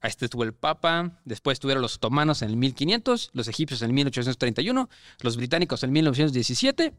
a 0.00 0.08
este 0.08 0.26
estuvo 0.26 0.44
el 0.44 0.52
Papa, 0.52 1.20
después 1.24 1.56
estuvieron 1.56 1.82
los 1.82 1.96
otomanos 1.96 2.42
en 2.42 2.50
el 2.50 2.56
1500, 2.56 3.30
los 3.32 3.48
egipcios 3.48 3.82
en 3.82 3.86
el 3.86 3.92
1831, 3.94 4.88
los 5.20 5.36
británicos 5.36 5.82
en 5.82 5.88
el 5.88 5.92
1917 5.92 6.92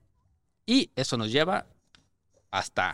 y 0.66 0.92
eso 0.96 1.18
nos 1.18 1.32
lleva 1.32 1.68
hasta, 2.52 2.94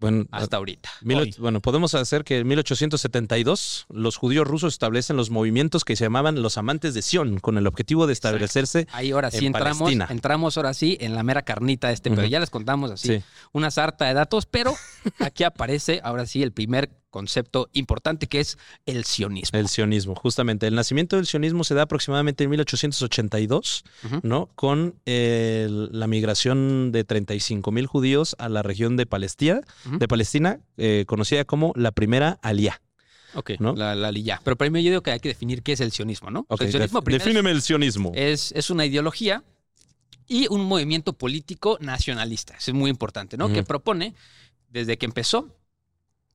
Bueno, 0.00 0.24
hasta 0.32 0.56
ahorita. 0.56 0.88
Mil 1.02 1.34
bueno, 1.38 1.60
podemos 1.60 1.94
hacer 1.94 2.24
que 2.24 2.38
en 2.38 2.46
1872 2.48 3.86
los 3.90 4.16
judíos 4.16 4.46
rusos 4.46 4.72
establecen 4.74 5.16
los 5.16 5.30
movimientos 5.30 5.84
que 5.84 5.94
se 5.96 6.04
llamaban 6.04 6.42
los 6.42 6.58
amantes 6.58 6.94
de 6.94 7.02
Sion, 7.02 7.38
con 7.38 7.56
el 7.58 7.66
objetivo 7.66 8.06
de 8.06 8.12
establecerse. 8.12 8.86
Ahí 8.92 9.12
ahora 9.12 9.30
sí 9.30 9.38
en 9.38 9.46
entramos, 9.46 9.78
Palestina. 9.78 10.06
entramos 10.10 10.56
ahora 10.56 10.74
sí 10.74 10.96
en 11.00 11.14
la 11.14 11.22
mera 11.22 11.42
carnita 11.42 11.88
de 11.88 11.94
este, 11.94 12.10
pero 12.10 12.26
ya 12.26 12.40
les 12.40 12.50
contamos 12.50 12.90
así 12.90 13.08
Sí. 13.18 13.24
una 13.52 13.70
sarta 13.70 14.06
de 14.06 14.14
datos, 14.14 14.46
pero 14.46 14.74
aquí 15.20 15.44
aparece 15.44 16.00
ahora 16.02 16.26
sí 16.26 16.42
el 16.42 16.52
primer 16.52 16.90
concepto 17.12 17.68
importante 17.74 18.26
que 18.26 18.40
es 18.40 18.58
el 18.86 19.04
sionismo. 19.04 19.56
El 19.58 19.68
sionismo, 19.68 20.16
justamente. 20.16 20.66
El 20.66 20.74
nacimiento 20.74 21.14
del 21.16 21.26
sionismo 21.26 21.62
se 21.62 21.74
da 21.74 21.82
aproximadamente 21.82 22.42
en 22.42 22.50
1882, 22.50 23.84
Ujú. 24.04 24.20
¿no? 24.24 24.46
Con 24.56 24.96
eh, 25.06 25.68
la 25.70 26.06
migración 26.08 26.90
de 26.90 27.04
35 27.04 27.70
mil 27.70 27.86
judíos 27.86 28.34
a 28.38 28.48
la 28.48 28.62
región 28.62 28.96
de 28.96 29.06
Palestina, 29.06 29.60
de 29.84 30.08
Palestina 30.08 30.58
eh, 30.76 31.04
conocida 31.06 31.44
como 31.44 31.72
la 31.76 31.92
primera 31.92 32.38
Aliyah. 32.42 32.80
Ok, 33.34 33.52
¿no? 33.60 33.74
la, 33.74 33.94
la. 33.94 34.40
Pero 34.44 34.56
primero 34.56 34.82
yo 34.82 34.90
digo 34.90 35.02
que 35.02 35.10
hay 35.12 35.20
que 35.20 35.28
definir 35.28 35.62
qué 35.62 35.72
es 35.72 35.80
el 35.80 35.92
sionismo, 35.92 36.30
¿no? 36.30 36.40
O 36.48 36.56
sea, 36.56 36.56
Ok, 36.56 36.60
el 36.62 36.70
sionismo 36.72 37.00
def- 37.00 37.12
defíneme 37.18 37.50
el 37.50 37.62
sionismo. 37.62 38.12
es, 38.14 38.52
es 38.52 38.68
una 38.70 38.84
ideología 38.84 39.42
y 40.28 40.46
un 40.50 40.64
movimiento 40.66 41.12
político 41.14 41.78
nacionalista. 41.80 42.54
Eso 42.56 42.70
es 42.70 42.74
muy 42.74 42.90
importante, 42.90 43.36
¿no? 43.36 43.52
Que 43.52 43.62
propone, 43.62 44.14
desde 44.70 44.96
que 44.98 45.06
empezó, 45.06 45.48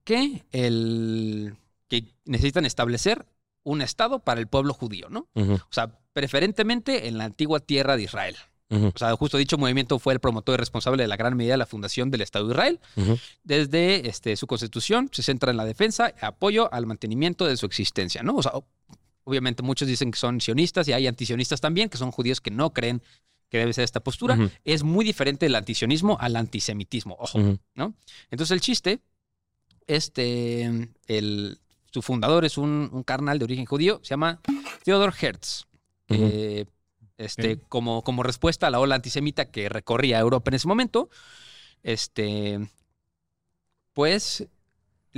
que, 0.07 0.45
el, 0.53 1.57
que 1.89 2.05
necesitan 2.23 2.65
establecer 2.65 3.25
un 3.63 3.81
Estado 3.81 4.19
para 4.19 4.39
el 4.39 4.47
pueblo 4.47 4.73
judío, 4.73 5.09
¿no? 5.09 5.27
O 5.35 5.71
sea, 5.71 5.99
preferentemente 6.13 7.09
en 7.09 7.17
la 7.17 7.25
antigua 7.25 7.59
tierra 7.59 7.97
de 7.97 8.03
Israel. 8.03 8.37
O 8.69 8.97
sea, 8.97 9.13
justo 9.17 9.37
dicho 9.37 9.57
movimiento 9.57 9.99
fue 9.99 10.13
el 10.13 10.21
promotor 10.21 10.55
y 10.55 10.57
responsable 10.59 11.03
de 11.03 11.09
la 11.09 11.17
gran 11.17 11.35
medida 11.35 11.55
de 11.55 11.57
la 11.57 11.65
fundación 11.65 12.09
del 12.09 12.21
Estado 12.21 12.47
de 12.47 12.53
Israel. 12.53 12.79
Desde 13.43 14.07
este, 14.07 14.37
su 14.37 14.47
constitución 14.47 15.09
se 15.11 15.23
centra 15.23 15.51
en 15.51 15.57
la 15.57 15.65
defensa, 15.65 16.13
apoyo 16.21 16.73
al 16.73 16.85
mantenimiento 16.85 17.45
de 17.45 17.57
su 17.57 17.65
existencia, 17.65 18.23
¿no? 18.23 18.37
O 18.37 18.41
sea, 18.41 18.53
obviamente 19.25 19.61
muchos 19.61 19.89
dicen 19.89 20.11
que 20.11 20.19
son 20.19 20.39
sionistas 20.39 20.87
y 20.87 20.93
hay 20.93 21.05
antisionistas 21.05 21.59
también, 21.59 21.89
que 21.89 21.97
son 21.97 22.11
judíos 22.11 22.39
que 22.39 22.49
no 22.49 22.71
creen 22.71 23.01
que 23.49 23.57
debe 23.57 23.73
ser 23.73 23.83
esta 23.83 23.99
postura, 23.99 24.37
es 24.63 24.83
muy 24.83 25.03
diferente 25.03 25.45
del 25.45 25.55
antisionismo 25.55 26.17
al 26.21 26.37
antisemitismo. 26.37 27.17
Ojo. 27.19 27.59
¿no? 27.75 27.93
Entonces 28.31 28.51
el 28.51 28.61
chiste, 28.61 29.01
este, 29.87 30.89
el, 31.07 31.59
su 31.91 32.01
fundador 32.01 32.45
es 32.45 32.57
un, 32.57 32.89
un 32.91 33.03
carnal 33.03 33.39
de 33.39 33.45
origen 33.45 33.65
judío, 33.65 33.99
se 34.03 34.09
llama 34.09 34.39
Theodor 34.83 35.13
Hertz. 35.19 35.65
Eh, 36.09 36.65
este, 37.17 37.59
como, 37.67 38.03
como 38.03 38.23
respuesta 38.23 38.67
a 38.67 38.69
la 38.69 38.79
ola 38.79 38.95
antisemita 38.95 39.49
que 39.49 39.69
recorría 39.69 40.19
Europa 40.19 40.51
en 40.51 40.55
ese 40.55 40.67
momento, 40.67 41.09
este, 41.83 42.69
pues 43.93 44.47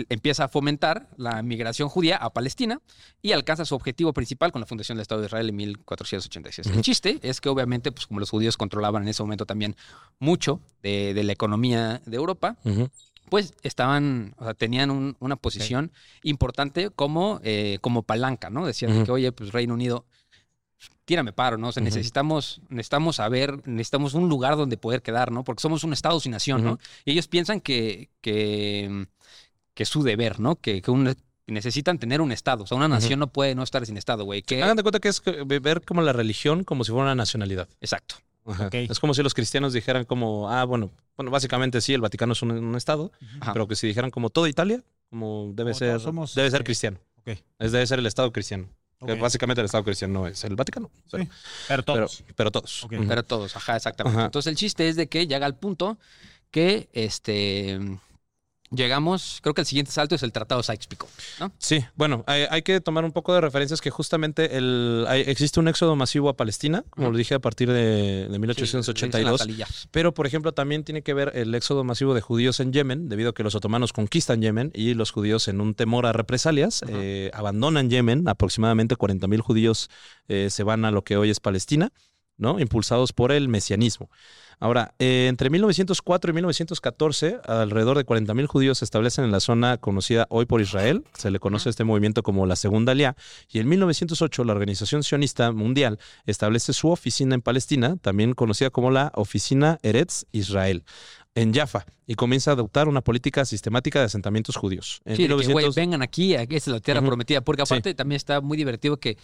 empieza 0.07 0.45
a 0.45 0.47
fomentar 0.47 1.09
la 1.17 1.41
migración 1.43 1.89
judía 1.89 2.15
a 2.15 2.31
Palestina 2.31 2.79
y 3.21 3.33
alcanza 3.33 3.65
su 3.65 3.75
objetivo 3.75 4.13
principal 4.13 4.51
con 4.51 4.61
la 4.61 4.65
fundación 4.65 4.95
del 4.95 5.01
Estado 5.01 5.21
de 5.21 5.27
Israel 5.27 5.49
en 5.49 5.55
1486. 5.57 6.67
El 6.67 6.81
chiste 6.81 7.19
es 7.21 7.41
que 7.41 7.49
obviamente, 7.49 7.91
pues 7.91 8.07
como 8.07 8.19
los 8.19 8.29
judíos 8.29 8.55
controlaban 8.55 9.03
en 9.03 9.09
ese 9.09 9.23
momento 9.23 9.45
también 9.45 9.75
mucho 10.19 10.61
de, 10.81 11.13
de 11.13 11.23
la 11.23 11.33
economía 11.33 12.01
de 12.05 12.15
Europa. 12.15 12.55
Pues 13.29 13.53
estaban, 13.63 14.33
o 14.37 14.43
sea, 14.45 14.53
tenían 14.53 14.91
un- 14.91 15.15
una 15.19 15.35
posición 15.35 15.91
importante 16.23 16.89
como, 16.89 17.39
eh, 17.43 17.77
como 17.81 18.03
palanca, 18.03 18.49
¿no? 18.49 18.65
Decían 18.65 19.05
que, 19.05 19.11
oye, 19.11 19.31
pues 19.31 19.51
Reino 19.51 19.73
Unido, 19.73 20.05
tírame 21.05 21.33
paro, 21.33 21.57
¿no? 21.57 21.69
O 21.69 21.71
sea, 21.71 21.81
necesitamos, 21.83 22.61
necesitamos 22.69 23.17
saber, 23.17 23.67
necesitamos 23.67 24.13
un 24.13 24.29
lugar 24.29 24.55
donde 24.57 24.77
poder 24.77 25.01
quedar, 25.01 25.31
¿no? 25.31 25.43
Porque 25.43 25.61
somos 25.61 25.83
un 25.83 25.93
Estado 25.93 26.19
sin 26.19 26.31
nación, 26.31 26.63
¿no? 26.63 26.79
Y 27.05 27.11
ellos 27.11 27.27
piensan 27.27 27.59
que, 27.61 28.09
que, 28.21 29.07
que 29.73 29.83
es 29.83 29.89
su 29.89 30.03
deber, 30.03 30.39
¿no? 30.39 30.55
Que, 30.55 30.81
que 30.81 30.91
un- 30.91 31.15
que 31.45 31.53
necesitan 31.53 31.97
tener 31.97 32.21
un 32.21 32.31
Estado. 32.31 32.63
O 32.63 32.67
sea, 32.67 32.77
una 32.77 32.87
nación 32.87 33.19
no 33.19 33.27
puede 33.33 33.55
no 33.55 33.63
estar 33.63 33.83
sin 33.85 33.97
Estado, 33.97 34.23
güey. 34.23 34.43
Que... 34.43 34.61
Hagan 34.61 34.77
de 34.77 34.83
cuenta 34.83 34.99
que 34.99 35.07
es 35.09 35.21
ver 35.61 35.81
como 35.83 36.01
la 36.03 36.13
religión 36.13 36.63
como 36.63 36.83
si 36.83 36.91
fuera 36.91 37.05
una 37.05 37.15
nacionalidad. 37.15 37.67
Exacto. 37.81 38.15
Es 38.71 38.99
como 38.99 39.13
si 39.13 39.21
los 39.23 39.33
cristianos 39.33 39.73
dijeran 39.73 40.05
como, 40.05 40.49
ah, 40.49 40.63
bueno, 40.65 40.91
bueno, 41.15 41.31
básicamente 41.31 41.81
sí, 41.81 41.93
el 41.93 42.01
Vaticano 42.01 42.33
es 42.33 42.41
un, 42.41 42.51
un 42.51 42.75
estado, 42.75 43.11
Ajá. 43.41 43.53
pero 43.53 43.67
que 43.67 43.75
si 43.75 43.87
dijeran 43.87 44.09
como 44.11 44.29
toda 44.29 44.49
Italia, 44.49 44.83
como 45.09 45.51
debe 45.53 45.71
Como 45.71 45.79
ser, 45.79 45.99
somos, 45.99 46.35
debe 46.35 46.49
ser 46.49 46.63
cristiano. 46.63 46.97
Ok. 47.17 47.37
Es 47.59 47.71
debe 47.71 47.85
ser 47.85 47.99
el 47.99 48.05
estado 48.05 48.31
cristiano. 48.31 48.67
Que 49.05 49.13
básicamente 49.15 49.61
el 49.61 49.65
estado 49.65 49.83
cristiano 49.85 50.27
es 50.27 50.43
el 50.43 50.55
Vaticano. 50.57 50.91
Pero, 51.09 51.23
Sí, 51.23 51.29
pero 51.69 51.83
pero, 51.83 51.83
todos. 51.83 52.23
pero 52.35 52.51
todos. 52.51 52.87
Pero 52.89 53.23
todos, 53.23 53.55
ajá, 53.55 53.77
exactamente. 53.77 54.17
Ajá. 54.17 54.25
Entonces 54.25 54.49
el 54.49 54.57
chiste 54.57 54.89
es 54.89 54.97
de 54.97 55.07
que 55.07 55.25
llega 55.25 55.45
al 55.45 55.55
punto 55.55 55.97
que 56.51 56.89
este 56.91 57.79
llegamos, 58.71 59.39
creo 59.41 59.53
que 59.53 59.61
el 59.61 59.67
siguiente 59.67 59.91
salto 59.91 60.15
es 60.15 60.23
el 60.23 60.31
Tratado 60.31 60.61
Sykes-Picot, 60.61 61.07
¿no? 61.39 61.51
Sí, 61.57 61.83
bueno, 61.95 62.23
hay, 62.27 62.43
hay 62.49 62.61
que 62.61 62.79
tomar 62.81 63.03
un 63.05 63.11
poco 63.11 63.33
de 63.33 63.41
referencias 63.41 63.81
que 63.81 63.89
justamente 63.89 64.57
el, 64.57 65.05
hay- 65.07 65.21
existe 65.27 65.59
un 65.59 65.67
éxodo 65.67 65.95
masivo 65.95 66.29
a 66.29 66.37
Palestina, 66.37 66.83
como 66.89 67.11
lo 67.11 67.17
dije, 67.17 67.33
a 67.35 67.39
partir 67.39 67.69
de, 67.71 68.27
de 68.27 68.33
Sí, 68.33 68.39
1882. 68.39 69.31
las 69.31 69.41
alillas. 69.41 69.87
Pero, 69.91 70.13
por 70.13 70.27
ejemplo, 70.27 70.51
también 70.53 70.83
tiene 70.83 71.01
que 71.01 71.13
ver 71.13 71.31
el 71.35 71.53
éxodo 71.55 71.83
masivo 71.83 72.13
de 72.13 72.21
judíos 72.21 72.59
en 72.59 72.71
Yemen, 72.73 73.09
debido 73.09 73.31
a 73.31 73.33
que 73.33 73.43
los 73.43 73.55
otomanos 73.55 73.93
conquistan 73.93 74.41
Yemen 74.41 74.71
y 74.73 74.93
los 74.93 75.11
judíos, 75.11 75.47
en 75.47 75.61
un 75.61 75.73
temor 75.73 76.05
a 76.05 76.13
represalias, 76.13 76.83
eh, 76.87 77.31
abandonan 77.33 77.89
Yemen. 77.89 78.27
Aproximadamente 78.27 78.95
40.000 78.95 79.39
judíos 79.41 79.89
eh, 80.27 80.49
se 80.51 80.63
van 80.63 80.85
a 80.85 80.91
lo 80.91 81.03
que 81.03 81.17
hoy 81.17 81.29
es 81.29 81.39
Palestina, 81.39 81.91
¿no? 82.39 82.59
Impulsados 82.59 83.13
por 83.13 83.31
el 83.31 83.47
mesianismo. 83.47 84.09
Ahora, 84.61 84.93
eh, 84.99 85.27
entre 85.29 85.49
1904 85.49 86.31
y 86.31 86.33
1914, 86.33 87.39
alrededor 87.45 87.95
de 87.97 88.05
40.000 88.05 88.45
judíos 88.45 88.79
se 88.79 88.85
establecen 88.85 89.23
en 89.23 89.31
la 89.31 89.39
zona 89.39 89.77
conocida 89.77 90.27
hoy 90.29 90.45
por 90.45 90.59
Israel. 90.59 91.05
Se 91.17 91.31
le 91.31 91.39
conoce 91.39 91.69
a 91.69 91.71
este 91.71 91.85
movimiento 91.85 92.23
como 92.23 92.45
la 92.45 92.57
Segunda 92.57 92.91
Aliá. 92.91 93.15
Y 93.49 93.59
en 93.59 93.69
1908, 93.69 94.43
la 94.43 94.51
Organización 94.51 95.03
Sionista 95.03 95.53
Mundial 95.53 95.97
establece 96.25 96.73
su 96.73 96.89
oficina 96.89 97.35
en 97.35 97.41
Palestina, 97.41 97.95
también 98.01 98.33
conocida 98.33 98.69
como 98.69 98.91
la 98.91 99.13
Oficina 99.15 99.77
Eretz 99.81 100.25
Israel, 100.33 100.83
en 101.35 101.53
Jaffa, 101.53 101.85
y 102.05 102.15
comienza 102.15 102.51
a 102.51 102.55
adoptar 102.55 102.89
una 102.89 102.99
política 102.99 103.45
sistemática 103.45 103.99
de 103.99 104.05
asentamientos 104.05 104.57
judíos. 104.57 104.99
En 105.05 105.15
Sí, 105.15 105.21
de 105.21 105.29
que, 105.29 105.35
1900 105.35 105.75
vengan 105.75 106.01
aquí, 106.01 106.35
aquí 106.35 106.57
es 106.57 106.67
la 106.67 106.81
tierra 106.81 107.01
prometida. 107.01 107.39
Porque 107.39 107.65
Sí. 107.65 107.73
aparte 107.73 107.93
también 107.93 108.17
está 108.17 108.41
muy 108.41 108.57
divertido 108.57 108.97
que, 108.97 109.17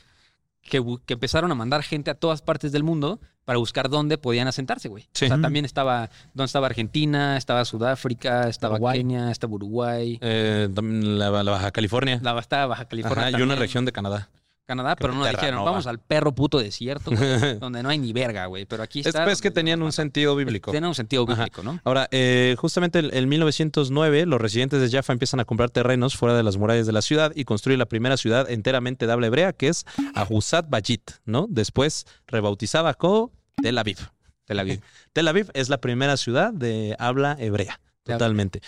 que, 0.66 0.84
empezaron 1.13 1.51
a 1.51 1.55
mandar 1.55 1.84
gente 1.84 2.11
a 2.11 2.16
todas 2.16 2.41
partes 2.41 2.72
del 2.72 2.84
mundo 2.84 3.20
para 3.45 3.59
buscar 3.59 3.89
dónde 3.89 4.18
podían 4.18 4.47
asentarse, 4.47 4.89
güey. 4.89 5.07
Sí. 5.13 5.26
O 5.26 5.28
sea, 5.28 5.39
también 5.39 5.63
estaba, 5.63 6.09
¿dónde 6.34 6.47
estaba 6.47 6.66
Argentina? 6.66 7.38
Estaba 7.38 7.63
Sudáfrica, 7.63 8.49
estaba 8.49 8.76
Uruguay. 8.76 8.97
Kenia, 8.97 9.32
estaba 9.32 9.53
Uruguay. 9.53 10.18
eh, 10.22 10.68
la, 10.76 11.43
la 11.43 11.51
Baja 11.51 11.72
California. 11.72 12.20
La, 12.24 12.38
estaba 12.39 12.66
Baja 12.66 12.86
California. 12.86 13.28
Ajá, 13.28 13.39
y 13.39 13.41
una 13.41 13.55
región 13.55 13.86
de 13.86 13.91
Canadá. 13.91 14.30
Canadá, 14.66 14.95
pero 14.95 15.13
no 15.13 15.24
Terranova. 15.24 15.41
dijeron, 15.41 15.66
vamos 15.66 15.88
al 15.88 15.99
perro 15.99 16.34
puto 16.34 16.57
desierto, 16.59 17.11
güey, 17.11 17.20
donde 17.59 17.84
no 17.84 17.89
hay 17.89 17.99
ni 17.99 18.13
verga, 18.13 18.47
güey. 18.47 18.66
Pero 18.66 18.82
aquí 18.84 19.01
Es 19.01 19.07
está. 19.07 19.24
pues 19.24 19.41
que 19.41 19.51
tenían 19.51 19.82
un 19.84 19.91
sentido 19.91 20.36
bíblico. 20.36 20.72
Tienen 20.72 20.88
un 20.88 20.95
sentido 20.95 21.24
Ajá. 21.30 21.43
bíblico, 21.43 21.61
¿no? 21.63 21.80
Ahora, 21.84 22.07
eh, 22.11 22.55
justamente 22.57 22.99
en 22.99 23.13
en 23.13 23.30
1909, 23.30 24.26
los 24.26 24.41
residentes 24.41 24.82
de 24.82 24.89
Jaffa 24.89 25.13
empiezan 25.13 25.39
a 25.39 25.45
comprar 25.45 25.70
terrenos 25.70 26.16
fuera 26.16 26.36
de 26.36 26.43
las 26.43 26.57
murallas 26.57 26.86
de 26.88 26.93
la 26.93 27.01
ciudad 27.01 27.32
y 27.36 27.43
construyen 27.45 27.80
la 27.80 27.86
primera 27.86 28.18
ciudad 28.18 28.49
enteramente 28.49 29.05
de 29.07 29.13
habla 29.13 29.28
hebrea, 29.28 29.53
que 29.53 29.68
es 29.68 29.86
Ahuzat 30.16 30.70
Bayit, 30.70 31.11
¿no? 31.26 31.45
Después 31.49 32.05
rebautizada 32.28 32.93
como 32.95 33.32
Tel 33.61 33.78
Aviv. 33.78 33.97
Tel 34.45 34.59
Aviv. 34.59 34.82
Tel 35.13 35.28
Aviv 35.28 35.49
es 35.53 35.70
la 35.70 35.78
primera 35.80 36.18
ciudad 36.18 36.53
de 36.53 36.95
habla 36.99 37.36
hebrea, 37.39 37.80
totalmente. 38.03 38.61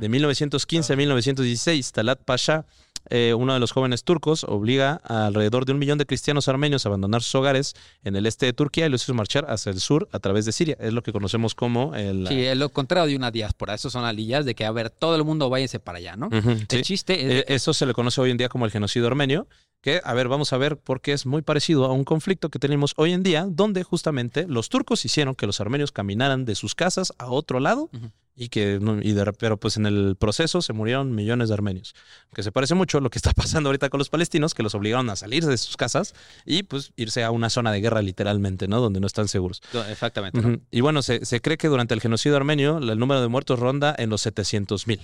De 0.00 0.08
1915 0.08 0.92
a 0.92 0.96
1916, 0.96 1.92
Talat 1.92 2.20
Pasha, 2.24 2.66
eh, 3.10 3.34
uno 3.34 3.54
de 3.54 3.60
los 3.60 3.72
jóvenes 3.72 4.04
turcos, 4.04 4.44
obliga 4.44 5.00
a 5.04 5.26
alrededor 5.26 5.64
de 5.64 5.72
un 5.72 5.78
millón 5.78 5.98
de 5.98 6.06
cristianos 6.06 6.48
armenios 6.48 6.84
a 6.84 6.88
abandonar 6.88 7.22
sus 7.22 7.34
hogares 7.34 7.74
en 8.04 8.16
el 8.16 8.26
este 8.26 8.46
de 8.46 8.52
Turquía 8.52 8.86
y 8.86 8.88
los 8.88 9.02
hizo 9.02 9.14
marchar 9.14 9.50
hacia 9.50 9.70
el 9.70 9.80
sur 9.80 10.08
a 10.12 10.18
través 10.18 10.44
de 10.44 10.52
Siria. 10.52 10.76
Es 10.80 10.92
lo 10.92 11.02
que 11.02 11.12
conocemos 11.12 11.54
como 11.54 11.94
el... 11.94 12.26
Sí, 12.28 12.44
es 12.44 12.56
lo 12.56 12.68
contrario 12.70 13.10
de 13.10 13.16
una 13.16 13.30
diáspora. 13.30 13.74
Esos 13.74 13.92
son 13.92 14.04
alillas 14.04 14.44
de 14.44 14.54
que, 14.54 14.64
a 14.64 14.70
ver, 14.70 14.90
todo 14.90 15.16
el 15.16 15.24
mundo 15.24 15.48
váyase 15.50 15.80
para 15.80 15.98
allá, 15.98 16.16
¿no? 16.16 16.28
El 16.30 16.82
chiste 16.82 17.14
es. 17.14 17.42
Eh, 17.42 17.44
Eso 17.48 17.72
se 17.72 17.86
le 17.86 17.94
conoce 17.94 18.20
hoy 18.20 18.30
en 18.30 18.36
día 18.36 18.48
como 18.48 18.64
el 18.64 18.70
genocidio 18.70 19.06
armenio, 19.06 19.46
que, 19.80 20.00
a 20.04 20.14
ver, 20.14 20.28
vamos 20.28 20.52
a 20.52 20.58
ver 20.58 20.76
por 20.76 21.00
qué 21.00 21.12
es 21.12 21.26
muy 21.26 21.42
parecido 21.42 21.84
a 21.84 21.92
un 21.92 22.04
conflicto 22.04 22.48
que 22.48 22.58
tenemos 22.58 22.94
hoy 22.96 23.12
en 23.12 23.22
día, 23.22 23.46
donde 23.48 23.84
justamente 23.84 24.46
los 24.48 24.68
turcos 24.68 25.04
hicieron 25.04 25.34
que 25.34 25.46
los 25.46 25.60
armenios 25.60 25.92
caminaran 25.92 26.44
de 26.44 26.54
sus 26.54 26.74
casas 26.74 27.12
a 27.18 27.30
otro 27.30 27.60
lado. 27.60 27.90
Y 28.38 28.48
que, 28.48 28.78
y 29.02 29.12
de 29.12 29.32
pero 29.32 29.56
pues 29.58 29.76
en 29.76 29.84
el 29.84 30.16
proceso 30.16 30.62
se 30.62 30.72
murieron 30.72 31.14
millones 31.14 31.48
de 31.48 31.54
armenios, 31.54 31.94
que 32.32 32.44
se 32.44 32.52
parece 32.52 32.74
mucho 32.74 32.98
a 32.98 33.00
lo 33.00 33.10
que 33.10 33.18
está 33.18 33.32
pasando 33.36 33.68
ahorita 33.68 33.90
con 33.90 33.98
los 33.98 34.08
palestinos, 34.08 34.54
que 34.54 34.62
los 34.62 34.74
obligaron 34.74 35.10
a 35.10 35.16
salir 35.16 35.44
de 35.44 35.58
sus 35.58 35.76
casas 35.76 36.14
y 36.46 36.62
pues 36.62 36.92
irse 36.96 37.24
a 37.24 37.32
una 37.32 37.50
zona 37.50 37.72
de 37.72 37.80
guerra 37.80 38.00
literalmente, 38.00 38.68
¿no? 38.68 38.80
Donde 38.80 39.00
no 39.00 39.06
están 39.08 39.26
seguros. 39.26 39.60
Exactamente. 39.90 40.60
Y 40.70 40.80
bueno, 40.80 41.02
se, 41.02 41.24
se 41.24 41.40
cree 41.40 41.58
que 41.58 41.68
durante 41.68 41.94
el 41.94 42.00
genocidio 42.00 42.36
armenio 42.36 42.78
el 42.78 42.98
número 42.98 43.20
de 43.20 43.28
muertos 43.28 43.58
ronda 43.58 43.94
en 43.98 44.10
los 44.10 44.20
700 44.22 44.86
mil. 44.86 45.00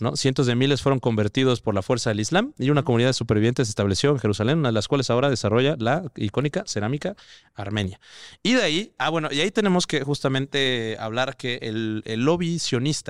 ¿no? 0.00 0.16
Cientos 0.16 0.46
de 0.46 0.54
miles 0.56 0.82
fueron 0.82 0.98
convertidos 0.98 1.60
por 1.60 1.74
la 1.74 1.82
fuerza 1.82 2.10
del 2.10 2.20
Islam 2.20 2.52
y 2.58 2.70
una 2.70 2.82
comunidad 2.82 3.10
de 3.10 3.14
supervivientes 3.14 3.68
se 3.68 3.70
estableció 3.70 4.10
en 4.10 4.18
Jerusalén, 4.18 4.58
una 4.58 4.68
de 4.68 4.72
las 4.72 4.88
cuales 4.88 5.10
ahora 5.10 5.30
desarrolla 5.30 5.76
la 5.78 6.10
icónica 6.16 6.64
cerámica 6.66 7.14
armenia. 7.54 8.00
Y 8.42 8.54
de 8.54 8.62
ahí, 8.62 8.92
ah, 8.98 9.10
bueno, 9.10 9.28
y 9.30 9.40
ahí 9.40 9.50
tenemos 9.50 9.86
que 9.86 10.02
justamente 10.02 10.96
hablar 10.98 11.36
que 11.36 11.60
el, 11.62 12.02
el 12.04 12.24
lobby 12.24 12.58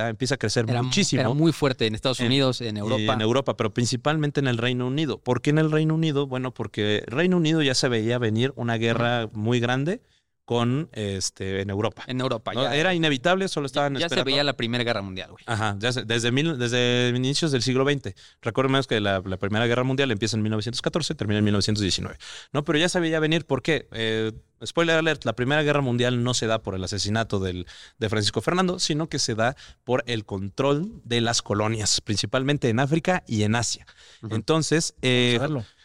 empieza 0.08 0.34
a 0.34 0.38
crecer 0.38 0.64
Era, 0.68 0.82
muchísimo. 0.82 1.20
era 1.20 1.28
muy 1.30 1.52
fuerte 1.52 1.86
en 1.86 1.94
Estados 1.94 2.20
En- 2.20 2.26
Unidos, 2.26 2.60
en 2.60 2.76
y 2.76 2.80
Europa. 2.80 3.12
En 3.14 3.20
Europa, 3.20 3.56
pero 3.56 3.70
principalmente 3.72 4.40
en 4.40 4.48
el 4.48 4.58
Reino 4.58 4.86
Unido. 4.86 5.18
¿Por 5.18 5.40
qué 5.42 5.50
en 5.50 5.58
el 5.58 5.70
Reino 5.70 5.94
Unido? 5.94 6.26
Bueno, 6.26 6.52
porque 6.52 7.02
Reino 7.06 7.36
Unido 7.36 7.62
ya 7.62 7.74
se 7.74 7.88
veía 7.88 8.18
venir 8.18 8.52
una 8.56 8.76
guerra 8.76 9.28
muy 9.32 9.60
grande 9.60 10.00
con 10.52 10.88
este 10.92 11.60
en 11.62 11.70
Europa. 11.70 12.04
En 12.06 12.20
Europa. 12.20 12.52
¿no? 12.52 12.62
Ya, 12.64 12.76
Era 12.76 12.94
inevitable, 12.94 13.48
solo 13.48 13.66
estaban 13.66 13.94
ya 13.94 14.00
se 14.00 14.04
esperando. 14.06 14.26
veía 14.26 14.44
la 14.44 14.52
Primera 14.54 14.84
Guerra 14.84 15.02
Mundial, 15.02 15.30
güey. 15.30 15.42
Ajá, 15.46 15.76
ya 15.78 15.92
se- 15.92 16.04
desde, 16.04 16.30
mil- 16.30 16.58
desde 16.58 17.12
inicios 17.16 17.52
del 17.52 17.62
siglo 17.62 17.84
XX. 17.84 18.14
Recordemos 18.42 18.86
que 18.86 19.00
la, 19.00 19.22
la 19.24 19.36
Primera 19.38 19.66
Guerra 19.66 19.84
Mundial 19.84 20.10
empieza 20.10 20.36
en 20.36 20.42
1914, 20.42 21.14
termina 21.14 21.38
en 21.38 21.44
1919. 21.44 22.16
No, 22.52 22.64
pero 22.64 22.78
ya 22.78 22.88
se 22.88 23.00
veía 23.00 23.18
venir, 23.20 23.44
¿por 23.46 23.62
qué? 23.62 23.88
Eh, 23.92 24.32
spoiler 24.64 24.96
alert, 24.98 25.24
la 25.24 25.32
Primera 25.32 25.62
Guerra 25.62 25.80
Mundial 25.80 26.22
no 26.22 26.34
se 26.34 26.46
da 26.46 26.60
por 26.62 26.74
el 26.74 26.84
asesinato 26.84 27.40
del, 27.40 27.66
de 27.98 28.08
Francisco 28.08 28.40
Fernando, 28.40 28.78
sino 28.78 29.08
que 29.08 29.18
se 29.18 29.34
da 29.34 29.56
por 29.84 30.04
el 30.06 30.24
control 30.24 31.00
de 31.04 31.20
las 31.20 31.42
colonias, 31.42 32.00
principalmente 32.00 32.68
en 32.68 32.78
África 32.78 33.24
y 33.26 33.42
en 33.42 33.54
Asia. 33.56 33.86
Entonces, 34.30 34.94
eh. 35.02 35.38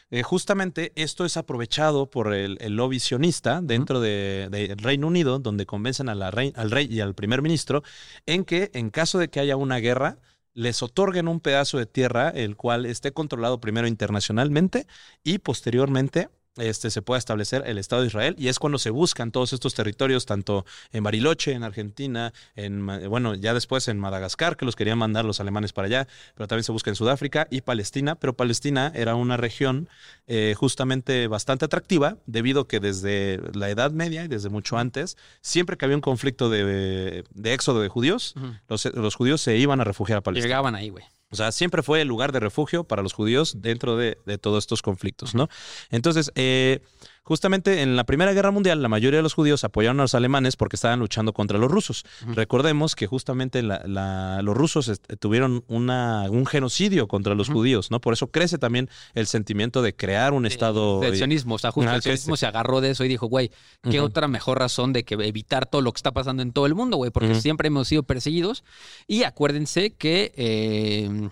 Eh, 0.10 0.24
justamente 0.24 0.94
esto 0.96 1.26
es 1.26 1.36
aprovechado 1.38 2.10
por 2.10 2.34
el, 2.34 2.58
el 2.62 2.76
lobby 2.76 3.00
sionista 3.00 3.60
dentro 3.62 4.00
de- 4.00 4.48
del 4.50 4.78
Reino 4.78 5.08
Unido, 5.08 5.40
donde 5.40 5.66
convencen 5.66 6.10
a 6.10 6.16
la 6.16 6.32
rey- 6.32 6.54
al 6.56 6.72
rey 6.72 6.88
y 6.90 7.02
al 7.02 7.14
primer 7.16 7.42
ministro 7.42 7.84
en 8.26 8.46
que 8.46 8.72
en 8.74 8.90
caso 8.90 9.20
de 9.20 9.30
que 9.30 9.40
haya 9.40 9.58
una 9.58 9.78
guerra, 9.78 10.20
les 10.54 10.82
otorguen 10.82 11.28
un 11.28 11.40
pedazo 11.40 11.78
de 11.78 11.86
tierra, 11.86 12.30
el 12.30 12.56
cual 12.56 12.86
esté 12.86 13.12
controlado 13.14 13.60
primero 13.62 13.88
internacionalmente 13.88 14.88
y 15.24 15.38
posteriormente 15.40 16.30
este, 16.58 16.92
se 16.92 17.02
pueda 17.02 17.18
establecer 17.18 17.64
el 17.66 17.78
Estado 17.78 18.02
de 18.02 18.08
Israel 18.08 18.36
y 18.38 18.48
es 18.48 18.60
cuando 18.60 18.78
se 18.78 18.90
buscan 18.90 19.32
todos 19.32 19.54
estos 19.54 19.74
territorios, 19.74 20.26
tanto 20.26 20.66
en 20.92 21.04
Bariloche, 21.04 21.54
en 21.54 21.64
Argentina, 21.64 22.34
en, 22.56 22.86
bueno, 23.10 23.36
ya 23.36 23.54
después 23.54 23.88
en 23.88 24.00
Madagascar, 24.00 24.58
que 24.58 24.66
los 24.66 24.76
querían 24.76 24.98
mandar 24.98 25.26
los 25.26 25.40
alemanes 25.40 25.74
para 25.74 25.88
allá, 25.88 26.08
pero 26.36 26.48
también 26.48 26.64
se 26.64 26.72
busca 26.72 26.90
en 26.90 26.96
Sudáfrica 26.96 27.48
y 27.50 27.62
Palestina, 27.62 28.16
pero 28.16 28.34
Palestina 28.34 28.92
era 28.96 29.16
una 29.16 29.38
región 29.38 29.90
eh, 30.28 30.56
justamente 30.58 31.28
bastante 31.28 31.66
atractiva 31.66 32.18
debido 32.26 32.68
que 32.68 32.80
desde 32.80 33.40
la 33.54 33.70
Edad 33.70 33.92
Media 33.92 34.24
y 34.24 34.28
desde 34.28 34.50
mucho 34.50 34.78
antes, 34.78 35.18
siempre 35.42 35.78
que 35.78 35.86
había 35.86 35.98
un 35.98 36.02
conflicto 36.02 36.50
de, 36.50 37.24
de 37.34 37.54
éxodo 37.54 37.82
de 37.82 37.90
judíos, 37.90 38.36
los, 38.68 38.86
los 38.86 39.16
judíos 39.16 39.42
se 39.42 39.58
iban 39.58 39.82
a 39.82 39.84
refugiar 39.84 40.20
a 40.20 40.22
Palestina. 40.22 40.48
Llegaban 40.48 40.76
ahí, 40.76 40.90
güey. 40.90 41.06
O 41.30 41.36
sea, 41.36 41.52
siempre 41.52 41.84
fue 41.84 42.02
el 42.02 42.08
lugar 42.08 42.32
de 42.32 42.40
refugio 42.40 42.86
para 42.86 43.02
los 43.02 43.14
judíos 43.14 43.62
dentro 43.62 43.98
de, 43.98 44.16
todos 44.40 44.64
estos 44.64 44.82
conflictos, 44.82 45.36
¿no? 45.36 45.50
Entonces, 45.90 46.32
eh, 46.36 46.82
justamente 47.28 47.82
en 47.82 47.96
la 47.96 48.06
Primera 48.06 48.32
Guerra 48.34 48.52
Mundial, 48.52 48.82
la 48.82 48.88
mayoría 48.88 49.18
de 49.18 49.24
los 49.24 49.34
judíos 49.34 49.64
apoyaron 49.66 50.00
a 50.00 50.04
los 50.04 50.16
alemanes 50.16 50.56
porque 50.56 50.78
estaban 50.78 51.00
luchando 51.00 51.34
contra 51.34 51.58
los 51.58 51.70
rusos. 51.70 52.06
Recordemos 52.34 52.96
que 52.96 53.06
justamente 53.06 53.62
la- 53.62 53.82
la- 53.86 54.42
los 54.42 54.56
rusos 54.56 54.92
tuvieron 55.20 55.64
una, 55.68 56.26
un 56.30 56.46
genocidio 56.46 57.08
contra 57.08 57.36
los 57.36 57.50
judíos, 57.50 57.92
¿no? 57.92 58.00
Por 58.00 58.14
eso 58.14 58.28
crece 58.32 58.58
también 58.58 58.90
el 59.14 59.28
sentimiento 59.28 59.82
de 59.82 59.96
crear 59.96 60.34
un 60.34 60.46
Estado... 60.46 61.00
Del 61.02 61.18
sionismo. 61.18 61.56
O 61.56 61.60
sea, 61.60 61.72
justo 61.72 61.90
el 61.98 62.02
sionismo 62.02 62.38
se 62.38 62.46
agarró 62.46 62.80
de 62.82 62.92
eso 62.92 63.04
y 63.04 63.08
dijo, 63.10 63.28
güey, 63.28 63.52
¿qué 63.90 64.00
otra 64.00 64.28
mejor 64.28 64.60
razón 64.60 64.94
de 64.94 65.04
que 65.04 65.16
evitar 65.16 65.66
todo 65.66 65.82
lo 65.82 65.92
que 65.92 65.98
está 65.98 66.12
pasando 66.14 66.42
en 66.44 66.52
todo 66.54 66.66
el 66.66 66.76
mundo, 66.76 66.98
güey? 66.98 67.12
Porque 67.12 67.36
siempre 67.42 67.68
hemos 67.68 67.88
sido 67.90 68.04
perseguidos. 68.04 68.64
Y 69.08 69.24
acuérdense 69.24 69.94
que 69.96 70.32
eh, 70.38 71.30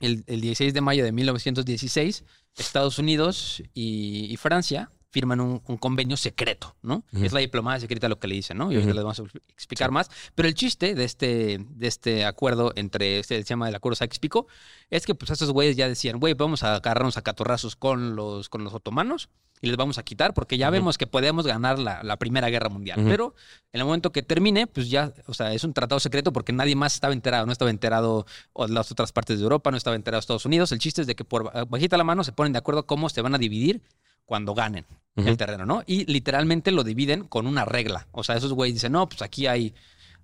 el, 0.00 0.24
el 0.26 0.40
16 0.40 0.72
de 0.74 0.80
mayo 0.80 1.04
de 1.04 1.12
1916, 1.12 2.24
Estados 2.56 2.98
Unidos 2.98 3.62
y, 3.74 4.26
y 4.30 4.36
Francia 4.36 4.90
firman 5.10 5.40
un, 5.40 5.62
un 5.66 5.76
convenio 5.78 6.16
secreto, 6.16 6.76
¿no? 6.82 7.04
Es 7.12 7.32
la 7.32 7.40
diplomacia 7.40 7.80
secreta 7.80 8.08
lo 8.08 8.18
que 8.18 8.28
le 8.28 8.34
dicen, 8.34 8.58
¿no? 8.58 8.70
Y 8.70 8.74
ahorita 8.74 8.90
Ujú. 8.90 8.96
les 8.96 9.04
vamos 9.04 9.20
a 9.20 9.38
explicar 9.52 9.90
más. 9.90 10.10
Pero 10.34 10.48
el 10.48 10.54
chiste 10.54 10.94
de 10.94 11.04
este, 11.04 11.58
de 11.58 11.86
este 11.86 12.24
acuerdo 12.24 12.72
entre, 12.76 13.20
este, 13.20 13.38
se 13.38 13.44
llama 13.44 13.68
el 13.68 13.74
acuerdo 13.74 13.96
Sykes-Picot, 13.96 14.46
es 14.90 15.06
que 15.06 15.14
pues 15.14 15.30
estos 15.30 15.50
güeyes 15.50 15.76
ya 15.76 15.88
decían, 15.88 16.18
güey, 16.18 16.34
vamos 16.34 16.62
a 16.62 16.74
agarrarnos 16.76 17.16
a 17.16 17.22
catorrazos 17.22 17.76
con 17.76 18.16
los, 18.16 18.48
con 18.48 18.64
los 18.64 18.74
otomanos 18.74 19.30
y 19.62 19.68
les 19.68 19.76
vamos 19.78 19.96
a 19.96 20.02
quitar 20.02 20.34
porque 20.34 20.58
ya 20.58 20.68
vemos 20.68 20.98
que 20.98 21.06
podemos 21.06 21.46
ganar 21.46 21.78
la, 21.78 22.02
la 22.02 22.18
Primera 22.18 22.50
Guerra 22.50 22.68
Mundial. 22.68 23.00
Pero 23.06 23.34
en 23.72 23.80
el 23.80 23.86
momento 23.86 24.12
que 24.12 24.22
termine, 24.22 24.66
pues 24.66 24.90
ya, 24.90 25.14
o 25.26 25.32
sea, 25.34 25.54
es 25.54 25.64
un 25.64 25.72
tratado 25.72 25.98
secreto 25.98 26.30
porque 26.32 26.52
nadie 26.52 26.76
más 26.76 26.94
estaba 26.94 27.14
enterado. 27.14 27.46
No 27.46 27.52
estaba 27.52 27.70
enterado 27.70 28.26
o 28.52 28.66
las 28.66 28.92
otras 28.92 29.12
partes 29.12 29.38
de 29.38 29.44
Europa, 29.44 29.70
no 29.70 29.78
estaba 29.78 29.96
enterado 29.96 30.18
Estados 30.20 30.44
Unidos. 30.44 30.72
El 30.72 30.78
chiste 30.78 31.00
es 31.00 31.06
de 31.06 31.14
que 31.14 31.24
por 31.24 31.50
bajita 31.68 31.96
la 31.96 32.04
mano 32.04 32.22
se 32.22 32.32
ponen 32.32 32.52
de 32.52 32.58
acuerdo 32.58 32.86
cómo 32.86 33.08
se 33.08 33.22
van 33.22 33.34
a 33.34 33.38
dividir 33.38 33.80
cuando 34.26 34.54
ganen 34.54 34.84
el 35.16 35.36
terreno, 35.38 35.64
¿no? 35.64 35.82
Y 35.86 36.04
literalmente 36.04 36.72
lo 36.72 36.84
dividen 36.84 37.24
con 37.24 37.46
una 37.46 37.64
regla. 37.64 38.06
O 38.12 38.22
sea, 38.22 38.36
esos 38.36 38.52
güeyes 38.52 38.74
dicen, 38.74 38.92
no, 38.92 39.08
pues 39.08 39.22
aquí 39.22 39.46
hay, 39.46 39.74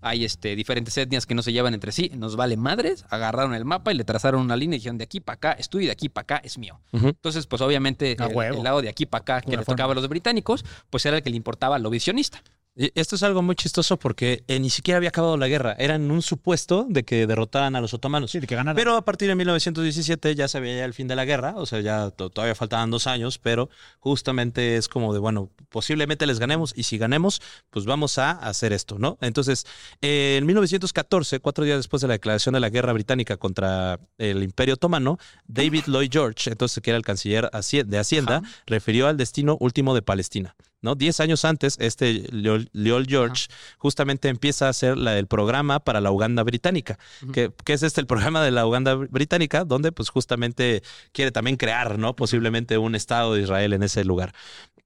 hay 0.02 0.24
este, 0.24 0.54
diferentes 0.54 0.96
etnias 0.98 1.24
que 1.24 1.34
no 1.34 1.40
se 1.40 1.52
llevan 1.52 1.72
entre 1.72 1.92
sí, 1.92 2.10
nos 2.14 2.36
vale 2.36 2.58
madres, 2.58 3.06
agarraron 3.08 3.54
el 3.54 3.64
mapa 3.64 3.92
y 3.92 3.94
le 3.94 4.04
trazaron 4.04 4.42
una 4.42 4.56
línea 4.56 4.76
y 4.76 4.80
dijeron, 4.80 4.98
de 4.98 5.04
aquí 5.04 5.20
para 5.20 5.36
acá 5.36 5.52
es 5.52 5.70
tuyo 5.70 5.84
y 5.84 5.86
de 5.86 5.92
aquí 5.92 6.10
para 6.10 6.22
acá 6.24 6.36
es 6.44 6.58
mío. 6.58 6.78
Entonces, 6.92 7.46
pues 7.46 7.62
obviamente 7.62 8.12
el, 8.12 8.62
lado 8.62 8.82
de 8.82 8.90
aquí 8.90 9.06
para 9.06 9.22
acá 9.22 9.40
que 9.40 9.56
le 9.56 9.64
tocaba 9.64 9.92
a 9.92 9.94
los 9.94 10.06
británicos, 10.08 10.62
pues 10.90 11.06
era 11.06 11.16
el 11.16 11.22
que 11.22 11.30
le 11.30 11.36
importaba 11.36 11.78
lo 11.78 11.88
visionista. 11.88 12.42
Esto 12.74 13.16
es 13.16 13.22
algo 13.22 13.42
muy 13.42 13.54
chistoso 13.54 13.98
porque 13.98 14.44
eh, 14.48 14.58
ni 14.58 14.70
siquiera 14.70 14.96
había 14.96 15.10
acabado 15.10 15.36
la 15.36 15.46
guerra. 15.46 15.76
Era 15.78 15.94
en 15.96 16.10
un 16.10 16.22
supuesto 16.22 16.86
de 16.88 17.02
que 17.02 17.26
derrotaran 17.26 17.76
a 17.76 17.82
los 17.82 17.92
otomanos. 17.92 18.30
Sí, 18.30 18.40
de 18.40 18.46
que 18.46 18.54
ganaran. 18.54 18.76
Pero 18.76 18.96
a 18.96 19.04
partir 19.04 19.28
de 19.28 19.34
1917 19.34 20.34
ya 20.34 20.48
se 20.48 20.58
veía 20.58 20.86
el 20.86 20.94
fin 20.94 21.06
de 21.06 21.14
la 21.14 21.26
guerra, 21.26 21.52
o 21.56 21.66
sea, 21.66 21.80
ya 21.80 22.10
to- 22.10 22.30
todavía 22.30 22.54
faltaban 22.54 22.90
dos 22.90 23.06
años, 23.06 23.38
pero 23.38 23.68
justamente 24.00 24.76
es 24.78 24.88
como 24.88 25.12
de, 25.12 25.18
bueno, 25.18 25.50
posiblemente 25.68 26.26
les 26.26 26.38
ganemos 26.38 26.72
y 26.74 26.84
si 26.84 26.96
ganemos, 26.96 27.42
pues 27.68 27.84
vamos 27.84 28.16
a 28.16 28.30
hacer 28.30 28.72
esto, 28.72 28.98
¿no? 28.98 29.18
Entonces, 29.20 29.66
eh, 30.00 30.36
en 30.38 30.46
1914, 30.46 31.40
cuatro 31.40 31.64
días 31.66 31.76
después 31.76 32.00
de 32.00 32.08
la 32.08 32.14
declaración 32.14 32.54
de 32.54 32.60
la 32.60 32.70
guerra 32.70 32.94
británica 32.94 33.36
contra 33.36 34.00
el 34.16 34.42
Imperio 34.42 34.74
Otomano, 34.74 35.18
David 35.46 35.84
Lloyd 35.88 36.08
George, 36.10 36.48
entonces 36.50 36.82
que 36.82 36.88
era 36.90 36.96
el 36.96 37.04
canciller 37.04 37.50
de 37.50 37.98
Hacienda, 37.98 38.42
refirió 38.64 39.08
al 39.08 39.18
destino 39.18 39.58
último 39.60 39.94
de 39.94 40.00
Palestina. 40.00 40.56
¿No? 40.82 40.94
Diez 40.94 41.20
años 41.20 41.44
antes, 41.44 41.76
este 41.80 42.24
Lloyd 42.32 43.06
George 43.08 43.46
justamente 43.78 44.28
empieza 44.28 44.66
a 44.66 44.70
hacer 44.70 44.96
la, 44.98 45.18
el 45.18 45.26
programa 45.26 45.80
para 45.80 46.00
la 46.00 46.10
Uganda 46.10 46.42
británica. 46.42 46.98
Que, 47.32 47.50
que 47.64 47.72
es 47.72 47.82
este 47.82 48.00
el 48.00 48.06
programa 48.06 48.42
de 48.42 48.50
la 48.50 48.66
Uganda 48.66 48.94
británica, 48.94 49.64
donde 49.64 49.92
pues 49.92 50.10
justamente 50.10 50.82
quiere 51.12 51.30
también 51.30 51.56
crear, 51.56 51.98
¿no? 51.98 52.14
Posiblemente 52.14 52.76
un 52.78 52.94
Estado 52.94 53.34
de 53.34 53.42
Israel 53.42 53.72
en 53.72 53.82
ese 53.82 54.04
lugar. 54.04 54.34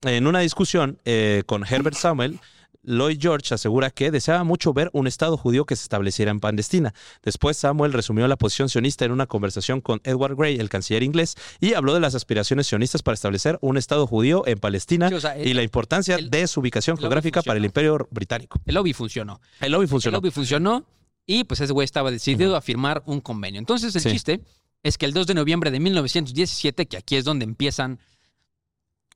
En 0.02 0.26
una 0.26 0.40
discusión 0.40 0.98
eh, 1.04 1.42
con 1.46 1.64
Herbert 1.64 1.96
Samuel, 1.96 2.38
Lloyd 2.86 3.18
George 3.20 3.52
asegura 3.54 3.90
que 3.90 4.10
deseaba 4.10 4.44
mucho 4.44 4.72
ver 4.72 4.88
un 4.92 5.06
Estado 5.06 5.36
judío 5.36 5.66
que 5.66 5.76
se 5.76 5.82
estableciera 5.82 6.30
en 6.30 6.40
Palestina. 6.40 6.94
Después 7.22 7.56
Samuel 7.56 7.92
resumió 7.92 8.26
la 8.28 8.36
posición 8.36 8.68
sionista 8.68 9.04
en 9.04 9.12
una 9.12 9.26
conversación 9.26 9.80
con 9.80 10.00
Edward 10.04 10.36
Gray, 10.36 10.56
el 10.56 10.68
canciller 10.68 11.02
inglés, 11.02 11.34
y 11.60 11.74
habló 11.74 11.92
de 11.94 12.00
las 12.00 12.14
aspiraciones 12.14 12.66
sionistas 12.68 13.02
para 13.02 13.14
establecer 13.14 13.58
un 13.60 13.76
Estado 13.76 14.06
judío 14.06 14.46
en 14.46 14.58
Palestina 14.58 15.08
Sí, 15.08 15.14
o 15.16 15.20
sea, 15.20 15.36
y 15.36 15.50
el- 15.50 15.56
la 15.56 15.62
importancia 15.62 16.14
el- 16.16 16.30
de 16.30 16.46
su 16.46 16.60
ubicación 16.60 16.96
el 16.96 17.00
geográfica 17.00 17.42
para 17.42 17.58
el. 17.58 17.64
Imperio 17.66 18.06
Británico. 18.10 18.60
El 18.64 18.76
lobby 18.76 18.92
funcionó. 18.92 19.40
El 19.60 19.72
lobby 19.72 19.84
El 19.84 19.88
funcionó. 19.88 20.16
lobby 20.18 20.30
funcionó 20.30 20.86
y 21.26 21.42
pues 21.44 21.60
ese 21.60 21.72
güey 21.72 21.84
estaba 21.84 22.10
decidido 22.12 22.54
a 22.56 22.60
firmar 22.62 23.02
un 23.06 23.20
convenio. 23.20 23.58
Entonces 23.58 23.94
el 23.96 24.02
Sí. 24.02 24.12
chiste 24.12 24.40
es 24.84 24.96
que 24.96 25.04
el 25.06 25.12
2 25.12 25.26
de 25.26 25.34
noviembre 25.34 25.72
de 25.72 25.80
1917, 25.80 26.86
que 26.86 26.96
aquí 26.96 27.16
es 27.16 27.24
donde 27.24 27.44
empiezan, 27.44 27.98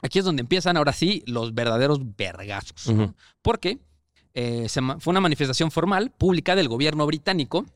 aquí 0.02 0.18
es 0.18 0.24
donde 0.24 0.42
empiezan 0.42 0.76
ahora 0.76 0.92
sí 0.92 1.22
los 1.26 1.54
verdaderos 1.54 2.00
vergazos. 2.16 2.92
Porque 3.42 3.78
eh, 4.34 4.68
se 4.68 4.80
fue 4.98 5.10
una 5.10 5.20
manifestación 5.20 5.70
formal 5.70 6.10
pública 6.10 6.54
del 6.54 6.68
gobierno 6.68 7.06
británico 7.06 7.66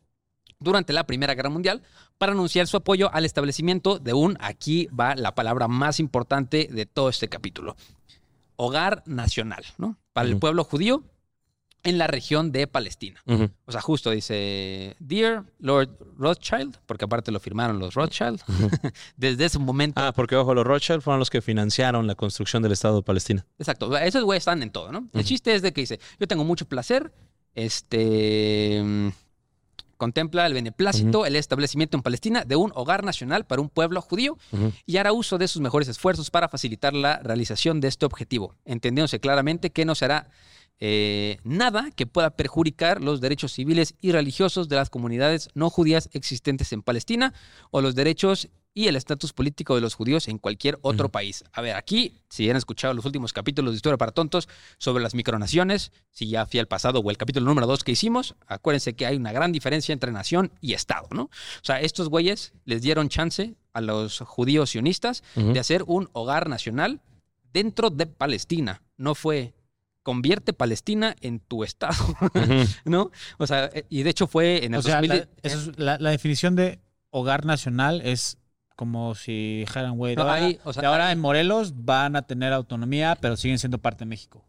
durante 0.60 0.92
la 0.92 1.04
Primera 1.04 1.34
Guerra 1.34 1.50
Mundial 1.50 1.82
para 2.18 2.32
anunciar 2.32 2.66
su 2.66 2.76
apoyo 2.76 3.12
al 3.12 3.24
establecimiento 3.24 3.98
de 3.98 4.12
un, 4.12 4.36
aquí 4.40 4.86
va 4.88 5.14
la 5.14 5.34
palabra 5.34 5.68
más 5.68 6.00
importante 6.00 6.68
de 6.70 6.86
todo 6.86 7.08
este 7.08 7.28
capítulo, 7.28 7.76
hogar 8.56 9.02
nacional, 9.06 9.64
¿no? 9.78 9.96
Para 10.12 10.28
el 10.28 10.38
pueblo 10.38 10.64
judío 10.64 11.02
en 11.85 11.99
la 11.99 12.07
región 12.07 12.51
de 12.51 12.66
Palestina. 12.66 13.22
O 13.66 13.70
sea, 13.72 13.80
justo 13.80 14.11
dice, 14.11 14.97
Dear 14.99 15.45
Lord 15.59 15.91
Rothschild, 16.16 16.76
porque 16.87 17.05
aparte 17.05 17.30
lo 17.30 17.39
firmaron 17.41 17.78
los 17.78 17.95
Rothschild, 17.95 18.41
desde 19.16 19.45
ese 19.45 19.59
momento, 19.59 20.01
Ah, 20.01 20.12
porque 20.12 20.35
ojo, 20.37 20.55
los 20.55 20.64
Rothschild 20.66 21.03
fueron 21.03 21.18
los 21.20 21.30
que 21.30 21.43
financiaron 21.43 22.07
la 22.07 22.14
construcción 22.14 22.62
del 22.62 22.72
Estado 22.72 22.97
de 22.97 23.03
Palestina. 23.03 23.47
exacto, 23.59 23.97
esos 23.97 24.24
güeyes 24.24 24.41
están 24.43 24.62
en 24.62 24.70
todo, 24.70 24.91
¿no? 24.93 25.09
El 25.12 25.24
chiste 25.24 25.55
es 25.55 25.62
de 25.62 25.72
que 25.72 25.82
dice, 25.82 26.01
yo 26.18 26.26
tengo 26.26 26.43
mucho 26.45 26.66
placer, 26.66 27.12
este, 27.55 28.82
mm, 28.82 29.09
contempla 29.97 30.47
el 30.47 30.55
beneplácito, 30.55 31.24
el 31.24 31.37
establecimiento 31.37 31.97
en 31.97 32.03
Palestina 32.03 32.45
de 32.45 32.57
un 32.57 32.72
hogar 32.74 33.05
nacional 33.05 33.47
para 33.47 33.62
un 33.62 33.68
pueblo 33.68 34.01
judío 34.03 34.37
y 34.87 34.97
hará 34.97 35.12
uso 35.12 35.39
de 35.39 35.49
sus 35.49 35.62
mejores 35.62 35.89
esfuerzos 35.89 36.30
para 36.30 36.49
facilitar 36.49 36.93
la 36.95 37.18
realización 37.20 37.80
de 37.80 37.89
este 37.89 38.05
objetivo, 38.05 38.55
entendiéndose 38.64 39.20
claramente 39.20 39.70
que 39.70 39.85
no 39.85 39.95
será 39.95 40.28
eh, 40.80 41.38
nada 41.44 41.90
que 41.94 42.06
pueda 42.06 42.30
perjudicar 42.30 43.02
los 43.02 43.20
derechos 43.20 43.52
civiles 43.52 43.94
y 44.00 44.12
religiosos 44.12 44.68
de 44.68 44.76
las 44.76 44.90
comunidades 44.90 45.48
no 45.54 45.70
judías 45.70 46.10
existentes 46.12 46.72
en 46.72 46.82
Palestina 46.82 47.32
o 47.70 47.80
los 47.80 47.94
derechos 47.94 48.48
y 48.74 48.88
el 48.88 48.96
estatus 48.96 49.32
político 49.32 49.76
de 49.76 49.80
los 49.80 49.94
judíos 49.94 50.26
en 50.26 50.38
cualquier 50.38 50.78
otro 50.82 51.08
país. 51.08 51.44
A 51.52 51.60
ver, 51.60 51.76
aquí, 51.76 52.18
si 52.28 52.50
han 52.50 52.56
escuchado 52.56 52.92
los 52.92 53.04
últimos 53.04 53.32
capítulos 53.32 53.72
de 53.72 53.76
Historia 53.76 53.96
para 53.96 54.10
Tontos 54.10 54.48
sobre 54.78 55.02
las 55.02 55.14
micronaciones, 55.14 55.92
si 56.10 56.28
ya 56.28 56.44
fui 56.44 56.58
al 56.58 56.66
pasado 56.66 56.98
o 56.98 57.10
el 57.10 57.16
capítulo 57.16 57.46
número 57.46 57.68
2 57.68 57.84
que 57.84 57.92
hicimos, 57.92 58.34
acuérdense 58.48 58.94
que 58.94 59.06
hay 59.06 59.16
una 59.16 59.30
gran 59.30 59.52
diferencia 59.52 59.92
entre 59.92 60.10
nación 60.10 60.50
y 60.60 60.74
Estado, 60.74 61.06
¿no? 61.12 61.22
O 61.22 61.30
sea, 61.62 61.80
estos 61.80 62.08
güeyes 62.08 62.52
les 62.64 62.82
dieron 62.82 63.08
chance 63.08 63.54
a 63.72 63.80
los 63.80 64.18
judíos 64.20 64.70
sionistas 64.70 65.22
de 65.36 65.60
hacer 65.60 65.84
un 65.86 66.08
hogar 66.12 66.48
nacional 66.48 67.00
dentro 67.52 67.90
de 67.90 68.06
Palestina. 68.06 68.82
No 68.96 69.14
fue 69.14 69.54
convierte 70.05 70.52
Palestina 70.52 71.16
en 71.20 71.40
tu 71.40 71.64
estado. 71.64 71.96
¿no? 72.84 73.11
O 73.38 73.46
sea, 73.48 73.64
eh, 73.74 73.84
y 73.88 74.05
de 74.05 74.11
hecho 74.11 74.28
fue 74.28 74.64
en 74.64 74.74
el 74.74 74.78
o 74.80 74.82
sea, 74.82 75.00
2000 75.00 75.09
la, 75.09 75.28
eso 75.42 75.59
es- 75.70 75.78
la- 75.78 75.98
la 75.98 76.11
definición 76.11 76.55
de 76.55 76.78
hogar 77.11 77.44
nacional 77.44 78.00
es 78.05 78.38
como 78.76 79.14
si 79.14 79.61
dijeran, 79.61 79.96
güey, 79.96 80.14
de 80.14 80.22
No, 80.22 80.28
ahora, 80.28 80.44
ahí, 80.46 80.59
o 80.64 80.72
sea, 80.72 80.80
de 80.82 80.86
ahora 80.88 81.07
ahí- 81.09 81.12
en 81.14 81.20
Morelos 81.20 81.72
van 81.84 82.16
a 82.16 82.22
tener 82.22 82.52
autonomía, 82.52 83.16
pero 83.20 83.36
siguen 83.36 83.59
siendo 83.59 83.78
parte 83.78 84.05
de 84.05 84.09
México, 84.09 84.44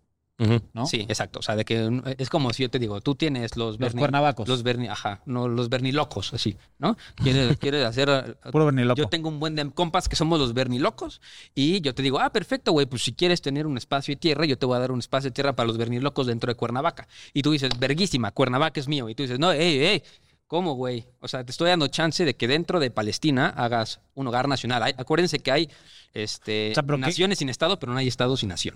¿no? 0.73 0.85
Sí, 0.85 1.05
exacto. 1.07 1.39
O 1.39 1.41
sea, 1.41 1.55
de 1.55 1.63
que 1.63 1.89
mm, 1.89 2.03
es 2.17 2.29
como 2.29 2.51
si 2.51 2.63
yo 2.63 2.69
te 2.69 2.77
digo, 2.79 2.99
tú 3.01 3.15
tienes 3.15 3.55
los 3.55 3.79
Los 3.79 3.93
Berni- 3.93 3.99
cuernavacos. 3.99 4.47
Los 4.47 4.63
Berni, 4.63 4.87
ajá, 4.87 5.21
no, 5.25 5.47
los 5.47 5.69
Bernilocos, 5.69 6.33
así, 6.33 6.57
¿no? 6.77 6.97
Quieres, 7.15 7.57
quieres 7.59 7.85
hacer. 7.85 8.09
eh, 8.09 8.49
Puro 8.51 8.65
verniloco. 8.65 8.97
Yo 9.01 9.07
tengo 9.07 9.29
un 9.29 9.39
buen 9.39 9.55
de 9.55 9.69
compas 9.71 10.09
que 10.09 10.15
somos 10.15 10.37
los 10.39 10.53
Bernilocos 10.53 11.21
y 11.53 11.79
yo 11.81 11.95
te 11.95 12.03
digo, 12.03 12.19
ah, 12.19 12.31
perfecto, 12.31 12.71
güey, 12.73 12.85
pues 12.85 13.03
si 13.03 13.13
quieres 13.13 13.41
tener 13.41 13.65
un 13.65 13.77
espacio 13.77 14.11
de 14.13 14.17
tierra, 14.19 14.45
yo 14.45 14.57
te 14.57 14.65
voy 14.65 14.75
a 14.75 14.79
dar 14.79 14.91
un 14.91 14.99
espacio 14.99 15.29
de 15.29 15.33
tierra 15.33 15.55
para 15.55 15.67
los 15.67 15.77
Bernilocos 15.77 16.27
dentro 16.27 16.51
de 16.51 16.55
Cuernavaca. 16.55 17.07
Y 17.33 17.41
tú 17.41 17.51
dices, 17.51 17.69
verguísima, 17.79 18.31
Cuernavaca 18.31 18.79
es 18.79 18.87
mío. 18.87 19.07
Y 19.09 19.15
tú 19.15 19.23
dices, 19.23 19.39
no, 19.39 19.51
ey, 19.51 19.79
ey, 19.85 20.03
¿Cómo, 20.47 20.73
güey? 20.75 21.05
O 21.21 21.27
sea, 21.27 21.43
te 21.43 21.49
estoy 21.51 21.69
dando 21.69 21.87
chance 21.87 22.23
de 22.23 22.35
que 22.35 22.47
dentro 22.47 22.79
de 22.79 22.91
Palestina 22.91 23.49
hagas 23.49 23.99
un 24.13 24.27
hogar 24.27 24.47
nacional. 24.47 24.83
Hay- 24.83 24.93
acuérdense 24.95 25.39
que 25.39 25.51
hay 25.51 25.69
este, 26.13 26.69
O 26.69 26.73
sea, 26.75 26.83
¿pero 26.83 26.97
qué? 26.97 27.01
naciones 27.01 27.39
sin 27.39 27.49
Estado, 27.49 27.79
pero 27.79 27.91
no 27.93 27.97
hay 27.97 28.07
Estado 28.07 28.37
sin 28.37 28.49
nación. 28.49 28.75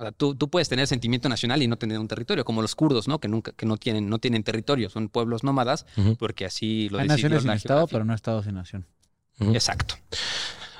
O 0.00 0.02
sea, 0.02 0.12
tú, 0.12 0.34
tú 0.34 0.48
puedes 0.48 0.66
tener 0.70 0.86
sentimiento 0.86 1.28
nacional 1.28 1.62
y 1.62 1.68
no 1.68 1.76
tener 1.76 1.98
un 1.98 2.08
territorio, 2.08 2.42
como 2.42 2.62
los 2.62 2.74
kurdos, 2.74 3.06
¿no? 3.06 3.18
Que 3.18 3.28
nunca, 3.28 3.52
que 3.52 3.66
no 3.66 3.76
tienen, 3.76 4.08
no 4.08 4.18
tienen 4.18 4.42
territorio, 4.42 4.88
son 4.88 5.10
pueblos 5.10 5.44
nómadas, 5.44 5.84
Ujú. 5.98 6.16
porque 6.16 6.46
así 6.46 6.88
lo 6.88 7.00
Hay 7.00 7.06
naciones 7.06 7.42
sin 7.42 7.50
Estado, 7.50 7.86
pero 7.86 8.06
no 8.06 8.14
Estado 8.14 8.42
sin 8.42 8.54
nación. 8.54 8.86
Ujú. 9.40 9.52
Exacto. 9.52 9.96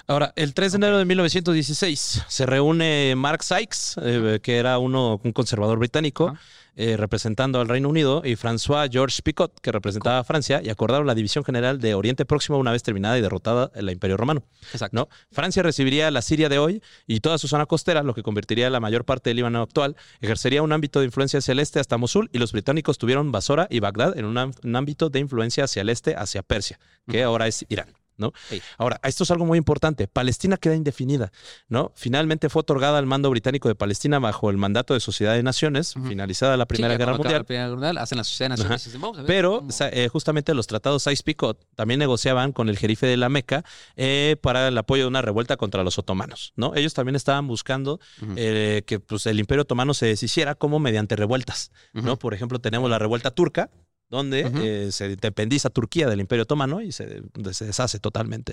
Ahora, 0.06 0.32
el 0.36 0.54
3 0.54 0.72
de 0.72 0.76
enero 0.76 0.98
de 0.98 1.04
1916 1.04 2.22
se 2.26 2.46
reúne 2.46 3.14
Mark 3.14 3.44
Sykes, 3.44 4.00
eh, 4.02 4.40
que 4.42 4.56
era 4.56 4.78
uno, 4.78 5.20
un 5.22 5.32
conservador 5.32 5.78
británico, 5.78 6.28
Ajá. 6.28 6.40
Eh, 6.76 6.96
representando 6.96 7.60
al 7.60 7.68
Reino 7.68 7.88
Unido, 7.88 8.22
y 8.24 8.36
François 8.36 8.90
Georges 8.90 9.22
Picot, 9.22 9.60
que 9.60 9.72
representaba 9.72 10.18
a 10.18 10.24
Francia, 10.24 10.60
y 10.62 10.68
acordaron 10.68 11.06
la 11.06 11.14
división 11.14 11.44
general 11.44 11.80
de 11.80 11.94
Oriente 11.94 12.24
Próximo 12.24 12.58
una 12.58 12.72
vez 12.72 12.82
terminada 12.82 13.18
y 13.18 13.20
derrotada 13.20 13.70
el 13.74 13.90
Imperio 13.90 14.16
Romano. 14.16 14.42
Exacto. 14.72 14.96
¿no? 14.96 15.08
Francia 15.30 15.62
recibiría 15.62 16.10
la 16.10 16.22
Siria 16.22 16.48
de 16.48 16.58
hoy 16.58 16.82
y 17.06 17.20
toda 17.20 17.38
su 17.38 17.48
zona 17.48 17.66
costera, 17.66 18.02
lo 18.02 18.14
que 18.14 18.22
convertiría 18.22 18.70
la 18.70 18.80
mayor 18.80 19.04
parte 19.04 19.30
del 19.30 19.36
Líbano 19.36 19.62
actual, 19.62 19.96
ejercería 20.20 20.62
un 20.62 20.72
ámbito 20.72 21.00
de 21.00 21.06
influencia 21.06 21.38
hacia 21.38 21.52
el 21.52 21.60
este 21.60 21.80
hasta 21.80 21.96
Mosul 21.98 22.30
y 22.32 22.38
los 22.38 22.52
británicos 22.52 22.98
tuvieron 22.98 23.32
Basora 23.32 23.66
y 23.70 23.80
Bagdad 23.80 24.18
en 24.18 24.24
un 24.24 24.76
ámbito 24.76 25.10
de 25.10 25.18
influencia 25.18 25.64
hacia 25.64 25.82
el 25.82 25.88
este, 25.88 26.14
hacia 26.14 26.42
Persia, 26.42 26.78
que 27.08 27.22
ahora 27.22 27.46
es 27.46 27.64
Irán. 27.68 27.99
¿No? 28.20 28.32
Sí. 28.48 28.62
Ahora, 28.78 29.00
esto 29.02 29.24
es 29.24 29.30
algo 29.30 29.46
muy 29.46 29.58
importante. 29.58 30.06
Palestina 30.06 30.56
queda 30.56 30.76
indefinida, 30.76 31.32
¿no? 31.68 31.92
Finalmente 31.96 32.48
fue 32.48 32.60
otorgada 32.60 32.98
al 32.98 33.06
mando 33.06 33.30
británico 33.30 33.68
de 33.68 33.74
Palestina 33.74 34.18
bajo 34.18 34.50
el 34.50 34.56
mandato 34.56 34.94
de 34.94 35.00
Sociedad 35.00 35.34
de 35.34 35.42
Naciones, 35.42 35.94
finalizada 36.06 36.56
la 36.56 36.66
Primera 36.66 36.94
Sí, 36.94 36.98
Guerra 36.98 37.12
Mundial. 37.14 37.40
La 37.40 37.44
Primera 37.44 37.64
Guerra 37.64 37.76
Mundial 37.76 37.98
hacen 37.98 38.18
la 38.18 38.24
Sociedad 38.24 38.50
de 38.50 38.56
Naciones 38.56 38.80
Ajá. 38.82 38.82
y 38.82 38.88
dicen, 38.88 39.00
vamos 39.00 39.18
a 39.18 39.22
ver 39.22 39.26
Pero 39.26 39.66
eh, 39.92 40.08
justamente 40.12 40.54
los 40.54 40.66
tratados 40.66 41.02
Sykes-Picot 41.04 41.58
también 41.74 41.98
negociaban 41.98 42.52
con 42.52 42.68
el 42.68 42.78
jerife 42.78 43.06
de 43.06 43.16
la 43.16 43.28
Meca 43.28 43.64
eh, 43.96 44.36
para 44.40 44.68
el 44.68 44.78
apoyo 44.78 45.04
de 45.04 45.08
una 45.08 45.22
revuelta 45.22 45.56
contra 45.56 45.82
los 45.82 45.98
otomanos, 45.98 46.52
¿no? 46.56 46.74
Ellos 46.74 46.94
también 46.94 47.16
estaban 47.16 47.46
buscando 47.46 48.00
eh, 48.36 48.82
que 48.86 49.00
pues, 49.00 49.26
el 49.26 49.40
imperio 49.40 49.62
otomano 49.62 49.94
se 49.94 50.06
deshiciera 50.06 50.54
como 50.54 50.78
mediante 50.78 51.16
revueltas, 51.16 51.72
¿no? 51.92 52.18
Por 52.18 52.34
ejemplo, 52.34 52.58
tenemos 52.58 52.90
la 52.90 52.98
revuelta 52.98 53.30
turca, 53.30 53.70
donde 54.10 54.40
eh, 54.62 54.92
se 54.92 55.12
independiza 55.12 55.70
Turquía 55.70 56.08
del 56.08 56.20
imperio 56.20 56.42
otomano 56.42 56.80
y 56.80 56.92
se, 56.92 57.22
se 57.52 57.64
deshace 57.64 57.98
totalmente. 58.00 58.52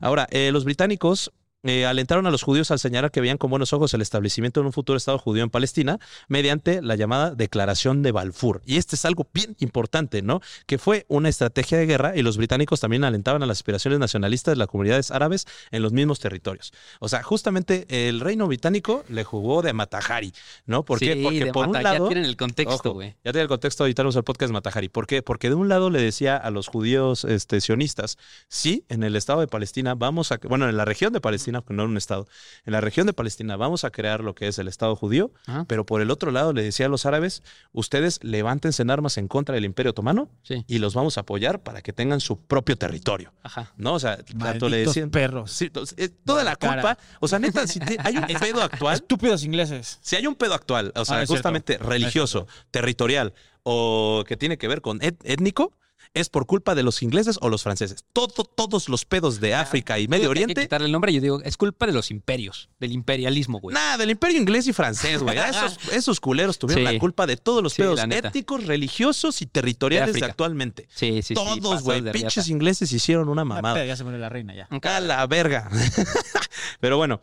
Ahora, 0.00 0.26
eh, 0.30 0.50
los 0.52 0.64
británicos 0.64 1.32
eh, 1.64 1.86
alentaron 1.86 2.26
a 2.26 2.30
los 2.30 2.42
judíos 2.42 2.70
al 2.72 2.78
señalar 2.80 3.10
que 3.12 3.20
veían 3.20 3.38
con 3.38 3.48
buenos 3.50 3.72
ojos 3.72 3.94
el 3.94 4.00
establecimiento 4.02 4.60
de 4.60 4.66
un 4.66 4.72
futuro 4.72 4.96
Estado 4.96 5.18
judío 5.18 5.44
en 5.44 5.50
Palestina 5.50 5.98
mediante 6.28 6.82
la 6.82 6.96
llamada 6.96 7.34
Declaración 7.34 8.02
de 8.02 8.10
Balfour. 8.10 8.62
Y 8.66 8.78
este 8.78 8.96
es 8.96 9.04
algo 9.04 9.28
bien 9.32 9.56
importante, 9.60 10.22
¿no? 10.22 10.40
Que 10.66 10.78
fue 10.78 11.06
una 11.08 11.28
estrategia 11.28 11.78
de 11.78 11.86
guerra 11.86 12.16
y 12.16 12.22
los 12.22 12.36
británicos 12.36 12.80
también 12.80 13.04
alentaban 13.04 13.42
a 13.42 13.46
las 13.46 13.58
aspiraciones 13.58 14.00
nacionalistas 14.00 14.52
de 14.52 14.56
las 14.56 14.66
comunidades 14.68 15.10
árabes 15.10 15.46
en 15.70 15.82
los 15.82 15.92
mismos 15.92 16.18
territorios. 16.18 16.72
O 17.00 17.08
sea, 17.08 17.22
justamente 17.22 18.08
el 18.08 18.20
reino 18.20 18.46
británico 18.48 19.04
le 19.08 19.22
jugó 19.22 19.62
de 19.62 19.72
Matajari, 19.72 20.32
¿no? 20.66 20.84
¿Por 20.84 20.98
qué? 20.98 21.14
Sí, 21.14 21.22
Porque 21.22 21.44
de 21.44 21.52
por 21.52 21.66
un 21.66 21.72
Mata- 21.72 21.82
ya 21.84 21.92
lado... 21.94 22.08
tienen 22.08 22.24
el 22.24 22.36
contexto, 22.36 22.92
güey. 22.94 23.10
ya 23.24 23.32
tiene 23.32 23.42
el 23.42 23.48
contexto, 23.48 23.84
ahorita 23.84 24.02
el 24.02 24.24
podcast 24.24 24.48
de 24.48 24.52
Matajari. 24.54 24.88
¿Por 24.88 25.06
qué? 25.06 25.22
Porque 25.22 25.48
de 25.48 25.54
un 25.54 25.68
lado 25.68 25.90
le 25.90 26.00
decía 26.00 26.36
a 26.36 26.50
los 26.50 26.66
judíos 26.66 27.24
este, 27.24 27.60
sionistas, 27.60 28.18
sí, 28.48 28.84
en 28.88 29.04
el 29.04 29.14
estado 29.14 29.40
de 29.40 29.46
Palestina 29.46 29.94
vamos 29.94 30.32
a, 30.32 30.40
bueno, 30.48 30.68
en 30.68 30.76
la 30.76 30.84
región 30.84 31.12
de 31.12 31.20
Palestina, 31.20 31.51
porque 31.60 31.74
no 31.74 31.84
en 31.84 31.90
un 31.90 31.96
estado, 31.96 32.26
en 32.64 32.72
la 32.72 32.80
región 32.80 33.06
de 33.06 33.12
Palestina 33.12 33.56
vamos 33.56 33.84
a 33.84 33.90
crear 33.90 34.22
lo 34.24 34.34
que 34.34 34.48
es 34.48 34.58
el 34.58 34.68
estado 34.68 34.96
judío, 34.96 35.30
Ajá. 35.46 35.64
pero 35.68 35.84
por 35.86 36.00
el 36.00 36.10
otro 36.10 36.30
lado 36.30 36.52
le 36.52 36.62
decía 36.62 36.86
a 36.86 36.88
los 36.88 37.04
árabes, 37.06 37.42
ustedes 37.72 38.18
levántense 38.22 38.82
en 38.82 38.90
armas 38.90 39.18
en 39.18 39.28
contra 39.28 39.54
del 39.54 39.64
imperio 39.64 39.90
otomano 39.90 40.28
Sí. 40.42 40.64
y 40.66 40.78
los 40.78 40.94
vamos 40.94 41.18
a 41.18 41.22
apoyar 41.22 41.60
para 41.62 41.82
que 41.82 41.92
tengan 41.92 42.20
su 42.20 42.38
propio 42.40 42.76
territorio. 42.76 43.32
Ajá. 43.42 43.72
¿No? 43.76 43.94
O 43.94 43.98
sea, 44.00 44.16
tanto 44.38 44.68
le 44.68 44.78
decían... 44.78 45.10
perros. 45.10 45.52
Sí, 45.52 45.70
eh, 45.96 46.08
toda 46.24 46.44
la 46.44 46.56
Cara. 46.56 46.74
culpa, 46.74 46.98
o 47.20 47.28
sea, 47.28 47.38
neta, 47.38 47.66
si 47.66 47.78
te- 47.80 47.98
hay 48.02 48.16
un 48.16 48.24
pedo 48.40 48.62
actual, 48.62 48.94
Estúpidos 48.94 49.44
ingleses. 49.44 49.98
si 50.00 50.16
hay 50.16 50.26
un 50.26 50.34
pedo 50.34 50.54
actual, 50.54 50.92
o 50.96 51.04
sea, 51.04 51.16
Ah, 51.16 51.18
cierto. 51.20 51.34
justamente 51.34 51.78
religioso, 51.78 52.46
territorial 52.70 53.34
o 53.64 54.24
que 54.26 54.36
tiene 54.36 54.58
que 54.58 54.68
ver 54.68 54.80
con 54.80 55.02
et- 55.02 55.20
étnico, 55.24 55.72
es 56.14 56.28
por 56.28 56.46
culpa 56.46 56.74
de 56.74 56.82
los 56.82 57.02
ingleses 57.02 57.38
o 57.40 57.48
los 57.48 57.62
franceses. 57.62 58.04
Todo, 58.12 58.44
todos 58.44 58.88
los 58.88 59.04
pedos 59.04 59.40
de 59.40 59.54
África 59.54 59.98
y 59.98 60.08
Medio 60.08 60.24
Hay 60.24 60.34
que 60.34 60.42
Oriente. 60.42 60.60
quitarle 60.62 60.86
el 60.86 60.92
nombre, 60.92 61.12
yo 61.12 61.20
digo, 61.20 61.40
es 61.42 61.56
culpa 61.56 61.86
de 61.86 61.92
los 61.92 62.10
imperios, 62.10 62.68
del 62.80 62.92
imperialismo, 62.92 63.60
güey. 63.60 63.74
Nada, 63.74 63.96
del 63.96 64.10
imperio 64.10 64.38
inglés 64.38 64.66
y 64.66 64.72
francés, 64.72 65.22
güey. 65.22 65.38
Esos, 65.52 65.78
esos 65.92 66.20
culeros 66.20 66.58
tuvieron 66.58 66.86
Sí. 66.86 66.92
la 66.94 66.98
culpa 67.00 67.26
de 67.26 67.36
todos 67.36 67.62
los 67.62 67.72
Sí, 67.72 67.82
pedos 67.82 68.00
étnicos, 68.00 68.66
religiosos 68.66 69.40
y 69.42 69.46
territoriales 69.46 70.14
De 70.14 70.24
actualmente. 70.24 70.86
Sí, 70.94 71.22
sí, 71.22 71.22
sí. 71.22 71.34
todos, 71.34 71.82
güey. 71.82 72.02
Pinches 72.12 72.48
ingleses 72.48 72.92
hicieron 72.92 73.28
una 73.28 73.44
mamada. 73.44 73.84
ya 73.84 73.96
se 73.96 74.04
murió 74.04 74.18
la 74.18 74.28
reina 74.28 74.54
ya. 74.54 74.68
A 74.70 75.00
la 75.00 75.26
verga. 75.26 75.70
Pero 76.80 76.96
bueno, 76.96 77.20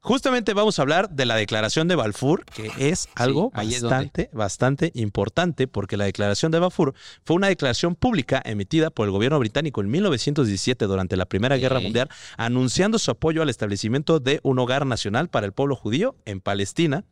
justamente 0.00 0.54
vamos 0.54 0.78
a 0.78 0.82
hablar 0.82 1.10
de 1.10 1.26
la 1.26 1.36
declaración 1.36 1.88
de 1.88 1.96
Balfour, 1.96 2.44
que 2.46 2.70
es 2.78 3.08
algo 3.14 3.52
es 3.60 3.82
bastante, 3.82 4.30
bastante 4.32 4.92
importante, 4.94 5.66
porque 5.68 5.96
la 5.96 6.04
declaración 6.04 6.52
de 6.52 6.58
Balfour 6.58 6.94
fue 7.24 7.36
una 7.36 7.48
declaración 7.48 7.94
pública 7.94 8.40
emitida 8.44 8.90
por 8.90 9.06
el 9.06 9.12
gobierno 9.12 9.38
británico 9.38 9.80
en 9.80 9.90
1917 9.90 10.86
durante 10.86 11.16
la 11.16 11.26
Primera 11.26 11.56
Guerra. 11.56 11.80
Mundial, 11.80 12.08
anunciando 12.36 12.98
su 12.98 13.10
apoyo 13.10 13.42
al 13.42 13.48
establecimiento 13.48 14.20
de 14.20 14.40
un 14.42 14.58
hogar 14.58 14.86
nacional 14.86 15.28
para 15.28 15.46
el 15.46 15.52
pueblo 15.52 15.76
judío 15.76 16.16
en 16.24 16.40
Palestina. 16.40 17.04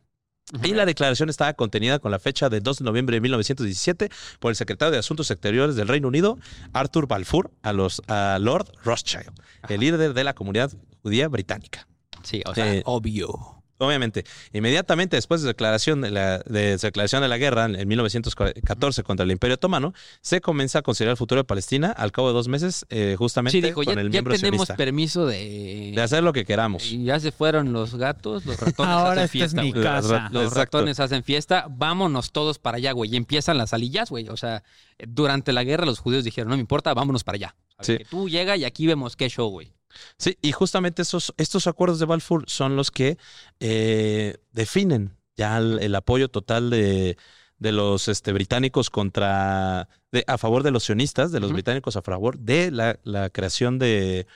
Y 0.63 0.73
la 0.73 0.85
declaración 0.85 1.29
estaba 1.29 1.53
contenida 1.53 1.99
con 1.99 2.11
la 2.11 2.19
fecha 2.19 2.49
de 2.49 2.59
2 2.59 2.79
de 2.79 2.85
noviembre 2.85 3.15
de 3.15 3.21
1917 3.21 4.09
por 4.39 4.51
el 4.51 4.55
secretario 4.57 4.91
de 4.91 4.97
Asuntos 4.97 5.31
Exteriores 5.31 5.75
del 5.77 5.87
Reino 5.87 6.09
Unido, 6.09 6.37
Arthur 6.73 7.07
Balfour, 7.07 7.51
a, 7.61 7.71
los, 7.71 8.01
a 8.07 8.37
Lord 8.41 8.69
Rothschild, 8.83 9.31
el 9.69 9.79
líder 9.79 10.13
de 10.13 10.23
la 10.23 10.33
comunidad 10.33 10.71
judía 11.01 11.27
británica. 11.27 11.87
Sí, 12.23 12.41
o 12.45 12.53
sea, 12.55 12.73
Eh, 12.75 12.81
obvio. 12.85 13.57
Obviamente, 13.83 14.25
inmediatamente 14.53 15.15
después 15.15 15.41
de 15.41 15.47
declaración 15.47 16.01
de 16.01 16.11
la, 16.11 16.37
de 16.45 16.77
declaración 16.77 17.23
de 17.23 17.27
la 17.27 17.39
guerra 17.39 17.65
en 17.65 17.87
1914 17.87 19.01
contra 19.01 19.23
el 19.23 19.31
Imperio 19.31 19.55
Otomano, 19.55 19.95
se 20.21 20.39
comienza 20.39 20.77
a 20.79 20.81
considerar 20.83 21.13
el 21.13 21.17
futuro 21.17 21.41
de 21.41 21.45
Palestina 21.45 21.91
al 21.91 22.11
cabo 22.11 22.27
de 22.27 22.35
dos 22.35 22.47
meses, 22.47 22.85
eh, 22.91 23.15
justamente 23.17 23.57
Sí, 23.57 23.61
dijo, 23.61 23.83
con 23.83 23.85
ya, 23.85 23.93
el 23.99 24.07
ya 24.07 24.09
miembro 24.11 24.35
tenemos 24.35 24.57
sionista. 24.67 24.75
permiso 24.75 25.25
de... 25.25 25.93
De 25.95 25.99
hacer 26.03 26.21
lo 26.21 26.31
que 26.31 26.45
queramos. 26.45 26.91
Y 26.91 27.05
ya 27.05 27.19
se 27.19 27.31
fueron 27.31 27.73
los 27.73 27.95
gatos, 27.95 28.45
los 28.45 28.59
ratones 28.59 28.91
Ahora 28.93 29.23
hacen 29.23 29.23
esta 29.23 29.23
es 29.23 29.31
fiesta, 29.31 29.61
mi 29.63 29.73
casa. 29.73 30.29
Los 30.31 30.43
Exacto. 30.49 30.77
ratones 30.77 30.99
hacen 30.99 31.23
fiesta, 31.23 31.65
vámonos 31.67 32.31
todos 32.31 32.59
para 32.59 32.77
allá, 32.77 32.91
güey. 32.91 33.11
Y 33.11 33.15
empiezan 33.15 33.57
las 33.57 33.73
alillas, 33.73 34.11
güey. 34.11 34.29
O 34.29 34.37
sea, 34.37 34.61
durante 35.07 35.53
la 35.53 35.63
guerra 35.63 35.87
los 35.87 35.97
judíos 35.97 36.23
dijeron, 36.23 36.49
no 36.51 36.55
me 36.55 36.61
importa, 36.61 36.93
vámonos 36.93 37.23
para 37.23 37.35
allá. 37.37 37.55
A 37.77 37.81
ver, 37.81 37.85
Sí. 37.85 37.97
que 37.97 38.05
tú 38.05 38.29
llega 38.29 38.55
y 38.57 38.63
aquí 38.63 38.85
vemos 38.85 39.15
qué 39.15 39.27
show, 39.27 39.49
güey. 39.49 39.73
Sí, 40.17 40.37
y 40.41 40.51
justamente 40.51 41.01
esos, 41.01 41.33
estos 41.37 41.67
acuerdos 41.67 41.99
de 41.99 42.05
Balfour 42.05 42.43
son 42.47 42.75
los 42.75 42.91
que 42.91 43.17
eh, 43.59 44.37
definen 44.51 45.15
ya 45.37 45.57
el, 45.57 45.79
el 45.81 45.95
apoyo 45.95 46.29
total 46.29 46.69
de, 46.69 47.17
de 47.57 47.71
los 47.71 48.07
este, 48.07 48.33
británicos 48.33 48.89
contra, 48.89 49.87
de- 50.11 50.23
a 50.27 50.37
favor 50.37 50.63
de 50.63 50.71
los 50.71 50.83
sionistas, 50.83 51.31
de 51.31 51.39
los 51.39 51.49
británicos 51.53 51.95
a 51.95 52.01
favor 52.01 52.37
de 52.39 52.71
la, 52.71 52.99
la 53.03 53.29
creación 53.29 53.79
de, 53.79 54.27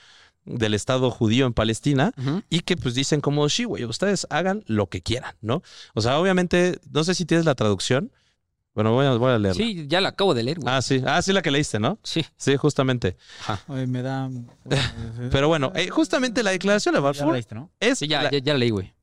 del 0.46 0.74
Estado 0.74 1.12
judío 1.12 1.46
en 1.46 1.54
Palestina 1.54 2.12
y 2.50 2.62
que 2.62 2.78
pues 2.78 2.94
dicen 2.96 3.22
como, 3.22 3.50
sí, 3.50 3.64
güey, 3.66 3.84
ustedes 3.86 4.26
hagan 4.30 4.64
lo 4.68 4.88
que 4.88 5.02
quieran, 5.02 5.36
¿no? 5.42 5.62
O 5.94 6.02
sea, 6.02 6.20
obviamente, 6.20 6.80
no 6.92 7.04
sé 7.04 7.14
si 7.16 7.26
tienes 7.26 7.46
la 7.46 7.56
traducción. 7.56 8.12
Bueno, 8.76 8.92
voy 8.94 9.06
a, 9.06 9.12
voy 9.14 9.32
a 9.32 9.40
leerla. 9.40 9.54
Sí, 9.64 9.86
ya 9.88 10.02
la 10.02 10.10
acabo 10.10 10.34
de 10.34 10.44
leer, 10.44 10.60
güey. 10.60 10.72
Ah, 10.72 10.82
sí. 10.82 11.02
Ah, 11.06 11.22
sí, 11.22 11.32
la 11.34 11.42
que 11.42 11.50
leíste, 11.50 11.80
¿no? 11.80 11.98
Sí. 12.04 12.24
Sí, 12.36 12.56
justamente. 12.58 13.16
Oye, 13.68 13.88
me 13.88 14.02
da. 14.02 14.30
Pero 15.32 15.48
bueno, 15.48 15.72
eh, 15.76 15.90
justamente 15.90 16.44
la 16.44 16.52
declaración 16.52 16.94
de 16.94 17.00
Ya 17.00 17.04
Balfour 17.04 17.34
leíste, 17.34 17.56
¿no? 17.56 17.72
es, 17.80 18.00
Sí, 18.00 18.08
ya, 18.08 18.24
la, 18.24 18.32
ya, 18.32 18.40
ya 18.40 18.54
la 18.54 18.60
leí, 18.60 18.70
güey. 18.72 18.94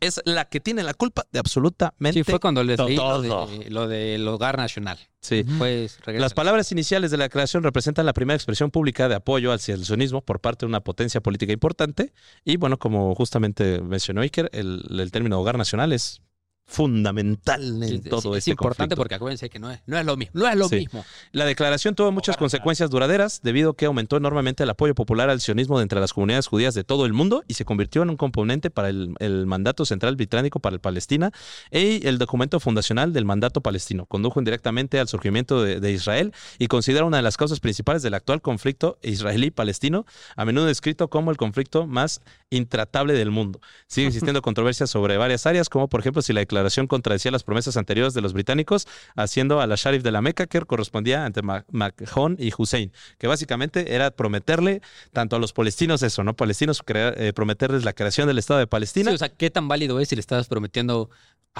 es 0.00 0.20
la 0.24 0.46
que 0.46 0.60
tiene 0.60 0.82
la 0.82 0.94
culpa 0.94 1.26
de 1.30 1.38
absolutamente 1.40 2.20
Sí, 2.20 2.24
fue 2.24 2.40
cuando 2.40 2.62
les 2.64 2.78
leí 2.78 2.96
lo, 2.96 3.02
todo. 3.22 3.46
de, 3.48 3.68
lo 3.70 3.86
del 3.88 4.26
hogar 4.28 4.56
nacional. 4.56 4.98
Sí. 5.20 5.44
Pues. 5.58 5.98
Las 6.06 6.32
palabras 6.34 6.72
iniciales 6.72 7.10
de 7.10 7.16
la 7.18 7.24
declaración 7.24 7.62
representan 7.62 8.06
la 8.06 8.12
primera 8.14 8.36
expresión 8.36 8.70
pública 8.70 9.08
de 9.08 9.16
apoyo 9.16 9.52
al 9.52 9.60
sionismo 9.60 10.22
por 10.22 10.40
parte 10.40 10.64
de 10.64 10.68
una 10.70 10.80
potencia 10.80 11.20
política 11.20 11.52
importante. 11.52 12.12
Y 12.44 12.56
bueno, 12.56 12.78
como 12.78 13.14
justamente 13.14 13.80
mencionó 13.82 14.22
Iker, 14.22 14.48
el, 14.54 14.84
el 14.88 15.10
término 15.10 15.38
hogar 15.38 15.58
nacional 15.58 15.92
es 15.92 16.22
fundamental 16.68 17.82
en 17.82 18.02
Sí, 18.02 18.08
todo 18.08 18.20
sí, 18.20 18.28
este 18.28 18.38
es 18.38 18.48
importante 18.48 18.94
conflicto. 18.94 18.96
porque 18.96 19.14
acuérdense 19.16 19.50
que 19.50 19.58
no 19.58 19.70
es, 19.70 19.80
no 19.86 19.98
es 19.98 20.04
lo 20.06 20.16
mismo. 20.16 20.32
No 20.40 20.46
es 20.48 20.56
lo 20.56 20.68
Sí. 20.68 20.76
mismo. 20.76 21.04
La 21.32 21.44
declaración 21.44 21.94
tuvo 21.94 22.12
muchas 22.12 22.36
consecuencias 22.36 22.90
duraderas 22.90 23.40
debido 23.42 23.70
a 23.70 23.76
que 23.76 23.86
aumentó 23.86 24.16
enormemente 24.16 24.62
el 24.62 24.70
apoyo 24.70 24.94
popular 24.94 25.30
al 25.30 25.40
sionismo 25.40 25.78
de 25.78 25.82
entre 25.82 25.98
las 25.98 26.12
comunidades 26.12 26.46
judías 26.46 26.74
de 26.74 26.84
todo 26.84 27.06
el 27.06 27.12
mundo 27.12 27.42
y 27.48 27.54
se 27.54 27.64
convirtió 27.64 28.02
en 28.02 28.10
un 28.10 28.16
componente 28.16 28.70
para 28.70 28.90
el, 28.90 29.14
el 29.18 29.46
mandato 29.46 29.84
central 29.86 30.16
británico 30.16 30.60
para 30.60 30.74
el 30.74 30.80
Palestina 30.80 31.32
y 31.70 32.06
el 32.06 32.18
documento 32.18 32.60
fundacional 32.60 33.12
del 33.12 33.24
mandato 33.24 33.60
palestino. 33.62 34.06
Condujo 34.06 34.38
indirectamente 34.38 35.00
al 35.00 35.08
surgimiento 35.08 35.62
de, 35.62 35.80
de 35.80 35.92
Israel 35.92 36.32
y 36.58 36.66
considera 36.68 37.04
una 37.06 37.16
de 37.16 37.22
las 37.22 37.36
causas 37.36 37.60
principales 37.60 38.02
del 38.02 38.14
actual 38.14 38.42
conflicto 38.42 38.98
israelí-palestino, 39.02 40.04
a 40.36 40.44
menudo 40.44 40.66
descrito 40.66 41.08
como 41.08 41.30
el 41.30 41.36
conflicto 41.38 41.86
más 41.86 42.20
intratable 42.50 43.14
del 43.14 43.30
mundo. 43.30 43.60
Sigue 43.86 44.06
existiendo 44.08 44.42
controversias 44.42 44.90
sobre 44.90 45.16
varias 45.16 45.46
áreas, 45.46 45.68
como 45.68 45.88
por 45.88 46.00
ejemplo 46.00 46.20
si 46.22 46.32
la 46.32 46.40
declaración 46.40 46.57
declaración 46.58 46.86
contradecía 46.86 47.30
las 47.30 47.42
promesas 47.44 47.76
anteriores 47.76 48.14
de 48.14 48.20
los 48.20 48.32
británicos, 48.32 48.86
haciendo 49.16 49.60
a 49.60 49.66
la 49.66 49.76
Sharif 49.76 50.02
de 50.02 50.10
la 50.10 50.20
Meca 50.20 50.46
que 50.46 50.60
correspondía 50.60 51.24
ante 51.24 51.42
Ma- 51.42 51.64
Mahon 51.70 52.36
y 52.38 52.52
Hussein, 52.56 52.92
que 53.18 53.26
básicamente 53.26 53.94
era 53.94 54.10
prometerle 54.10 54.82
tanto 55.12 55.36
a 55.36 55.38
los 55.38 55.52
palestinos 55.52 56.02
eso, 56.02 56.24
¿no? 56.24 56.34
Palestinos 56.34 56.82
eh, 56.88 57.32
prometerles 57.34 57.84
la 57.84 57.92
creación 57.92 58.26
del 58.26 58.38
Estado 58.38 58.60
de 58.60 58.66
Palestina. 58.66 59.12
O 59.12 59.18
sea, 59.18 59.28
¿qué 59.28 59.50
tan 59.50 59.68
válido 59.68 60.00
es 60.00 60.08
si 60.08 60.16
le 60.16 60.20
estás 60.20 60.48
prometiendo 60.48 61.10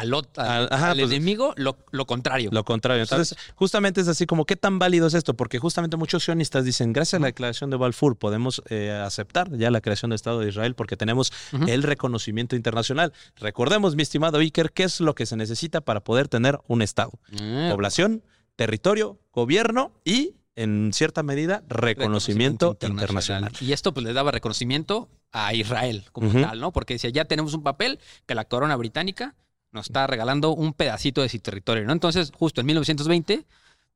al, 0.00 0.14
al, 0.36 0.68
ajá, 0.70 0.90
al 0.92 0.98
pues- 0.98 1.10
enemigo 1.10 1.54
lo, 1.56 1.76
lo 1.90 2.06
contrario? 2.06 2.50
Lo 2.52 2.64
contrario. 2.64 3.02
Entonces, 3.02 3.36
justamente 3.54 4.00
es 4.00 4.08
así 4.08 4.26
como, 4.26 4.44
¿qué 4.44 4.56
tan 4.56 4.78
válido 4.78 5.06
es 5.06 5.14
esto? 5.14 5.34
Porque 5.34 5.58
justamente 5.58 5.96
muchos 5.96 6.24
sionistas 6.24 6.64
dicen, 6.64 6.92
gracias 6.92 7.14
a 7.14 7.20
la 7.20 7.26
declaración 7.26 7.70
de 7.70 7.76
Balfour 7.76 8.16
podemos 8.16 8.62
eh, 8.70 8.90
aceptar 8.90 9.50
ya 9.56 9.70
la 9.70 9.80
creación 9.80 10.10
del 10.10 10.16
Estado 10.16 10.40
de 10.40 10.48
Israel 10.48 10.74
porque 10.74 10.96
tenemos 10.96 11.32
el 11.66 11.82
reconocimiento 11.82 12.56
internacional. 12.56 13.12
Recordemos, 13.36 13.96
mi 13.96 14.02
estimado 14.02 14.38
Iker, 14.38 14.72
qué 14.72 14.84
es 14.84 15.00
lo 15.00 15.14
que 15.14 15.26
se 15.26 15.36
necesita 15.36 15.80
para 15.80 16.00
poder 16.00 16.28
tener 16.28 16.58
un 16.66 16.82
Estado. 16.82 17.12
Ah, 17.40 17.68
Población, 17.70 18.22
territorio, 18.56 19.18
gobierno 19.32 19.92
y, 20.04 20.34
en 20.56 20.92
cierta 20.92 21.22
medida, 21.22 21.62
reconocimiento, 21.68 22.76
internacional. 22.80 23.52
Y 23.60 23.72
esto 23.72 23.94
pues 23.94 24.04
le 24.04 24.12
daba 24.12 24.30
reconocimiento 24.32 25.08
a 25.32 25.54
Israel 25.54 26.06
como 26.12 26.30
tal, 26.32 26.60
¿no? 26.60 26.72
Porque 26.72 26.94
decía, 26.94 27.10
ya 27.10 27.24
tenemos 27.26 27.54
un 27.54 27.62
papel 27.62 27.98
que 28.26 28.34
la 28.34 28.46
corona 28.46 28.76
británica 28.76 29.34
nos 29.78 29.86
está 29.86 30.06
regalando 30.06 30.50
un 30.54 30.72
pedacito 30.74 31.22
de 31.22 31.28
su 31.28 31.38
territorio, 31.38 31.84
¿no? 31.84 31.92
Entonces, 31.92 32.30
justo 32.34 32.60
en 32.60 32.66
1920, 32.66 33.46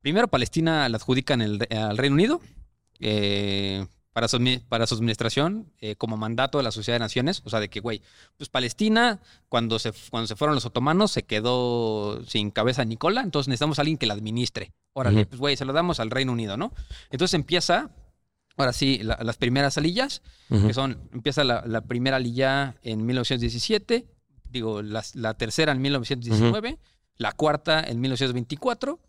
primero 0.00 0.28
Palestina 0.28 0.88
la 0.88 0.96
adjudican 0.96 1.40
el- 1.42 1.66
al 1.70 1.96
Reino 1.98 2.14
Unido 2.14 2.40
eh, 3.00 3.86
para, 4.12 4.28
su, 4.28 4.38
admi- 4.38 4.62
para 4.68 4.86
su 4.86 4.94
administración 4.94 5.72
eh, 5.80 5.96
como 5.96 6.16
mandato 6.16 6.58
de 6.58 6.64
la 6.64 6.70
Sociedad 6.70 6.96
de 6.96 7.00
Naciones. 7.04 7.42
O 7.44 7.50
sea, 7.50 7.60
de 7.60 7.68
que, 7.70 7.80
güey, 7.80 8.02
pues 8.36 8.48
Palestina, 8.48 9.20
cuando 9.48 9.78
se, 9.78 9.92
cuando 10.10 10.26
se 10.26 10.36
fueron 10.36 10.54
los 10.54 10.66
otomanos, 10.66 11.10
se 11.12 11.22
quedó 11.24 12.22
sin 12.26 12.50
cabeza 12.50 12.84
ni 12.84 12.96
cola, 12.96 13.22
entonces 13.22 13.48
necesitamos 13.48 13.78
a 13.78 13.82
alguien 13.82 13.98
que 13.98 14.06
la 14.06 14.14
administre. 14.14 14.72
Órale, 14.92 15.22
Ujú. 15.22 15.28
pues, 15.30 15.40
güey, 15.40 15.56
se 15.56 15.64
lo 15.64 15.72
damos 15.72 16.00
al 16.00 16.10
Reino 16.10 16.32
Unido, 16.32 16.56
¿no? 16.56 16.72
Entonces 17.10 17.34
empieza, 17.34 17.90
ahora 18.56 18.72
sí, 18.74 18.98
la- 19.02 19.18
las 19.22 19.36
primeras 19.38 19.78
alillas, 19.78 20.20
que 20.50 20.74
son, 20.74 21.08
empieza 21.14 21.44
la, 21.44 21.64
la 21.66 21.80
primera 21.80 22.16
alilla 22.18 22.76
en 22.82 23.06
1917, 23.06 24.04
digo, 24.52 24.82
las- 24.82 25.16
la, 25.16 25.34
tercera 25.34 25.72
en 25.72 25.80
1919, 25.82 26.78
la 27.16 27.32
cuarta 27.32 27.80
en 27.82 28.00
1924 28.00 29.00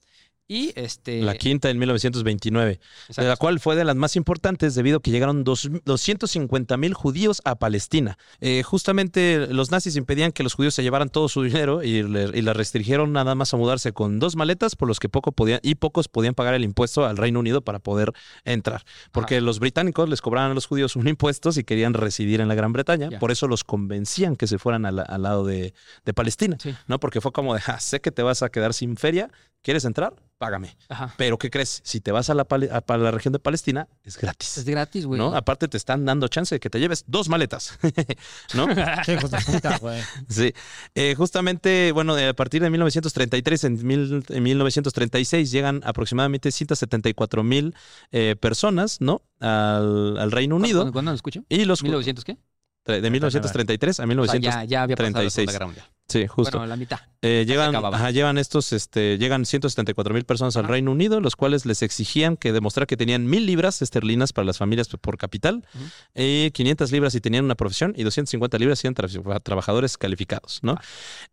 y 0.47 0.73
este... 0.75 1.21
La 1.21 1.35
quinta 1.35 1.69
en 1.69 1.79
1929, 1.79 2.79
exacto. 3.07 3.21
de 3.21 3.27
la 3.27 3.37
cual 3.37 3.59
fue 3.59 3.75
de 3.75 3.83
las 3.85 3.95
más 3.95 4.15
importantes 4.15 4.75
debido 4.75 4.97
a 4.97 5.01
que 5.01 5.09
llegaron 5.11 5.43
dos- 5.43 5.69
250 5.85 6.77
mil 6.77 6.93
judíos 6.93 7.41
a 7.45 7.55
Palestina. 7.55 8.17
Eh, 8.41 8.61
justamente 8.63 9.47
los 9.47 9.71
nazis 9.71 9.95
impedían 9.95 10.31
que 10.31 10.43
los 10.43 10.53
judíos 10.53 10.73
se 10.73 10.83
llevaran 10.83 11.09
todo 11.09 11.29
su 11.29 11.43
dinero 11.43 11.81
y, 11.83 12.03
le- 12.03 12.37
y 12.37 12.41
la 12.41 12.53
restringieron 12.53 13.13
nada 13.13 13.35
más 13.35 13.53
a 13.53 13.57
mudarse 13.57 13.93
con 13.93 14.19
dos 14.19 14.35
maletas 14.35 14.75
por 14.75 14.87
los 14.87 14.99
que 14.99 15.09
poco 15.09 15.31
podían 15.31 15.59
y 15.63 15.75
pocos 15.75 16.07
podían 16.07 16.33
pagar 16.33 16.53
el 16.53 16.63
impuesto 16.63 17.05
al 17.05 17.17
Reino 17.17 17.39
Unido 17.39 17.61
para 17.61 17.79
poder 17.79 18.11
entrar. 18.45 18.83
Porque 19.11 19.41
los 19.41 19.59
británicos 19.59 20.09
les 20.09 20.21
cobraban 20.21 20.51
a 20.51 20.53
los 20.53 20.65
judíos 20.65 20.95
un 20.95 21.07
impuesto 21.07 21.51
si 21.51 21.63
querían 21.63 21.93
residir 21.93 22.41
en 22.41 22.47
la 22.47 22.55
Gran 22.55 22.73
Bretaña, 22.73 23.09
por 23.19 23.31
eso 23.31 23.47
los 23.47 23.63
convencían 23.63 24.35
que 24.35 24.47
se 24.47 24.59
fueran 24.59 24.85
al, 24.85 25.03
al 25.07 25.21
lado 25.21 25.45
de, 25.45 25.73
de 26.05 26.13
Palestina, 26.13 26.57
Sí. 26.61 26.73
¿no? 26.87 26.99
Porque 26.99 27.21
fue 27.21 27.31
como 27.31 27.55
de, 27.55 27.61
"Ah, 27.67 27.79
sé 27.79 28.01
que 28.01 28.11
te 28.11 28.21
vas 28.23 28.43
a 28.43 28.49
quedar 28.49 28.73
sin 28.73 28.97
feria, 28.97 29.29
¿quieres 29.61 29.85
entrar? 29.85 30.13
Págame. 30.45 30.75
Ajá. 30.89 31.13
Pero 31.17 31.37
¿qué 31.37 31.49
crees? 31.49 31.81
Si 31.83 32.01
te 32.01 32.11
vas 32.11 32.29
a 32.29 32.33
la, 32.33 32.45
a 32.49 32.97
la 32.97 33.11
región 33.11 33.31
de 33.31 33.39
Palestina, 33.39 33.87
es 34.03 34.15
Es 34.15 34.21
gratis. 34.21 34.63
gratis, 34.65 35.05
güey. 35.05 35.19
¿No? 35.19 35.35
Aparte 35.35 35.67
te 35.67 35.77
están 35.77 36.05
dando 36.05 36.27
chance 36.27 36.55
de 36.55 36.59
que 36.59 36.69
te 36.69 36.79
lleves 36.79 37.03
dos 37.07 37.29
maletas. 37.29 37.77
¿No? 38.53 38.67
De 38.73 39.17
puta, 39.45 39.77
güey. 39.79 40.01
Sí. 40.29 40.53
Eh, 40.95 41.15
justamente, 41.15 41.91
bueno, 41.93 42.15
a 42.15 42.33
partir 42.33 42.61
de 42.61 42.69
1933, 42.69 43.63
en, 43.63 43.87
mil- 43.87 44.25
en 44.29 44.43
1936, 44.43 45.51
llegan 45.51 45.81
aproximadamente 45.85 46.51
174 46.51 47.43
mil 47.43 47.73
eh, 48.11 48.35
personas, 48.39 48.99
¿no? 49.01 49.21
Al, 49.39 50.17
al 50.17 50.31
Reino 50.31 50.55
¿Cuándo- 50.55 50.65
Unido. 50.65 50.79
¿Cuándo, 50.81 50.93
cuándo 50.93 51.11
lo 51.11 51.15
escucho? 51.15 51.43
Y 51.49 51.65
los 51.65 51.83
¿1900 51.83 52.23
qué? 52.23 52.37
de 52.85 53.09
1933 53.09 53.89
a 53.91 53.93
O 53.93 53.95
sea, 54.03 54.07
1936. 54.07 54.53
ya, 54.55 54.63
ya 54.65 54.83
había 54.83 54.95
pasado 54.97 55.09
la 55.11 55.19
36. 55.19 55.33
Segunda 55.33 55.51
Guerra 55.53 55.65
Mundial. 55.67 55.85
Sí, 56.09 56.27
justo. 56.27 56.57
Bueno, 56.57 56.67
la 56.69 56.75
mitad. 56.75 56.99
Eh, 57.21 57.45
llegan, 57.47 57.73
ajá, 57.73 58.11
llevan 58.11 58.37
estos, 58.37 58.73
este, 58.73 59.17
llegan 59.17 59.45
174 59.45 60.13
mil 60.13 60.25
personas 60.25 60.57
al. 60.57 60.67
Reino 60.67 60.91
Unido, 60.91 61.21
los 61.21 61.35
cuales 61.37 61.65
les 61.65 61.81
exigían 61.81 62.35
que 62.35 62.51
demostrar 62.51 62.85
que 62.87 62.97
tenían 62.97 63.25
mil 63.25 63.45
libras 63.45 63.81
esterlinas 63.81 64.33
para 64.33 64.45
las 64.45 64.57
familias 64.57 64.89
por 64.89 65.17
capital, 65.17 65.65
eh, 66.13 66.51
500 66.53 66.91
libras 66.91 67.13
si 67.13 67.21
tenían 67.21 67.45
una 67.45 67.55
profesión 67.55 67.93
y 67.95 68.03
250 68.03 68.57
libras 68.59 68.79
si 68.79 68.87
eran 68.87 68.95
tra- 68.95 69.41
trabajadores 69.41 69.97
calificados, 69.97 70.59
¿no? 70.61 70.75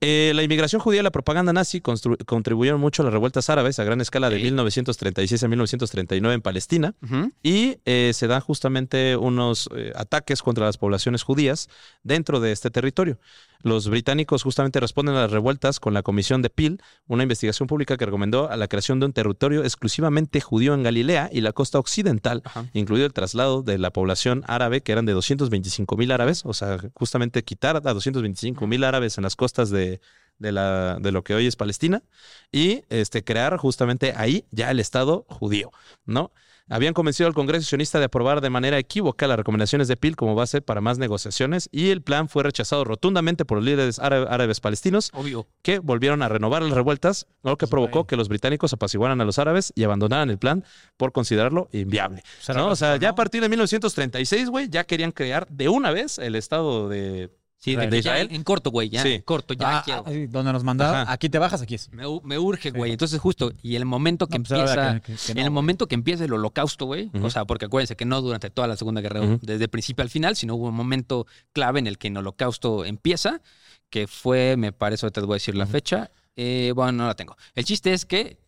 Eh, 0.00 0.32
la 0.36 0.42
inmigración 0.44 0.80
judía 0.80 1.00
y 1.00 1.02
la 1.02 1.10
propaganda 1.10 1.52
nazi 1.52 1.80
contribuyeron 1.80 2.80
mucho 2.80 3.02
a 3.02 3.04
las 3.06 3.12
revueltas 3.12 3.50
árabes 3.50 3.78
a 3.80 3.84
gran 3.84 4.00
escala 4.00 4.30
de 4.30 4.36
Sí. 4.36 4.42
1936 4.44 5.42
a 5.42 5.48
1939 5.48 6.34
en 6.34 6.42
Palestina. 6.42 6.94
Y 7.42 7.78
eh, 7.84 8.12
se 8.14 8.26
dan 8.28 8.40
justamente 8.40 9.16
unos 9.16 9.68
ataques 9.96 10.42
contra 10.42 10.66
las 10.66 10.78
poblaciones 10.78 11.24
judías 11.24 11.68
dentro 12.04 12.38
de 12.40 12.52
este 12.52 12.70
territorio. 12.70 13.18
Los 13.62 13.88
británicos 13.88 14.42
justamente 14.42 14.80
responden 14.80 15.14
a 15.16 15.22
las 15.22 15.30
revueltas 15.30 15.80
con 15.80 15.92
la 15.92 16.02
Comisión 16.02 16.42
de 16.42 16.50
Peel, 16.50 16.80
una 17.06 17.22
investigación 17.22 17.66
pública 17.66 17.96
que 17.96 18.06
recomendó 18.06 18.50
a 18.50 18.56
la 18.56 18.68
creación 18.68 19.00
de 19.00 19.06
un 19.06 19.12
territorio 19.12 19.64
exclusivamente 19.64 20.40
judío 20.40 20.74
en 20.74 20.82
Galilea 20.82 21.28
y 21.32 21.42
la 21.42 21.52
costa 21.52 21.78
occidental, 21.78 22.42
Ajá. 22.44 22.66
incluido 22.72 23.06
el 23.06 23.12
traslado 23.12 23.62
de 23.62 23.78
la 23.78 23.92
población 23.92 24.44
árabe, 24.46 24.82
que 24.82 24.92
eran 24.92 25.04
de 25.04 25.12
225 25.12 25.96
mil 25.96 26.10
árabes, 26.10 26.44
o 26.44 26.54
sea, 26.54 26.78
justamente 26.94 27.44
quitar 27.44 27.76
a 27.76 27.80
225 27.80 28.66
mil 28.66 28.84
árabes 28.84 29.18
en 29.18 29.24
las 29.24 29.36
costas 29.36 29.70
de, 29.70 30.00
de, 30.38 30.52
la, 30.52 30.98
de 31.00 31.12
lo 31.12 31.22
que 31.22 31.34
hoy 31.34 31.46
es 31.46 31.56
Palestina 31.56 32.02
y 32.50 32.82
este, 32.88 33.22
crear 33.22 33.56
justamente 33.58 34.14
ahí 34.16 34.46
ya 34.50 34.70
el 34.70 34.80
Estado 34.80 35.26
judío, 35.28 35.70
¿no? 36.06 36.32
Habían 36.70 36.94
convencido 36.94 37.26
al 37.26 37.34
Congreso 37.34 37.66
sionista 37.66 37.98
de 37.98 38.04
aprobar 38.06 38.40
de 38.40 38.48
manera 38.48 38.78
equívoca 38.78 39.26
las 39.26 39.36
recomendaciones 39.36 39.88
de 39.88 39.96
Peel 39.96 40.14
como 40.16 40.34
base 40.34 40.62
para 40.62 40.80
más 40.80 40.98
negociaciones 40.98 41.68
y 41.72 41.90
el 41.90 42.00
plan 42.00 42.28
fue 42.28 42.44
rechazado 42.44 42.84
rotundamente 42.84 43.44
por 43.44 43.58
los 43.58 43.64
líderes 43.64 43.98
ára- 43.98 44.22
árabes 44.22 44.60
palestinos 44.60 45.10
Obvio. 45.12 45.46
que 45.62 45.80
volvieron 45.80 46.22
a 46.22 46.28
renovar 46.28 46.62
las 46.62 46.72
revueltas, 46.72 47.26
lo 47.42 47.58
que 47.58 47.66
provocó 47.66 48.06
que 48.06 48.16
los 48.16 48.28
británicos 48.28 48.72
apaciguaran 48.72 49.20
a 49.20 49.24
los 49.24 49.38
árabes 49.40 49.72
y 49.74 49.82
abandonaran 49.82 50.30
el 50.30 50.38
plan 50.38 50.64
por 50.96 51.10
considerarlo 51.12 51.68
inviable. 51.72 52.22
O 52.70 52.76
sea, 52.76 52.96
ya 52.96 53.10
a 53.10 53.14
partir 53.16 53.42
de 53.42 53.48
1936, 53.48 54.48
güey, 54.48 54.68
ya 54.68 54.84
querían 54.84 55.10
crear 55.12 55.48
de 55.48 55.68
una 55.68 55.90
vez 55.90 56.18
el 56.18 56.36
Estado 56.36 56.88
de... 56.88 57.30
Sí, 57.62 57.76
de, 57.76 57.82
de 57.82 57.90
que 57.90 58.02
ya 58.02 58.12
Israel. 58.12 58.28
en 58.32 58.42
corto, 58.42 58.70
güey. 58.70 58.88
Ya 58.88 59.02
Sí. 59.02 59.12
en 59.12 59.20
corto, 59.22 59.52
ya 59.52 59.78
Ah, 59.78 59.82
quiero. 59.84 60.02
ah, 60.06 60.10
donde 60.30 60.52
nos 60.52 60.64
mandaba, 60.64 61.04
aquí 61.12 61.28
te 61.28 61.38
bajas, 61.38 61.60
aquí 61.60 61.74
es. 61.74 61.90
Me, 61.92 62.38
urge, 62.38 62.70
güey. 62.70 62.90
Entonces, 62.92 63.20
justo, 63.20 63.52
y 63.62 63.76
el 63.76 63.84
momento 63.84 64.26
que 64.28 64.38
No, 64.38 64.44
pues, 64.44 64.58
empieza. 64.60 65.00
que- 65.00 65.12
que- 65.12 65.18
que 65.26 65.32
en 65.32 65.38
el 65.38 65.50
momento 65.50 65.86
que 65.86 65.94
empieza 65.94 66.24
el 66.24 66.32
holocausto, 66.32 66.86
güey. 66.86 67.10
O 67.22 67.28
sea, 67.28 67.44
porque 67.44 67.66
acuérdense 67.66 67.96
que 67.96 68.06
no 68.06 68.22
durante 68.22 68.48
toda 68.48 68.66
la 68.66 68.76
Segunda 68.76 69.02
Guerra, 69.02 69.20
Ujú. 69.20 69.38
desde 69.42 69.64
el 69.64 69.70
principio 69.70 70.02
al 70.02 70.08
final, 70.10 70.36
sino 70.36 70.54
hubo 70.54 70.68
un 70.68 70.74
momento 70.74 71.26
clave 71.52 71.80
en 71.80 71.86
el 71.86 71.98
que 71.98 72.08
el 72.08 72.16
holocausto 72.16 72.84
empieza, 72.86 73.42
que 73.90 74.06
fue, 74.06 74.56
me 74.56 74.72
parece, 74.72 75.04
ahorita 75.04 75.20
te 75.20 75.26
voy 75.26 75.34
a 75.34 75.36
decir 75.36 75.54
la 75.54 75.66
fecha. 75.66 76.10
Eh, 76.36 76.72
bueno, 76.74 76.92
no 76.92 77.06
la 77.06 77.14
tengo. 77.14 77.36
El 77.54 77.66
chiste 77.66 77.92
es 77.92 78.06
que 78.06 78.38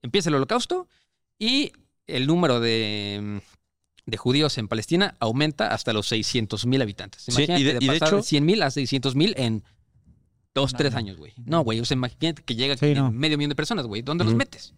empieza 0.00 0.30
el 0.30 0.36
holocausto 0.36 0.88
y 1.38 1.72
el 2.06 2.26
número 2.26 2.60
de, 2.60 3.42
de 4.06 4.16
judíos 4.16 4.58
en 4.58 4.68
Palestina 4.68 5.16
aumenta 5.18 5.68
hasta 5.68 5.92
los 5.92 6.06
600 6.08 6.66
mil 6.66 6.82
habitantes. 6.82 7.22
Sí, 7.22 7.30
Imagínate 7.32 7.60
y 7.60 7.64
de- 7.64 7.70
y 7.80 7.86
de 7.88 7.98
pasar 7.98 8.08
hecho- 8.08 8.22
100 8.22 8.44
mil 8.44 8.62
a 8.62 8.70
600 8.70 9.14
mil 9.16 9.34
en 9.38 9.62
dos, 10.54 10.72
No, 10.72 10.78
tres 10.78 10.92
no. 10.92 10.98
años, 10.98 11.16
güey. 11.16 11.32
No, 11.44 11.62
güey. 11.62 11.80
O 11.80 11.84
sea, 11.84 11.96
imagínate 11.96 12.42
que 12.42 12.54
llega 12.54 12.76
Sí, 12.76 12.94
no. 12.94 13.10
medio 13.10 13.38
millón 13.38 13.48
de 13.50 13.56
personas, 13.56 13.86
güey. 13.86 14.02
¿Dónde 14.02 14.24
los 14.24 14.34
metes? 14.34 14.74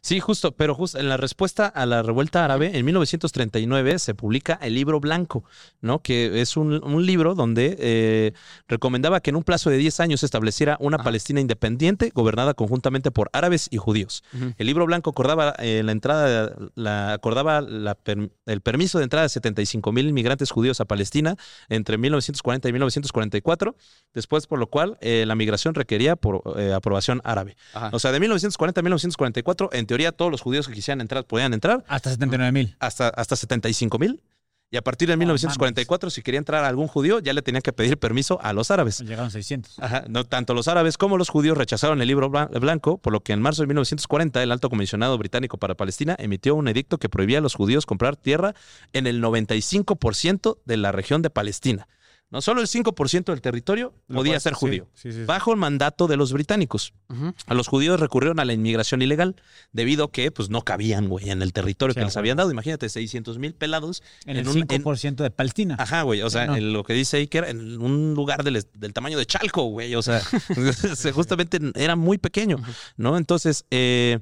Sí, 0.00 0.20
justo, 0.20 0.52
pero 0.52 0.74
justo 0.74 0.98
en 0.98 1.08
la 1.08 1.16
respuesta 1.16 1.66
a 1.66 1.86
la 1.86 2.02
revuelta 2.02 2.44
árabe, 2.44 2.76
en 2.78 2.84
1939 2.84 3.98
se 3.98 4.14
publica 4.14 4.58
el 4.62 4.74
libro 4.74 5.00
blanco, 5.00 5.44
¿no? 5.80 6.00
Que 6.02 6.40
es 6.40 6.56
un, 6.56 6.82
un 6.84 7.06
libro 7.06 7.34
donde 7.34 7.76
eh, 7.78 8.32
recomendaba 8.68 9.20
que 9.20 9.30
en 9.30 9.36
un 9.36 9.44
plazo 9.44 9.70
de 9.70 9.76
10 9.78 10.00
años 10.00 10.20
se 10.20 10.26
estableciera 10.26 10.76
una 10.80 10.96
Ajá. 10.96 11.04
Palestina 11.04 11.40
independiente 11.40 12.10
gobernada 12.14 12.54
conjuntamente 12.54 13.10
por 13.10 13.30
árabes 13.32 13.68
y 13.70 13.76
judíos. 13.76 14.22
El 14.58 14.66
libro 14.66 14.86
blanco 14.86 15.10
acordaba 15.10 15.54
eh, 15.58 15.82
la 15.84 15.92
entrada, 15.92 16.54
la, 16.74 17.12
acordaba 17.12 17.60
la 17.60 17.94
per- 17.94 18.30
el 18.46 18.60
permiso 18.60 18.98
de 18.98 19.04
entrada 19.04 19.24
de 19.24 19.28
75 19.28 19.92
mil 19.92 20.08
inmigrantes 20.08 20.50
judíos 20.50 20.80
a 20.80 20.84
Palestina 20.84 21.36
entre 21.68 21.98
1940 21.98 22.68
y 22.68 22.72
1944, 22.72 23.76
después 24.12 24.46
por 24.46 24.58
lo 24.58 24.66
cual 24.68 24.96
eh, 25.00 25.24
la 25.26 25.34
migración 25.34 25.74
requería 25.74 26.16
por 26.16 26.42
eh, 26.56 26.72
aprobación 26.72 27.20
árabe. 27.24 27.56
Ajá. 27.72 27.90
O 27.92 27.98
sea, 27.98 28.12
de 28.12 28.20
1940 28.20 28.80
a 28.80 28.82
1944, 28.82 29.63
en 29.72 29.86
teoría 29.86 30.12
todos 30.12 30.30
los 30.30 30.40
judíos 30.40 30.66
que 30.68 30.74
quisieran 30.74 31.00
entrar 31.00 31.24
podían 31.24 31.54
entrar 31.54 31.84
Hasta 31.88 32.10
79 32.10 32.52
mil. 32.52 32.76
hasta, 32.80 33.08
hasta 33.08 33.36
75 33.36 33.98
mil. 33.98 34.22
Y 34.70 34.76
a 34.76 34.82
partir 34.82 35.08
de 35.08 35.16
1944, 35.16 36.10
si 36.10 36.20
quería 36.22 36.38
entrar 36.38 36.64
algún 36.64 36.88
judío, 36.88 37.20
ya 37.20 37.32
le 37.32 37.42
tenía 37.42 37.60
que 37.60 37.72
pedir 37.72 37.96
permiso 37.96 38.40
a 38.42 38.52
los 38.52 38.72
árabes. 38.72 38.98
Llegaron 39.02 39.30
600. 39.30 39.78
Ajá, 39.78 40.04
no, 40.08 40.24
tanto 40.24 40.52
los 40.52 40.66
árabes 40.66 40.98
como 40.98 41.16
los 41.16 41.28
judíos 41.28 41.56
rechazaron 41.56 42.00
el 42.02 42.08
libro 42.08 42.28
blan- 42.28 42.48
blanco, 42.58 42.98
por 42.98 43.12
lo 43.12 43.20
que 43.20 43.32
en 43.34 43.40
marzo 43.40 43.62
de 43.62 43.68
1940 43.68 44.42
el 44.42 44.50
alto 44.50 44.70
comisionado 44.70 45.16
británico 45.16 45.58
para 45.58 45.76
Palestina 45.76 46.16
emitió 46.18 46.56
un 46.56 46.66
edicto 46.66 46.98
que 46.98 47.08
prohibía 47.08 47.38
a 47.38 47.40
los 47.40 47.54
judíos 47.54 47.86
comprar 47.86 48.16
tierra 48.16 48.54
en 48.92 49.06
el 49.06 49.22
95% 49.22 50.58
de 50.64 50.76
la 50.76 50.90
región 50.92 51.22
de 51.22 51.30
Palestina. 51.30 51.86
No 52.34 52.42
solo 52.42 52.60
el 52.60 52.66
5% 52.66 53.26
del 53.26 53.40
territorio 53.40 53.94
Lo 54.08 54.16
podía 54.16 54.38
ser 54.40 54.54
judío. 54.54 54.88
sí, 54.94 55.12
sí, 55.12 55.18
sí. 55.20 55.24
Bajo 55.24 55.52
el 55.52 55.56
mandato 55.56 56.08
de 56.08 56.16
los 56.16 56.32
británicos. 56.32 56.92
A 57.46 57.54
los 57.54 57.68
judíos 57.68 58.00
recurrieron 58.00 58.40
a 58.40 58.44
la 58.44 58.52
inmigración 58.52 59.02
ilegal 59.02 59.36
debido 59.72 60.06
a 60.06 60.10
que 60.10 60.32
pues 60.32 60.50
no 60.50 60.62
cabían, 60.62 61.08
güey, 61.08 61.30
en 61.30 61.42
el 61.42 61.52
territorio 61.52 61.94
que 61.94 62.00
les 62.04 62.16
habían 62.16 62.36
dado. 62.36 62.50
Imagínate, 62.50 62.88
600 62.88 63.38
mil 63.38 63.54
pelados 63.54 64.02
En 64.26 64.36
el 64.36 64.48
un- 64.48 64.58
en- 64.58 64.66
5% 64.68 65.22
de 65.22 65.30
Palestina. 65.30 65.76
Ajá, 65.78 66.02
güey. 66.02 66.22
O 66.22 66.28
sea, 66.30 66.46
No. 66.46 66.56
en 66.56 66.72
lo 66.72 66.82
que 66.82 66.92
dice 66.92 67.28
era 67.30 67.48
en 67.50 67.80
un 67.80 68.14
lugar 68.14 68.42
del, 68.42 68.64
del 68.74 68.92
tamaño 68.92 69.16
de 69.16 69.26
Chalco, 69.26 69.62
güey. 69.66 69.94
O 69.94 70.02
sea, 70.02 70.20
se- 70.96 71.12
justamente 71.12 71.60
era 71.76 71.94
muy 71.94 72.18
pequeño, 72.18 72.56
¿no? 72.96 73.16
Entonces, 73.16 73.64
eh, 73.70 74.18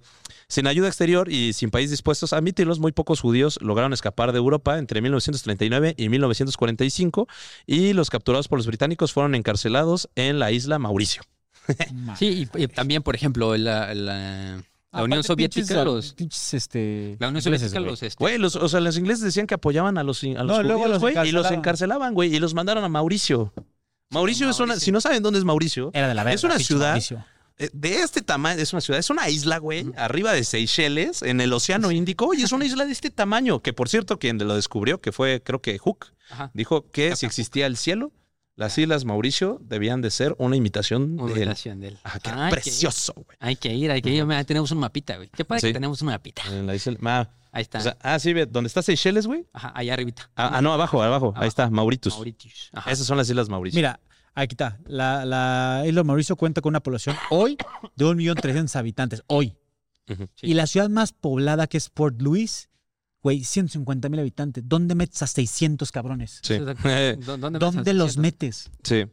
sin 0.49 0.67
ayuda 0.67 0.89
exterior 0.89 1.31
y 1.33 1.55
sin 1.55 1.71
país 1.71 1.91
dispuestos 1.91 2.35
a 2.35 2.37
admitirlos, 2.37 2.79
muy 2.79 2.93
pocos 2.93 3.21
judíos 3.21 3.59
lograron 3.63 3.95
escapar 3.95 4.33
de 4.33 4.39
Europa 4.39 4.79
entre 4.79 5.01
1939 5.01 5.95
y 5.97 6.11
1945 6.11 7.27
y 7.67 7.95
los 7.95 8.02
capturados 8.11 8.49
por 8.49 8.59
los 8.59 8.66
británicos 8.66 9.12
fueron 9.12 9.35
encarcelados 9.35 10.09
en 10.15 10.39
la 10.39 10.51
isla 10.53 10.79
Mauricio. 10.79 11.23
Ma- 11.93 12.16
Sí, 12.16 12.49
y, 12.55 12.62
y 12.62 12.69
también, 12.69 13.03
por 13.03 13.15
ejemplo, 13.15 13.57
la, 13.57 13.95
la- 13.95 14.62
la 14.93 15.03
Unión 15.05 15.23
Soviética, 15.23 15.66
pinches- 15.77 15.85
los, 15.85 16.12
pinches, 16.15 16.55
este, 16.55 17.16
la 17.19 17.29
Unión 17.29 17.41
Soviética, 17.43 17.79
güey. 17.79 17.91
los, 17.91 18.03
este, 18.03 18.23
Güey, 18.23 18.39
los, 18.39 18.57
o 18.57 18.69
sea, 18.69 18.81
los 18.81 18.99
ingleses 18.99 19.23
decían 19.24 19.47
que 19.47 19.55
apoyaban 19.55 19.97
a 19.97 20.03
los, 20.03 20.23
a 20.23 20.27
los 20.27 20.45
No, 20.47 20.62
luego 20.62 20.81
judíos, 20.83 20.91
los 20.91 21.01
güey, 21.01 21.29
y 21.29 21.33
los 21.33 21.51
encarcelaban. 21.51 22.15
güey, 22.15 22.35
y 22.35 22.39
los 22.41 22.53
mandaron 22.55 22.85
a 22.85 22.89
Mauricio. 22.89 23.53
Mauricio 24.11 24.51
es 24.51 24.61
una, 24.61 24.77
si 24.79 24.93
no 24.93 25.01
saben 25.01 25.23
dónde 25.23 25.39
es 25.39 25.45
Mauricio, 25.45 25.91
Era 25.95 26.09
de 26.09 26.15
la 26.15 26.23
verga. 26.24 26.35
Es 26.35 26.45
una 26.45 26.59
ciudad 26.59 26.91
Mauricio. 26.91 27.24
Eh, 27.59 27.70
de 27.73 28.01
este 28.01 28.20
tamaño, 28.23 28.61
es 28.61 28.73
una 28.73 28.81
ciudad, 28.83 28.99
es 28.99 29.09
una 29.11 29.29
isla, 29.31 29.59
güey, 29.59 29.87
arriba 29.97 30.33
de 30.33 30.43
Seychelles, 30.45 31.23
en 31.23 31.41
el 31.41 31.53
Océano 31.53 31.91
Índico, 31.91 32.35
y 32.35 32.43
es 32.43 32.53
una 32.53 32.65
isla 32.66 32.85
de 32.85 32.93
este 32.93 33.11
tamaño, 33.11 33.61
que 33.61 33.73
por 33.73 33.89
cierto, 33.89 34.19
quien 34.19 34.37
lo 34.39 34.55
descubrió, 34.57 35.01
que 35.01 35.12
fue, 35.12 35.41
creo 35.43 35.61
que 35.62 35.79
Hook, 35.79 36.07
ajá, 36.33 36.51
dijo 36.55 36.91
que 36.91 37.15
si 37.17 37.27
existía 37.27 37.67
el 37.67 37.77
cielo, 37.77 38.13
las 38.57 38.77
islas 38.79 39.05
Mauricio 39.05 39.59
debían 39.63 40.03
de 40.03 40.11
ser 40.11 40.35
una 40.39 40.57
imitación 40.57 41.19
una 41.21 41.27
de 41.29 41.33
él. 41.33 41.39
imitación 41.43 41.81
de 41.81 41.89
él. 41.89 41.99
Ajá, 42.03 42.19
que 42.21 42.31
Ah, 42.31 42.47
que 42.49 42.57
precioso, 42.57 43.15
güey. 43.15 43.37
Hay 43.41 43.57
que 43.57 43.73
ir, 43.75 43.91
hay 43.91 44.03
que 44.03 44.11
ir. 44.11 44.25
Mira, 44.27 44.45
tenemos 44.45 44.71
un 44.73 44.79
mapita, 44.79 45.17
güey. 45.17 45.29
Qué 45.31 45.45
Sí. 45.59 45.67
que 45.69 45.73
tenemos 45.73 46.03
un 46.03 46.07
mapita. 46.09 46.43
En 46.49 46.67
la 46.67 46.75
isla- 46.75 46.99
ah, 47.05 47.29
Ahí 47.51 47.63
está. 47.63 47.79
o 47.79 47.83
sea, 47.83 47.97
ah, 48.03 48.19
sí, 48.19 48.33
ve, 48.33 48.47
¿dónde 48.47 48.69
está 48.69 48.83
Seychelles, 48.83 49.27
güey? 49.27 49.47
Ajá, 49.53 49.73
allá 49.75 49.95
arribita. 49.95 50.31
Ah, 50.37 50.51
ah, 50.55 50.63
no, 50.63 50.73
abajo, 50.73 51.03
abajo, 51.03 51.33
ahí 51.37 51.49
está, 51.49 51.71
Mauritius. 51.71 52.15
Mauritius. 52.15 52.71
Ajá. 52.73 52.91
Esas 52.91 53.07
son 53.07 53.17
las 53.17 53.29
islas 53.29 53.49
Mauricio. 53.49 53.77
Mira, 53.79 54.01
aquí 54.35 54.55
está. 54.55 54.79
La, 54.87 55.25
la 55.25 55.85
isla 55.87 56.05
Mauricio 56.05 56.37
cuenta 56.37 56.61
con 56.61 56.71
una 56.71 56.81
población 56.83 57.17
hoy 57.31 57.57
de 57.97 58.05
1.300.000 58.05 58.77
habitantes. 58.77 59.23
Hoy. 59.29 59.57
Sí. 60.07 60.17
Y 60.43 60.55
la 60.55 60.67
ciudad 60.67 60.91
más 60.91 61.13
poblada 61.13 61.67
que 61.69 61.79
es 61.79 61.89
Port 61.89 62.21
Louis, 62.21 62.69
güey, 63.23 63.44
150 63.44 64.09
mil 64.09 64.20
habitantes. 64.20 64.65
¿Dónde 64.66 64.94
metes 64.94 65.23
a 65.23 65.27
600 65.27 65.90
cabrones? 65.93 66.40
Sí. 66.43 66.55
¿Dó- 66.55 66.74
¿Dónde, 67.39 67.59
¿Dónde 67.59 67.94
los 67.94 68.16
metes? 68.19 68.70
Sí, 68.82 69.05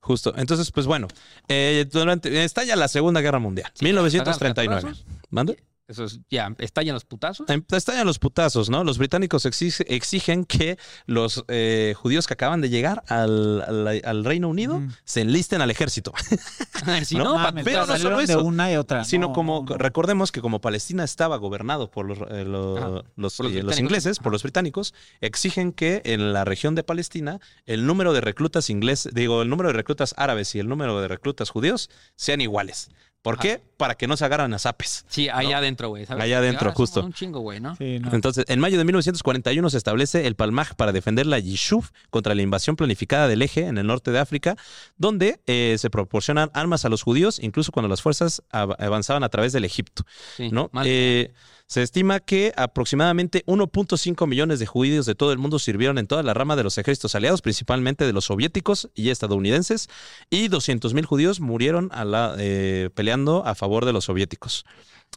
justo. 0.00 0.34
Entonces, 0.36 0.70
pues 0.70 0.86
bueno, 0.86 1.08
eh, 1.48 1.86
durante, 1.90 2.44
estalla 2.44 2.76
la 2.76 2.88
Segunda 2.88 3.20
Guerra 3.20 3.38
Mundial, 3.38 3.70
1939. 3.80 4.78
¿Agarras 4.80 5.04
¿Mande? 5.30 5.56
Eso 5.88 6.02
es, 6.04 6.18
ya, 6.30 6.52
estallan 6.58 6.94
los 6.94 7.04
putazos. 7.04 7.48
Em- 7.48 7.62
Estallan 7.70 8.04
los 8.06 8.18
putazos, 8.18 8.68
¿no? 8.70 8.82
Los 8.82 8.98
británicos 8.98 9.46
exige- 9.46 9.84
exigen 9.86 10.44
que 10.44 10.78
los 11.06 11.44
eh, 11.46 11.94
judíos 11.96 12.26
que 12.26 12.34
acaban 12.34 12.60
de 12.60 12.68
llegar 12.70 13.04
al, 13.06 13.62
al- 13.62 14.02
al 14.04 14.24
Reino 14.24 14.48
Unido 14.48 14.82
se 15.04 15.20
enlisten 15.20 15.60
al 15.60 15.70
ejército. 15.70 16.12
si 17.04 17.14
no, 17.16 17.38
no, 17.38 17.54
pero 17.62 17.86
no 17.86 17.96
solo 17.98 18.18
de 18.18 18.24
eso, 18.24 18.42
una 18.42 18.72
y 18.72 18.76
otra. 18.76 19.04
Sino 19.04 19.28
No, 19.28 19.32
como, 19.32 19.64
no, 19.68 19.76
recordemos 19.76 20.32
que 20.32 20.40
como 20.40 20.60
Palestina 20.60 21.04
estaba 21.04 21.36
gobernado 21.36 21.88
por 21.90 22.06
los, 22.06 22.18
eh, 22.30 22.44
lo- 22.44 22.76
Ajá, 22.78 22.88
los, 23.14 23.36
por 23.36 23.46
los 23.46 23.54
eh, 23.54 23.62
los 23.62 23.78
ingleses, 23.78 24.18
por 24.18 24.32
los 24.32 24.42
británicos, 24.42 24.92
exigen 25.20 25.72
que 25.72 26.02
en 26.04 26.32
la 26.32 26.44
región 26.44 26.74
de 26.74 26.82
Palestina 26.82 27.38
el 27.64 27.86
número 27.86 28.12
de 28.12 28.20
reclutas 28.22 28.70
ingleses, 28.70 29.14
digo, 29.14 29.40
el 29.42 29.48
número 29.48 29.68
de 29.68 29.74
reclutas 29.74 30.14
árabes 30.16 30.52
y 30.56 30.58
el 30.58 30.68
número 30.68 31.00
de 31.00 31.06
reclutas 31.06 31.50
judíos 31.50 31.90
sean 32.16 32.40
iguales. 32.40 32.88
¿Por 33.26 33.34
Ajá. 33.34 33.42
qué? 33.42 33.62
Para 33.76 33.96
que 33.96 34.06
no 34.06 34.16
se 34.16 34.24
agarran 34.24 34.54
a 34.54 34.58
zapes. 34.60 35.04
Sí, 35.08 35.28
allá 35.28 35.58
adentro, 35.58 35.88
güey. 35.88 36.06
Allá 36.08 36.38
adentro, 36.38 36.70
Ah, 36.70 36.74
justo. 36.76 37.02
Un 37.04 37.12
chingo, 37.12 37.40
güey, 37.40 37.58
¿no? 37.58 37.74
Sí, 37.74 37.98
no. 37.98 38.12
Entonces, 38.14 38.44
en 38.46 38.60
mayo 38.60 38.78
de 38.78 38.84
1941 38.84 39.68
se 39.68 39.76
establece 39.78 40.28
el 40.28 40.36
Palmaj 40.36 40.74
para 40.76 40.92
defender 40.92 41.26
la 41.26 41.40
Yishuv 41.40 41.86
contra 42.10 42.36
la 42.36 42.42
invasión 42.42 42.76
planificada 42.76 43.26
del 43.26 43.42
eje 43.42 43.66
en 43.66 43.78
el 43.78 43.86
norte 43.88 44.12
de 44.12 44.20
África, 44.20 44.54
donde 44.96 45.40
eh, 45.48 45.74
se 45.76 45.90
proporcionan 45.90 46.50
armas 46.54 46.84
a 46.84 46.88
los 46.88 47.02
judíos, 47.02 47.40
incluso 47.42 47.72
cuando 47.72 47.88
las 47.88 48.00
fuerzas 48.00 48.42
av- 48.52 48.76
avanzaban 48.78 49.24
a 49.24 49.28
través 49.28 49.52
del 49.52 49.64
Egipto. 49.64 50.04
Sí, 50.36 50.50
¿no? 50.52 50.70
mal. 50.72 50.86
Eh, 50.88 51.32
se 51.66 51.82
estima 51.82 52.20
que 52.20 52.52
aproximadamente 52.56 53.44
1.5 53.46 54.26
millones 54.26 54.58
de 54.60 54.66
judíos 54.66 55.04
de 55.04 55.14
todo 55.14 55.32
el 55.32 55.38
mundo 55.38 55.58
sirvieron 55.58 55.98
en 55.98 56.06
toda 56.06 56.22
la 56.22 56.32
rama 56.32 56.54
de 56.54 56.62
los 56.62 56.78
ejércitos 56.78 57.14
aliados, 57.14 57.42
principalmente 57.42 58.06
de 58.06 58.12
los 58.12 58.26
soviéticos 58.26 58.88
y 58.94 59.10
estadounidenses, 59.10 59.88
y 60.30 60.48
200.000 60.48 61.04
judíos 61.04 61.40
murieron 61.40 61.90
eh, 62.38 62.90
peleando 62.94 63.44
a 63.44 63.54
favor 63.54 63.84
de 63.84 63.92
los 63.92 64.04
soviéticos. 64.04 64.64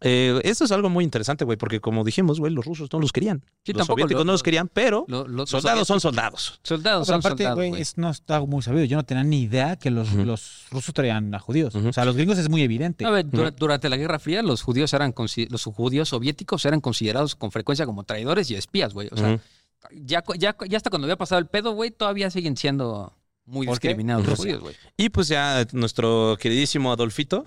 Eh, 0.01 0.39
esto 0.45 0.63
es 0.63 0.71
algo 0.71 0.89
muy 0.89 1.03
interesante, 1.03 1.43
güey, 1.43 1.57
porque 1.57 1.81
como 1.81 2.05
dijimos, 2.05 2.39
güey, 2.39 2.53
los 2.53 2.63
rusos 2.65 2.87
no 2.93 2.99
los 2.99 3.11
querían. 3.11 3.43
Sí, 3.65 3.73
los 3.73 3.79
tampoco 3.79 3.99
soviéticos 3.99 4.21
lo- 4.21 4.25
no 4.25 4.31
los 4.31 4.43
querían, 4.43 4.69
pero 4.69 5.03
Lo- 5.09 5.45
soldados 5.45 5.87
son 5.89 5.99
soldados. 5.99 6.61
Soldados 6.63 7.05
Pero 7.05 7.15
son 7.17 7.19
aparte, 7.19 7.43
soldados, 7.43 7.55
güey, 7.57 7.69
güey. 7.71 7.81
es- 7.81 7.97
no 7.97 8.09
está 8.09 8.39
muy 8.39 8.61
sabido. 8.61 8.85
Yo 8.85 8.95
no 8.95 9.03
tenía 9.03 9.25
ni 9.25 9.41
idea 9.41 9.75
que 9.75 9.91
los, 9.91 10.13
los 10.13 10.67
rusos 10.71 10.93
traían 10.93 11.35
a 11.35 11.39
judíos. 11.39 11.75
O 11.75 11.91
sea, 11.91 12.05
los 12.05 12.15
gringos 12.15 12.37
es 12.37 12.49
muy 12.49 12.61
evidente. 12.61 13.03
A 13.05 13.09
ver, 13.09 13.29
dura- 13.29 13.51
durante 13.51 13.89
la 13.89 13.97
Guerra 13.97 14.19
Fría, 14.19 14.41
los 14.41 14.61
judíos 14.61 14.93
eran 14.93 15.13
los 15.49 15.63
judíos 15.65 16.07
soviéticos 16.09 16.63
eran 16.63 16.79
considerados 16.79 17.35
con 17.35 17.51
frecuencia 17.51 17.85
como 17.85 18.03
traidores 18.05 18.49
y 18.51 18.55
espías, 18.55 18.93
güey. 18.93 19.09
O 19.11 19.17
sea, 19.17 19.39
ya, 19.91 20.23
ya, 20.37 20.55
ya 20.67 20.77
hasta 20.77 20.89
cuando 20.89 21.07
había 21.07 21.17
pasado 21.17 21.39
el 21.39 21.47
pedo, 21.47 21.73
güey, 21.73 21.91
todavía 21.91 22.29
siguen 22.29 22.55
siendo 22.55 23.13
muy 23.45 23.67
discriminados 23.67 24.25
los 24.25 24.37
judíos, 24.39 24.61
güey. 24.61 24.75
Y 24.95 25.09
pues 25.09 25.27
ya 25.27 25.65
nuestro 25.73 26.37
queridísimo 26.39 26.91
Adolfito 26.93 27.43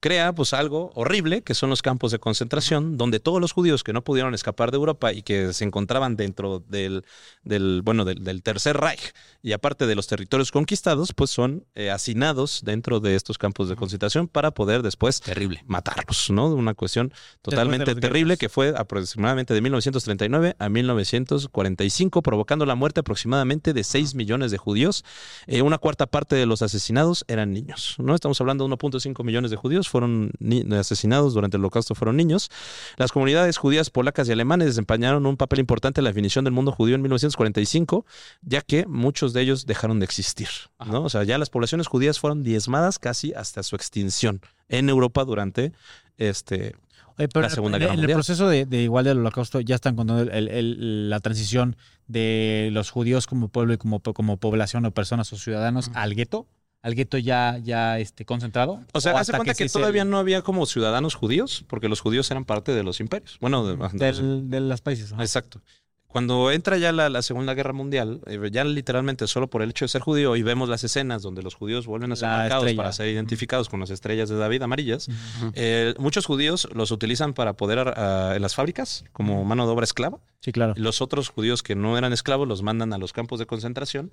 crea 0.00 0.32
pues 0.32 0.52
algo 0.52 0.90
horrible 0.94 1.42
que 1.42 1.54
son 1.54 1.70
los 1.70 1.82
campos 1.82 2.12
de 2.12 2.18
concentración 2.18 2.96
donde 2.96 3.20
todos 3.20 3.40
los 3.40 3.52
judíos 3.52 3.82
que 3.84 3.92
no 3.92 4.02
pudieron 4.02 4.34
escapar 4.34 4.70
de 4.70 4.76
Europa 4.76 5.12
y 5.12 5.22
que 5.22 5.52
se 5.52 5.64
encontraban 5.64 6.16
dentro 6.16 6.60
del, 6.68 7.04
del 7.42 7.82
bueno 7.82 8.04
del, 8.04 8.22
del 8.22 8.42
tercer 8.42 8.76
Reich 8.76 9.12
y 9.42 9.52
aparte 9.52 9.86
de 9.86 9.94
los 9.94 10.06
territorios 10.06 10.52
conquistados 10.52 11.12
pues 11.12 11.30
son 11.30 11.64
eh, 11.74 11.90
hacinados 11.90 12.62
dentro 12.64 13.00
de 13.00 13.14
estos 13.14 13.38
campos 13.38 13.68
de 13.68 13.76
concentración 13.76 14.28
para 14.28 14.52
poder 14.52 14.82
después 14.82 15.20
Terrible. 15.20 15.62
matarlos, 15.66 16.30
¿no? 16.30 16.48
Una 16.48 16.74
cuestión 16.74 17.12
totalmente 17.42 17.94
terrible 17.94 18.34
guerras. 18.34 18.38
que 18.38 18.48
fue 18.48 18.74
aproximadamente 18.76 19.54
de 19.54 19.60
1939 19.60 20.56
a 20.58 20.68
1945, 20.68 22.22
provocando 22.22 22.66
la 22.66 22.74
muerte 22.74 23.00
aproximadamente 23.00 23.72
de 23.72 23.84
6 23.84 24.14
millones 24.14 24.50
de 24.50 24.58
judíos. 24.58 25.04
Eh, 25.46 25.62
una 25.62 25.78
cuarta 25.78 26.06
parte 26.06 26.36
de 26.36 26.46
los 26.46 26.62
asesinados 26.62 27.24
eran 27.28 27.52
niños, 27.52 27.96
¿no? 27.98 28.14
Estamos 28.14 28.40
hablando 28.40 28.66
de 28.66 28.74
1.5 28.74 29.24
millones 29.24 29.50
de 29.50 29.56
judíos 29.56 29.87
fueron 29.88 30.30
ni- 30.38 30.64
asesinados 30.76 31.34
durante 31.34 31.56
el 31.56 31.62
holocausto, 31.62 31.94
fueron 31.94 32.16
niños. 32.16 32.50
Las 32.96 33.12
comunidades 33.12 33.56
judías 33.56 33.90
polacas 33.90 34.28
y 34.28 34.32
alemanes 34.32 34.68
desempeñaron 34.68 35.26
un 35.26 35.36
papel 35.36 35.58
importante 35.60 36.00
en 36.00 36.04
la 36.04 36.10
definición 36.10 36.44
del 36.44 36.52
mundo 36.52 36.72
judío 36.72 36.94
en 36.94 37.02
1945, 37.02 38.04
ya 38.42 38.60
que 38.62 38.86
muchos 38.86 39.32
de 39.32 39.42
ellos 39.42 39.66
dejaron 39.66 39.98
de 40.00 40.04
existir, 40.04 40.48
¿no? 40.86 41.02
O 41.02 41.08
sea, 41.08 41.24
ya 41.24 41.38
las 41.38 41.50
poblaciones 41.50 41.86
judías 41.86 42.18
fueron 42.20 42.42
diezmadas 42.42 42.98
casi 42.98 43.32
hasta 43.34 43.62
su 43.62 43.76
extinción 43.76 44.40
en 44.68 44.88
Europa 44.88 45.24
durante 45.24 45.72
este 46.16 46.74
Oye, 47.16 47.26
pero 47.28 47.42
la 47.42 47.50
Segunda 47.50 47.78
Guerra 47.78 47.94
en 47.94 47.98
el 48.00 48.06
proceso 48.14 48.48
de, 48.48 48.64
de 48.64 48.82
igual 48.82 49.04
del 49.04 49.18
holocausto 49.18 49.60
ya 49.60 49.74
están 49.74 49.96
contando 49.96 50.22
el- 50.22 50.30
el- 50.30 50.48
el- 50.48 51.10
la 51.10 51.18
transición 51.18 51.76
de 52.06 52.70
los 52.72 52.90
judíos 52.90 53.26
como 53.26 53.48
pueblo 53.48 53.72
y 53.74 53.76
como, 53.76 54.00
como 54.00 54.36
población 54.36 54.84
o 54.84 54.92
personas 54.92 55.32
o 55.32 55.36
ciudadanos 55.36 55.90
al 55.94 56.14
gueto. 56.14 56.46
Al 56.82 56.94
gueto 56.94 57.18
ya, 57.18 57.58
ya 57.62 57.98
este, 57.98 58.24
concentrado. 58.24 58.80
O 58.92 59.00
sea, 59.00 59.12
hace 59.12 59.20
hasta 59.32 59.36
cuenta 59.38 59.54
que, 59.54 59.68
todavía 59.68 60.02
el- 60.02 60.10
no 60.10 60.18
había 60.18 60.42
como 60.42 60.64
ciudadanos 60.64 61.14
judíos, 61.16 61.64
porque 61.68 61.88
los 61.88 62.00
judíos 62.00 62.30
eran 62.30 62.44
parte 62.44 62.72
de 62.72 62.82
los 62.84 63.00
imperios. 63.00 63.36
Bueno, 63.40 63.66
de, 63.66 63.76
los- 63.76 63.92
del- 63.94 64.48
de 64.48 64.60
los 64.60 64.80
países. 64.80 65.12
exacto. 65.18 65.60
Cuando 66.06 66.50
entra 66.52 66.78
ya 66.78 66.90
la, 66.90 67.10
la 67.10 67.20
Segunda 67.20 67.52
Guerra 67.52 67.74
Mundial, 67.74 68.22
eh, 68.26 68.40
ya 68.50 68.64
literalmente 68.64 69.26
solo 69.26 69.50
por 69.50 69.60
el 69.60 69.68
hecho 69.70 69.84
de 69.84 69.90
ser 69.90 70.00
judío, 70.00 70.36
y 70.36 70.42
vemos 70.42 70.66
las 70.70 70.82
escenas 70.82 71.20
donde 71.20 71.42
los 71.42 71.54
judíos 71.54 71.86
vuelven 71.86 72.12
a 72.12 72.16
ser 72.16 72.28
La 72.30 72.36
marcados 72.38 72.64
estrella. 72.64 72.76
para 72.82 72.92
ser 72.92 73.08
identificados 73.08 73.68
con 73.68 73.80
las 73.80 73.90
estrellas 73.90 74.30
de 74.30 74.36
David 74.36 74.62
amarillas, 74.62 75.08
eh, 75.52 75.92
muchos 75.98 76.24
judíos 76.24 76.66
los 76.72 76.92
utilizan 76.92 77.34
para 77.34 77.52
poder 77.54 77.92
ah, 77.94 78.32
en 78.34 78.40
las 78.40 78.54
fábricas 78.54 79.04
como 79.12 79.44
mano 79.44 79.66
de 79.66 79.72
obra 79.72 79.84
esclava. 79.84 80.18
Sí, 80.40 80.50
claro. 80.50 80.72
Los 80.78 81.02
otros 81.02 81.28
judíos 81.28 81.62
que 81.62 81.74
no 81.74 81.98
eran 81.98 82.14
esclavos 82.14 82.48
los 82.48 82.62
mandan 82.62 82.94
a 82.94 82.98
los 82.98 83.12
campos 83.12 83.38
de 83.38 83.44
concentración. 83.46 84.10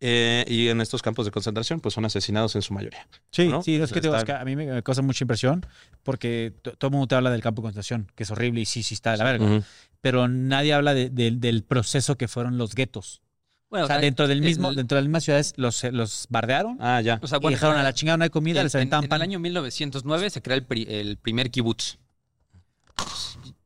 Eh, 0.00 0.44
y 0.48 0.68
en 0.68 0.80
estos 0.80 1.00
campos 1.02 1.24
de 1.24 1.30
concentración, 1.32 1.80
pues 1.80 1.94
son 1.94 2.04
asesinados 2.04 2.54
en 2.56 2.62
su 2.62 2.74
mayoría. 2.74 3.06
Sí, 3.30 3.48
¿no? 3.48 3.62
sí, 3.62 3.76
es 3.76 3.88
que, 3.92 4.00
te 4.00 4.08
digo, 4.08 4.16
es 4.16 4.24
que 4.24 4.32
a 4.32 4.44
mí 4.44 4.54
me, 4.56 4.66
me 4.66 4.82
causa 4.82 5.00
mucha 5.02 5.24
impresión 5.24 5.64
porque 6.02 6.52
to- 6.62 6.72
todo 6.72 6.88
el 6.88 6.92
mundo 6.92 7.06
te 7.06 7.14
habla 7.14 7.30
del 7.30 7.40
campo 7.42 7.62
de 7.62 7.66
concentración, 7.66 8.10
que 8.14 8.24
es 8.24 8.30
horrible 8.30 8.60
y 8.60 8.64
sí, 8.66 8.82
sí 8.82 8.94
está 8.94 9.12
de 9.12 9.16
la 9.18 9.24
verga. 9.24 9.62
Pero 10.00 10.28
nadie 10.28 10.74
habla 10.74 10.92
de- 10.94 11.08
de- 11.10 11.30
del 11.30 11.62
proceso 11.64 12.16
que 12.16 12.28
fueron 12.28 12.58
los 12.58 12.74
guetos. 12.74 13.22
Bueno, 13.70 13.86
O 13.86 13.88
sea, 13.88 13.96
o 13.96 13.98
sea, 13.98 14.04
dentro 14.04 14.28
del 14.28 14.42
mismo, 14.42 14.68
el- 14.70 14.76
dentro 14.76 14.96
de 14.96 15.02
las 15.02 15.08
mismas 15.08 15.24
ciudades 15.24 15.54
los, 15.56 15.82
los 15.84 16.26
bardearon 16.28 16.76
Ah, 16.80 17.00
ya. 17.00 17.18
o 17.22 17.26
sea, 17.26 17.38
y 17.38 17.40
bueno, 17.40 17.56
dejaron 17.56 17.78
a 17.78 17.82
la 17.82 17.92
chingada, 17.94 18.16
no 18.18 18.24
hay 18.24 18.30
comida, 18.30 18.60
en, 18.60 18.66
les 18.66 18.74
en- 18.74 18.80
aventaban 18.80 19.04
en 19.04 19.08
pan. 19.08 19.16
el 19.22 19.22
año 19.22 19.38
1909 19.40 20.28
se 20.30 20.42
crea 20.42 20.56
el, 20.56 20.64
pri- 20.64 20.86
el 20.88 21.16
primer 21.16 21.50
kibutz. 21.50 21.96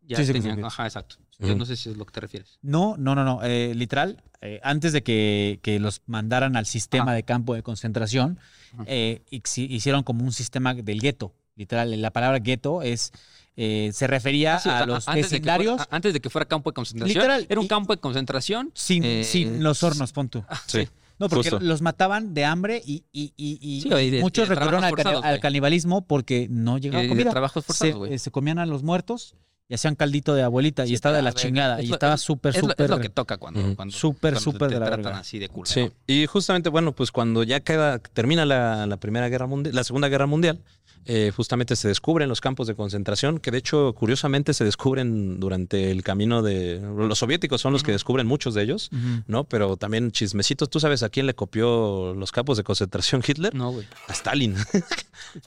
Ya 0.07 0.17
Sí, 0.17 0.25
sí, 0.25 0.41
sí. 0.41 0.49
ajá, 0.63 0.87
exacto. 0.87 1.17
Yo 1.41 1.55
no 1.55 1.65
sé 1.65 1.77
si 1.77 1.89
es 1.91 1.97
lo 1.97 2.05
que 2.05 2.13
te 2.13 2.21
refieres. 2.21 2.59
No, 2.63 2.97
no, 2.99 3.15
no, 3.15 3.23
no. 3.25 3.41
eh, 3.45 3.73
literal, 3.75 4.23
eh, 4.41 4.59
antes 4.65 4.93
de 4.93 5.03
que, 5.05 5.61
que 5.63 5.79
los 5.79 6.03
mandaran 6.07 6.57
al 6.57 6.67
sistema 6.67 7.05
Ajá. 7.05 7.13
de 7.15 7.23
campo 7.23 7.55
de 7.55 7.63
concentración, 7.63 8.39
eh, 8.87 9.23
hicieron 9.31 10.03
como 10.03 10.25
un 10.25 10.33
sistema 10.33 10.75
del 10.75 11.01
gueto. 11.01 11.33
Literal, 11.55 12.01
la 12.01 12.11
palabra 12.11 12.39
gueto 12.41 12.83
es 12.83 13.13
eh, 13.61 13.91
se 13.93 14.07
refería 14.07 14.57
Ah, 14.57 14.61
sí, 14.61 14.69
a 14.69 14.87
los 14.87 15.09
antes 15.09 15.31
de 15.31 15.39
que 15.39 15.43
fuera- 15.45 15.59
vecindarios 15.59 15.81
a- 15.81 15.89
antes 15.97 16.13
de 16.13 16.21
que 16.21 16.31
fuera 16.31 16.45
campo 16.47 16.71
de 16.71 16.75
concentración. 16.75 17.19
Literal, 17.19 17.47
Era 17.49 17.59
un 17.61 17.67
y- 17.67 17.69
campo 17.69 17.93
de 17.95 18.01
concentración. 18.01 18.71
sin, 18.75 19.03
eh, 19.05 19.25
sin 19.25 19.63
los 19.65 19.83
hornos, 19.83 20.13
pon 20.13 20.29
tú. 20.29 20.45
ah, 20.49 20.61
Sí. 20.67 20.83
sí. 20.85 20.89
No, 21.19 21.29
porque 21.29 21.51
justo. 21.51 21.65
los 21.65 21.83
mataban 21.83 22.35
de 22.35 22.45
hambre 22.45 22.83
y, 22.85 23.05
y, 23.13 23.33
y- 23.37 23.59
y 23.61 23.81
Sí, 23.83 23.89
y 23.93 24.11
de- 24.11 24.21
muchos 24.21 24.49
recurrieron 24.49 24.85
al, 24.85 24.91
forzados, 24.91 25.25
canibalismo 25.41 26.07
porque 26.07 26.47
no 26.51 26.79
llegaba 26.79 27.03
Y 27.03 27.07
de 27.07 27.11
comida. 27.11 27.31
trabajos 27.31 27.65
se, 27.65 27.67
forzados, 27.67 27.95
güey. 27.97 28.15
eh, 28.15 28.19
se 28.19 28.31
comían 28.31 28.59
a 28.59 28.67
los 28.67 28.83
muertos 28.83 29.35
y 29.71 29.75
hacían 29.75 29.97
caldito 29.97 30.35
de 30.35 30.43
abuelita 30.43 30.87
y 30.87 30.95
estaba 30.95 31.17
de 31.17 31.23
la 31.23 31.31
ver, 31.31 31.35
chingada. 31.41 31.79
es 31.79 31.85
Y 31.85 31.89
lo- 31.89 31.95
estaba 31.97 32.15
es- 32.15 32.21
súper, 32.23 32.57
Es 32.57 32.63
lo, 32.63 32.71
es 32.71 32.79
lo 32.79 32.87
súper... 32.87 33.01
que 33.03 33.09
toca 33.11 33.37
cuando, 33.37 33.61
Ujú. 33.61 33.77
cuando, 33.77 33.95
Súper, 33.97 34.39
súper 34.41 34.69
te 34.69 34.75
de 34.75 34.81
la 34.81 34.87
tratan 34.87 35.05
verga. 35.05 35.19
así 35.19 35.39
de 35.39 35.49
culero. 35.49 35.73
Sí, 35.75 35.91
y 36.07 36.27
justamente, 36.27 36.69
bueno, 36.71 36.93
pues 36.93 37.11
cuando 37.13 37.43
ya 37.43 37.61
queda, 37.61 37.99
termina 37.99 38.47
la, 38.47 38.87
la 38.87 38.97
Primera 38.97 39.29
Guerra 39.29 39.47
Mundial, 39.47 39.75
la 39.75 39.85
Segunda 39.85 40.09
Guerra 40.09 40.27
Mundial, 40.27 40.61
eh, 41.05 41.33
justamente 41.35 41.77
se 41.77 41.89
descubren 41.89 42.29
los 42.29 42.41
campos 42.41 42.67
de 42.67 42.75
concentración, 42.75 43.39
que 43.39 43.51
de 43.51 43.59
hecho, 43.59 43.95
curiosamente, 43.95 44.55
se 44.55 44.65
descubren 44.65 45.41
durante 45.41 45.91
el 45.91 46.03
camino 46.03 46.43
de... 46.43 46.81
Los 46.97 47.19
soviéticos 47.19 47.61
son 47.61 47.73
los 47.73 47.83
que 47.83 47.93
descubren 47.93 48.27
muchos 48.27 48.55
de 48.55 48.63
ellos. 48.63 48.91
¿no? 49.27 49.45
Pero 49.45 49.77
también 49.77 50.11
chismecitos, 50.13 50.71
¿tú 50.71 50.81
sabes 50.81 51.03
a 51.03 51.09
quién 51.09 51.27
le 51.27 51.35
copió 51.35 52.15
los 52.15 52.33
campos 52.33 52.57
de 52.57 52.65
concentración 52.65 53.23
Hitler? 53.27 53.55
No, 53.55 53.73
güey. 53.73 53.87
A 54.09 54.13
Stalin. 54.13 54.55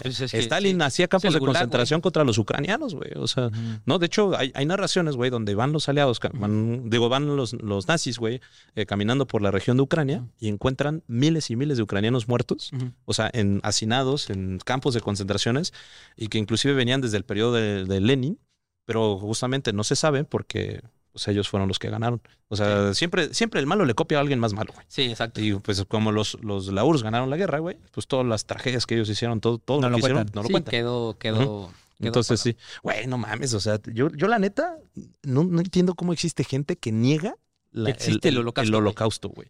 Pues 0.01 0.19
es 0.19 0.31
que- 0.31 0.39
Stalin 0.39 0.77
sí. 0.77 0.83
hacía 0.83 1.07
campos 1.07 1.33
de 1.33 1.39
Gulag, 1.39 1.55
concentración 1.55 2.01
contra 2.01 2.23
los 2.25 2.37
ucranianos, 2.37 2.93
güey. 2.93 3.11
O 3.15 3.27
sea, 3.27 3.49
no, 3.85 3.99
de 3.99 4.05
hecho, 4.05 4.35
hay, 4.37 4.51
hay 4.53 4.65
narraciones, 4.65 5.15
güey, 5.15 5.29
donde 5.29 5.55
van 5.55 5.71
los 5.71 5.87
aliados, 5.87 6.19
van- 6.33 6.89
digo, 6.89 7.07
van 7.09 7.35
los, 7.37 7.53
los 7.53 7.87
nazis, 7.87 8.17
güey, 8.19 8.41
eh, 8.75 8.85
caminando 8.85 9.25
por 9.27 9.41
la 9.41 9.49
región 9.49 9.77
de 9.77 9.83
Ucrania 9.83 10.25
y 10.39 10.49
encuentran 10.49 11.03
miles 11.07 11.49
y 11.51 11.55
miles 11.55 11.77
de 11.77 11.83
ucranianos 11.83 12.27
muertos, 12.27 12.71
o 13.05 13.13
sea, 13.13 13.29
en 13.33 13.61
hacinados, 13.63 14.29
en 14.29 14.59
campos 14.63 14.93
de 14.93 14.99
y 16.17 16.27
que 16.27 16.37
inclusive 16.37 16.73
venían 16.73 17.01
desde 17.01 17.17
el 17.17 17.23
periodo 17.23 17.53
de, 17.53 17.85
de 17.85 17.99
Lenin, 18.01 18.39
pero 18.85 19.17
justamente 19.17 19.73
no 19.73 19.83
se 19.83 19.95
sabe 19.95 20.23
porque 20.23 20.81
pues, 21.11 21.27
ellos 21.27 21.49
fueron 21.49 21.67
los 21.67 21.79
que 21.79 21.89
ganaron. 21.89 22.21
O 22.47 22.55
sea, 22.55 22.93
siempre, 22.93 23.33
siempre 23.33 23.59
el 23.59 23.67
malo 23.67 23.85
le 23.85 23.93
copia 23.93 24.17
a 24.17 24.21
alguien 24.21 24.39
más 24.39 24.53
malo, 24.53 24.73
güey. 24.73 24.85
Sí, 24.89 25.03
exacto. 25.03 25.41
Y 25.41 25.53
pues 25.55 25.83
como 25.85 26.11
los, 26.11 26.37
los 26.41 26.67
la 26.67 26.83
URSS 26.83 27.03
ganaron 27.03 27.29
la 27.29 27.37
guerra, 27.37 27.59
güey, 27.59 27.77
pues 27.91 28.07
todas 28.07 28.25
las 28.25 28.45
tragedias 28.45 28.85
que 28.85 28.95
ellos 28.95 29.09
hicieron, 29.09 29.39
todo, 29.41 29.57
todo 29.57 29.81
No 29.81 29.87
lo 29.87 29.91
lo 29.91 29.95
que 29.97 29.99
hicieron, 30.01 30.25
no 30.33 30.41
lo 30.41 30.47
Sí, 30.47 30.51
cuentan. 30.53 30.71
quedó, 30.71 31.17
quedó, 31.17 31.37
quedó 31.37 31.71
Entonces 32.07 32.41
para- 32.41 32.43
sí, 32.43 32.57
güey, 32.83 33.07
no 33.07 33.17
mames, 33.17 33.53
o 33.53 33.59
sea, 33.59 33.79
yo, 33.93 34.09
yo 34.11 34.27
la 34.27 34.39
neta 34.39 34.77
no, 35.23 35.43
no 35.43 35.59
entiendo 35.61 35.95
cómo 35.95 36.11
existe 36.13 36.43
gente 36.43 36.75
que 36.77 36.91
niega 36.91 37.35
la- 37.71 37.89
existe 37.89 38.29
el 38.29 38.37
holocausto, 38.39 38.69
el 38.69 38.75
holocausto, 38.75 39.29
güey. 39.29 39.49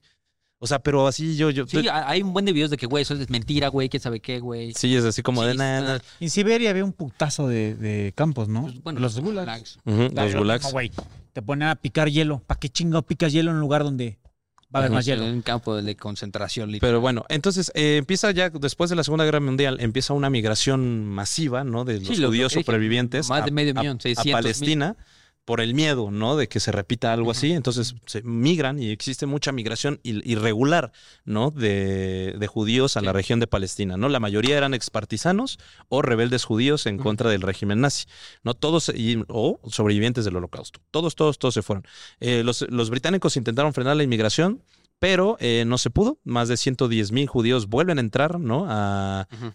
O 0.64 0.68
sea, 0.68 0.78
pero 0.78 1.08
así 1.08 1.36
yo, 1.36 1.50
yo, 1.50 1.66
Sí, 1.66 1.88
hay 1.92 2.22
un 2.22 2.34
buen 2.34 2.46
de 2.46 2.54
videos 2.54 2.70
de 2.70 2.78
que, 2.78 2.86
güey, 2.86 3.02
eso 3.02 3.16
es 3.16 3.30
mentira, 3.32 3.70
güey, 3.70 3.90
quién 3.90 4.00
sabe 4.00 4.20
qué, 4.20 4.40
güey. 4.40 4.74
sí, 4.76 4.96
es 4.96 5.04
así 5.04 5.24
como 5.24 5.44
de 5.44 5.56
nada. 5.56 6.00
En 6.20 6.30
Siberia 6.30 6.70
había 6.70 6.86
un 6.86 6.94
putazo 6.94 7.48
de, 7.48 7.74
de 7.76 8.14
campos, 8.16 8.48
¿no? 8.48 8.62
pues, 8.64 8.82
bueno, 8.84 9.00
los 9.00 9.20
gulags. 9.20 9.80
gulags. 9.86 10.14
los 10.14 10.36
gulags. 10.36 10.64
no, 10.66 10.72
güey. 10.72 10.92
Te 11.34 11.42
ponen 11.42 11.68
a 11.70 11.76
picar 11.76 12.10
hielo. 12.12 12.44
¿Para 12.46 12.60
qué 12.60 12.70
chingado 12.70 13.02
picas 13.02 13.34
hielo 13.34 13.50
en 13.50 13.56
un 13.56 13.62
lugar 13.62 13.84
donde 13.84 14.20
va 14.66 14.66
a 14.74 14.78
haber 14.84 14.92
más 14.92 15.04
hielo? 15.06 15.26
Un 15.26 15.42
campo 15.42 15.82
de 15.82 15.96
concentración, 15.96 16.72
literal. 16.72 16.92
Pero 16.92 17.02
bueno, 17.02 17.26
entonces 17.30 17.72
eh, 17.74 17.96
empieza 17.98 18.30
ya 18.30 18.50
después 18.52 18.90
de 18.92 18.96
la 18.96 19.04
Segunda 19.04 19.26
Guerra 19.26 19.40
Mundial, 19.40 19.78
empieza 19.80 20.14
una 20.14 20.30
migración 20.30 21.06
masiva, 21.08 21.64
¿no? 21.64 21.86
De 21.86 22.00
los 22.00 22.08
Sí, 22.08 22.16
lo- 22.18 22.24
lo 22.24 22.28
judíos 22.28 22.52
dije, 22.52 22.62
supervivientes 22.62 23.30
más 23.30 23.42
a, 23.42 23.46
de 23.46 23.52
medio 23.52 23.72
a- 23.76 23.82
millón, 23.82 23.98
a 23.98 24.02
600 24.02 24.26
mil. 24.26 24.34
Palestina 24.34 24.96
por 25.45 25.59
el 25.59 25.73
miedo, 25.73 26.11
¿no? 26.11 26.35
De 26.38 26.47
que 26.47 26.59
se 26.59 26.72
repita 26.72 27.11
algo 27.13 27.31
así. 27.31 27.51
Entonces 27.51 27.95
se 28.05 28.22
migran 28.23 28.80
y 28.80 28.91
existe 28.91 29.26
mucha 29.26 29.51
migración 29.51 29.99
irregular, 30.03 30.91
¿no? 31.26 31.51
De, 31.51 32.35
de 32.39 32.47
judíos 32.47 32.95
a 32.95 33.01
la 33.01 33.11
región 33.11 33.39
de 33.39 33.47
Palestina, 33.47 33.97
¿no? 33.97 34.07
La 34.07 34.19
mayoría 34.19 34.55
eran 34.57 34.73
expartisanos 34.73 35.57
o 35.89 36.01
rebeldes 36.01 36.43
judíos 36.45 36.85
en 36.85 36.97
contra 36.97 37.30
del 37.30 37.41
régimen 37.41 37.81
nazi, 37.81 38.05
¿no? 38.43 38.53
Todos, 38.53 38.89
y- 38.95 39.23
o 39.27 39.59
sobrevivientes 39.68 40.26
del 40.26 40.35
holocausto. 40.35 40.80
Todos, 40.91 41.15
todos, 41.15 41.39
todos 41.39 41.53
se 41.55 41.61
fueron. 41.63 41.85
Eh, 42.19 42.43
los, 42.43 42.61
los 42.69 42.89
británicos 42.89 43.35
intentaron 43.35 43.73
frenar 43.73 43.97
la 43.97 44.03
inmigración, 44.03 44.63
pero 44.99 45.38
eh, 45.39 45.63
no 45.65 45.80
se 45.80 45.89
pudo. 45.89 46.19
Más 46.23 46.47
de 46.49 46.57
110 46.57 47.11
mil 47.11 47.26
judíos 47.27 47.68
vuelven 47.68 47.97
a 47.97 48.01
entrar, 48.01 48.39
¿no? 48.39 48.68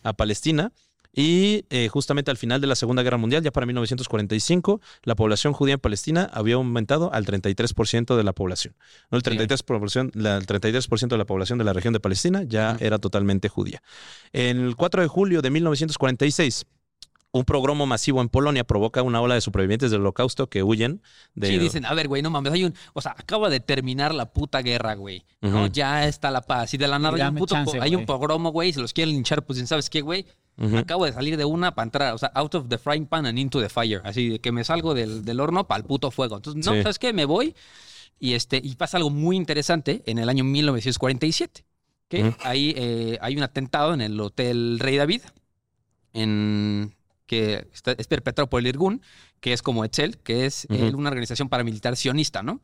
A 0.03 0.13
Palestina. 0.17 0.73
Y 1.19 1.65
eh, 1.71 1.89
justamente 1.89 2.31
al 2.31 2.37
final 2.37 2.61
de 2.61 2.67
la 2.67 2.77
Segunda 2.77 3.03
Guerra 3.03 3.17
Mundial, 3.17 3.43
ya 3.43 3.51
para 3.51 3.65
1945, 3.67 4.83
la 5.03 5.15
población 5.15 5.55
judía 5.55 5.75
en 5.75 5.81
Palestina 5.81 6.29
había 6.33 6.57
aumentado 6.57 7.11
al 7.13 7.25
33% 7.25 8.17
de 8.17 8.23
la 8.23 8.35
población. 8.35 8.75
¿no? 9.11 9.17
El, 9.17 9.25
33%, 9.25 9.63
población- 9.65 10.11
la- 10.15 10.37
el 10.37 10.47
33% 10.47 11.09
de 11.09 11.19
la 11.19 11.25
población 11.25 11.59
de 11.59 11.65
la 11.65 11.73
región 11.73 11.95
de 11.95 12.01
Palestina 12.01 12.43
ya 12.45 12.77
era 12.81 12.99
totalmente 12.99 13.49
judía. 13.49 13.83
En 14.35 14.61
el 14.61 14.77
4 14.77 15.01
de 15.01 15.09
julio 15.09 15.41
de 15.41 15.49
1946, 15.51 16.67
un 17.33 17.45
pogromo 17.45 17.87
masivo 17.87 18.21
en 18.21 18.29
Polonia 18.29 18.65
provoca 18.65 19.03
una 19.03 19.21
ola 19.21 19.35
de 19.35 19.41
supervivientes 19.41 19.91
del 19.91 20.01
holocausto 20.01 20.49
que 20.49 20.63
huyen 20.63 21.03
de... 21.35 21.49
Sí, 21.49 21.59
dicen, 21.59 21.85
a 21.87 21.93
ver, 21.95 22.09
güey, 22.09 22.23
no 22.23 22.31
mames, 22.31 22.53
hay 22.53 22.65
un, 22.65 22.75
o 22.95 23.01
sea, 23.03 23.15
acaba 23.19 23.51
de 23.51 23.61
terminar 23.61 24.15
la 24.15 24.33
puta 24.33 24.61
guerra, 24.63 24.95
güey. 24.95 25.25
¿no? 25.41 25.67
Ya 25.67 26.07
está 26.07 26.31
la 26.31 26.41
paz. 26.43 26.73
Y 26.75 26.79
de 26.79 26.89
la 26.89 26.99
nada 26.99 27.15
hay 27.17 27.23
un, 27.23 27.35
puto 27.37 27.55
chance, 27.55 27.79
hay 27.81 27.95
un 27.95 28.07
pogromo, 28.07 28.51
güey, 28.53 28.71
y 28.71 28.73
se 28.75 28.81
los 28.81 28.93
quieren 28.93 29.13
linchar, 29.15 29.45
pues 29.45 29.59
¿sabes 29.69 29.91
qué, 29.91 30.01
güey? 30.01 30.25
Acabo 30.77 31.05
de 31.05 31.13
salir 31.13 31.37
de 31.37 31.45
una 31.45 31.75
para 31.75 31.85
entrar, 31.85 32.15
o 32.15 32.19
sea, 32.19 32.31
out 32.35 32.55
of 32.55 32.69
the 32.69 32.79
frying 32.79 33.07
pan 33.07 33.27
and 33.27 33.39
into 33.39 33.61
the 33.61 33.69
fire. 33.69 34.01
Así 34.05 34.29
de 34.31 34.39
que 34.41 34.53
me 34.53 34.65
salgo 34.65 34.95
del, 34.95 35.25
del 35.25 35.39
horno 35.41 35.67
para 35.67 35.79
el 35.81 35.85
puto 35.85 36.11
fuego. 36.11 36.37
Entonces, 36.37 36.65
no, 36.65 36.73
Sí. 36.73 36.83
¿sabes 36.83 36.99
qué? 36.99 37.13
Me 37.13 37.27
voy 37.27 37.55
y 38.19 38.33
este 38.33 38.59
y 38.65 38.75
pasa 38.77 38.97
algo 38.97 39.11
muy 39.11 39.37
interesante 39.37 40.03
en 40.07 40.19
el 40.19 40.29
año 40.31 40.45
1947. 40.45 41.65
Que 42.09 42.23
Ujú. 42.23 42.37
ahí 42.45 42.73
eh, 42.77 43.19
hay 43.21 43.37
un 43.37 43.43
atentado 43.43 43.93
en 43.93 44.01
el 44.01 44.19
Hotel 44.21 44.79
Rey 44.79 44.97
David, 44.97 45.23
en, 46.13 46.95
que 47.27 47.67
está- 47.73 47.93
es 47.99 48.07
perpetrado 48.07 48.49
por 48.49 48.61
el 48.61 48.67
Irgun, 48.69 49.03
que 49.41 49.53
es 49.53 49.63
como 49.63 49.85
Etzel, 49.85 50.19
que 50.19 50.47
es 50.47 50.67
eh, 50.71 50.89
Ujú. 50.89 50.99
una 50.99 51.11
organización 51.11 51.49
paramilitar 51.49 51.97
sionista, 51.97 52.43
¿no? 52.43 52.63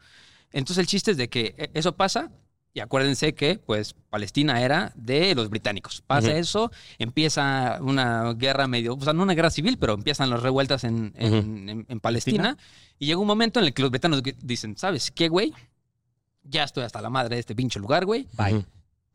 Entonces 0.52 0.78
el 0.78 0.86
chiste 0.86 1.10
es 1.10 1.16
de 1.16 1.28
que 1.28 1.54
eh, 1.58 1.70
eso 1.74 1.96
pasa 1.96 2.30
y 2.74 2.80
acuérdense 2.80 3.34
que 3.34 3.58
pues 3.58 3.94
Palestina 4.10 4.62
era 4.62 4.92
de 4.96 5.34
los 5.34 5.50
británicos. 5.50 6.02
Pasa 6.06 6.30
eso, 6.38 6.70
empieza 6.98 7.78
una 7.82 8.32
guerra 8.34 8.66
medio, 8.66 8.94
o 8.94 9.00
sea, 9.00 9.12
no 9.12 9.22
una 9.22 9.34
guerra 9.34 9.50
civil, 9.50 9.76
pero 9.78 9.94
empiezan 9.94 10.30
las 10.30 10.42
revueltas 10.42 10.84
en, 10.84 11.12
en- 11.16 11.68
en- 11.68 11.86
en 11.88 12.00
Palestina. 12.00 12.56
Y 12.98 13.06
llega 13.06 13.18
un 13.18 13.26
momento 13.26 13.60
en 13.60 13.66
el 13.66 13.74
que 13.74 13.82
los 13.82 13.90
británicos 13.90 14.22
dicen, 14.42 14.76
¿sabes 14.78 15.10
qué, 15.10 15.28
güey? 15.28 15.52
Ya 16.44 16.64
estoy 16.64 16.84
hasta 16.84 17.00
la 17.02 17.10
madre 17.10 17.36
de 17.36 17.40
este 17.40 17.54
pinche 17.54 17.78
lugar, 17.78 18.04
güey. 18.06 18.26
Bye. 18.36 18.64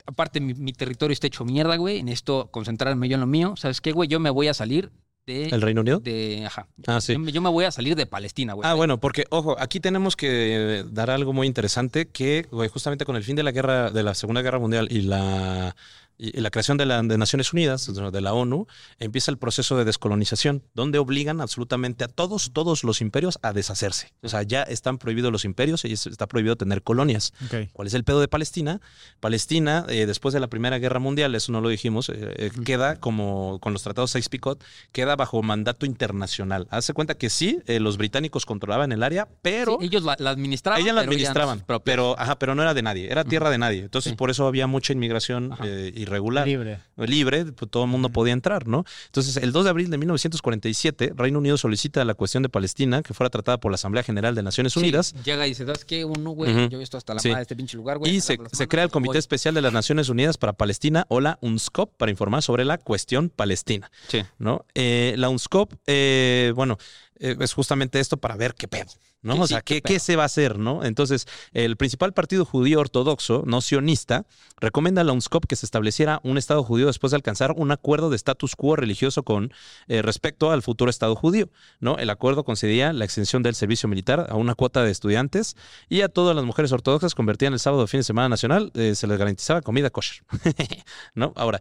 Aparte, 0.06 0.40
mi, 0.40 0.54
mi 0.54 0.72
territorio 0.72 1.12
está 1.12 1.26
hecho 1.26 1.44
mierda, 1.44 1.76
güey. 1.76 2.02
Necesito 2.02 2.50
concentrarme 2.50 3.08
yo 3.08 3.14
en 3.16 3.20
lo 3.20 3.26
mío. 3.26 3.54
¿Sabes 3.56 3.80
qué, 3.82 3.92
güey? 3.92 4.08
Yo 4.08 4.20
me 4.20 4.30
voy 4.30 4.48
a 4.48 4.54
salir 4.54 4.90
de... 5.28 5.48
¿El 5.50 5.60
Reino 5.62 5.82
Unido? 5.82 6.00
de 6.00 6.44
ajá. 6.46 6.66
Ah, 6.88 7.00
sí. 7.00 7.12
Yo, 7.12 7.18
me- 7.20 7.30
yo 7.32 7.40
me 7.40 7.50
voy 7.50 7.64
a 7.66 7.70
salir 7.70 7.94
de 7.94 8.06
Palestina, 8.06 8.54
güey. 8.54 8.68
Ah, 8.68 8.74
bueno, 8.74 8.98
porque, 8.98 9.26
ojo, 9.30 9.54
aquí 9.60 9.78
tenemos 9.78 10.16
que 10.16 10.84
dar 10.90 11.10
algo 11.10 11.32
muy 11.32 11.46
interesante 11.46 12.08
que, 12.08 12.46
güey, 12.50 12.68
justamente 12.68 13.04
con 13.04 13.14
el 13.14 13.22
fin 13.22 13.36
de 13.36 13.42
la 13.44 13.52
guerra, 13.52 13.90
de 13.90 14.02
la 14.02 14.14
Segunda 14.14 14.42
Guerra 14.42 14.58
Mundial 14.58 14.88
y 14.90 15.02
la, 15.02 15.76
y 16.18 16.36
y 16.38 16.40
la 16.40 16.50
creación 16.50 16.76
de, 16.76 16.84
la, 16.84 17.00
de 17.02 17.16
Naciones 17.16 17.52
Unidas, 17.52 17.86
de 17.94 18.20
la 18.20 18.32
ONU, 18.34 18.66
empieza 18.98 19.30
el 19.30 19.38
proceso 19.38 19.76
de 19.78 19.84
descolonización, 19.84 20.62
donde 20.74 20.98
obligan 20.98 21.40
absolutamente 21.40 22.04
a 22.04 22.08
todos, 22.08 22.50
todos 22.52 22.84
los 22.84 23.00
imperios 23.00 23.38
a 23.42 23.52
deshacerse. 23.52 24.12
O 24.22 24.28
sea, 24.28 24.42
ya 24.42 24.62
están 24.64 24.98
prohibidos 24.98 25.32
los 25.32 25.44
imperios 25.44 25.84
y 25.84 25.92
es- 25.92 26.06
está 26.06 26.26
prohibido 26.26 26.56
tener 26.56 26.82
colonias. 26.82 27.32
¿Cuál 27.72 27.86
es 27.88 27.94
el 27.94 28.04
pedo 28.04 28.20
de 28.20 28.28
Palestina? 28.28 28.80
Palestina, 29.20 29.84
eh, 29.88 30.06
después 30.06 30.32
de 30.34 30.40
la 30.40 30.48
Primera 30.48 30.78
Guerra 30.78 30.98
Mundial, 31.00 31.34
eso 31.34 31.50
no 31.52 31.60
lo 31.60 31.68
dijimos, 31.68 32.08
eh, 32.08 32.14
eh, 32.36 32.50
queda 32.64 32.96
como 32.96 33.58
con 33.60 33.72
los 33.72 33.82
tratados 33.82 34.10
Sykes-Picot, 34.14 34.62
queda 34.92 35.16
bajo 35.16 35.42
mandato 35.42 35.86
internacional. 35.86 36.66
Hace 36.70 36.92
cuenta 36.92 37.14
que 37.16 37.30
sí, 37.30 37.58
eh, 37.66 37.80
los 37.80 37.96
británicos 37.96 38.46
controlaban 38.46 38.92
el 38.92 39.02
área, 39.02 39.28
pero 39.42 39.78
Sí, 39.80 39.86
ellos 39.86 40.02
la, 40.04 40.16
la 40.18 40.30
administraban. 40.30 40.80
ellas 40.80 40.94
la 40.94 41.00
administraban, 41.02 41.64
pero, 41.84 42.18
ajá, 42.18 42.38
pero 42.38 42.54
no 42.54 42.62
era 42.62 42.74
de 42.74 42.82
nadie, 42.82 43.10
era 43.10 43.24
tierra 43.24 43.50
de 43.50 43.58
nadie. 43.58 43.80
Entonces, 43.80 44.10
Sí. 44.10 44.16
por 44.16 44.30
eso 44.30 44.46
había 44.46 44.66
mucha 44.66 44.92
inmigración 44.92 45.52
Ajá. 45.52 45.64
Irregular 46.08 46.46
Libre. 46.46 46.80
libre, 46.96 47.44
pues, 47.52 47.70
todo 47.70 47.84
el 47.84 47.90
mundo 47.90 48.08
podía 48.08 48.32
entrar, 48.32 48.66
¿no? 48.66 48.84
Entonces, 49.06 49.36
el 49.36 49.52
2 49.52 49.64
de 49.64 49.70
abril 49.70 49.90
de 49.90 49.98
1947, 49.98 51.12
Reino 51.16 51.38
Unido 51.38 51.56
solicita 51.56 52.04
la 52.04 52.14
cuestión 52.14 52.42
de 52.42 52.48
Palestina 52.48 53.02
que 53.02 53.14
fuera 53.14 53.30
tratada 53.30 53.58
por 53.58 53.70
la 53.70 53.76
Asamblea 53.76 54.02
General 54.02 54.34
de 54.34 54.42
Naciones 54.42 54.72
Sí, 54.72 54.78
Unidas 54.80 55.14
llega 55.24 55.46
y 55.46 55.50
dice, 55.50 55.64
¿sabes 55.64 55.84
qué? 55.84 56.04
Uno, 56.04 56.30
güey, 56.30 56.68
yo 56.68 56.80
estoy 56.80 56.98
hasta 56.98 57.14
la 57.14 57.20
Sí. 57.20 57.28
madre 57.28 57.38
de 57.38 57.42
este 57.42 57.56
pinche 57.56 57.76
lugar, 57.76 57.98
güey. 57.98 58.16
y 58.16 58.20
se, 58.20 58.38
se 58.52 58.68
crea 58.68 58.84
el 58.84 58.88
voy. 58.88 58.92
Comité 58.92 59.18
Especial 59.18 59.54
de 59.54 59.62
las 59.62 59.72
Naciones 59.72 60.08
Unidas 60.08 60.38
para 60.38 60.52
Palestina 60.52 61.06
o 61.08 61.20
la 61.20 61.38
UNSCOP 61.42 61.96
para 61.96 62.10
informar 62.10 62.42
sobre 62.42 62.64
la 62.64 62.78
cuestión 62.78 63.28
palestina, 63.30 63.90
Sí. 64.08 64.22
¿no? 64.38 64.64
Eh, 64.74 65.14
la 65.18 65.28
UNSCOP, 65.28 65.72
eh, 65.86 66.52
bueno, 66.54 66.78
es 67.20 67.52
justamente 67.52 68.00
esto 68.00 68.16
para 68.16 68.36
ver 68.36 68.54
qué 68.54 68.68
pedo, 68.68 68.90
¿no? 69.22 69.34
Sí, 69.34 69.40
o 69.40 69.46
sí, 69.46 69.54
sea, 69.54 69.62
qué 69.62 69.82
¿qué, 69.82 69.98
se 69.98 70.16
va 70.16 70.24
a 70.24 70.26
hacer, 70.26 70.58
no? 70.58 70.84
Entonces, 70.84 71.26
el 71.52 71.76
principal 71.76 72.12
partido 72.12 72.44
judío 72.44 72.80
ortodoxo, 72.80 73.42
no 73.46 73.60
sionista, 73.60 74.26
recomienda 74.60 75.02
a 75.02 75.04
la 75.04 75.12
UNSCOP 75.12 75.46
que 75.46 75.56
se 75.56 75.66
estableciera 75.66 76.20
un 76.24 76.38
Estado 76.38 76.62
judío 76.62 76.86
después 76.86 77.10
de 77.10 77.16
alcanzar 77.16 77.52
un 77.56 77.70
acuerdo 77.70 78.10
de 78.10 78.16
status 78.16 78.56
quo 78.56 78.76
religioso 78.76 79.22
con 79.22 79.52
eh, 79.88 80.02
respecto 80.02 80.50
al 80.50 80.62
futuro 80.62 80.90
Estado 80.90 81.14
judío, 81.14 81.50
¿no? 81.80 81.98
El 81.98 82.10
acuerdo 82.10 82.44
concedía 82.44 82.92
la 82.92 83.04
extensión 83.04 83.42
del 83.42 83.54
servicio 83.54 83.88
militar 83.88 84.26
a 84.30 84.36
una 84.36 84.54
cuota 84.54 84.82
de 84.82 84.90
estudiantes 84.90 85.56
y 85.88 86.02
a 86.02 86.08
todas 86.08 86.34
las 86.34 86.44
mujeres 86.44 86.72
ortodoxas 86.72 87.14
convertían 87.14 87.52
el 87.52 87.58
sábado 87.58 87.86
fin 87.86 88.00
de 88.00 88.04
semana 88.04 88.28
nacional, 88.28 88.70
eh, 88.74 88.94
se 88.94 89.06
les 89.06 89.18
garantizaba 89.18 89.62
comida 89.62 89.90
kosher, 89.90 90.22
¿no? 91.14 91.32
Ahora, 91.36 91.60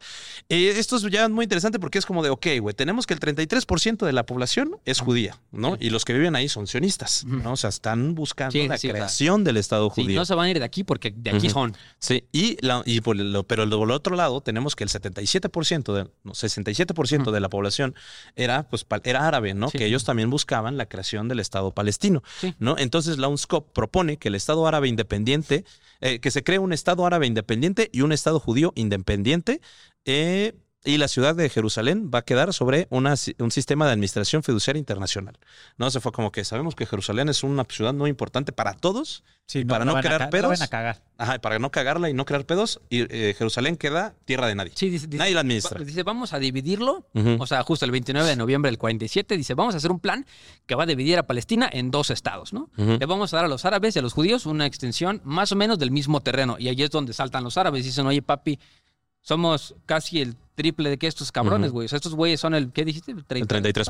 eh, 0.49 0.73
esto 0.77 0.97
es 0.97 1.03
ya 1.03 1.27
muy 1.29 1.43
interesante 1.43 1.79
porque 1.79 1.97
es 1.97 2.05
como 2.05 2.23
de, 2.23 2.29
ok, 2.29 2.47
güey, 2.61 2.75
tenemos 2.75 3.05
que 3.05 3.13
el 3.13 3.19
33% 3.19 4.05
de 4.05 4.13
la 4.13 4.25
población 4.25 4.77
es 4.85 4.99
judía, 4.99 5.39
¿no? 5.51 5.77
Y 5.79 5.89
los 5.89 6.05
que 6.05 6.13
viven 6.13 6.35
ahí 6.35 6.49
son 6.49 6.67
sionistas, 6.67 7.23
¿no? 7.25 7.53
O 7.53 7.55
sea, 7.57 7.69
están 7.69 8.15
buscando 8.15 8.51
Sí, 8.51 8.67
la 8.67 8.77
sí, 8.77 8.89
creación 8.89 9.43
del 9.43 9.57
Estado 9.57 9.89
judío. 9.89 10.19
no 10.19 10.25
se 10.25 10.35
van 10.35 10.47
a 10.47 10.49
ir 10.51 10.59
de 10.59 10.65
aquí 10.65 10.83
porque 10.83 11.13
de 11.15 11.31
aquí 11.31 11.49
son. 11.49 11.75
Sí, 11.99 12.25
y, 12.31 12.57
la, 12.65 12.83
y 12.85 13.01
por 13.01 13.15
lo, 13.15 13.43
pero 13.43 13.67
por 13.69 13.83
el 13.87 13.91
otro 13.91 14.15
lado 14.15 14.41
tenemos 14.41 14.75
que 14.75 14.83
el 14.83 14.89
77% 14.89 15.93
de, 15.93 16.09
no, 16.23 16.33
67% 16.33 17.21
Ujú. 17.21 17.31
de 17.31 17.39
la 17.39 17.49
población 17.49 17.95
era 18.35 18.67
pues 18.69 18.85
era 19.03 19.27
árabe, 19.27 19.53
¿no? 19.53 19.69
Que 19.71 19.85
ellos 19.85 20.03
también 20.03 20.29
buscaban 20.29 20.77
la 20.77 20.87
creación 20.87 21.27
del 21.27 21.39
Estado 21.39 21.71
palestino, 21.71 22.23
Sí. 22.39 22.53
¿no? 22.59 22.75
Entonces 22.77 23.17
la 23.17 23.27
UNSCOP 23.27 23.71
propone 23.73 24.17
que 24.17 24.27
el 24.27 24.35
Estado 24.35 24.67
árabe 24.67 24.87
independiente, 24.87 25.65
eh, 26.01 26.19
que 26.19 26.31
se 26.31 26.43
cree 26.43 26.59
un 26.59 26.73
Estado 26.73 27.05
árabe 27.05 27.25
independiente 27.27 27.89
y 27.91 28.01
un 28.01 28.11
Estado 28.11 28.39
judío 28.39 28.73
independiente, 28.75 29.61
eh, 30.05 30.53
y 30.87 30.97
la 30.97 31.07
ciudad 31.07 31.35
de 31.35 31.49
Jerusalén 31.49 32.09
va 32.13 32.19
a 32.19 32.21
quedar 32.23 32.53
sobre 32.53 32.87
una 32.89 33.15
un 33.39 33.51
sistema 33.51 33.85
de 33.85 33.91
administración 33.91 34.41
fiduciaria 34.43 34.79
internacional. 34.79 35.37
No, 35.77 35.91
se 35.91 35.99
fue 35.99 36.11
como 36.11 36.31
que 36.31 36.43
sabemos 36.45 36.75
que 36.75 36.85
Jerusalén 36.85 37.29
es 37.29 37.43
una 37.43 37.65
ciudad 37.65 37.93
muy 37.93 38.09
importante 38.09 38.51
para 38.51 38.73
todos, 38.73 39.23
Sí, 39.45 39.63
para 39.63 39.85
no 39.85 39.95
a 39.95 40.01
crear 40.01 40.29
pedos. 40.29 40.49
van 40.49 40.61
a 40.61 40.67
cagar. 40.67 41.01
Ajá, 41.17 41.39
para 41.39 41.57
no 41.57 41.71
cagarla 41.71 42.09
y 42.09 42.13
no 42.13 42.25
crear 42.25 42.45
pedos, 42.45 42.81
y 42.89 43.01
eh, 43.13 43.33
Jerusalén 43.37 43.77
queda 43.77 44.13
tierra 44.25 44.45
de 44.47 44.55
nadie. 44.55 44.73
Sí, 44.75 44.89
dice, 44.89 45.07
dice- 45.07 45.17
Nadie 45.19 45.33
la 45.35 45.39
administra. 45.39 45.81
dice, 45.83 46.03
vamos 46.03 46.33
a 46.33 46.39
dividirlo. 46.39 47.07
O 47.39 47.47
sea, 47.47 47.63
justo 47.63 47.85
el 47.85 47.91
29 47.91 48.27
de 48.27 48.35
noviembre 48.35 48.69
del 48.69 48.77
47, 48.77 49.37
dice, 49.37 49.53
vamos 49.53 49.73
a 49.73 49.77
hacer 49.77 49.89
un 49.91 49.99
plan 50.01 50.25
que 50.65 50.75
va 50.75 50.83
a 50.83 50.85
dividir 50.85 51.17
a 51.17 51.25
Palestina 51.27 51.69
en 51.71 51.91
dos 51.91 52.09
estados, 52.09 52.51
¿no? 52.53 52.69
Le 52.75 53.05
vamos 53.05 53.33
a 53.33 53.37
dar 53.37 53.45
a 53.45 53.47
los 53.47 53.63
árabes 53.63 53.95
y 53.95 53.99
a 53.99 54.01
los 54.01 54.13
judíos 54.13 54.45
una 54.45 54.65
extensión 54.65 55.21
más 55.23 55.51
o 55.51 55.55
menos 55.55 55.79
del 55.79 55.91
mismo 55.91 56.19
terreno. 56.21 56.57
Y 56.59 56.67
ahí 56.67 56.83
es 56.83 56.89
donde 56.89 57.13
saltan 57.13 57.43
los 57.45 57.57
árabes. 57.57 57.85
Dicen, 57.85 58.05
oye, 58.05 58.21
papi, 58.21 58.59
somos 59.21 59.75
casi 59.85 60.21
el 60.21 60.35
triple 60.55 60.89
de 60.89 60.97
que 60.97 61.05
estos 61.05 61.31
cabrones, 61.31 61.71
güey. 61.71 61.85
O 61.85 61.87
sea, 61.89 61.97
estos 61.97 62.15
güeyes 62.15 62.39
son 62.39 62.55
el, 62.55 62.71
¿qué 62.71 62.83
dijiste? 62.83 63.11
El 63.11 63.23
30, 63.25 63.55
33%. 63.59 63.85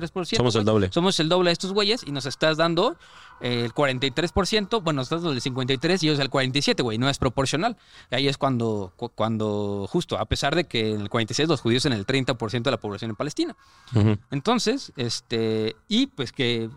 33%. 0.00 0.36
Somos 0.36 0.56
el 0.56 0.64
doble. 0.64 0.88
Somos 0.92 1.20
el 1.20 1.28
doble 1.28 1.50
de 1.50 1.52
estos 1.52 1.72
güeyes 1.72 2.02
y 2.04 2.10
nos 2.10 2.26
estás 2.26 2.56
dando 2.56 2.96
eh, 3.40 3.64
el 3.66 3.72
43%. 3.72 4.82
Bueno, 4.82 5.02
estás 5.02 5.22
dando 5.22 5.32
el 5.32 5.40
53% 5.40 6.02
y 6.02 6.08
ellos 6.08 6.18
el 6.18 6.28
47%, 6.30 6.82
güey. 6.82 6.98
No 6.98 7.08
es 7.08 7.18
proporcional. 7.18 7.76
Y 8.10 8.14
ahí 8.16 8.26
es 8.28 8.36
cuando, 8.36 8.92
cu- 8.96 9.10
cuando, 9.14 9.86
justo, 9.88 10.18
a 10.18 10.24
pesar 10.24 10.56
de 10.56 10.64
que 10.64 10.90
en 10.92 11.02
el 11.02 11.08
46 11.08 11.48
los 11.48 11.60
judíos 11.60 11.84
en 11.86 11.92
el 11.92 12.04
30% 12.04 12.62
de 12.62 12.70
la 12.72 12.80
población 12.80 13.10
en 13.10 13.16
Palestina. 13.16 13.54
Entonces, 14.32 14.92
este, 14.96 15.76
y 15.86 16.08
pues 16.08 16.32
que 16.32 16.68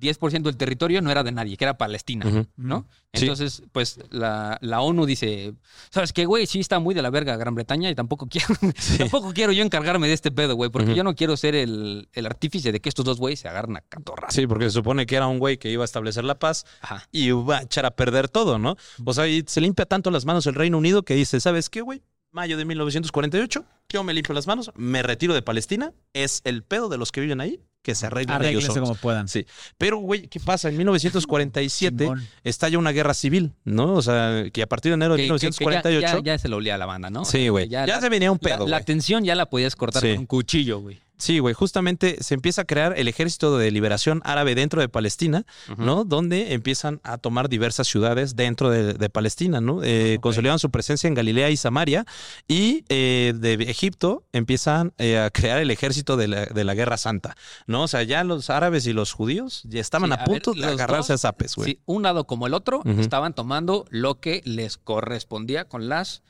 10% 0.00 0.42
del 0.42 0.56
territorio 0.56 1.00
no 1.00 1.10
era 1.10 1.22
de 1.22 1.32
nadie, 1.32 1.56
que 1.56 1.64
era 1.64 1.78
Palestina. 1.78 2.46
¿no? 2.56 2.86
Sí. 3.12 3.22
Entonces, 3.22 3.62
pues 3.72 3.98
la, 4.10 4.58
la 4.60 4.80
ONU 4.80 5.06
dice, 5.06 5.54
¿sabes 5.90 6.12
qué, 6.12 6.26
güey? 6.26 6.46
Sí 6.46 6.60
está 6.60 6.78
muy 6.78 6.94
de 6.94 7.02
la 7.02 7.10
verga 7.10 7.36
Gran 7.36 7.54
Bretaña 7.54 7.90
y 7.90 7.94
tampoco 7.94 8.26
quiero, 8.26 8.48
tampoco 8.98 9.32
quiero 9.32 9.52
yo 9.52 9.62
encargarme 9.62 10.08
de 10.08 10.14
este 10.14 10.30
pedo, 10.30 10.56
güey, 10.56 10.70
porque 10.70 10.94
yo 10.94 11.04
no 11.04 11.14
quiero 11.14 11.36
ser 11.36 11.54
el, 11.54 12.08
el 12.12 12.26
artífice 12.26 12.72
de 12.72 12.80
que 12.80 12.88
estos 12.88 13.04
dos 13.04 13.18
güeyes 13.18 13.40
se 13.40 13.48
agarren 13.48 13.76
a 13.76 13.80
catorras. 13.82 14.34
Sí, 14.34 14.46
porque 14.46 14.64
se 14.64 14.70
supone 14.72 15.06
que 15.06 15.16
era 15.16 15.26
un 15.26 15.38
güey 15.38 15.58
que 15.58 15.70
iba 15.70 15.84
a 15.84 15.86
establecer 15.86 16.24
la 16.24 16.38
paz 16.38 16.64
Ajá. 16.80 17.08
y 17.12 17.26
iba 17.28 17.58
a 17.58 17.62
echar 17.62 17.86
a 17.86 17.92
perder 17.92 18.28
todo, 18.28 18.58
¿no? 18.58 18.76
O 19.04 19.14
sea, 19.14 19.28
y 19.28 19.44
se 19.46 19.60
limpia 19.60 19.86
tanto 19.86 20.10
las 20.10 20.24
manos 20.24 20.46
el 20.46 20.54
Reino 20.54 20.78
Unido 20.78 21.04
que 21.04 21.14
dice, 21.14 21.40
¿sabes 21.40 21.70
qué, 21.70 21.80
güey? 21.80 22.02
Mayo 22.32 22.56
de 22.56 22.64
1948, 22.64 23.64
yo 23.88 24.02
me 24.02 24.12
limpio 24.12 24.34
las 24.34 24.48
manos, 24.48 24.72
me 24.74 25.04
retiro 25.04 25.34
de 25.34 25.42
Palestina, 25.42 25.92
es 26.14 26.40
el 26.42 26.64
pedo 26.64 26.88
de 26.88 26.98
los 26.98 27.12
que 27.12 27.20
viven 27.20 27.40
ahí, 27.40 27.60
que 27.84 27.94
se 27.94 28.06
arreglen 28.06 28.42
ellos 28.42 28.66
como 28.66 28.94
puedan. 28.96 29.28
Sí. 29.28 29.46
Pero, 29.78 29.98
güey, 29.98 30.26
¿qué 30.26 30.40
pasa? 30.40 30.70
En 30.70 30.76
1947 30.78 31.96
Chingón. 32.04 32.26
estalla 32.42 32.78
una 32.78 32.90
guerra 32.92 33.12
civil, 33.14 33.52
¿no? 33.64 33.92
O 33.92 34.02
sea, 34.02 34.44
que 34.52 34.62
a 34.62 34.66
partir 34.66 34.90
de 34.90 34.94
enero 34.94 35.12
de 35.12 35.18
Que- 35.18 35.28
que- 35.28 35.34
que 35.34 35.40
ya- 35.50 35.60
1948... 35.60 36.00
ya, 36.24 36.32
ya 36.32 36.38
se 36.38 36.48
lo 36.48 36.56
olía 36.56 36.74
a 36.74 36.78
la 36.78 36.86
banda, 36.86 37.10
¿no? 37.10 37.24
Sí, 37.24 37.48
güey. 37.48 37.68
Ya, 37.68 37.86
Ya, 37.86 37.96
la- 37.96 38.00
se 38.00 38.08
venía 38.08 38.32
un 38.32 38.38
la- 38.40 38.48
pedo, 38.56 38.66
La, 38.66 38.78
güey. 38.78 38.84
tensión 38.86 39.22
ya 39.22 39.34
la 39.34 39.46
podías 39.46 39.76
cortar 39.76 40.02
Sí. 40.02 40.08
con 40.12 40.18
un 40.20 40.26
cuchillo, 40.26 40.80
güey. 40.80 40.98
Sí, 41.16 41.38
güey, 41.38 41.54
justamente 41.54 42.16
se 42.22 42.34
empieza 42.34 42.62
a 42.62 42.64
crear 42.64 42.98
el 42.98 43.06
Ejército 43.06 43.56
de 43.56 43.70
Liberación 43.70 44.20
Árabe 44.24 44.54
dentro 44.54 44.80
de 44.80 44.88
Palestina, 44.88 45.46
¿no? 45.78 46.04
Donde 46.04 46.54
empiezan 46.54 47.00
a 47.04 47.18
tomar 47.18 47.48
diversas 47.48 47.86
ciudades 47.86 48.34
dentro 48.34 48.68
de, 48.68 48.94
de 48.94 49.10
Palestina, 49.10 49.60
¿no? 49.60 49.82
Eh, 49.84 50.18
Consolidan 50.20 50.58
su 50.58 50.70
presencia 50.70 51.06
en 51.06 51.14
Galilea 51.14 51.50
y 51.50 51.56
Samaria 51.56 52.04
y 52.48 52.84
eh, 52.88 53.32
de 53.36 53.54
Egipto 53.54 54.24
empiezan 54.32 54.92
eh, 54.98 55.18
a 55.18 55.30
crear 55.30 55.60
el 55.60 55.70
Ejército 55.70 56.16
de 56.16 56.28
la, 56.28 56.46
de 56.46 56.64
la 56.64 56.74
Guerra 56.74 56.96
Santa, 56.96 57.36
¿no? 57.66 57.84
O 57.84 57.88
sea, 57.88 58.02
ya 58.02 58.24
los 58.24 58.50
árabes 58.50 58.86
y 58.86 58.92
los 58.92 59.12
judíos 59.12 59.62
ya 59.64 59.80
estaban 59.80 60.10
Sí, 60.10 60.12
a 60.12 60.16
a 60.16 60.18
ver, 60.26 60.42
punto 60.42 60.60
de 60.60 60.66
agarrarse 60.66 61.12
dos, 61.12 61.24
a 61.24 61.28
zapes, 61.28 61.54
güey. 61.54 61.70
Sí, 61.70 61.80
un 61.86 62.02
lado 62.02 62.26
como 62.26 62.46
el 62.46 62.54
otro 62.54 62.82
estaban 62.98 63.34
tomando 63.34 63.86
lo 63.90 64.20
que 64.20 64.42
les 64.44 64.78
correspondía 64.78 65.68
con 65.68 65.88
las 65.88 66.22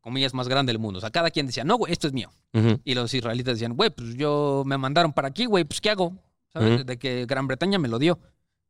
comillas 0.00 0.34
más 0.34 0.48
grandes 0.48 0.72
del 0.72 0.78
mundo. 0.80 0.98
O 0.98 1.00
sea, 1.00 1.10
cada 1.10 1.30
quien 1.30 1.46
decía, 1.46 1.64
no, 1.64 1.76
güey, 1.76 1.92
esto 1.92 2.06
es 2.06 2.12
mío. 2.12 2.30
Y 2.84 2.94
los 2.94 3.12
israelitas 3.14 3.54
decían, 3.54 3.74
güey, 3.74 3.90
pues 3.90 4.14
yo 4.16 4.62
me 4.66 4.78
mandaron 4.78 5.12
para 5.12 5.28
aquí, 5.28 5.46
güey, 5.46 5.64
pues 5.64 5.80
¿qué 5.80 5.90
hago? 5.90 6.16
¿Sabes? 6.52 6.76
Ujú. 6.76 6.84
De 6.84 6.98
que 6.98 7.26
Gran 7.26 7.46
Bretaña 7.46 7.78
me 7.78 7.88
lo 7.88 7.98
dio. 7.98 8.18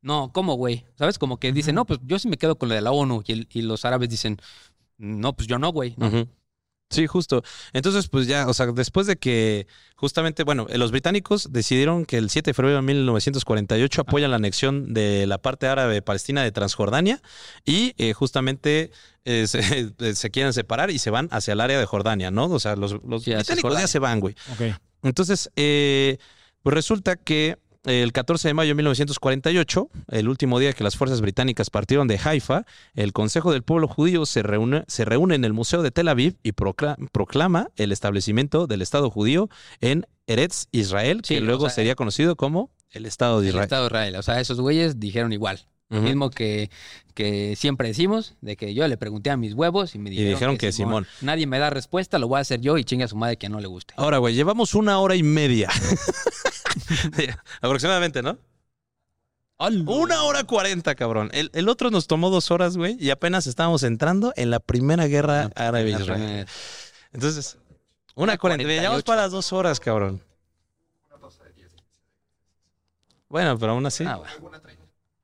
No, 0.00 0.30
¿cómo, 0.32 0.54
güey? 0.54 0.84
¿Sabes? 0.96 1.18
Como 1.18 1.38
que 1.38 1.52
dicen, 1.52 1.74
no, 1.74 1.84
pues 1.84 2.00
yo 2.04 2.18
sí 2.18 2.28
me 2.28 2.36
quedo 2.36 2.56
con 2.56 2.68
lo 2.68 2.74
de 2.74 2.80
la 2.80 2.92
ONU. 2.92 3.22
Y, 3.26 3.32
el- 3.32 3.48
y 3.52 3.62
los 3.62 3.84
árabes 3.84 4.08
dicen, 4.08 4.38
no, 4.96 5.32
pues 5.34 5.46
yo 5.48 5.58
no, 5.58 5.70
güey. 5.72 5.94
¿no? 5.96 6.06
Sí, 6.90 7.06
justo. 7.06 7.42
Entonces, 7.74 8.08
pues 8.08 8.26
ya, 8.26 8.48
o 8.48 8.54
sea, 8.54 8.66
después 8.66 9.06
de 9.06 9.16
que 9.16 9.66
justamente, 9.94 10.42
bueno, 10.42 10.66
eh, 10.70 10.78
los 10.78 10.90
británicos 10.90 11.52
decidieron 11.52 12.06
que 12.06 12.16
el 12.16 12.30
7 12.30 12.50
de 12.50 12.54
febrero 12.54 12.76
de 12.76 12.82
1948 12.82 14.00
apoyan 14.00 14.30
la 14.30 14.36
anexión 14.36 14.94
de 14.94 15.26
la 15.26 15.36
parte 15.38 15.66
árabe 15.66 16.00
palestina 16.00 16.42
de 16.42 16.50
Transjordania 16.50 17.20
y 17.66 17.92
eh, 17.98 18.14
justamente 18.14 18.90
eh, 19.26 19.46
se, 19.46 19.92
se 20.14 20.30
quieren 20.30 20.52
separar 20.54 20.90
y 20.90 20.98
se 20.98 21.10
van 21.10 21.28
hacia 21.30 21.52
el 21.52 21.60
área 21.60 21.78
de 21.78 21.84
Jordania, 21.84 22.30
¿no? 22.30 22.46
O 22.46 22.58
sea, 22.58 22.74
los, 22.74 22.96
los 23.04 23.22
Sí, 23.22 23.34
británicos 23.34 23.78
ya 23.78 23.86
se 23.86 23.98
van, 23.98 24.20
güey. 24.20 24.34
Ok. 24.52 24.74
Entonces, 25.02 25.50
eh, 25.56 26.16
pues 26.62 26.74
resulta 26.74 27.16
que 27.16 27.58
el 27.88 28.12
14 28.12 28.48
de 28.48 28.54
mayo 28.54 28.68
de 28.70 28.74
1948, 28.76 29.88
el 30.08 30.28
último 30.28 30.58
día 30.58 30.72
que 30.72 30.84
las 30.84 30.96
fuerzas 30.96 31.20
británicas 31.20 31.70
partieron 31.70 32.06
de 32.08 32.18
Haifa, 32.22 32.64
el 32.94 33.12
Consejo 33.12 33.52
del 33.52 33.62
Pueblo 33.62 33.88
Judío 33.88 34.26
se 34.26 34.42
reúne, 34.42 34.84
se 34.88 35.04
reúne 35.04 35.34
en 35.34 35.44
el 35.44 35.52
Museo 35.52 35.82
de 35.82 35.90
Tel 35.90 36.08
Aviv 36.08 36.36
y 36.42 36.52
procla- 36.52 36.96
proclama 37.12 37.68
el 37.76 37.92
establecimiento 37.92 38.66
del 38.66 38.82
Estado 38.82 39.10
judío 39.10 39.48
en 39.80 40.06
Eretz, 40.26 40.66
Israel, 40.72 41.22
Sí, 41.24 41.34
que 41.36 41.40
o 41.40 41.44
luego 41.44 41.66
sea, 41.66 41.76
sería 41.76 41.94
conocido 41.94 42.36
como 42.36 42.70
el 42.90 43.06
Estado 43.06 43.40
de 43.40 43.46
El 43.46 43.48
Israel. 43.50 43.64
Estado 43.64 43.82
de 43.82 43.86
Israel. 43.88 44.16
O 44.16 44.22
sea, 44.22 44.40
esos 44.40 44.60
güeyes 44.60 45.00
dijeron 45.00 45.32
igual. 45.32 45.60
Ujú. 45.90 46.02
Mismo 46.02 46.30
que, 46.30 46.70
que 47.14 47.56
siempre 47.56 47.88
decimos, 47.88 48.34
de 48.42 48.56
que 48.56 48.74
yo 48.74 48.86
le 48.86 48.98
pregunté 48.98 49.30
a 49.30 49.36
mis 49.38 49.54
huevos 49.54 49.94
y 49.94 49.98
me 49.98 50.10
dijeron, 50.10 50.32
dijeron 50.34 50.58
que 50.58 50.70
Simón. 50.70 51.06
Nadie 51.22 51.46
me 51.46 51.58
da 51.58 51.70
respuesta, 51.70 52.18
lo 52.18 52.28
voy 52.28 52.38
a 52.38 52.40
hacer 52.42 52.60
yo 52.60 52.76
y 52.76 52.84
chingue 52.84 53.04
a 53.04 53.08
su 53.08 53.16
madre 53.16 53.38
que 53.38 53.48
no 53.48 53.58
le 53.58 53.68
guste. 53.68 53.94
Ahora, 53.96 54.18
güey, 54.18 54.34
llevamos 54.34 54.74
una 54.74 54.98
hora 54.98 55.14
y 55.16 55.22
media. 55.22 55.70
Aproximadamente, 57.62 58.22
¿no? 58.22 58.38
Una 59.58 60.22
hora 60.22 60.44
cuarenta, 60.44 60.94
cabrón. 60.94 61.30
El, 61.32 61.50
el 61.52 61.68
otro 61.68 61.90
nos 61.90 62.06
tomó 62.06 62.30
dos 62.30 62.50
horas, 62.50 62.76
güey, 62.76 62.96
y 63.00 63.10
apenas 63.10 63.46
estábamos 63.48 63.82
entrando 63.82 64.32
en 64.36 64.50
la 64.50 64.60
primera 64.60 65.06
guerra 65.06 65.50
árabe-israelí. 65.56 66.44
Entonces, 67.12 67.58
una 68.14 68.36
cuarenta. 68.38 68.62
Llevamos 68.62 69.02
48. 69.02 69.04
para 69.04 69.22
las 69.22 69.32
dos 69.32 69.52
horas, 69.52 69.80
cabrón. 69.80 70.22
Bueno, 73.28 73.58
pero 73.58 73.72
aún 73.72 73.84
así. 73.84 74.04
Ah, 74.06 74.16
bueno. 74.16 74.58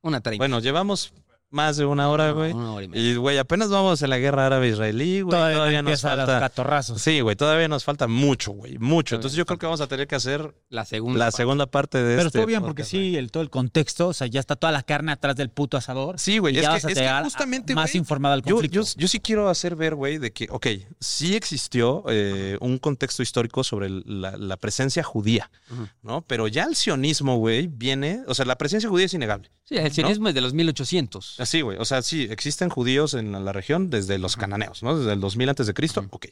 Una 0.05 0.21
treinta. 0.21 0.39
Bueno, 0.39 0.59
llevamos 0.59 1.13
más 1.55 1.77
de 1.77 1.85
una 1.85 2.09
hora, 2.09 2.31
güey. 2.31 2.51
Una 2.53 2.73
hora 2.73 2.83
y 2.85 2.87
media. 2.87 3.11
Y, 3.11 3.15
güey, 3.15 3.37
apenas 3.37 3.69
vamos 3.69 4.01
en 4.01 4.09
la 4.09 4.17
guerra 4.17 4.45
árabe-israelí, 4.47 5.21
güey. 5.21 5.31
Todavía, 5.31 5.55
Todavía, 5.57 5.81
nos 5.81 5.89
empieza 5.91 6.15
los 6.15 6.25
falta. 6.25 6.39
catorrazos. 6.39 7.01
Sí, 7.01 7.21
güey, 7.21 7.35
todavía 7.35 7.67
nos 7.67 7.83
falta 7.83 8.07
mucho, 8.07 8.51
güey. 8.51 8.77
Mucho. 8.77 9.15
Entonces 9.15 9.37
yo 9.37 9.45
creo 9.45 9.57
que 9.57 9.65
vamos 9.65 9.81
a 9.81 9.87
tener 9.87 10.07
que 10.07 10.15
hacer 10.15 10.53
La 10.69 10.85
segunda. 10.85 11.17
la 11.19 11.25
parte. 11.27 11.37
segunda 11.37 11.65
parte 11.65 11.97
de 11.99 12.15
Pero 12.17 12.27
este 12.27 12.39
estuvo 12.39 12.45
bien 12.47 12.61
porque 12.61 12.83
podcast, 12.83 12.91
sí, 12.91 13.15
el, 13.17 13.31
todo 13.31 13.41
el 13.43 13.49
contexto, 13.49 14.09
o 14.09 14.13
sea, 14.13 14.27
ya 14.27 14.39
está 14.39 14.55
toda 14.55 14.71
la 14.73 14.83
carne 14.83 15.11
atrás 15.13 15.35
del 15.35 15.49
puto 15.49 15.77
asador. 15.77 16.19
Sí, 16.19 16.37
güey. 16.37 16.55
y 16.55 16.57
Es, 16.57 16.63
ya 16.63 16.69
que, 16.69 16.73
vas 16.73 16.85
a 16.85 16.87
es 16.89 16.93
que 16.93 16.99
llegar 16.99 17.21
a- 17.21 17.23
justamente, 17.23 17.73
más 17.73 17.91
güey, 17.91 17.99
informado 17.99 18.33
al 18.33 18.41
yo, 18.43 18.55
conflicto. 18.55 18.81
yo, 18.81 18.87
yo 18.97 19.07
sí 19.07 19.19
quiero 19.19 19.49
hacer 19.49 19.75
ver, 19.75 19.95
güey, 19.95 20.17
de 20.17 20.33
que, 20.33 20.47
ok, 20.51 20.67
sí 20.99 21.35
existió 21.35 22.03
eh, 22.09 22.57
un 22.59 22.77
contexto 22.77 23.23
histórico 23.23 23.63
sobre 23.63 23.87
el- 23.87 24.03
la, 24.05 24.35
la 24.37 24.57
presencia 24.57 25.03
judía. 25.03 25.49
¿no? 26.03 26.21
Pero 26.21 26.47
ya 26.47 26.63
el 26.65 26.75
sionismo, 26.75 27.37
güey, 27.37 27.67
viene, 27.67 28.21
o 28.27 28.33
sea, 28.35 28.45
la 28.45 28.57
presencia 28.57 28.89
judía 28.89 29.05
es 29.05 29.13
innegable. 29.13 29.51
Sí, 29.63 29.75
el 29.77 29.91
sionismo 29.91 30.27
es 30.29 30.35
de 30.35 30.41
los 30.41 30.53
1800. 30.53 31.39
Así, 31.45 31.61
güey. 31.61 31.77
O 31.77 31.85
sea, 31.85 32.01
sí, 32.01 32.27
existen 32.29 32.69
judíos 32.69 33.13
en 33.13 33.31
la, 33.31 33.39
la 33.39 33.53
región 33.53 33.89
desde 33.91 34.17
los 34.17 34.35
cananeos, 34.35 34.81
¿no? 34.83 34.97
Desde 34.97 35.13
el 35.13 35.19
2000 35.19 35.49
antes 35.49 35.67
de 35.67 35.73
Cristo, 35.75 36.05
ok. 36.09 36.25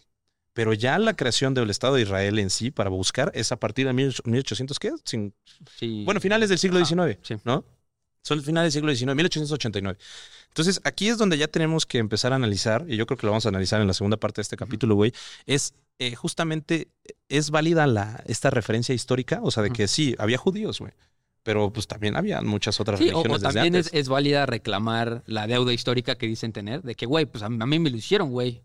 pero 0.53 0.73
ya 0.73 0.97
la 0.99 1.15
creación 1.15 1.53
del 1.53 1.69
Estado 1.69 1.95
de 1.95 2.01
Israel 2.01 2.39
en 2.39 2.49
sí 2.49 2.71
para 2.71 2.89
buscar 2.89 3.31
es 3.35 3.51
a 3.51 3.57
partir 3.57 3.85
de 3.87 3.93
1800, 3.93 4.79
¿qué? 4.79 4.91
Sin- 5.05 5.33
Sí. 5.79 6.03
bueno, 6.05 6.19
finales 6.19 6.49
del 6.49 6.57
siglo 6.57 6.83
XIX, 6.83 7.17
sí. 7.21 7.35
¿no? 7.43 7.63
Son 8.23 8.41
finales 8.41 8.73
del 8.73 8.81
siglo 8.81 8.95
XIX, 8.95 9.15
1889. 9.15 9.99
Entonces, 10.49 10.79
aquí 10.83 11.09
es 11.09 11.17
donde 11.17 11.37
ya 11.37 11.47
tenemos 11.47 11.85
que 11.85 11.97
empezar 11.97 12.31
a 12.31 12.37
analizar, 12.37 12.85
y 12.87 12.95
yo 12.95 13.05
creo 13.05 13.17
que 13.17 13.25
lo 13.27 13.31
vamos 13.33 13.45
a 13.45 13.49
analizar 13.49 13.81
en 13.81 13.87
la 13.87 13.93
segunda 13.93 14.17
parte 14.17 14.39
de 14.39 14.43
este 14.43 14.55
capítulo, 14.57 14.95
güey, 14.95 15.11
es 15.45 15.73
eh, 15.99 16.15
justamente, 16.15 16.87
¿es 17.29 17.49
válida 17.51 17.85
la, 17.85 18.23
esta 18.25 18.49
referencia 18.49 18.95
histórica? 18.95 19.39
O 19.43 19.51
sea, 19.51 19.61
de 19.63 19.69
que 19.71 19.87
sí, 19.87 20.15
había 20.19 20.37
judíos, 20.37 20.79
güey, 20.79 20.93
pero 21.43 21.71
pues 21.71 21.87
también 21.87 22.15
había 22.15 22.41
muchas 22.41 22.79
otras 22.79 22.99
Sí, 22.99 23.05
o, 23.05 23.07
religiones 23.21 23.31
o 23.31 23.39
desde 23.39 23.53
también 23.53 23.75
es, 23.75 23.87
antes. 23.87 23.99
es 23.99 24.09
válida 24.09 24.45
reclamar 24.45 25.23
la 25.27 25.45
deuda 25.47 25.73
histórica 25.73 26.15
que 26.15 26.25
dicen 26.25 26.53
tener, 26.53 26.81
de 26.81 26.95
que, 26.95 27.05
güey, 27.05 27.25
pues 27.25 27.43
a 27.43 27.49
mí, 27.49 27.57
a 27.61 27.65
mí 27.65 27.79
me 27.79 27.89
lo 27.89 27.97
hicieron, 27.97 28.31
güey. 28.31 28.61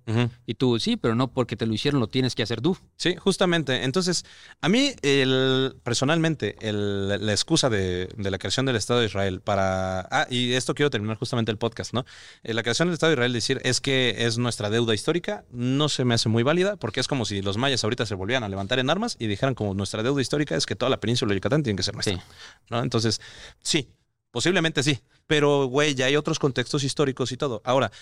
Y 0.46 0.55
tú, 0.55 0.78
sí, 0.78 0.96
pero 0.96 1.14
no 1.14 1.28
porque 1.32 1.56
te 1.56 1.66
lo 1.66 1.74
hicieron, 1.74 2.00
lo 2.00 2.06
tienes 2.06 2.34
que 2.34 2.42
hacer 2.42 2.60
tú. 2.60 2.76
Sí, 2.96 3.16
justamente. 3.16 3.84
Entonces, 3.84 4.24
a 4.60 4.68
mí, 4.68 4.92
el, 5.02 5.76
personalmente, 5.82 6.56
el- 6.60 7.09
la 7.09 7.32
excusa 7.32 7.68
de, 7.70 8.09
de 8.16 8.30
la 8.30 8.38
creación 8.38 8.66
del 8.66 8.76
Estado 8.76 9.00
de 9.00 9.06
Israel 9.06 9.40
para... 9.40 10.00
Ah, 10.10 10.26
y 10.30 10.52
esto 10.52 10.74
quiero 10.74 10.90
terminar 10.90 11.16
justamente 11.16 11.50
el 11.50 11.59
podcast, 11.59 11.92
¿no? 11.92 12.05
Eh, 12.44 12.55
la 12.55 12.62
creación 12.62 12.88
del 12.88 12.94
Estado 12.94 13.10
de 13.10 13.14
Israel, 13.14 13.32
decir, 13.32 13.60
es 13.64 13.80
que 13.80 14.14
es 14.26 14.38
nuestra 14.38 14.70
deuda 14.70 14.94
histórica, 14.94 15.44
no 15.50 15.88
se 15.88 16.05
me 16.05 16.14
hace 16.14 16.28
muy 16.28 16.42
válida, 16.42 16.76
porque 16.76 17.00
es 17.00 17.09
como 17.09 17.24
si 17.24 17.42
los 17.42 17.56
mayas 17.56 17.82
ahorita 17.84 18.06
se 18.06 18.14
volvieran 18.14 18.44
a 18.44 18.48
levantar 18.48 18.78
en 18.78 18.88
armas 18.90 19.16
y 19.18 19.26
dijeran 19.26 19.55
como 19.55 19.74
nuestra 19.74 20.02
deuda 20.02 20.20
histórica 20.20 20.55
es 20.56 20.66
que 20.66 20.76
toda 20.76 20.90
la 20.90 21.00
península 21.00 21.30
de 21.30 21.36
Yucatán 21.36 21.62
tiene 21.62 21.76
que 21.76 21.82
ser 21.82 21.94
nuestra. 21.94 22.14
Sí. 22.14 22.20
¿No? 22.70 22.82
Entonces, 22.82 23.20
sí, 23.62 23.88
posiblemente 24.30 24.82
sí. 24.82 25.00
Pero, 25.26 25.66
güey, 25.66 25.94
ya 25.94 26.06
hay 26.06 26.16
otros 26.16 26.38
contextos 26.38 26.84
históricos 26.84 27.32
y 27.32 27.36
todo. 27.36 27.60
Ahora, 27.64 27.92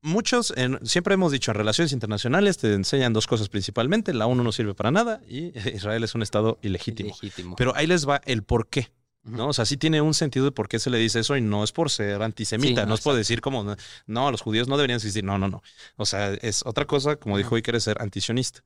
muchos, 0.00 0.52
en- 0.56 0.78
siempre 0.86 1.14
hemos 1.14 1.32
dicho, 1.32 1.50
en 1.50 1.56
relaciones 1.56 1.92
internacionales 1.92 2.58
te 2.58 2.72
enseñan 2.72 3.12
dos 3.12 3.26
cosas 3.26 3.48
principalmente. 3.48 4.14
La 4.14 4.26
ONU 4.26 4.44
no 4.44 4.52
sirve 4.52 4.74
para 4.74 4.90
nada 4.90 5.20
y 5.28 5.52
Israel 5.76 6.04
es 6.04 6.14
un 6.14 6.22
Estado 6.22 6.58
ilegítimo. 6.62 7.10
Legítimo. 7.10 7.56
Pero 7.56 7.74
ahí 7.76 7.86
les 7.86 8.08
va 8.08 8.20
el 8.24 8.42
por 8.44 8.68
qué. 8.68 8.92
¿no? 9.24 9.48
O 9.48 9.52
sea, 9.52 9.64
sí 9.66 9.76
tiene 9.76 10.00
un 10.00 10.14
sentido 10.14 10.44
de 10.46 10.50
por 10.50 10.68
qué 10.68 10.80
se 10.80 10.90
le 10.90 10.98
dice 10.98 11.20
eso 11.20 11.36
y 11.36 11.40
no 11.40 11.62
es 11.62 11.70
por 11.70 11.90
ser 11.90 12.22
antisemita, 12.22 12.80
Sí, 12.80 12.84
no, 12.84 12.86
no, 12.86 12.94
es 12.96 13.02
por 13.02 13.14
decir 13.14 13.40
como, 13.40 13.76
no, 14.06 14.30
los 14.32 14.40
judíos 14.40 14.66
no 14.66 14.76
deberían 14.76 14.96
existir, 14.96 15.22
no, 15.22 15.38
no, 15.38 15.46
no. 15.46 15.62
O 15.96 16.06
sea, 16.06 16.32
es 16.34 16.66
otra 16.66 16.86
cosa, 16.86 17.14
como 17.14 17.38
dijo 17.38 17.54
Iker, 17.54 17.76
es 17.76 17.84
ser 17.84 18.02
antisionista. 18.02 18.64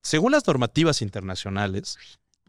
Según 0.00 0.30
las 0.30 0.46
normativas 0.46 1.02
internacionales, 1.02 1.98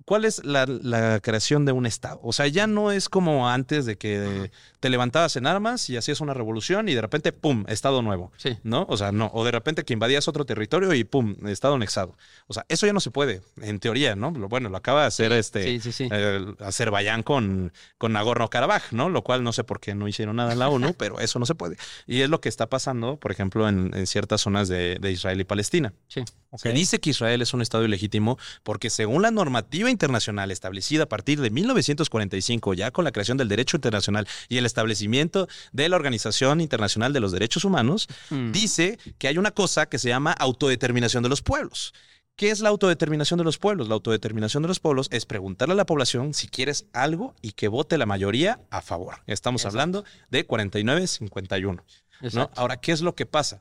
¿cuál 0.06 0.26
es 0.26 0.44
la, 0.46 0.66
la 0.66 1.20
creación 1.20 1.66
de 1.66 1.72
un 1.72 1.86
Estado? 1.86 2.20
O 2.24 2.34
sea, 2.34 2.48
ya 2.48 2.68
no 2.68 2.92
es 2.92 3.10
como 3.10 3.50
antes 3.50 3.86
de 3.86 3.98
que 3.98 4.52
te 4.80 4.90
levantabas 4.90 5.36
en 5.36 5.46
armas 5.46 5.90
y 5.90 5.98
hacías 5.98 6.22
una 6.22 6.34
revolución 6.34 6.90
y 6.90 6.94
de 6.96 7.02
repente, 7.02 7.32
¡pum!, 7.34 7.66
Estado 7.68 8.02
nuevo. 8.02 8.32
Sí. 8.38 8.58
¿No? 8.64 8.86
O 8.90 8.98
sea, 8.98 9.12
no. 9.12 9.30
O 9.34 9.44
de 9.46 9.52
repente 9.52 9.84
que 9.84 9.94
invadías 9.94 10.28
otro 10.28 10.46
territorio 10.46 10.94
y 10.94 11.04
¡pum!, 11.04 11.36
Estado 11.48 11.76
anexado. 11.76 12.16
O 12.48 12.54
sea, 12.54 12.66
eso 12.70 12.86
ya 12.86 12.94
no 12.94 13.00
se 13.00 13.12
puede, 13.12 13.42
en 13.62 13.80
teoría, 13.80 14.16
¿no? 14.16 14.32
Bueno, 14.32 14.70
lo 14.70 14.78
acaba 14.78 15.02
de 15.02 15.08
hacer 15.08 15.32
este 15.34 15.64
Sí, 15.64 15.80
sí, 15.80 15.92
sí. 15.92 16.10
eh, 16.12 16.46
Azerbaiyán 16.60 17.24
con, 17.24 17.74
con 17.98 18.14
Nagorno-Karabaj, 18.14 18.92
¿no? 18.92 19.10
Lo 19.10 19.24
cual 19.24 19.44
no 19.44 19.54
sé 19.54 19.64
por 19.64 19.80
qué 19.80 19.96
no 19.96 20.08
hicieron 20.08 20.38
nada 20.38 20.54
en 20.54 20.60
la 20.60 20.70
ONU, 20.70 20.94
pero 20.98 21.20
eso 21.20 21.40
no 21.40 21.46
se 21.46 21.56
puede. 21.56 21.78
Y 22.08 22.22
es 22.22 22.30
lo 22.30 22.42
que 22.42 22.50
está 22.50 22.68
pasando, 22.68 23.18
por 23.18 23.32
ejemplo, 23.32 23.68
en, 23.68 23.92
en 23.94 24.08
ciertas 24.08 24.42
zonas 24.42 24.68
de, 24.70 24.98
de 25.00 25.12
Israel 25.12 25.40
y 25.42 25.44
Palestina. 25.44 25.94
Sí. 26.08 26.24
Se 26.58 26.72
dice 26.74 27.00
que 27.00 27.12
Israel 27.12 27.42
es 27.42 27.54
un 27.54 27.62
Estado 27.62 27.86
ilegítimo 27.86 28.38
porque 28.64 28.90
según 28.90 29.22
la 29.22 29.30
normativa 29.32 29.90
internacional 29.92 30.50
establecida 30.52 31.04
a 31.04 31.10
partir 31.10 31.40
de 31.42 31.50
1945, 31.52 32.74
ya 32.74 32.92
con 32.92 33.06
la 33.06 33.12
creación 33.12 33.38
del 33.38 33.48
derecho 33.50 33.78
internacional 33.78 34.28
y 34.48 34.58
el 34.58 34.66
establecimiento 34.66 35.48
de 35.72 35.90
la 35.90 35.96
Organización 35.96 36.62
Internacional 36.62 37.14
de 37.14 37.20
los 37.20 37.32
Derechos 37.32 37.66
Humanos, 37.66 38.08
Mm. 38.30 38.52
dice 38.52 38.98
que 39.18 39.28
hay 39.28 39.38
una 39.38 39.52
cosa 39.52 39.88
que 39.88 40.00
se 40.00 40.10
llama 40.10 40.32
autodeterminación 40.34 41.22
de 41.24 41.30
los 41.30 41.42
pueblos. 41.42 41.94
¿Qué 42.36 42.52
es 42.52 42.62
la 42.62 42.70
autodeterminación 42.70 43.38
de 43.38 43.44
los 43.44 43.58
pueblos? 43.58 43.90
La 43.90 43.96
autodeterminación 43.96 44.64
de 44.64 44.70
los 44.70 44.80
pueblos 44.80 45.10
es 45.12 45.26
preguntarle 45.26 45.74
a 45.74 45.76
la 45.76 45.86
población 45.86 46.34
si 46.34 46.48
quieres 46.48 46.86
algo 46.94 47.36
y 47.42 47.52
que 47.52 47.68
vote 47.68 47.98
la 47.98 48.06
mayoría 48.06 48.62
a 48.70 48.82
favor. 48.82 49.16
Estamos 49.28 49.62
Exacto. 49.62 49.78
hablando 49.78 50.06
de 50.30 50.48
49-51. 50.48 51.84
¿no? 52.22 52.28
Exacto. 52.28 52.60
Ahora, 52.62 52.78
¿qué 52.78 52.92
es 52.94 53.02
lo 53.02 53.14
que 53.14 53.26
pasa? 53.26 53.60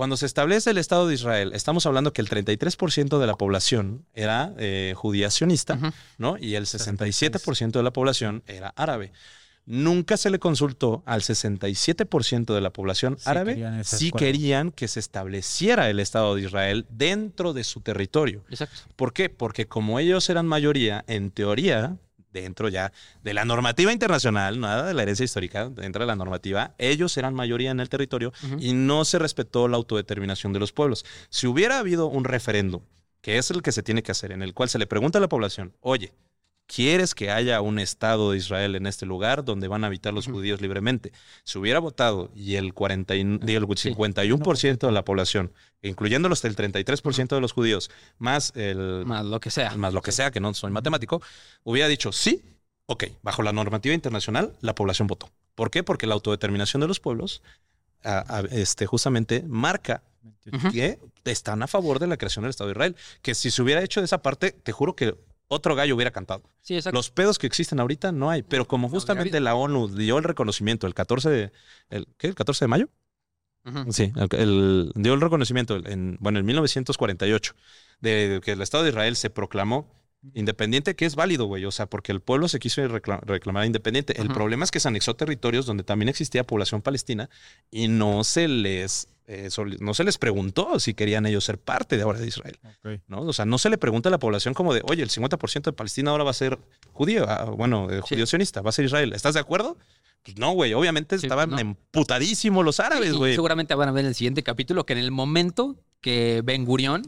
Cuando 0.00 0.16
se 0.16 0.24
establece 0.24 0.70
el 0.70 0.78
Estado 0.78 1.06
de 1.06 1.12
Israel, 1.12 1.52
estamos 1.52 1.84
hablando 1.84 2.14
que 2.14 2.22
el 2.22 2.30
33% 2.30 3.18
de 3.18 3.26
la 3.26 3.34
población 3.34 4.06
era 4.14 4.54
eh, 4.56 4.94
judía 4.96 5.30
sionista. 5.30 5.78
¿no? 6.16 6.38
Y 6.38 6.54
el 6.54 6.64
67% 6.64 7.72
de 7.72 7.82
la 7.82 7.92
población 7.92 8.42
era 8.46 8.72
árabe. 8.76 9.12
Nunca 9.66 10.16
se 10.16 10.30
le 10.30 10.38
consultó 10.38 11.02
al 11.04 11.20
67% 11.20 12.54
de 12.54 12.60
la 12.62 12.72
población 12.72 13.18
Sí 13.18 13.28
árabe 13.28 13.52
querían 13.52 13.84
si 13.84 14.06
escuela. 14.06 14.26
querían 14.26 14.70
que 14.70 14.88
se 14.88 15.00
estableciera 15.00 15.90
el 15.90 16.00
Estado 16.00 16.34
de 16.34 16.44
Israel 16.44 16.86
dentro 16.88 17.52
de 17.52 17.62
su 17.62 17.82
territorio. 17.82 18.42
Exacto. 18.48 18.80
¿Por 18.96 19.12
qué? 19.12 19.28
Porque 19.28 19.66
como 19.66 19.98
ellos 19.98 20.30
eran 20.30 20.46
mayoría, 20.46 21.04
en 21.08 21.30
teoría, 21.30 21.98
dentro 22.32 22.68
ya 22.68 22.92
de 23.22 23.34
la 23.34 23.44
normativa 23.44 23.92
internacional, 23.92 24.60
nada 24.60 24.86
de 24.86 24.94
la 24.94 25.02
herencia 25.02 25.24
histórica, 25.24 25.68
dentro 25.68 26.02
de 26.02 26.06
la 26.06 26.16
normativa, 26.16 26.74
ellos 26.78 27.16
eran 27.16 27.34
mayoría 27.34 27.70
en 27.70 27.80
el 27.80 27.88
territorio 27.88 28.32
y 28.58 28.72
no 28.72 29.04
se 29.04 29.18
respetó 29.18 29.68
la 29.68 29.76
autodeterminación 29.76 30.52
de 30.52 30.60
los 30.60 30.72
pueblos. 30.72 31.04
Si 31.28 31.46
hubiera 31.46 31.78
habido 31.78 32.06
un 32.06 32.24
referéndum, 32.24 32.82
que 33.20 33.38
es 33.38 33.50
el 33.50 33.62
que 33.62 33.72
se 33.72 33.82
tiene 33.82 34.02
que 34.02 34.12
hacer, 34.12 34.32
en 34.32 34.42
el 34.42 34.54
cual 34.54 34.68
se 34.68 34.78
le 34.78 34.86
pregunta 34.86 35.18
a 35.18 35.20
la 35.20 35.28
población, 35.28 35.74
oye, 35.80 36.14
¿quieres 36.72 37.14
que 37.14 37.30
haya 37.30 37.60
un 37.60 37.78
Estado 37.78 38.30
de 38.30 38.36
Israel 38.38 38.76
en 38.76 38.86
este 38.86 39.04
lugar 39.06 39.44
donde 39.44 39.66
van 39.66 39.82
a 39.82 39.88
habitar 39.88 40.14
los 40.14 40.26
judíos 40.26 40.60
libremente? 40.60 41.12
Si 41.44 41.58
hubiera 41.58 41.80
votado 41.80 42.30
y 42.34 42.54
el, 42.56 42.74
40 42.74 43.16
y- 43.16 43.20
y 43.20 43.54
el 43.54 43.66
Sí. 43.76 43.88
51% 43.90 44.86
de 44.86 44.92
la 44.92 45.04
población, 45.04 45.52
incluyendo 45.82 46.28
los 46.28 46.42
del 46.42 46.54
33% 46.54 47.34
de 47.34 47.40
los 47.40 47.52
judíos, 47.52 47.90
más 48.18 48.52
el 48.54 49.04
Más 49.06 49.24
lo 49.24 49.40
que 49.40 49.50
sea. 49.50 49.74
más 49.76 49.92
lo 49.94 50.02
que 50.02 50.12
sea, 50.12 50.30
que 50.30 50.38
no 50.40 50.54
soy 50.54 50.70
matemático, 50.70 51.20
hubiera 51.64 51.88
dicho 51.88 52.12
sí, 52.12 52.42
ok, 52.86 53.04
bajo 53.22 53.42
la 53.42 53.52
normativa 53.52 53.94
internacional, 53.94 54.52
la 54.60 54.74
población 54.74 55.08
votó. 55.08 55.28
¿Por 55.56 55.70
qué? 55.70 55.82
Porque 55.82 56.06
la 56.06 56.14
autodeterminación 56.14 56.80
de 56.80 56.86
los 56.88 57.00
pueblos 57.00 57.42
a- 58.04 58.24
a- 58.38 58.40
este, 58.52 58.86
justamente 58.86 59.42
marca 59.46 60.02
que 60.72 60.98
están 61.24 61.62
a 61.62 61.66
favor 61.66 61.98
de 61.98 62.06
la 62.06 62.16
creación 62.16 62.42
del 62.44 62.50
Estado 62.50 62.68
de 62.68 62.72
Israel. 62.72 62.96
Que 63.22 63.34
si 63.34 63.50
se 63.50 63.60
hubiera 63.62 63.82
hecho 63.82 64.00
de 64.00 64.06
esa 64.06 64.22
parte, 64.22 64.52
te 64.52 64.72
juro 64.72 64.94
que 64.96 65.14
otro 65.52 65.74
gallo 65.74 65.94
hubiera 65.96 66.12
cantado. 66.12 66.42
Sí, 66.62 66.76
exacto. 66.76 66.96
Los 66.96 67.10
pedos 67.10 67.38
que 67.38 67.46
existen 67.46 67.80
ahorita 67.80 68.12
no 68.12 68.30
hay, 68.30 68.42
pero 68.42 68.66
como 68.66 68.88
justamente 68.88 69.40
la 69.40 69.54
ONU 69.56 69.88
dio 69.88 70.16
el 70.16 70.24
reconocimiento 70.24 70.86
el 70.86 70.94
14 70.94 71.28
de, 71.28 71.52
el, 71.90 72.06
¿qué? 72.16 72.28
¿El 72.28 72.34
14 72.36 72.64
de 72.64 72.68
mayo? 72.68 72.88
Sí, 73.90 74.12
el, 74.16 74.28
el- 74.40 74.92
dio 74.94 75.12
el 75.12 75.20
reconocimiento 75.20 75.76
en, 75.84 76.16
bueno, 76.20 76.38
en 76.38 76.46
1948 76.46 77.54
de 78.00 78.40
que 78.42 78.52
el 78.52 78.62
Estado 78.62 78.84
de 78.84 78.90
Israel 78.90 79.16
se 79.16 79.28
proclamó 79.28 79.86
independiente, 80.34 80.94
que 80.96 81.04
es 81.04 81.14
válido, 81.14 81.44
güey. 81.46 81.64
O 81.66 81.70
sea, 81.70 81.86
porque 81.86 82.12
el 82.12 82.20
pueblo 82.20 82.48
se 82.48 82.58
quiso 82.58 82.80
recla- 82.82 83.20
reclamar 83.22 83.66
independiente. 83.66 84.20
El 84.20 84.28
problema 84.28 84.64
es 84.64 84.70
que 84.70 84.80
se 84.80 84.88
anexó 84.88 85.14
territorios 85.16 85.66
donde 85.66 85.82
también 85.84 86.08
existía 86.08 86.46
población 86.46 86.80
palestina 86.80 87.28
y 87.70 87.88
no 87.88 88.24
se 88.24 88.48
les 88.48 89.08
eh, 89.32 89.48
no 89.78 89.94
se 89.94 90.02
les 90.04 90.18
preguntó 90.18 90.80
si 90.80 90.92
querían 90.94 91.24
ellos 91.24 91.44
ser 91.44 91.58
parte 91.58 91.96
de 91.96 92.02
ahora 92.02 92.18
de 92.18 92.26
Israel. 92.26 92.58
¿no? 93.06 93.20
O 93.20 93.32
sea, 93.32 93.44
no 93.44 93.58
se 93.58 93.70
le 93.70 93.78
pregunta 93.78 94.08
a 94.08 94.12
la 94.12 94.18
población 94.18 94.54
como 94.54 94.74
de, 94.74 94.82
oye, 94.88 95.02
el 95.04 95.10
50% 95.10 95.62
de 95.62 95.72
Palestina 95.72 96.10
ahora 96.10 96.24
va 96.24 96.30
a 96.30 96.34
ser 96.34 96.58
judío, 96.92 97.26
ah, 97.28 97.44
bueno, 97.44 97.88
eh, 97.90 98.00
Sí. 98.04 98.14
judío 98.14 98.26
sionista, 98.26 98.60
va 98.60 98.70
a 98.70 98.72
ser 98.72 98.86
Israel. 98.86 99.12
¿Estás 99.12 99.34
de 99.34 99.40
acuerdo? 99.40 99.76
Pues 100.24 100.36
no, 100.36 100.50
güey. 100.52 100.74
Obviamente 100.74 101.16
Sí, 101.18 101.26
estaban 101.26 101.50
no. 101.50 101.58
emputadísimos 101.60 102.64
los 102.64 102.80
árabes, 102.80 103.12
güey. 103.14 103.34
seguramente 103.34 103.74
van 103.74 103.88
a 103.88 103.92
ver 103.92 104.00
en 104.04 104.08
el 104.08 104.14
siguiente 104.14 104.42
capítulo 104.42 104.84
que 104.84 104.92
en 104.94 104.98
el 104.98 105.10
momento 105.10 105.76
que 106.00 106.42
Ben 106.44 106.64
Gurión 106.64 107.02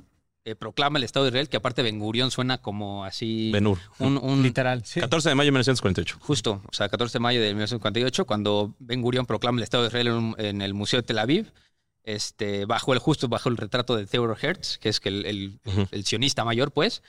eh, 0.44 0.55
proclama 0.57 0.99
el 0.99 1.05
Estado 1.05 1.24
de 1.24 1.28
Israel, 1.31 1.49
que 1.49 1.57
aparte 1.57 1.82
Ben 1.82 1.99
Gurión 2.01 2.31
suena 2.32 2.59
como 2.59 3.05
así 3.05 3.51
Benur. 3.53 3.78
un, 4.01 4.16
un- 4.19 4.43
Literal, 4.43 4.85
sí. 4.85 4.99
14 5.01 5.28
de 5.28 5.35
mayo 5.36 5.47
de 5.47 5.53
1948. 5.53 6.16
justo, 6.20 6.62
o 6.69 6.73
sea, 6.73 6.89
14 6.89 7.15
de 7.19 7.20
mayo 7.20 7.40
de 7.40 7.47
1948, 7.49 8.24
cuando 8.27 8.74
Ben 8.81 9.03
Gurión 9.03 9.24
proclama 9.27 9.59
el 9.59 9.62
Estado 9.65 9.85
de 9.85 9.89
Israel 9.89 10.35
en 10.39 10.61
el 10.62 10.74
Museo 10.74 11.01
de 11.01 11.05
Tel 11.07 11.19
Aviv, 11.20 11.53
este, 12.05 12.65
bajo 12.66 12.93
el 12.93 12.99
justo 12.99 13.29
bajo 13.29 13.49
el 13.49 13.57
retrato 13.57 13.97
de 13.97 14.07
Theodor 14.07 14.37
Hertz, 14.41 14.79
que 14.79 14.89
es 14.89 14.99
que 15.01 15.09
el, 15.09 15.24
el- 15.27 15.61
Ujú. 15.65 15.87
el 15.91 16.05
sionista 16.05 16.45
mayor, 16.45 16.73
pues, 16.73 17.03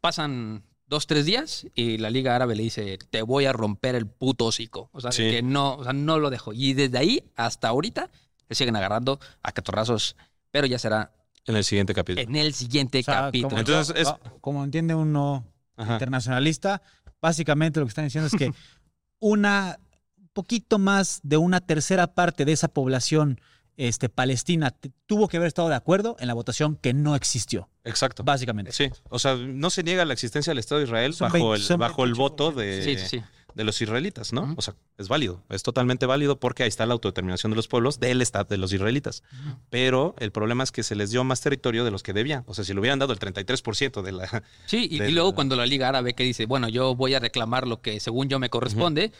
pasan 0.00 0.62
dos, 0.86 1.06
tres 1.06 1.24
días 1.24 1.66
y 1.74 1.98
la 1.98 2.10
Liga 2.10 2.34
Árabe 2.34 2.56
le 2.56 2.62
dice, 2.64 2.98
te 3.10 3.22
voy 3.22 3.44
a 3.46 3.52
romper 3.52 3.94
el 3.94 4.06
puto 4.06 4.46
hocico. 4.46 4.88
O 4.92 5.00
sea, 5.00 5.12
Sí. 5.12 5.22
que 5.30 5.42
no, 5.42 5.74
o 5.76 5.84
sea, 5.84 5.92
no 5.92 6.18
lo 6.18 6.30
dejo. 6.30 6.52
Y 6.52 6.74
desde 6.74 6.98
ahí 6.98 7.22
hasta 7.36 7.68
ahorita 7.68 8.10
se 8.48 8.54
siguen 8.54 8.74
agarrando 8.76 9.20
a 9.42 9.52
catorrazos, 9.52 10.16
pero 10.50 10.66
ya 10.66 10.78
será 10.78 11.12
En 11.46 11.54
el 11.56 11.64
siguiente 11.64 11.94
capítulo. 11.94 12.26
en 12.28 12.34
el 12.36 12.52
siguiente 12.54 12.98
O 13.00 13.02
sea, 13.04 13.14
capítulo. 13.22 13.48
Como, 13.50 13.60
Entonces, 13.60 13.96
es- 13.96 14.14
como 14.40 14.64
entiende 14.64 14.94
uno 14.94 15.44
Ajá. 15.76 15.92
internacionalista, 15.94 16.82
básicamente 17.20 17.78
lo 17.80 17.86
que 17.86 17.90
están 17.90 18.04
diciendo 18.06 18.26
es 18.26 18.34
que 18.34 18.52
una 19.20 19.78
un 20.18 20.28
poquito 20.32 20.78
más 20.78 21.20
de 21.22 21.36
una 21.36 21.60
tercera 21.60 22.14
parte 22.14 22.44
de 22.44 22.52
esa 22.52 22.68
población 22.68 23.40
este, 23.76 24.08
palestina 24.08 24.74
tuvo 25.06 25.28
que 25.28 25.36
haber 25.36 25.48
estado 25.48 25.68
de 25.68 25.74
acuerdo 25.74 26.16
en 26.20 26.26
la 26.28 26.34
votación 26.34 26.76
que 26.76 26.92
no 26.92 27.14
existió, 27.14 27.68
Exacto. 27.84 28.22
básicamente. 28.24 28.72
Sí, 28.72 28.90
o 29.08 29.18
sea, 29.18 29.36
no 29.36 29.70
se 29.70 29.82
niega 29.82 30.04
la 30.04 30.12
existencia 30.12 30.50
del 30.50 30.58
Estado 30.58 30.80
de 30.80 30.86
Israel 30.86 31.14
Son 31.14 31.32
bajo, 31.32 31.50
20 31.50 31.72
el, 31.72 31.78
bajo 31.78 32.04
el 32.04 32.12
28%. 32.12 32.16
voto 32.16 32.52
de, 32.52 32.84
Sí, 32.84 32.98
sí, 32.98 33.06
sí. 33.18 33.22
de 33.54 33.64
los 33.64 33.80
israelitas, 33.80 34.32
¿no? 34.32 34.54
O 34.56 34.62
sea, 34.62 34.74
es 34.98 35.08
válido, 35.08 35.42
es 35.48 35.62
totalmente 35.62 36.06
válido 36.06 36.38
porque 36.38 36.62
ahí 36.62 36.68
está 36.68 36.84
la 36.86 36.92
autodeterminación 36.92 37.50
de 37.52 37.56
los 37.56 37.68
pueblos 37.68 37.98
del 38.00 38.20
Estado 38.22 38.44
de 38.44 38.58
los 38.58 38.72
israelitas. 38.72 39.22
Pero 39.70 40.14
el 40.18 40.30
problema 40.30 40.62
es 40.62 40.72
que 40.72 40.82
se 40.82 40.94
les 40.94 41.10
dio 41.10 41.24
más 41.24 41.40
territorio 41.40 41.84
de 41.84 41.90
los 41.90 42.02
que 42.02 42.12
debían. 42.12 42.44
O 42.46 42.54
sea, 42.54 42.64
si 42.64 42.74
le 42.74 42.80
hubieran 42.80 42.98
dado 42.98 43.12
el 43.12 43.18
33% 43.18 44.02
de 44.02 44.12
la... 44.12 44.42
Sí, 44.66 44.88
y, 44.90 44.98
luego 45.10 45.34
cuando 45.34 45.56
la 45.56 45.66
Liga 45.66 45.88
Árabe 45.88 46.14
que 46.14 46.22
dice, 46.22 46.46
bueno, 46.46 46.68
yo 46.68 46.94
voy 46.94 47.14
a 47.14 47.18
reclamar 47.18 47.66
lo 47.66 47.80
que 47.80 47.98
según 47.98 48.28
yo 48.28 48.38
me 48.38 48.50
corresponde, 48.50 49.12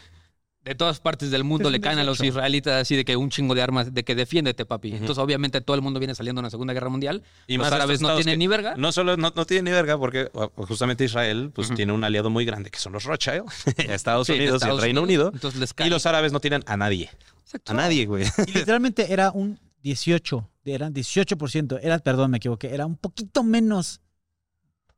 de 0.64 0.74
todas 0.74 1.00
partes 1.00 1.30
del 1.30 1.42
mundo 1.42 1.70
le 1.70 1.80
caen 1.80 1.98
a 1.98 2.04
los 2.04 2.18
18. 2.18 2.36
israelitas 2.36 2.82
así 2.82 2.94
de 2.94 3.04
que 3.04 3.16
un 3.16 3.30
chingo 3.30 3.54
de 3.54 3.62
armas, 3.62 3.94
de 3.94 4.04
que 4.04 4.14
defiéndete, 4.14 4.66
papi. 4.66 4.92
Entonces, 4.92 5.18
obviamente, 5.18 5.60
todo 5.62 5.74
el 5.74 5.82
mundo 5.82 5.98
viene 5.98 6.14
saliendo 6.14 6.40
en 6.40 6.44
la 6.44 6.50
Segunda 6.50 6.74
Guerra 6.74 6.90
Mundial. 6.90 7.22
Y 7.46 7.56
los 7.56 7.66
más 7.66 7.72
árabes 7.72 8.02
no 8.02 8.14
tienen 8.16 8.38
ni 8.38 8.46
verga. 8.46 8.74
No 8.76 8.92
solo 8.92 9.16
no, 9.16 9.32
no 9.34 9.46
tienen 9.46 9.64
ni 9.64 9.70
verga 9.70 9.96
porque 9.98 10.30
justamente 10.56 11.04
Israel 11.04 11.50
pues 11.54 11.72
tiene 11.74 11.92
un 11.92 12.04
aliado 12.04 12.28
muy 12.28 12.44
grande 12.44 12.70
que 12.70 12.78
son 12.78 12.92
los 12.92 13.04
Rothschild, 13.04 13.44
Estados 13.78 14.26
Sí, 14.26 14.34
de 14.34 14.40
Unidos 14.40 14.62
y 14.64 14.68
el 14.68 14.80
Reino 14.80 15.02
Unidos. 15.02 15.28
Unido. 15.28 15.30
Entonces 15.34 15.60
les 15.60 15.74
Y 15.86 15.90
los 15.90 16.04
árabes 16.04 16.32
no 16.32 16.40
tienen 16.40 16.62
a 16.66 16.76
nadie. 16.76 17.10
Exacto. 17.40 17.72
A 17.72 17.74
nadie, 17.74 18.04
güey. 18.06 18.26
Y 18.46 18.52
literalmente 18.58 19.12
era 19.12 19.30
un 19.32 19.58
18, 19.82 20.50
eran 20.66 20.92
18%, 20.94 21.80
era, 21.82 21.98
perdón, 22.00 22.30
me 22.32 22.36
equivoqué, 22.36 22.72
era 22.74 22.84
un 22.84 22.96
poquito 22.96 23.42
menos 23.42 24.00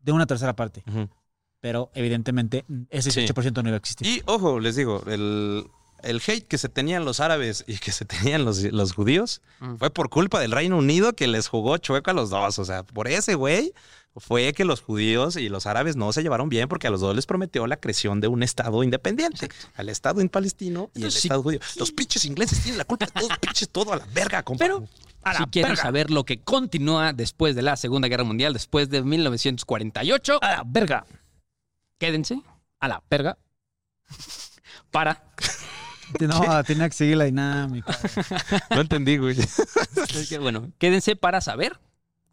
de 0.00 0.10
una 0.10 0.26
tercera 0.26 0.56
parte. 0.56 0.82
Pero 1.62 1.90
evidentemente 1.94 2.64
ese 2.90 3.10
Sí. 3.12 3.20
18% 3.24 3.62
no 3.62 3.68
iba 3.70 3.76
a 3.76 3.78
existir. 3.78 4.06
Y 4.06 4.20
ojo, 4.26 4.58
les 4.60 4.74
digo, 4.76 5.02
el, 5.06 5.64
el 6.02 6.20
hate 6.26 6.46
que 6.46 6.58
se 6.58 6.68
tenían 6.68 7.04
los 7.04 7.20
árabes 7.20 7.64
y 7.68 7.78
que 7.78 7.92
se 7.92 8.04
tenían 8.04 8.44
los, 8.44 8.60
los 8.64 8.92
judíos 8.92 9.40
Mm. 9.60 9.76
fue 9.76 9.90
por 9.90 10.10
culpa 10.10 10.40
del 10.40 10.50
Reino 10.50 10.76
Unido 10.76 11.12
que 11.14 11.28
les 11.28 11.46
jugó 11.46 11.78
chueco 11.78 12.10
a 12.10 12.14
los 12.14 12.30
dos. 12.30 12.58
O 12.58 12.64
sea, 12.64 12.82
por 12.82 13.06
ese 13.06 13.36
güey 13.36 13.72
fue 14.16 14.52
que 14.54 14.64
los 14.64 14.80
judíos 14.82 15.36
y 15.36 15.48
los 15.48 15.66
árabes 15.66 15.94
no 15.94 16.12
se 16.12 16.22
llevaron 16.24 16.48
bien 16.48 16.68
porque 16.68 16.88
a 16.88 16.90
los 16.90 17.00
dos 17.00 17.14
les 17.14 17.26
prometió 17.26 17.68
la 17.68 17.76
creación 17.76 18.20
de 18.20 18.26
un 18.26 18.42
Estado 18.42 18.82
independiente. 18.82 19.48
Al 19.76 19.88
Estado 19.88 20.20
en 20.20 20.28
palestino 20.28 20.90
y 20.94 20.98
Entonces, 20.98 21.20
sí. 21.22 21.28
Estado 21.28 21.44
judío. 21.44 21.60
Los 21.76 21.92
pinches 21.92 22.24
ingleses 22.24 22.60
tienen 22.60 22.78
la 22.78 22.84
culpa 22.84 23.06
de 23.06 23.12
todo, 23.12 23.28
pinches 23.40 23.68
todo 23.68 23.92
a 23.92 23.96
la 23.98 24.06
verga, 24.12 24.42
compa. 24.42 24.64
Pero 24.64 24.84
si 25.38 25.44
quieren 25.46 25.76
saber 25.76 26.10
lo 26.10 26.24
que 26.24 26.40
continúa 26.40 27.12
después 27.12 27.54
de 27.54 27.62
la 27.62 27.76
Segunda 27.76 28.08
Guerra 28.08 28.24
Mundial, 28.24 28.52
después 28.52 28.90
de 28.90 29.00
1948, 29.02 30.38
A 30.42 30.50
la 30.56 30.62
verga. 30.66 31.06
Quédense 32.02 32.42
A 32.80 32.88
la 32.88 33.00
verga. 33.08 33.38
para... 34.90 35.22
No, 36.20 36.64
tenía 36.64 36.88
que 36.88 36.94
seguir 36.96 37.16
la 37.16 37.24
dinámica. 37.24 37.96
no 38.70 38.80
entendí, 38.80 39.16
güey. 39.16 39.38
es 39.38 40.28
que, 40.28 40.38
bueno, 40.38 40.72
quédense 40.78 41.16
para 41.16 41.40
saber 41.40 41.78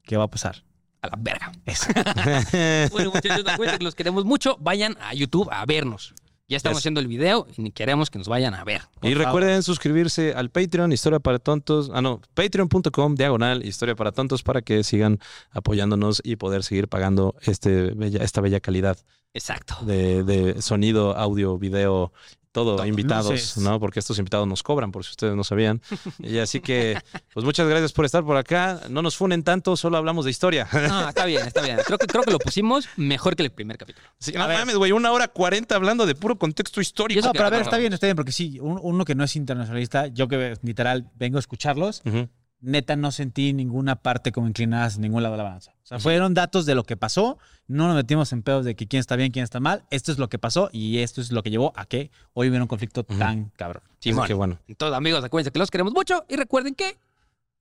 ¿Qué 0.03 0.17
va 0.17 0.23
a 0.25 0.27
pasar? 0.27 0.63
a 1.01 1.07
la 1.07 1.15
verga. 1.17 1.51
Eso. 1.65 1.87
Bueno, 2.91 3.11
muchachos, 3.11 3.45
que 3.77 3.83
los 3.83 3.95
queremos 3.95 4.25
mucho. 4.25 4.57
Vayan 4.59 4.97
a 4.99 5.13
YouTube 5.13 5.47
a 5.51 5.65
vernos. 5.65 6.13
Ya 6.49 6.57
estamos 6.57 6.77
Yes. 6.77 6.81
haciendo 6.81 6.99
el 6.99 7.07
video 7.07 7.47
y 7.57 7.71
queremos 7.71 8.09
que 8.09 8.17
nos 8.17 8.27
vayan 8.27 8.55
a 8.55 8.63
ver. 8.63 8.81
Y 9.03 9.13
recuerden 9.13 9.61
suscribirse 9.63 10.33
al 10.33 10.49
Patreon, 10.49 10.91
Historia 10.91 11.19
para 11.19 11.37
Tontos. 11.39 11.91
Ah, 11.93 12.01
no, 12.01 12.21
patreon.com, 12.33 13.15
diagonal, 13.15 13.63
Historia 13.63 13.95
para 13.95 14.11
Tontos, 14.11 14.41
para 14.41 14.61
que 14.63 14.83
sigan 14.83 15.19
apoyándonos 15.51 16.21
y 16.23 16.35
poder 16.37 16.63
seguir 16.63 16.87
pagando 16.87 17.35
este 17.43 17.91
bella, 17.91 18.23
esta 18.23 18.41
bella 18.41 18.59
calidad 18.59 18.97
Exacto. 19.33 19.77
de, 19.85 20.23
de 20.23 20.61
sonido, 20.63 21.15
audio, 21.15 21.59
video, 21.59 22.11
todo, 22.51 22.77
Todo, 22.77 22.85
invitados, 22.87 23.29
luces. 23.31 23.57
¿no? 23.57 23.79
Porque 23.79 23.99
estos 23.99 24.17
invitados 24.17 24.47
nos 24.47 24.63
cobran, 24.63 24.91
por 24.91 25.03
si 25.05 25.11
ustedes 25.11 25.35
no 25.35 25.43
sabían. 25.43 25.81
Y 26.17 26.39
así 26.39 26.59
que, 26.61 26.99
pues 27.33 27.45
muchas 27.45 27.67
gracias 27.67 27.93
por 27.93 28.05
estar 28.05 28.23
por 28.23 28.37
acá. 28.37 28.81
No 28.89 29.01
nos 29.03 29.15
funen 29.15 29.43
tanto, 29.43 29.77
solo 29.77 29.97
hablamos 29.97 30.25
de 30.25 30.31
historia. 30.31 30.67
No, 30.73 31.09
está 31.09 31.25
bien, 31.25 31.45
está 31.45 31.61
bien. 31.61 31.77
Creo 31.85 31.97
que, 31.99 32.07
creo 32.07 32.23
que 32.23 32.31
lo 32.31 32.39
pusimos 32.39 32.87
mejor 32.97 33.35
que 33.35 33.43
el 33.43 33.51
primer 33.51 33.77
capítulo. 33.77 34.07
Sí, 34.19 34.31
no 34.33 34.47
mames, 34.47 34.75
güey, 34.75 34.91
una 34.91 35.11
hora 35.11 35.27
cuarenta 35.27 35.75
hablando 35.75 36.05
de 36.07 36.15
puro 36.15 36.37
contexto 36.37 36.81
histórico. 36.81 37.21
No, 37.21 37.31
pero 37.33 37.45
a 37.45 37.49
ver, 37.51 37.61
está 37.61 37.77
bien, 37.77 37.93
está 37.93 38.07
bien, 38.07 38.15
porque 38.15 38.31
sí, 38.31 38.59
un- 38.59 38.79
uno 38.81 39.05
que 39.05 39.13
no 39.15 39.23
es 39.23 39.35
internacionalista, 39.35 40.07
yo 40.07 40.27
que 40.27 40.55
literal 40.63 41.09
vengo 41.15 41.37
a 41.37 41.39
escucharlos, 41.41 42.01
Ujú. 42.05 42.27
Neta 42.61 42.95
no 42.95 43.11
sentí 43.11 43.53
ninguna 43.53 43.95
parte 43.97 44.31
como 44.31 44.47
inclinada 44.47 44.85
hacia 44.85 45.01
ningún 45.01 45.23
lado 45.23 45.33
de 45.33 45.37
la 45.37 45.43
balanza. 45.43 45.71
O 45.83 45.87
sea, 45.87 45.99
fueron 45.99 46.33
datos 46.33 46.65
de 46.65 46.75
lo 46.75 46.83
que 46.83 46.97
pasó, 46.97 47.37
no 47.67 47.87
nos 47.87 47.95
metimos 47.95 48.31
en 48.33 48.43
pedos 48.43 48.65
de 48.65 48.75
que 48.75 48.87
quién 48.87 48.99
está 48.99 49.15
bien, 49.15 49.31
quién 49.31 49.43
está 49.43 49.59
mal, 49.59 49.83
esto 49.89 50.11
es 50.11 50.17
lo 50.17 50.29
que 50.29 50.39
pasó 50.39 50.69
y 50.71 50.99
esto 50.99 51.21
es 51.21 51.31
lo 51.31 51.43
que 51.43 51.49
llevó 51.49 51.73
a 51.75 51.85
que 51.85 52.11
hoy 52.33 52.49
hubiera 52.49 52.63
un 52.63 52.67
conflicto 52.67 53.03
tan 53.03 53.51
cabrón. 53.55 53.83
Simón. 53.99 54.27
Qué 54.27 54.33
bueno. 54.33 54.59
Entonces, 54.67 54.95
amigos, 54.95 55.23
acuérdense 55.23 55.51
que 55.51 55.59
los 55.59 55.71
queremos 55.71 55.93
mucho 55.93 56.25
y 56.27 56.35
recuerden 56.35 56.75
que 56.75 56.97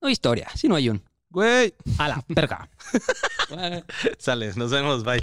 no 0.01 0.09
hay 0.09 0.12
historia, 0.12 0.49
si 0.55 0.69
no 0.69 0.75
hay 0.77 0.89
un. 0.89 1.03
Güey, 1.31 1.75
A 1.99 2.09
la 2.09 2.25
verga. 2.29 2.70
sale, 4.19 4.53
nos 4.55 4.70
vemos, 4.70 5.05
bye. 5.05 5.23